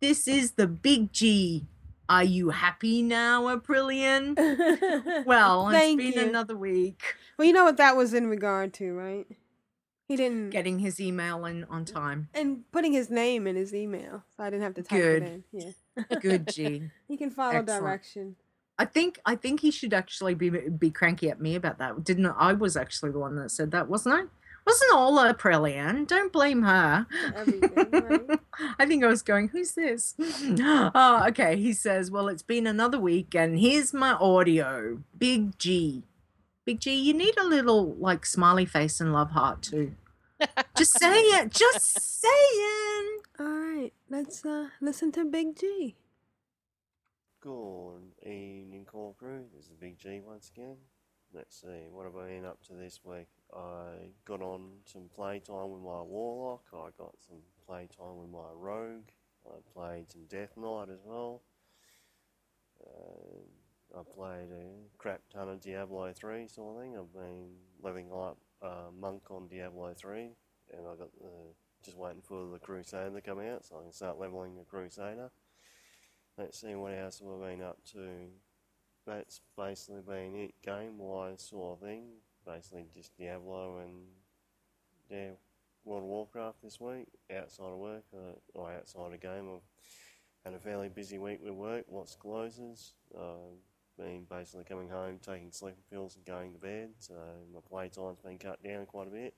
This 0.00 0.26
is 0.26 0.52
the 0.52 0.66
big 0.66 1.12
G. 1.12 1.66
Are 2.12 2.24
you 2.24 2.50
happy 2.50 3.00
now, 3.00 3.44
Aprillian? 3.44 4.36
well, 5.24 5.70
it's 5.70 5.78
Thank 5.78 5.98
been 5.98 6.12
you. 6.12 6.28
another 6.28 6.54
week. 6.54 7.14
Well, 7.38 7.46
you 7.46 7.54
know 7.54 7.64
what 7.64 7.78
that 7.78 7.96
was 7.96 8.12
in 8.12 8.26
regard 8.26 8.74
to, 8.74 8.92
right? 8.92 9.26
He 10.08 10.16
didn't 10.16 10.50
getting 10.50 10.78
his 10.78 11.00
email 11.00 11.46
in 11.46 11.64
on 11.70 11.86
mm, 11.86 11.94
time. 11.94 12.28
and 12.34 12.70
putting 12.70 12.92
his 12.92 13.08
name 13.08 13.46
in 13.46 13.56
his 13.56 13.74
email, 13.74 14.24
so 14.36 14.42
I 14.42 14.50
didn't 14.50 14.62
have 14.62 14.74
to 14.74 14.82
type 14.82 15.00
Good. 15.00 15.22
it 15.22 15.26
in. 15.26 15.44
Yeah. 15.52 16.16
Good 16.20 16.48
Gene. 16.52 16.92
He 17.08 17.16
can 17.16 17.30
follow 17.30 17.54
Excellent. 17.54 17.82
direction. 17.82 18.36
I 18.78 18.84
think 18.84 19.18
I 19.24 19.34
think 19.34 19.60
he 19.60 19.70
should 19.70 19.94
actually 19.94 20.34
be 20.34 20.50
be 20.50 20.90
cranky 20.90 21.30
at 21.30 21.40
me 21.40 21.54
about 21.54 21.78
that. 21.78 22.04
Didn't 22.04 22.26
I 22.26 22.52
was 22.52 22.76
actually 22.76 23.12
the 23.12 23.20
one 23.20 23.36
that 23.36 23.50
said 23.50 23.70
that, 23.70 23.88
wasn't 23.88 24.16
I? 24.16 24.24
Wasn't 24.66 24.92
all 24.94 25.18
Aprillian? 25.18 26.06
Don't 26.06 26.32
blame 26.32 26.62
her. 26.62 27.06
I 28.78 28.86
think 28.86 29.02
I 29.02 29.08
was 29.08 29.22
going, 29.22 29.48
who's 29.48 29.72
this? 29.72 30.14
oh, 30.20 31.24
okay. 31.28 31.56
He 31.56 31.72
says, 31.72 32.10
Well, 32.10 32.28
it's 32.28 32.42
been 32.42 32.66
another 32.66 32.98
week 32.98 33.34
and 33.34 33.58
here's 33.58 33.92
my 33.92 34.12
audio. 34.12 35.02
Big 35.18 35.58
G. 35.58 36.04
Big 36.64 36.80
G, 36.80 36.94
you 36.94 37.12
need 37.12 37.36
a 37.38 37.44
little 37.44 37.94
like 37.94 38.24
smiley 38.24 38.64
face 38.66 39.00
and 39.00 39.12
love 39.12 39.32
heart 39.32 39.62
too. 39.62 39.94
Just 40.76 40.98
saying, 40.98 41.50
just 41.50 42.20
saying. 42.20 43.18
All 43.38 43.46
right, 43.46 43.92
let's 44.10 44.44
uh 44.44 44.68
listen 44.80 45.12
to 45.12 45.24
Big 45.24 45.56
G. 45.56 45.94
Good 47.40 48.12
evening, 48.22 48.84
call 48.90 49.14
crew. 49.18 49.44
This 49.54 49.66
is 49.66 49.72
Big 49.80 49.98
G 49.98 50.20
once 50.24 50.50
again. 50.54 50.76
Let's 51.34 51.62
see, 51.62 51.88
what 51.90 52.04
have 52.04 52.16
I 52.16 52.28
been 52.28 52.44
up 52.44 52.62
to 52.64 52.74
this 52.74 53.00
week? 53.02 53.28
I 53.56 54.10
got 54.26 54.42
on 54.42 54.68
some 54.84 55.08
playtime 55.14 55.70
with 55.70 55.80
my 55.80 56.02
Warlock. 56.02 56.64
I 56.74 56.90
got 56.98 57.14
some 57.26 57.38
playtime 57.66 58.18
with 58.18 58.30
my 58.30 58.50
Rogue. 58.54 59.08
I 59.46 59.54
played 59.72 60.10
some 60.10 60.26
Death 60.28 60.58
Knight 60.58 60.90
as 60.92 61.00
well. 61.02 61.40
Uh, 62.84 63.98
I 63.98 64.02
played 64.14 64.48
a 64.52 64.98
crap 64.98 65.22
ton 65.32 65.48
of 65.48 65.62
Diablo 65.62 66.12
3 66.12 66.48
sort 66.48 66.76
of 66.76 66.82
thing. 66.82 66.98
I've 66.98 67.12
been 67.14 67.48
leveling 67.82 68.10
up 68.12 68.36
uh, 68.60 68.90
Monk 68.94 69.30
on 69.30 69.48
Diablo 69.48 69.94
3, 69.96 70.20
and 70.74 70.86
I 70.86 70.96
got 70.96 71.08
uh, 71.24 71.52
just 71.82 71.96
waiting 71.96 72.20
for 72.20 72.46
the 72.52 72.58
Crusader 72.58 73.10
to 73.10 73.22
come 73.22 73.40
out 73.40 73.64
so 73.64 73.78
I 73.78 73.84
can 73.84 73.92
start 73.92 74.20
leveling 74.20 74.56
the 74.56 74.64
Crusader. 74.64 75.30
Let's 76.36 76.60
see 76.60 76.74
what 76.74 76.92
else 76.92 77.20
have 77.20 77.28
I 77.28 77.52
been 77.52 77.62
up 77.62 77.78
to. 77.92 78.28
That's 79.06 79.40
basically 79.56 80.02
been 80.02 80.36
it 80.36 80.54
game 80.62 80.98
wise 80.98 81.42
sort 81.42 81.78
of 81.78 81.86
thing. 81.86 82.04
Basically 82.46 82.86
just 82.94 83.16
Diablo 83.16 83.78
and 83.78 84.06
yeah, 85.10 85.30
World 85.84 86.02
of 86.02 86.08
Warcraft 86.08 86.62
this 86.62 86.80
week. 86.80 87.08
Outside 87.34 87.72
of 87.72 87.78
work, 87.78 88.04
uh, 88.14 88.38
or 88.54 88.72
outside 88.72 89.12
of 89.12 89.20
game, 89.20 89.48
I've 89.52 90.44
had 90.44 90.54
a 90.54 90.58
fairly 90.58 90.88
busy 90.88 91.18
week 91.18 91.40
with 91.42 91.54
work, 91.54 91.84
lots 91.90 92.14
of 92.14 92.20
closes. 92.20 92.94
Uh, 93.16 93.54
been 93.98 94.24
basically 94.28 94.64
coming 94.64 94.88
home, 94.88 95.18
taking 95.24 95.50
sleeping 95.50 95.82
pills 95.90 96.16
and 96.16 96.24
going 96.24 96.52
to 96.52 96.58
bed, 96.58 96.90
so 96.98 97.14
my 97.52 97.60
playtime's 97.70 98.20
been 98.20 98.38
cut 98.38 98.62
down 98.62 98.86
quite 98.86 99.06
a 99.06 99.10
bit. 99.10 99.34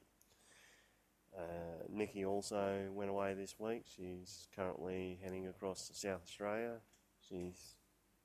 Uh, 1.37 1.83
Nikki 1.89 2.25
also 2.25 2.89
went 2.93 3.11
away 3.11 3.35
this 3.35 3.57
week. 3.59 3.83
She's 3.85 4.47
currently 4.55 5.19
heading 5.23 5.49
across 5.49 5.89
to 5.89 5.95
South 5.95 6.23
Australia. 6.23 6.77
She's 7.29 7.75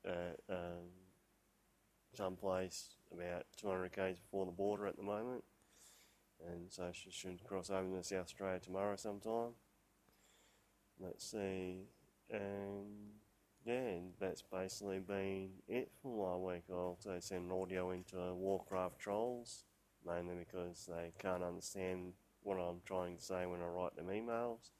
uh, 0.06 0.36
um, 0.48 0.86
someplace 2.14 2.90
about 3.12 3.44
200 3.56 3.92
k's 3.92 4.18
before 4.18 4.46
the 4.46 4.52
border 4.52 4.86
at 4.86 4.96
the 4.96 5.02
moment, 5.02 5.44
and 6.46 6.70
so 6.70 6.90
she 6.92 7.10
should 7.10 7.42
cross 7.44 7.70
over 7.70 7.96
to 7.96 8.02
South 8.02 8.24
Australia 8.24 8.58
tomorrow 8.58 8.96
sometime. 8.96 9.50
Let's 10.98 11.30
see, 11.30 11.86
and 12.30 12.86
yeah, 13.64 13.98
that's 14.18 14.42
basically 14.42 14.98
been 14.98 15.50
it 15.68 15.90
for 16.02 16.38
my 16.38 16.54
week. 16.54 16.64
I 16.70 16.74
also 16.74 17.16
sent 17.20 17.44
an 17.44 17.52
audio 17.52 17.90
into 17.90 18.34
Warcraft 18.34 18.98
Trolls, 18.98 19.64
mainly 20.06 20.34
because 20.34 20.88
they 20.88 21.12
can't 21.18 21.42
understand 21.42 22.12
what 22.42 22.56
I'm 22.56 22.80
trying 22.86 23.16
to 23.16 23.22
say 23.22 23.46
when 23.46 23.60
I 23.60 23.66
write 23.66 23.96
them 23.96 24.06
emails, 24.06 24.70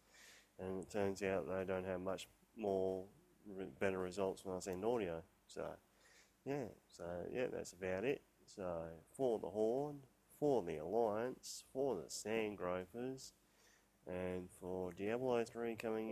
and 0.59 0.83
it 0.83 0.91
turns 0.91 1.23
out 1.23 1.47
they 1.47 1.65
don't 1.65 1.87
have 1.87 2.01
much 2.01 2.29
more 2.57 3.05
better 3.79 3.99
results 3.99 4.45
when 4.45 4.57
I 4.57 4.61
send 4.61 4.85
audio. 4.85 5.23
So, 5.47 5.65
yeah, 6.45 6.69
so 6.97 7.05
yeah, 7.33 7.47
that's 7.53 7.73
about 7.73 8.05
it. 8.05 8.23
So, 8.45 8.83
for 9.17 9.39
the 9.39 9.49
Horde, 9.49 10.07
for 10.39 10.63
the 10.63 10.79
Alliance, 10.79 11.65
for 11.73 11.97
the 11.97 12.09
Sandgropers, 12.09 13.33
and 14.07 14.49
for 14.61 14.93
Diablo 14.93 15.45
3 15.45 15.77
coming 15.77 16.11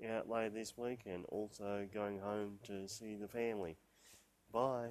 in 0.00 0.10
out 0.10 0.28
later 0.28 0.50
this 0.50 0.76
week, 0.76 1.00
and 1.06 1.24
also 1.28 1.86
going 1.92 2.18
home 2.18 2.58
to 2.64 2.88
see 2.88 3.16
the 3.16 3.28
family. 3.28 3.76
Bye. 4.52 4.88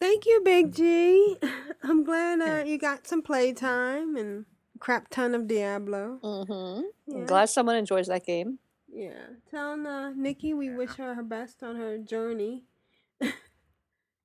Thank 0.00 0.26
you, 0.26 0.40
Big 0.44 0.72
G. 0.74 1.36
I'm 1.82 2.02
glad 2.04 2.40
uh, 2.40 2.64
you 2.64 2.78
got 2.78 3.06
some 3.06 3.22
playtime 3.22 4.16
and 4.16 4.46
crap 4.80 5.08
ton 5.10 5.34
of 5.34 5.46
Diablo. 5.46 6.18
Mm-hmm. 6.22 6.82
Yeah. 7.06 7.18
I'm 7.18 7.26
glad 7.26 7.48
someone 7.48 7.76
enjoys 7.76 8.08
that 8.08 8.26
game. 8.26 8.58
Yeah. 8.92 9.26
Tell 9.50 9.86
uh, 9.86 10.10
Nikki 10.10 10.54
we 10.54 10.70
wish 10.70 10.94
her 10.96 11.14
her 11.14 11.22
best 11.22 11.62
on 11.62 11.76
her 11.76 11.98
journey. 11.98 12.64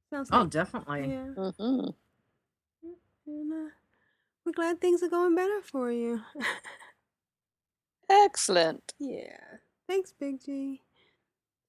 Sounds 0.10 0.30
Oh, 0.32 0.42
like 0.42 0.50
definitely. 0.50 1.10
Yeah. 1.10 1.28
Mm-hmm. 1.36 1.90
And, 3.28 3.54
uh, 3.54 3.70
we're 4.46 4.52
glad 4.54 4.80
things 4.80 5.04
are 5.04 5.10
going 5.10 5.36
better 5.36 5.62
for 5.62 5.92
you. 5.92 6.22
Excellent. 8.10 8.94
yeah. 9.00 9.38
Thanks, 9.88 10.14
Big 10.18 10.42
G. 10.44 10.82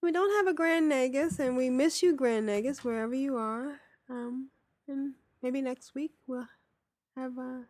We 0.03 0.13
don't 0.13 0.33
have 0.37 0.47
a 0.47 0.55
Grand 0.55 0.91
Nagus, 0.91 1.41
and 1.41 1.57
we 1.57 1.71
miss 1.71 2.03
you, 2.03 2.15
Grand 2.15 2.49
Nagus, 2.49 2.85
wherever 2.85 3.15
you 3.15 3.37
are. 3.37 3.81
Um, 4.09 4.51
and 4.87 5.15
maybe 5.43 5.61
next 5.61 5.95
week 5.95 6.13
we'll 6.29 6.47
have 7.17 7.37
a, 7.37 7.65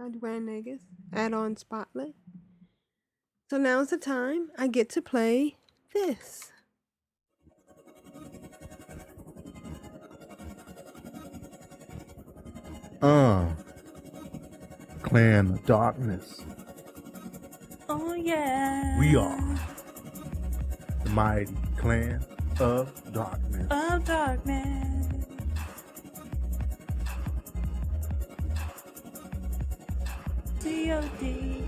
a 0.00 0.08
Grand 0.08 0.48
Nagus 0.48 0.80
add 1.12 1.34
on 1.34 1.56
Spotlight. 1.56 2.14
So 3.50 3.58
now's 3.58 3.90
the 3.90 3.98
time 3.98 4.48
I 4.58 4.68
get 4.68 4.88
to 4.90 5.02
play 5.02 5.56
this. 5.92 6.50
Uh, 13.02 13.46
Clan 15.02 15.50
of 15.52 15.66
Darkness. 15.66 16.42
Oh 17.88 18.14
yeah. 18.14 18.98
We 18.98 19.14
are 19.16 19.58
the 21.04 21.10
mighty 21.10 21.54
Clan 21.76 22.24
of 22.58 23.12
Darkness. 23.12 23.66
Of 23.70 24.04
darkness. 24.04 25.06
D.O.D. 30.60 31.62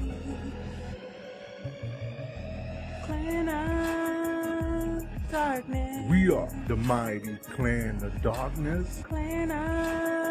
Clan 3.04 3.48
of 3.48 5.30
darkness. 5.30 6.10
We 6.10 6.30
are 6.30 6.48
the 6.66 6.76
mighty 6.76 7.36
Clan 7.54 8.02
of 8.02 8.22
Darkness. 8.22 9.02
Clan 9.04 9.50
of 9.52 10.27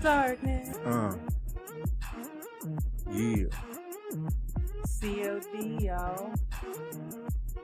darkness. 0.00 0.76
Uh, 0.84 1.14
yeah. 3.10 3.46
COD, 5.00 5.82
y'all. 5.82 6.34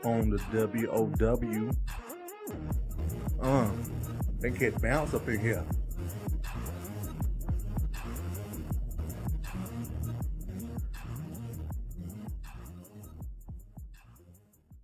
On 0.05 0.31
the 0.31 0.39
WOW. 0.53 1.71
Uh, 3.41 3.71
they 4.41 4.51
get 4.51 4.81
bounce 4.81 5.15
up 5.15 5.29
in 5.29 5.41
here. 5.41 5.65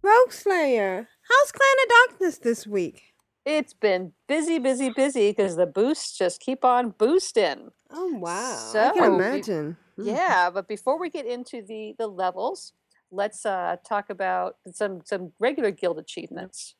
Rogueslayer, 0.04 1.06
how's 1.28 1.52
Clan 1.52 1.76
of 1.84 1.88
Darkness 2.10 2.38
this 2.38 2.66
week? 2.66 3.11
It's 3.44 3.74
been 3.74 4.12
busy, 4.28 4.58
busy, 4.58 4.90
busy 4.90 5.30
because 5.30 5.56
the 5.56 5.66
boosts 5.66 6.16
just 6.16 6.40
keep 6.40 6.64
on 6.64 6.90
boosting. 6.90 7.70
Oh 7.90 8.14
wow! 8.14 8.70
So 8.72 8.80
I 8.80 8.90
can 8.92 9.04
imagine. 9.14 9.76
Mm. 9.98 10.06
Yeah, 10.16 10.50
but 10.50 10.68
before 10.68 10.98
we 10.98 11.10
get 11.10 11.26
into 11.26 11.62
the 11.62 11.94
the 11.98 12.06
levels, 12.06 12.72
let's 13.10 13.44
uh 13.44 13.76
talk 13.86 14.10
about 14.10 14.56
some 14.72 15.00
some 15.04 15.32
regular 15.40 15.70
guild 15.72 15.98
achievements. 15.98 16.74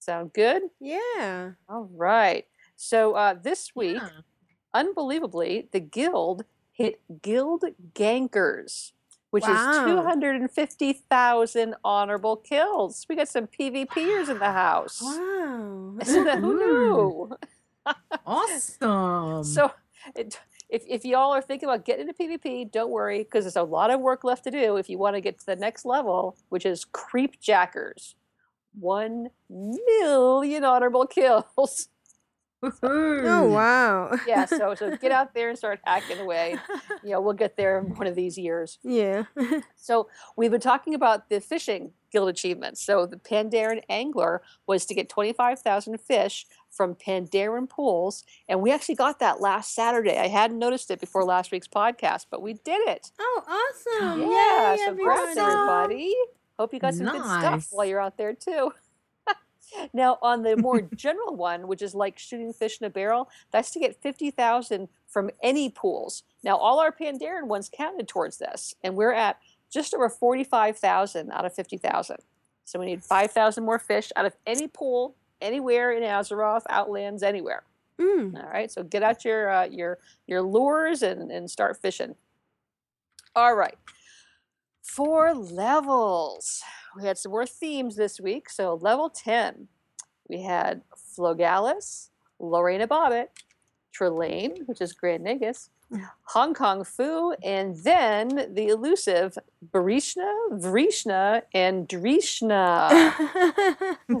Sound 0.00 0.32
good? 0.32 0.62
Yeah. 0.80 1.52
All 1.68 1.90
right. 1.94 2.46
So 2.76 3.12
uh 3.14 3.34
this 3.34 3.72
week, 3.76 4.00
unbelievably, 4.72 5.68
the 5.72 5.80
guild 5.80 6.44
hit 6.72 7.00
guild 7.20 7.64
gankers, 7.92 8.92
which 9.30 9.44
Wow. 9.44 9.70
is 9.70 9.78
250,000 9.78 11.74
honorable 11.84 12.36
kills. 12.36 13.06
We 13.08 13.16
got 13.16 13.28
some 13.28 13.46
PvPers 13.46 14.28
in 14.28 14.38
the 14.38 14.52
house. 14.52 15.00
Wow. 15.02 15.96
Who 16.04 16.58
knew? 16.58 17.30
Mm. 17.30 17.36
Awesome. 18.26 19.42
So, 19.44 19.72
it, 20.14 20.38
if, 20.68 20.84
if 20.86 21.04
y'all 21.04 21.32
are 21.32 21.40
thinking 21.42 21.68
about 21.68 21.84
getting 21.84 22.08
into 22.08 22.22
PvP, 22.22 22.70
don't 22.70 22.90
worry 22.90 23.18
because 23.24 23.44
there's 23.44 23.56
a 23.56 23.62
lot 23.62 23.90
of 23.90 24.00
work 24.00 24.22
left 24.22 24.44
to 24.44 24.50
do 24.50 24.76
if 24.76 24.88
you 24.90 24.98
want 24.98 25.16
to 25.16 25.20
get 25.20 25.38
to 25.40 25.46
the 25.46 25.56
next 25.56 25.84
level, 25.84 26.36
which 26.50 26.66
is 26.66 26.84
Creep 26.84 27.40
Jackers. 27.40 28.14
One 28.78 29.30
million 29.48 30.64
honorable 30.64 31.06
kills. 31.18 31.88
Oh 32.62 33.48
wow. 33.48 34.10
yeah, 34.26 34.44
so 34.44 34.74
so 34.74 34.96
get 34.96 35.12
out 35.12 35.34
there 35.34 35.48
and 35.48 35.56
start 35.58 35.80
hacking 35.84 36.18
away. 36.18 36.56
You 37.02 37.12
know, 37.12 37.22
we'll 37.22 37.32
get 37.32 37.56
there 37.56 37.78
in 37.78 37.94
one 37.94 38.06
of 38.06 38.14
these 38.14 38.36
years. 38.36 38.78
Yeah. 38.82 39.24
So 39.76 40.08
we've 40.36 40.50
been 40.50 40.60
talking 40.60 40.94
about 40.94 41.30
the 41.30 41.40
fishing 41.40 41.92
guild 42.12 42.28
achievements. 42.28 42.84
So 42.84 43.06
the 43.06 43.16
Pandaren 43.16 43.80
Angler 43.88 44.42
was 44.66 44.84
to 44.86 44.94
get 44.94 45.08
25,000 45.08 45.98
fish 45.98 46.46
from 46.70 46.94
Pandaren 46.94 47.68
pools, 47.68 48.24
and 48.48 48.60
we 48.60 48.70
actually 48.70 48.96
got 48.96 49.18
that 49.20 49.40
last 49.40 49.74
Saturday. 49.74 50.18
I 50.18 50.28
hadn't 50.28 50.58
noticed 50.58 50.90
it 50.90 51.00
before 51.00 51.24
last 51.24 51.50
week's 51.50 51.66
podcast, 51.68 52.26
but 52.30 52.42
we 52.42 52.52
did 52.52 52.86
it. 52.88 53.10
Oh, 53.18 53.42
awesome! 53.48 54.20
Yeah, 54.30 54.72
Yay, 54.72 54.76
so 54.76 54.94
congrats 54.94 55.36
everybody. 55.38 55.52
everybody. 55.54 56.14
Hope 56.58 56.74
you 56.74 56.80
got 56.80 56.94
some 56.94 57.06
good 57.06 57.22
stuff 57.24 57.68
while 57.70 57.86
you're 57.86 58.00
out 58.00 58.18
there 58.18 58.34
too. 58.34 58.72
Now, 59.92 60.18
on 60.22 60.42
the 60.42 60.56
more 60.56 60.80
general 60.94 61.36
one, 61.36 61.68
which 61.68 61.82
is 61.82 61.94
like 61.94 62.18
shooting 62.18 62.52
fish 62.52 62.80
in 62.80 62.86
a 62.86 62.90
barrel, 62.90 63.28
that's 63.50 63.70
to 63.72 63.80
get 63.80 64.00
50,000 64.00 64.88
from 65.06 65.30
any 65.42 65.68
pools. 65.68 66.22
Now, 66.42 66.56
all 66.56 66.80
our 66.80 66.92
Pandaren 66.92 67.46
ones 67.46 67.70
counted 67.72 68.08
towards 68.08 68.38
this, 68.38 68.74
and 68.82 68.96
we're 68.96 69.12
at 69.12 69.38
just 69.70 69.94
over 69.94 70.08
45,000 70.08 71.30
out 71.30 71.44
of 71.44 71.54
50,000. 71.54 72.16
So 72.64 72.78
we 72.78 72.86
need 72.86 73.02
5,000 73.02 73.64
more 73.64 73.78
fish 73.78 74.12
out 74.16 74.24
of 74.24 74.36
any 74.46 74.68
pool, 74.68 75.16
anywhere 75.40 75.92
in 75.92 76.02
Azeroth, 76.02 76.62
Outlands, 76.68 77.22
anywhere. 77.22 77.64
Mm. 78.00 78.42
All 78.42 78.50
right, 78.50 78.70
so 78.70 78.82
get 78.82 79.02
out 79.02 79.24
your 79.24 79.50
uh, 79.50 79.64
your 79.66 79.98
your 80.26 80.40
lures 80.40 81.02
and, 81.02 81.30
and 81.30 81.50
start 81.50 81.76
fishing. 81.82 82.14
All 83.36 83.54
right, 83.54 83.76
for 84.82 85.34
levels, 85.34 86.62
we 86.96 87.04
had 87.04 87.18
some 87.18 87.32
more 87.32 87.46
themes 87.46 87.96
this 87.96 88.20
week. 88.20 88.48
So 88.50 88.74
level 88.74 89.10
ten, 89.10 89.68
we 90.28 90.42
had 90.42 90.82
Flogalis, 90.96 92.10
Lorena 92.38 92.86
Bobbitt, 92.86 93.28
Trelane, 93.96 94.66
which 94.66 94.80
is 94.80 94.92
Grand 94.92 95.26
Nagus, 95.26 95.68
Hong 96.24 96.54
Kong 96.54 96.84
Fu, 96.84 97.32
and 97.42 97.76
then 97.76 98.54
the 98.54 98.68
elusive 98.68 99.36
Barishna, 99.72 100.32
Vrishna, 100.52 101.42
and 101.52 101.88
Drishna. 101.88 103.12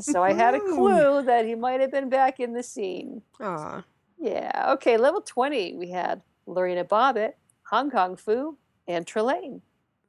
so 0.00 0.22
I 0.22 0.32
had 0.32 0.54
a 0.54 0.60
clue 0.60 1.22
that 1.22 1.46
he 1.46 1.54
might 1.54 1.80
have 1.80 1.92
been 1.92 2.08
back 2.08 2.40
in 2.40 2.52
the 2.52 2.62
scene. 2.62 3.22
Aw. 3.40 3.84
Yeah. 4.18 4.72
Okay. 4.72 4.96
Level 4.96 5.22
20, 5.22 5.74
we 5.74 5.90
had 5.90 6.20
Lorena 6.46 6.84
Bobbitt, 6.84 7.34
Hong 7.70 7.90
Kong 7.90 8.16
Fu, 8.16 8.56
and 8.88 9.06
Trelane. 9.06 9.60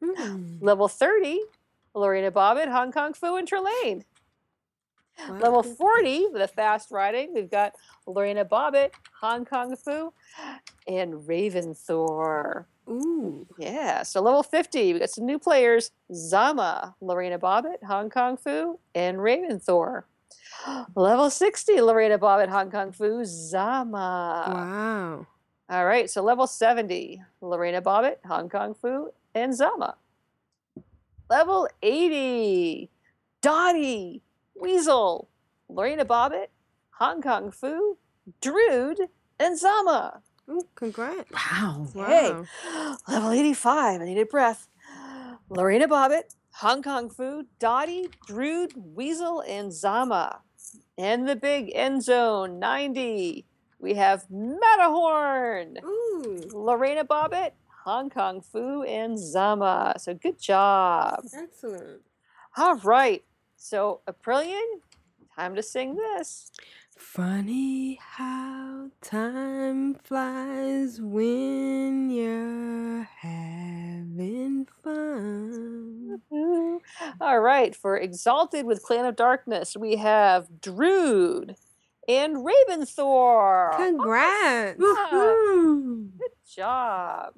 Mm. 0.03 0.57
Level 0.61 0.87
30, 0.87 1.41
Lorena 1.93 2.31
Bobbitt, 2.31 2.71
Hong 2.71 2.91
Kong 2.91 3.13
Fu, 3.13 3.35
and 3.35 3.49
Trelane. 3.49 4.03
Level 5.29 5.61
40, 5.61 6.27
the 6.33 6.47
fast 6.47 6.89
riding, 6.89 7.33
we've 7.33 7.51
got 7.51 7.73
Lorena 8.07 8.45
Bobbitt, 8.45 8.91
Hong 9.19 9.45
Kong 9.45 9.75
Fu, 9.75 10.13
and 10.87 11.13
Raventhor. 11.13 12.65
Ooh. 12.89 13.45
Yeah. 13.59 14.03
So 14.03 14.21
level 14.21 14.41
50, 14.41 14.93
we 14.93 14.99
got 14.99 15.09
some 15.09 15.25
new 15.25 15.37
players 15.37 15.91
Zama, 16.13 16.95
Lorena 17.01 17.37
Bobbitt, 17.37 17.83
Hong 17.83 18.09
Kong 18.09 18.37
Fu, 18.37 18.79
and 18.95 19.17
Raventhor. 19.17 20.03
Mm. 20.65 20.85
Level 20.95 21.29
60, 21.29 21.81
Lorena 21.81 22.17
Bobbitt, 22.17 22.49
Hong 22.49 22.71
Kong 22.71 22.91
Fu, 22.91 23.23
Zama. 23.23 24.45
Wow. 24.47 25.27
All 25.69 25.85
right, 25.85 26.09
so 26.09 26.21
level 26.21 26.47
70, 26.47 27.21
Lorena 27.41 27.81
Bobbitt, 27.81 28.17
Hong 28.25 28.49
Kong 28.49 28.73
Fu, 28.73 29.11
and 29.35 29.55
Zama. 29.55 29.95
Level 31.31 31.69
80, 31.81 32.89
Dottie, 33.41 34.21
Weasel, 34.53 35.29
Lorena 35.69 36.03
Bobbitt, 36.03 36.47
Hong 36.99 37.21
Kong 37.21 37.51
Fu, 37.51 37.97
Druid, 38.41 38.99
and 39.39 39.57
Zama. 39.57 40.23
Ooh, 40.49 40.67
congrats. 40.75 41.31
Wow. 41.31 41.87
Hey, 41.95 42.33
level 43.07 43.31
85, 43.31 44.01
I 44.01 44.03
need 44.03 44.17
a 44.17 44.25
breath. 44.25 44.67
Lorena 45.47 45.87
Bobbitt, 45.87 46.35
Hong 46.55 46.83
Kong 46.83 47.09
Fu, 47.09 47.45
Dottie, 47.59 48.09
Druid, 48.27 48.73
Weasel, 48.75 49.41
and 49.47 49.71
Zama. 49.71 50.41
And 50.97 51.29
the 51.29 51.37
big 51.37 51.71
end 51.73 52.03
zone, 52.03 52.59
90. 52.59 53.45
We 53.79 53.93
have 53.93 54.25
Matahorn, 54.29 55.81
Ooh. 55.81 56.41
Lorena 56.51 57.05
Bobbitt, 57.05 57.51
Hong 57.83 58.09
Kong 58.09 58.41
Fu, 58.41 58.83
and 58.83 59.17
Zama. 59.17 59.95
So 59.97 60.13
good 60.13 60.39
job. 60.39 61.23
Excellent. 61.33 62.01
All 62.57 62.75
right. 62.77 63.23
So, 63.55 64.01
Aprillian, 64.07 64.81
time 65.35 65.55
to 65.55 65.63
sing 65.63 65.95
this. 65.95 66.51
Funny 66.97 67.99
how 68.01 68.89
time 69.01 69.95
flies 69.95 71.01
when 71.01 72.09
you're 72.11 73.03
having 73.19 74.67
fun. 74.83 76.19
Woohoo. 76.31 76.79
All 77.19 77.39
right, 77.39 77.75
for 77.75 77.97
Exalted 77.97 78.65
with 78.65 78.83
Clan 78.83 79.05
of 79.05 79.15
Darkness, 79.15 79.75
we 79.75 79.95
have 79.95 80.61
Druid 80.61 81.55
and 82.07 82.37
Raventhor. 82.37 83.75
Congrats. 83.77 84.81
Awesome. 84.81 86.13
Good 86.17 86.31
job. 86.55 87.33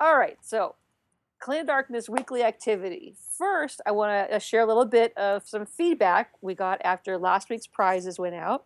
All 0.00 0.16
right, 0.16 0.38
so 0.40 0.76
Clan 1.40 1.66
Darkness 1.66 2.08
weekly 2.08 2.42
activity. 2.42 3.14
First, 3.36 3.82
I 3.86 3.90
want 3.90 4.30
to 4.30 4.40
share 4.40 4.62
a 4.62 4.66
little 4.66 4.86
bit 4.86 5.16
of 5.18 5.46
some 5.46 5.66
feedback 5.66 6.32
we 6.40 6.54
got 6.54 6.80
after 6.84 7.18
last 7.18 7.50
week's 7.50 7.66
prizes 7.66 8.18
went 8.18 8.34
out. 8.34 8.64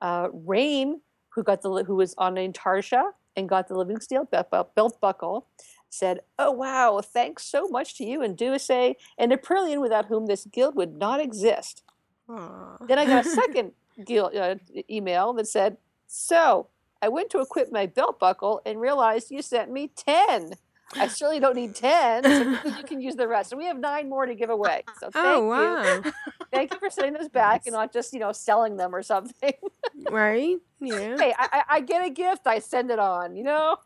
Uh, 0.00 0.28
Rain, 0.32 1.00
who 1.30 1.42
got 1.42 1.62
the 1.62 1.84
who 1.84 1.96
was 1.96 2.14
on 2.18 2.34
Tarsha 2.34 3.10
and 3.36 3.48
got 3.48 3.68
the 3.68 3.74
Living 3.74 4.00
Steel 4.00 4.24
belt, 4.24 5.00
buckle, 5.00 5.46
said, 5.90 6.20
"Oh 6.38 6.52
wow, 6.52 7.00
thanks 7.02 7.44
so 7.44 7.68
much 7.68 7.96
to 7.98 8.04
you 8.04 8.22
and 8.22 8.36
Duisay 8.36 8.94
and 9.18 9.32
Aprillian, 9.32 9.80
without 9.80 10.06
whom 10.06 10.26
this 10.26 10.44
guild 10.46 10.76
would 10.76 10.96
not 10.96 11.20
exist." 11.20 11.82
Aw. 12.28 12.76
Then 12.86 12.98
I 12.98 13.06
got 13.06 13.26
a 13.26 13.28
second 13.42 13.72
guild, 14.04 14.36
uh, 14.36 14.56
email 14.90 15.32
that 15.32 15.48
said, 15.48 15.78
"So 16.06 16.68
I 17.02 17.08
went 17.08 17.30
to 17.30 17.40
equip 17.40 17.72
my 17.72 17.86
belt 17.86 18.18
buckle 18.18 18.62
and 18.64 18.80
realized 18.80 19.30
you 19.30 19.42
sent 19.42 19.70
me 19.70 19.88
ten. 19.88 20.54
I 20.94 21.08
certainly 21.08 21.40
don't 21.40 21.56
need 21.56 21.74
ten, 21.74 22.22
so 22.22 22.70
you 22.78 22.84
can 22.84 23.00
use 23.00 23.16
the 23.16 23.26
rest. 23.26 23.52
And 23.52 23.58
we 23.58 23.66
have 23.66 23.78
nine 23.78 24.08
more 24.08 24.24
to 24.26 24.34
give 24.34 24.50
away. 24.50 24.84
So 25.00 25.08
oh, 25.14 25.50
thank 25.50 26.04
Oh, 26.04 26.04
you, 26.04 26.12
thank 26.52 26.72
you 26.72 26.78
for 26.78 26.90
sending 26.90 27.14
those 27.14 27.28
back 27.28 27.62
and 27.66 27.72
not 27.72 27.92
just 27.92 28.12
you 28.12 28.20
know 28.20 28.32
selling 28.32 28.76
them 28.76 28.94
or 28.94 29.02
something. 29.02 29.52
Right? 30.10 30.58
Yeah. 30.80 31.16
hey, 31.18 31.34
I, 31.36 31.62
I, 31.68 31.80
get 31.80 32.04
a 32.04 32.10
gift, 32.10 32.46
I 32.46 32.60
send 32.60 32.90
it 32.90 32.98
on. 32.98 33.34
You 33.34 33.44
know." 33.44 33.76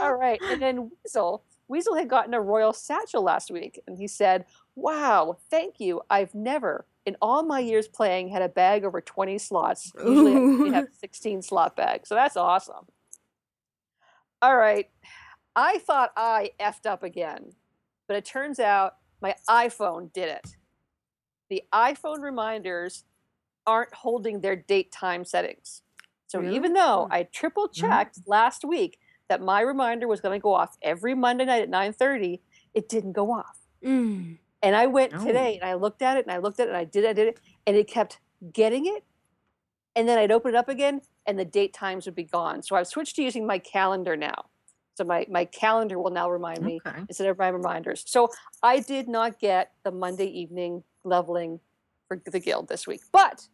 All 0.00 0.14
right, 0.14 0.40
and 0.42 0.60
then 0.60 0.90
Weasel. 1.04 1.44
Weasel 1.68 1.94
had 1.94 2.08
gotten 2.08 2.34
a 2.34 2.40
royal 2.40 2.72
satchel 2.72 3.22
last 3.22 3.50
week, 3.50 3.80
and 3.86 3.96
he 3.96 4.08
said, 4.08 4.44
"Wow, 4.74 5.36
thank 5.50 5.78
you. 5.78 6.00
I've 6.10 6.34
never, 6.34 6.86
in 7.04 7.16
all 7.22 7.44
my 7.44 7.60
years 7.60 7.86
playing, 7.86 8.28
had 8.30 8.42
a 8.42 8.48
bag 8.48 8.84
over 8.84 9.00
twenty 9.00 9.38
slots. 9.38 9.92
Usually, 10.04 10.34
we 10.56 10.70
have 10.70 10.88
sixteen 10.98 11.42
slot 11.42 11.76
bags, 11.76 12.08
so 12.08 12.14
that's 12.16 12.36
awesome." 12.36 12.86
All 14.42 14.56
right, 14.56 14.88
I 15.56 15.78
thought 15.78 16.12
I 16.16 16.50
effed 16.60 16.86
up 16.86 17.02
again, 17.02 17.54
but 18.06 18.16
it 18.16 18.24
turns 18.26 18.60
out 18.60 18.98
my 19.22 19.34
iPhone 19.48 20.12
did 20.12 20.28
it. 20.28 20.56
The 21.48 21.62
iPhone 21.72 22.20
reminders 22.20 23.04
aren't 23.66 23.94
holding 23.94 24.40
their 24.40 24.54
date 24.54 24.92
time 24.92 25.24
settings. 25.24 25.82
So 26.26 26.40
Really? 26.40 26.54
even 26.56 26.72
though 26.74 27.08
I 27.10 27.22
triple 27.24 27.68
checked 27.68 28.18
last 28.26 28.64
week 28.64 28.98
that 29.28 29.40
my 29.40 29.60
reminder 29.60 30.06
was 30.06 30.20
going 30.20 30.38
to 30.38 30.42
go 30.42 30.52
off 30.52 30.76
every 30.82 31.14
Monday 31.14 31.46
night 31.46 31.62
at 31.62 31.70
9:30, 31.70 32.40
it 32.74 32.88
didn't 32.88 33.12
go 33.12 33.32
off. 33.32 33.58
Mm. 33.82 34.38
And 34.62 34.76
I 34.76 34.86
went 34.86 35.14
Oh. 35.14 35.24
today 35.24 35.56
and 35.56 35.64
I 35.68 35.74
looked 35.74 36.02
at 36.02 36.16
it 36.16 36.26
and 36.26 36.32
I 36.32 36.38
looked 36.38 36.60
at 36.60 36.66
it 36.68 36.70
and 36.70 36.76
I 36.76 36.84
did 36.84 37.04
I 37.06 37.12
did 37.12 37.28
it 37.28 37.40
and 37.66 37.76
it 37.76 37.88
kept 37.88 38.20
getting 38.52 38.86
it. 38.86 39.04
And 39.94 40.08
then 40.08 40.18
I'd 40.18 40.30
open 40.32 40.54
it 40.54 40.56
up 40.56 40.68
again 40.68 41.00
and 41.24 41.38
the 41.38 41.44
date 41.44 41.72
times 41.72 42.06
would 42.06 42.14
be 42.14 42.24
gone. 42.24 42.62
So 42.62 42.76
I've 42.76 42.86
switched 42.86 43.16
to 43.16 43.22
using 43.22 43.46
my 43.46 43.58
calendar 43.58 44.16
now. 44.16 44.46
So 44.96 45.04
my, 45.04 45.26
my 45.30 45.44
calendar 45.44 45.98
will 45.98 46.10
now 46.10 46.30
remind 46.30 46.62
me 46.62 46.80
Okay. 46.86 47.00
instead 47.08 47.28
of 47.28 47.38
my 47.38 47.48
reminders. 47.48 48.02
So 48.06 48.30
I 48.62 48.80
did 48.80 49.08
not 49.08 49.38
get 49.38 49.72
the 49.84 49.90
Monday 49.92 50.26
evening 50.26 50.82
leveling 51.04 51.60
for 52.08 52.20
the 52.24 52.40
guild 52.40 52.68
this 52.68 52.86
week. 52.86 53.02
But 53.12 53.46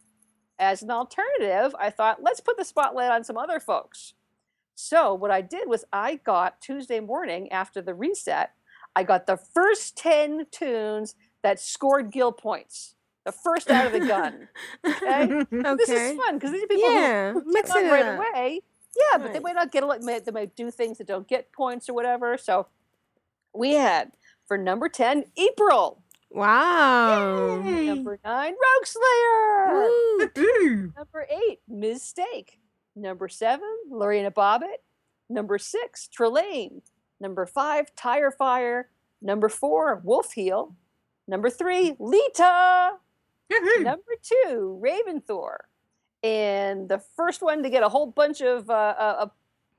as 0.61 0.83
an 0.83 0.91
alternative, 0.93 1.75
I 1.79 1.91
thought 1.91 2.23
let's 2.23 2.39
put 2.41 2.57
the 2.57 2.65
spotlight 2.65 3.11
on 3.11 3.25
some 3.25 3.37
other 3.37 3.59
folks. 3.59 4.15
So 4.77 5.15
what 5.15 5.33
I 5.33 5.41
did 5.41 5.69
was 5.69 5.85
I 5.93 6.17
got 6.17 6.61
Tuesday 6.61 7.01
morning 7.01 7.51
after 7.51 7.83
the 7.83 7.93
reset, 7.95 8.51
I 8.95 9.03
got 9.03 9.27
the 9.27 9.37
first 9.37 9.97
10 9.97 10.47
tunes 10.53 11.17
that 11.43 11.59
scored 11.59 12.13
guild 12.13 12.37
points. 12.39 12.95
The 13.25 13.33
first 13.33 13.71
out 13.71 13.87
of 13.87 13.93
the 13.93 14.01
gun. 14.07 14.49
Okay. 14.87 15.25
okay. 15.25 15.47
This 15.77 15.89
is 15.89 16.17
fun 16.17 16.35
because 16.37 16.53
these 16.53 16.63
are 16.63 16.67
people 16.69 16.89
who- 16.89 16.95
Yeah, 16.95 17.33
who, 17.33 17.41
get 17.45 17.53
mixing 17.53 17.85
on 17.87 17.91
right 17.91 18.05
up. 18.07 18.19
away. 18.19 18.61
Yeah, 18.97 19.19
but 19.19 19.29
they 19.29 19.39
Right. 19.39 19.43
might 19.43 19.55
not 19.55 19.73
get 19.73 19.83
a 19.83 19.87
lot. 19.87 20.03
may- 20.03 20.19
They 20.21 20.31
might 20.33 20.55
do 20.55 20.71
things 20.71 20.99
that 20.99 21.07
don't 21.07 21.27
get 21.27 21.53
points 21.53 21.89
or 21.89 21.95
whatever. 21.95 22.37
So 22.37 22.67
we 23.55 23.75
had 23.75 24.13
for 24.47 24.57
number 24.59 24.89
10, 24.89 25.25
April. 25.37 26.03
Wow. 26.31 27.57
Number 27.63 28.19
nine, 28.25 28.55
Rogueslayer. 28.55 30.27
Woo. 30.35 30.93
Number 30.97 31.27
eight, 31.29 31.61
Ms. 31.69 32.03
Steak. 32.03 32.59
Number 32.95 33.29
seven, 33.29 33.69
Lorena 33.89 34.31
Bobbitt. 34.31 34.79
Number 35.29 35.59
six, 35.59 36.09
Trelane. 36.15 36.83
Number 37.21 37.47
five, 37.47 37.95
Tire 37.95 38.31
Fire. 38.31 38.91
Number 39.21 39.49
four, 39.49 40.01
Wolf 40.05 40.33
Heel. 40.33 40.75
Number 41.29 41.49
three, 41.49 41.93
Leeta. 41.99 42.99
Number 43.81 44.13
two, 44.23 44.81
Raventhor. 44.83 45.57
And 46.23 46.89
the 46.89 47.03
first 47.17 47.43
one 47.43 47.63
to 47.63 47.71
get 47.71 47.83
a 47.83 47.89
whole 47.89 48.07
bunch 48.07 48.41
of 48.41 48.71
uh, 48.71 48.73
uh, 48.73 49.17
uh, 49.19 49.27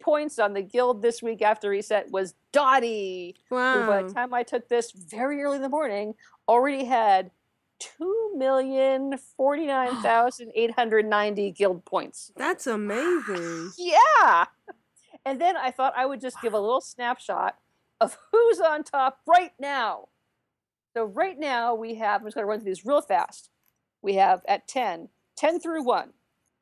points 0.01 0.39
on 0.39 0.53
the 0.53 0.61
guild 0.61 1.01
this 1.01 1.21
week 1.21 1.41
after 1.41 1.69
reset 1.69 2.11
was 2.11 2.33
Dottie. 2.51 3.35
Who 3.49 3.87
by 3.87 4.03
the 4.03 4.13
time 4.13 4.33
I 4.33 4.43
took 4.43 4.67
this 4.67 4.91
very 4.91 5.41
early 5.41 5.55
in 5.57 5.61
the 5.61 5.69
morning, 5.69 6.15
already 6.47 6.83
had 6.83 7.31
two 7.79 8.33
million 8.35 9.17
forty 9.37 9.65
nine 9.65 9.95
thousand 10.01 10.51
eight 10.55 10.71
hundred 10.71 11.05
ninety 11.05 11.51
guild 11.51 11.85
points. 11.85 12.31
That's 12.35 12.67
amazing. 12.67 13.71
Yeah. 13.77 14.45
And 15.25 15.39
then 15.39 15.55
I 15.55 15.71
thought 15.71 15.93
I 15.95 16.05
would 16.05 16.19
just 16.19 16.41
give 16.41 16.53
a 16.53 16.59
little 16.59 16.81
snapshot 16.81 17.55
of 18.01 18.17
who's 18.31 18.59
on 18.59 18.83
top 18.83 19.19
right 19.25 19.53
now. 19.57 20.09
So 20.95 21.05
right 21.05 21.39
now 21.39 21.73
we 21.73 21.95
have, 21.95 22.21
I'm 22.21 22.27
just 22.27 22.35
going 22.35 22.43
to 22.43 22.49
run 22.49 22.59
through 22.59 22.65
these 22.65 22.85
real 22.85 23.01
fast. 23.01 23.49
We 24.01 24.15
have 24.15 24.41
at 24.47 24.67
10, 24.67 25.09
10 25.37 25.59
through 25.59 25.83
1, 25.83 26.09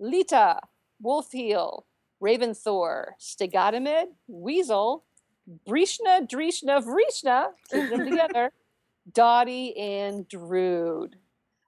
Leeta, 0.02 0.60
Wolfheel, 1.04 1.84
Raventhor, 2.22 3.12
Stegatimed, 3.20 4.08
Weasel, 4.28 5.06
Brishna, 5.66 6.22
Drishna, 6.28 6.84
Vrishna, 6.84 7.50
keep 7.72 7.90
them 7.90 8.06
together, 8.10 8.52
Dottie, 9.14 9.78
and 9.78 10.28
Drood. 10.28 11.18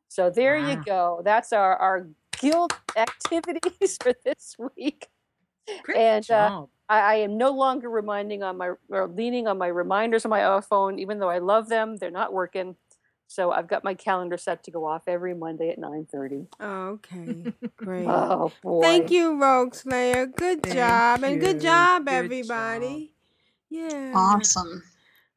So 0.09 0.29
there 0.29 0.57
you 0.57 0.83
go. 0.83 1.21
That's 1.23 1.53
our, 1.53 1.75
our 1.77 2.07
guild 2.39 2.73
activities 2.95 3.97
for 4.03 4.13
this 4.25 4.55
week. 4.75 5.07
Great 5.83 5.97
and 5.97 6.31
uh. 6.31 6.65
I, 6.89 6.99
I 6.99 7.15
am 7.15 7.37
no 7.37 7.51
longer 7.51 7.89
reminding 7.89 8.43
on 8.43 8.57
my 8.57 8.71
or 8.89 9.07
leaning 9.07 9.47
on 9.47 9.57
my 9.57 9.67
reminders 9.67 10.25
on 10.25 10.29
my 10.29 10.41
iPhone, 10.41 10.99
even 10.99 11.19
though 11.19 11.29
I 11.29 11.39
love 11.39 11.69
them, 11.69 11.97
they're 11.97 12.11
not 12.11 12.33
working. 12.33 12.75
So 13.33 13.49
I've 13.49 13.67
got 13.67 13.83
my 13.83 13.95
calendar 13.95 14.37
set 14.37 14.61
to 14.65 14.69
go 14.69 14.85
off 14.85 15.07
every 15.07 15.33
Monday 15.33 15.71
at 15.71 15.79
9:30. 15.79 16.45
Okay. 16.61 17.51
Great. 17.75 18.05
Oh 18.07 18.51
boy. 18.61 18.81
Thank 18.83 19.09
you, 19.09 19.31
Rogueslayer. 19.31 20.35
Good 20.35 20.61
Thank 20.61 20.75
job. 20.75 21.23
And 21.23 21.41
good 21.41 21.59
job, 21.59 22.05
Good 22.05 22.13
everybody. 22.13 23.11
Yeah. 23.71 24.13
Awesome. 24.15 24.83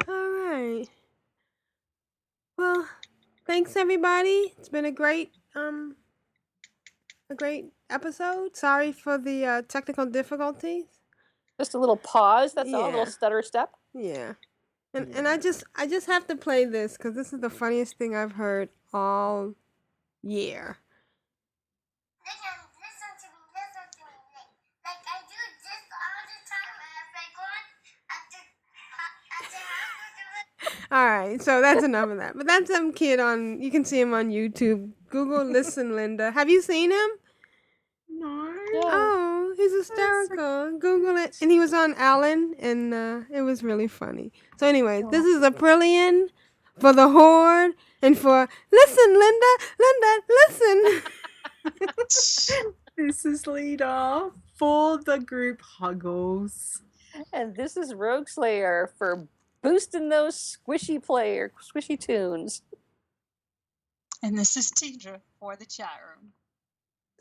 All 0.06 0.14
right. 0.14 0.84
Well, 2.58 2.86
thanks 3.46 3.76
everybody. 3.76 4.52
It's 4.58 4.68
been 4.68 4.84
a 4.84 4.92
great 4.92 5.32
um 5.54 5.96
a 7.30 7.34
great 7.34 7.72
episode. 7.88 8.56
Sorry 8.58 8.92
for 8.92 9.16
the 9.16 9.46
uh, 9.46 9.62
technical 9.68 10.04
difficulties. 10.04 10.84
Just 11.58 11.72
a 11.72 11.78
little 11.78 11.96
pause, 11.96 12.52
that's 12.52 12.74
all, 12.74 12.84
a 12.84 12.90
little 12.90 13.06
stutter 13.06 13.40
step. 13.40 13.70
Yeah. 13.94 14.34
And 14.96 15.14
and 15.14 15.28
I 15.28 15.36
just 15.36 15.62
I 15.74 15.86
just 15.86 16.06
have 16.06 16.26
to 16.28 16.36
play 16.36 16.64
this 16.64 16.96
cuz 16.96 17.14
this 17.14 17.32
is 17.34 17.40
the 17.40 17.50
funniest 17.50 17.98
thing 17.98 18.16
I've 18.16 18.32
heard 18.32 18.70
all 18.94 19.54
year. 20.22 20.78
All 30.88 31.04
right, 31.04 31.42
so 31.42 31.60
that's 31.60 31.82
enough 31.82 32.10
of 32.10 32.18
that. 32.18 32.36
But 32.36 32.46
that's 32.46 32.70
some 32.70 32.92
kid 32.92 33.18
on. 33.18 33.60
You 33.60 33.70
can 33.72 33.84
see 33.84 34.00
him 34.00 34.14
on 34.14 34.30
YouTube. 34.30 34.92
Google 35.10 35.44
"Listen, 35.44 35.96
Linda." 35.96 36.30
Have 36.30 36.48
you 36.48 36.62
seen 36.62 36.92
him? 36.92 37.10
No. 38.08 38.54
Oh, 38.74 39.35
he's 39.56 39.72
hysterical. 39.72 40.78
Google 40.78 41.16
it. 41.16 41.36
And 41.40 41.50
he 41.50 41.58
was 41.58 41.72
on 41.72 41.94
Ellen, 41.94 42.54
and 42.58 42.94
uh, 42.94 43.20
it 43.32 43.42
was 43.42 43.62
really 43.62 43.88
funny. 43.88 44.32
So 44.58 44.66
anyway, 44.66 45.02
this 45.10 45.24
is 45.24 45.42
Aprillian 45.42 46.28
for 46.78 46.92
the 46.92 47.08
Horde, 47.08 47.72
and 48.02 48.16
for 48.16 48.48
listen, 48.70 49.18
Linda, 49.18 49.52
Linda, 49.78 50.22
listen. 50.48 51.02
This 52.96 53.26
is 53.26 53.46
Leeta 53.46 54.32
for 54.54 54.96
the 54.96 55.18
group 55.18 55.60
Huggles. 55.60 56.82
And 57.30 57.54
this 57.54 57.76
is 57.76 57.92
Rogueslayer 57.92 58.88
for 58.96 59.28
boosting 59.62 60.08
those 60.08 60.56
squishy 60.66 61.02
player 61.04 61.52
squishy 61.60 62.00
tunes. 62.00 62.62
And 64.22 64.38
this 64.38 64.56
is 64.56 64.72
Tedrah 64.72 65.20
for 65.38 65.56
the 65.56 65.66
chat 65.66 65.90
room. 66.08 66.32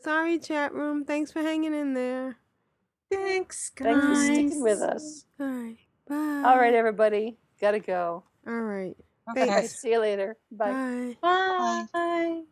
Sorry, 0.06 0.38
chat 0.38 0.72
room. 0.72 1.03
Thanks 1.03 1.32
for 1.32 1.41
hanging 1.41 1.73
in 1.73 1.95
there. 1.95 2.38
Thanks, 3.11 3.72
guys. 3.72 3.88
Thanks 3.88 4.06
for 4.06 4.15
sticking 4.23 4.61
with 4.61 4.80
us. 4.80 5.26
All 5.40 5.48
right, 5.48 5.77
bye. 6.07 6.44
All 6.45 6.60
right, 6.60 6.76
everybody. 6.76 7.40
Gotta 7.60 7.80
go. 7.80 8.23
All 8.45 8.53
right. 8.53 8.95
All 9.27 9.34
right, 9.34 9.49
Thanks. 9.49 9.82
see 9.82 9.94
you 9.94 9.99
later. 9.99 10.38
Bye. 10.52 11.18
Bye. 11.23 11.86
Bye. 11.91 12.44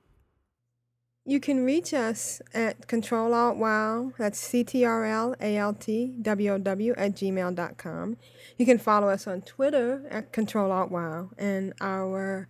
You 1.26 1.40
can 1.40 1.64
reach 1.64 1.94
us 1.94 2.42
at 2.56 2.88
Control 2.88 3.32
Alt 3.36 3.58
Wow. 3.58 4.14
That's 4.18 4.40
C 4.40 4.64
T 4.64 4.84
R 4.84 5.06
L 5.06 5.36
A 5.40 5.56
L 5.56 5.76
T 5.76 6.18
W 6.24 6.54
O 6.54 6.58
W 6.58 6.96
at 6.98 7.12
gmail.com. 7.12 8.18
You 8.58 8.66
can 8.66 8.80
follow 8.80 9.10
us 9.10 9.28
on 9.28 9.44
Twitter 9.44 10.08
at 10.10 10.34
Control 10.34 10.72
Alt 10.72 10.90
Wow. 10.90 11.30
And 11.38 11.74
our 11.80 12.48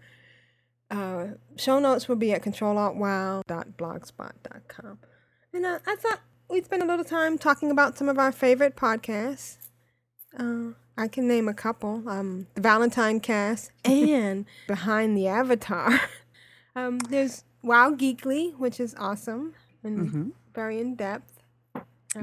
uh, 0.91 1.25
show 1.57 1.79
notes 1.79 2.07
will 2.07 2.15
be 2.15 2.31
at 2.33 2.43
controlaltwow.blogspot.com. 2.43 4.99
And 5.53 5.65
uh, 5.65 5.79
I 5.85 5.95
thought 5.95 6.19
we'd 6.49 6.65
spend 6.65 6.83
a 6.83 6.85
little 6.85 7.05
time 7.05 7.37
talking 7.37 7.71
about 7.71 7.97
some 7.97 8.09
of 8.09 8.17
our 8.17 8.31
favorite 8.31 8.75
podcasts. 8.75 9.57
Uh, 10.37 10.71
I 10.97 11.07
can 11.07 11.27
name 11.27 11.47
a 11.47 11.53
couple 11.53 12.07
um, 12.07 12.47
the 12.55 12.61
Valentine 12.61 13.19
Cast 13.19 13.71
and 13.85 14.45
Behind 14.67 15.17
the 15.17 15.27
Avatar. 15.27 15.99
um, 16.75 16.99
there's 16.99 17.43
Wow 17.61 17.91
Geekly, 17.95 18.57
which 18.57 18.79
is 18.79 18.95
awesome 18.97 19.53
and 19.83 20.09
Mhm. 20.09 20.31
very 20.53 20.79
in 20.79 20.95
depth. 20.95 21.29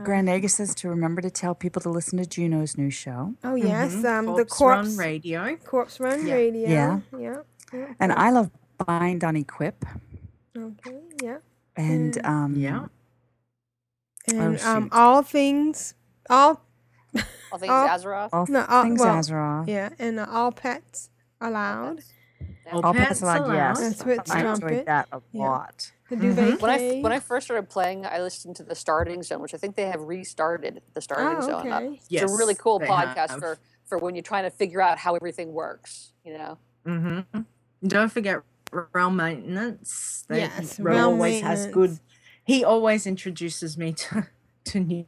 Grand 0.05 0.29
Nagus 0.29 0.51
says 0.51 0.73
to 0.77 0.89
remember 0.89 1.21
to 1.21 1.31
tell 1.31 1.53
people 1.53 1.83
to 1.83 1.89
listen 1.91 2.17
to 2.19 2.25
Juno's 2.27 2.79
new 2.79 2.91
show. 2.91 3.35
Oh 3.43 3.57
yes, 3.57 3.93
Mhm. 3.95 4.19
um, 4.19 4.27
the 4.37 4.45
Corpse 4.45 4.89
Run 4.91 4.97
Radio. 4.97 5.57
Corpse 5.57 5.99
Run 5.99 6.27
Yeah. 6.27 6.35
Radio. 6.35 6.69
Yeah. 6.69 7.01
yeah, 7.19 7.37
yeah. 7.73 7.95
And 8.01 8.13
I 8.13 8.31
love 8.31 8.51
Bind 8.87 9.25
on 9.25 9.37
Equip. 9.37 9.85
Okay, 10.57 11.01
yeah. 11.23 11.39
And 11.77 12.17
And- 12.17 12.27
um, 12.27 12.55
Yeah. 12.57 12.87
And 14.29 14.61
Oh, 14.63 14.71
um, 14.71 14.89
all 14.93 15.23
things, 15.23 15.95
all 16.29 16.63
All 17.53 17.59
things 17.59 17.71
all- 17.73 17.89
Azeroth. 17.89 18.29
All 18.33 18.47
no, 18.49 18.65
all, 18.69 18.83
things 18.85 19.01
well, 19.01 19.17
Azeroth. 19.17 19.67
Yeah, 19.69 19.89
and 19.99 20.21
uh, 20.21 20.27
all 20.31 20.53
pets 20.53 21.11
allowed. 21.41 22.01
All 22.73 22.87
All 22.87 22.93
pets 22.95 23.09
Pets 23.09 23.23
Allowed, 23.23 23.53
yes. 23.53 23.81
And 23.81 23.97
Switch 23.97 24.21
I 24.31 24.43
Trumpet. 24.43 24.63
enjoyed 24.71 24.87
that 24.87 25.09
a 25.11 25.21
Yeah. 25.33 25.43
lot. 25.43 25.91
The 26.09 26.17
Mhm. 26.17 26.21
Duvet 26.21 26.61
When 26.63 26.71
I 26.71 27.01
when 27.01 27.13
I 27.13 27.19
first 27.19 27.47
started 27.49 27.69
playing, 27.69 28.07
I 28.07 28.21
listened 28.21 28.55
to 28.57 28.63
the 28.63 28.77
Starting 28.77 29.23
Zone, 29.25 29.41
which 29.41 29.55
I 29.55 29.57
think 29.57 29.75
they 29.75 29.87
have 29.87 30.01
restarted 30.03 30.81
the 30.95 31.01
Starting 31.01 31.39
Oh, 31.39 31.41
Zone 31.41 31.73
up. 31.73 31.83
okay. 31.83 32.01
it's 32.11 32.23
a 32.33 32.37
really 32.37 32.55
cool 32.55 32.79
podcast 32.79 33.31
have. 33.31 33.41
for 33.41 33.59
for 33.87 33.99
when 33.99 34.15
you're 34.15 34.23
trying 34.23 34.45
to 34.45 34.51
figure 34.51 34.81
out 34.81 34.99
how 34.99 35.17
everything 35.17 35.53
works. 35.53 36.13
You 36.25 36.35
know. 36.39 36.59
Mm-hmm. 36.87 37.41
Don't 37.87 38.11
forget 38.11 38.43
realm 38.93 39.17
maintenance. 39.17 40.25
They, 40.29 40.41
Yes, 40.41 40.79
Ro 40.79 40.93
realm 40.93 41.15
always 41.15 41.41
has 41.43 41.67
good. 41.67 41.91
maintenance. 41.91 42.01
He 42.45 42.65
always 42.65 43.07
introduces 43.07 43.79
me 43.79 43.93
to 43.95 44.27
to 44.67 44.81
new 44.81 45.07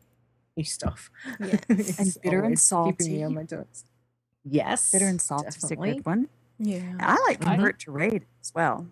new 0.56 0.64
stuff. 0.64 1.10
Yes. 1.40 1.60
And 1.98 2.16
bitter 2.22 2.42
and 2.42 2.58
always 2.72 2.96
keeping 2.96 3.12
me 3.12 3.22
on 3.24 3.34
my 3.34 3.44
toes. 3.44 3.84
Yes, 4.44 4.90
Bitter 4.92 5.06
and 5.06 5.20
salt 5.20 5.46
is 5.46 5.70
a 5.70 5.76
good 5.76 6.04
one. 6.04 6.28
Yeah. 6.58 6.96
I 7.00 7.16
like 7.26 7.40
mm-hmm. 7.40 7.48
I- 7.48 7.54
convert 7.56 7.78
to 7.80 7.92
raid 7.92 8.26
as 8.40 8.52
well. 8.54 8.86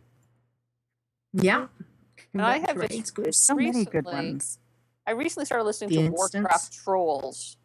Yeah, 1.32 1.68
And 2.32 2.42
I 2.42 2.58
have 2.58 2.70
Convert 2.70 2.90
just 2.90 2.92
raid's 2.92 3.12
There's 3.12 3.36
so 3.38 3.54
many 3.54 3.84
good 3.84 4.04
ones. 4.04 4.58
I 5.06 5.12
recently 5.12 5.46
started 5.46 5.64
listening 5.64 5.90
The 5.90 5.96
to 5.96 6.02
Instance. 6.06 6.34
Warcraft 6.34 6.72
Trolls. 6.84 7.56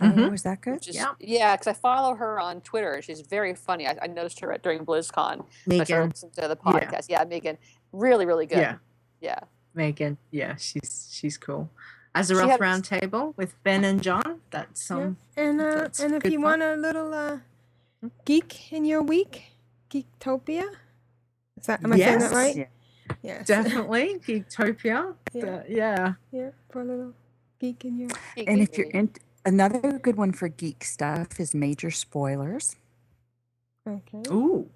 Oh, 0.00 0.32
is 0.32 0.42
that 0.42 0.60
good? 0.60 0.86
Is, 0.86 0.94
Yeah. 0.96 1.12
yeah, 1.20 1.56
because 1.56 1.66
I 1.68 1.72
follow 1.72 2.14
her 2.14 2.38
on 2.38 2.60
Twitter. 2.60 3.00
She's 3.02 3.20
very 3.22 3.54
funny. 3.54 3.86
I, 3.86 3.96
I 4.02 4.06
noticed 4.06 4.40
her 4.40 4.52
at, 4.52 4.62
during 4.62 4.84
BlizzCon. 4.84 5.38
so 5.38 5.44
I 5.44 5.46
Megan. 5.78 6.08
listening 6.10 6.32
to 6.36 6.48
the 6.48 6.56
podcast. 6.56 7.06
Yeah, 7.08 7.24
Megan. 7.24 7.56
Really, 7.92 8.26
really 8.26 8.46
good. 8.46 8.58
Yeah, 8.58 8.76
Yeah. 9.20 9.38
Megan. 9.74 10.18
Yeah, 10.30 10.56
she's 10.56 11.08
she's 11.12 11.38
cool. 11.38 11.70
As 12.14 12.30
a 12.30 12.34
rough 12.36 12.50
had- 12.50 12.60
round 12.60 12.84
table 12.84 13.32
with 13.36 13.54
Ben 13.62 13.84
and 13.84 14.02
John. 14.02 14.40
That's 14.50 14.88
Yeah. 14.90 14.96
um. 14.96 15.16
And 15.36 15.60
uh, 15.60 15.74
that's 15.76 16.00
and 16.00 16.14
if 16.14 16.24
you 16.24 16.38
fun. 16.40 16.60
want 16.60 16.62
a 16.62 16.76
little 16.76 17.12
uh, 17.14 17.38
geek 18.24 18.72
in 18.72 18.84
your 18.84 19.02
week, 19.02 19.44
Geektopia. 19.90 20.64
Is 21.58 21.66
that 21.66 21.82
am 21.84 21.92
I 21.92 21.98
saying 21.98 22.18
that 22.18 22.32
right? 22.32 22.56
Yeah. 22.56 22.66
Yes. 23.22 23.46
Definitely 23.46 24.18
Geektopia. 24.26 25.14
Yeah. 25.32 25.40
The- 25.44 25.64
yeah. 25.68 26.12
yeah, 26.32 26.50
for 26.70 26.80
a 26.80 26.84
little 26.84 27.12
geek 27.60 27.84
in 27.84 27.98
your. 27.98 28.08
Geek 28.34 28.48
And 28.48 28.58
Geek 28.60 28.68
if 28.70 28.78
you're 28.78 28.86
Movie. 28.88 28.98
in, 28.98 29.10
another 29.46 29.98
good 30.00 30.16
one 30.16 30.32
for 30.32 30.48
geek 30.48 30.84
stuff 30.84 31.40
is 31.40 31.54
major 31.54 31.90
spoilers. 31.90 32.76
Okay. 33.88 34.22
Ooh. 34.28 34.68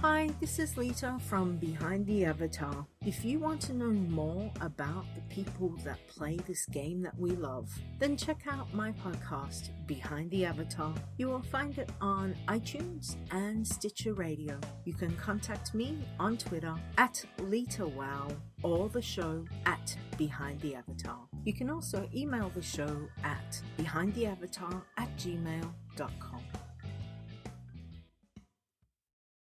Hi, 0.00 0.30
this 0.40 0.58
is 0.58 0.76
Leeta 0.76 1.20
from 1.20 1.58
Behind 1.58 2.04
the 2.06 2.24
Avatar. 2.24 2.84
If 3.06 3.24
you 3.24 3.38
want 3.38 3.60
to 3.60 3.72
know 3.72 3.92
more 3.92 4.50
about 4.60 5.04
the 5.14 5.20
people 5.32 5.76
that 5.84 6.04
play 6.08 6.38
this 6.38 6.66
game 6.66 7.02
that 7.02 7.16
we 7.16 7.30
love, 7.30 7.70
then 8.00 8.16
check 8.16 8.40
out 8.50 8.74
my 8.74 8.90
podcast, 8.90 9.68
Behind 9.86 10.28
the 10.32 10.44
Avatar. 10.44 10.92
You 11.18 11.28
will 11.28 11.42
find 11.42 11.78
it 11.78 11.88
on 12.00 12.34
iTunes 12.48 13.14
and 13.30 13.64
Stitcher 13.64 14.14
Radio. 14.14 14.58
You 14.84 14.94
can 14.94 15.14
contact 15.14 15.72
me 15.72 15.98
on 16.18 16.36
Twitter 16.36 16.74
at 16.98 17.24
LeetaWow 17.38 18.34
or 18.62 18.88
the 18.88 19.02
show 19.02 19.44
at 19.66 19.96
Behind 20.16 20.60
the 20.60 20.74
Avatar. 20.74 21.18
You 21.44 21.52
can 21.52 21.70
also 21.70 22.08
email 22.14 22.50
the 22.54 22.62
show 22.62 22.96
at 23.24 23.60
behindtheavatar 23.78 24.82
at 24.96 25.16
gmail.com. 25.16 26.40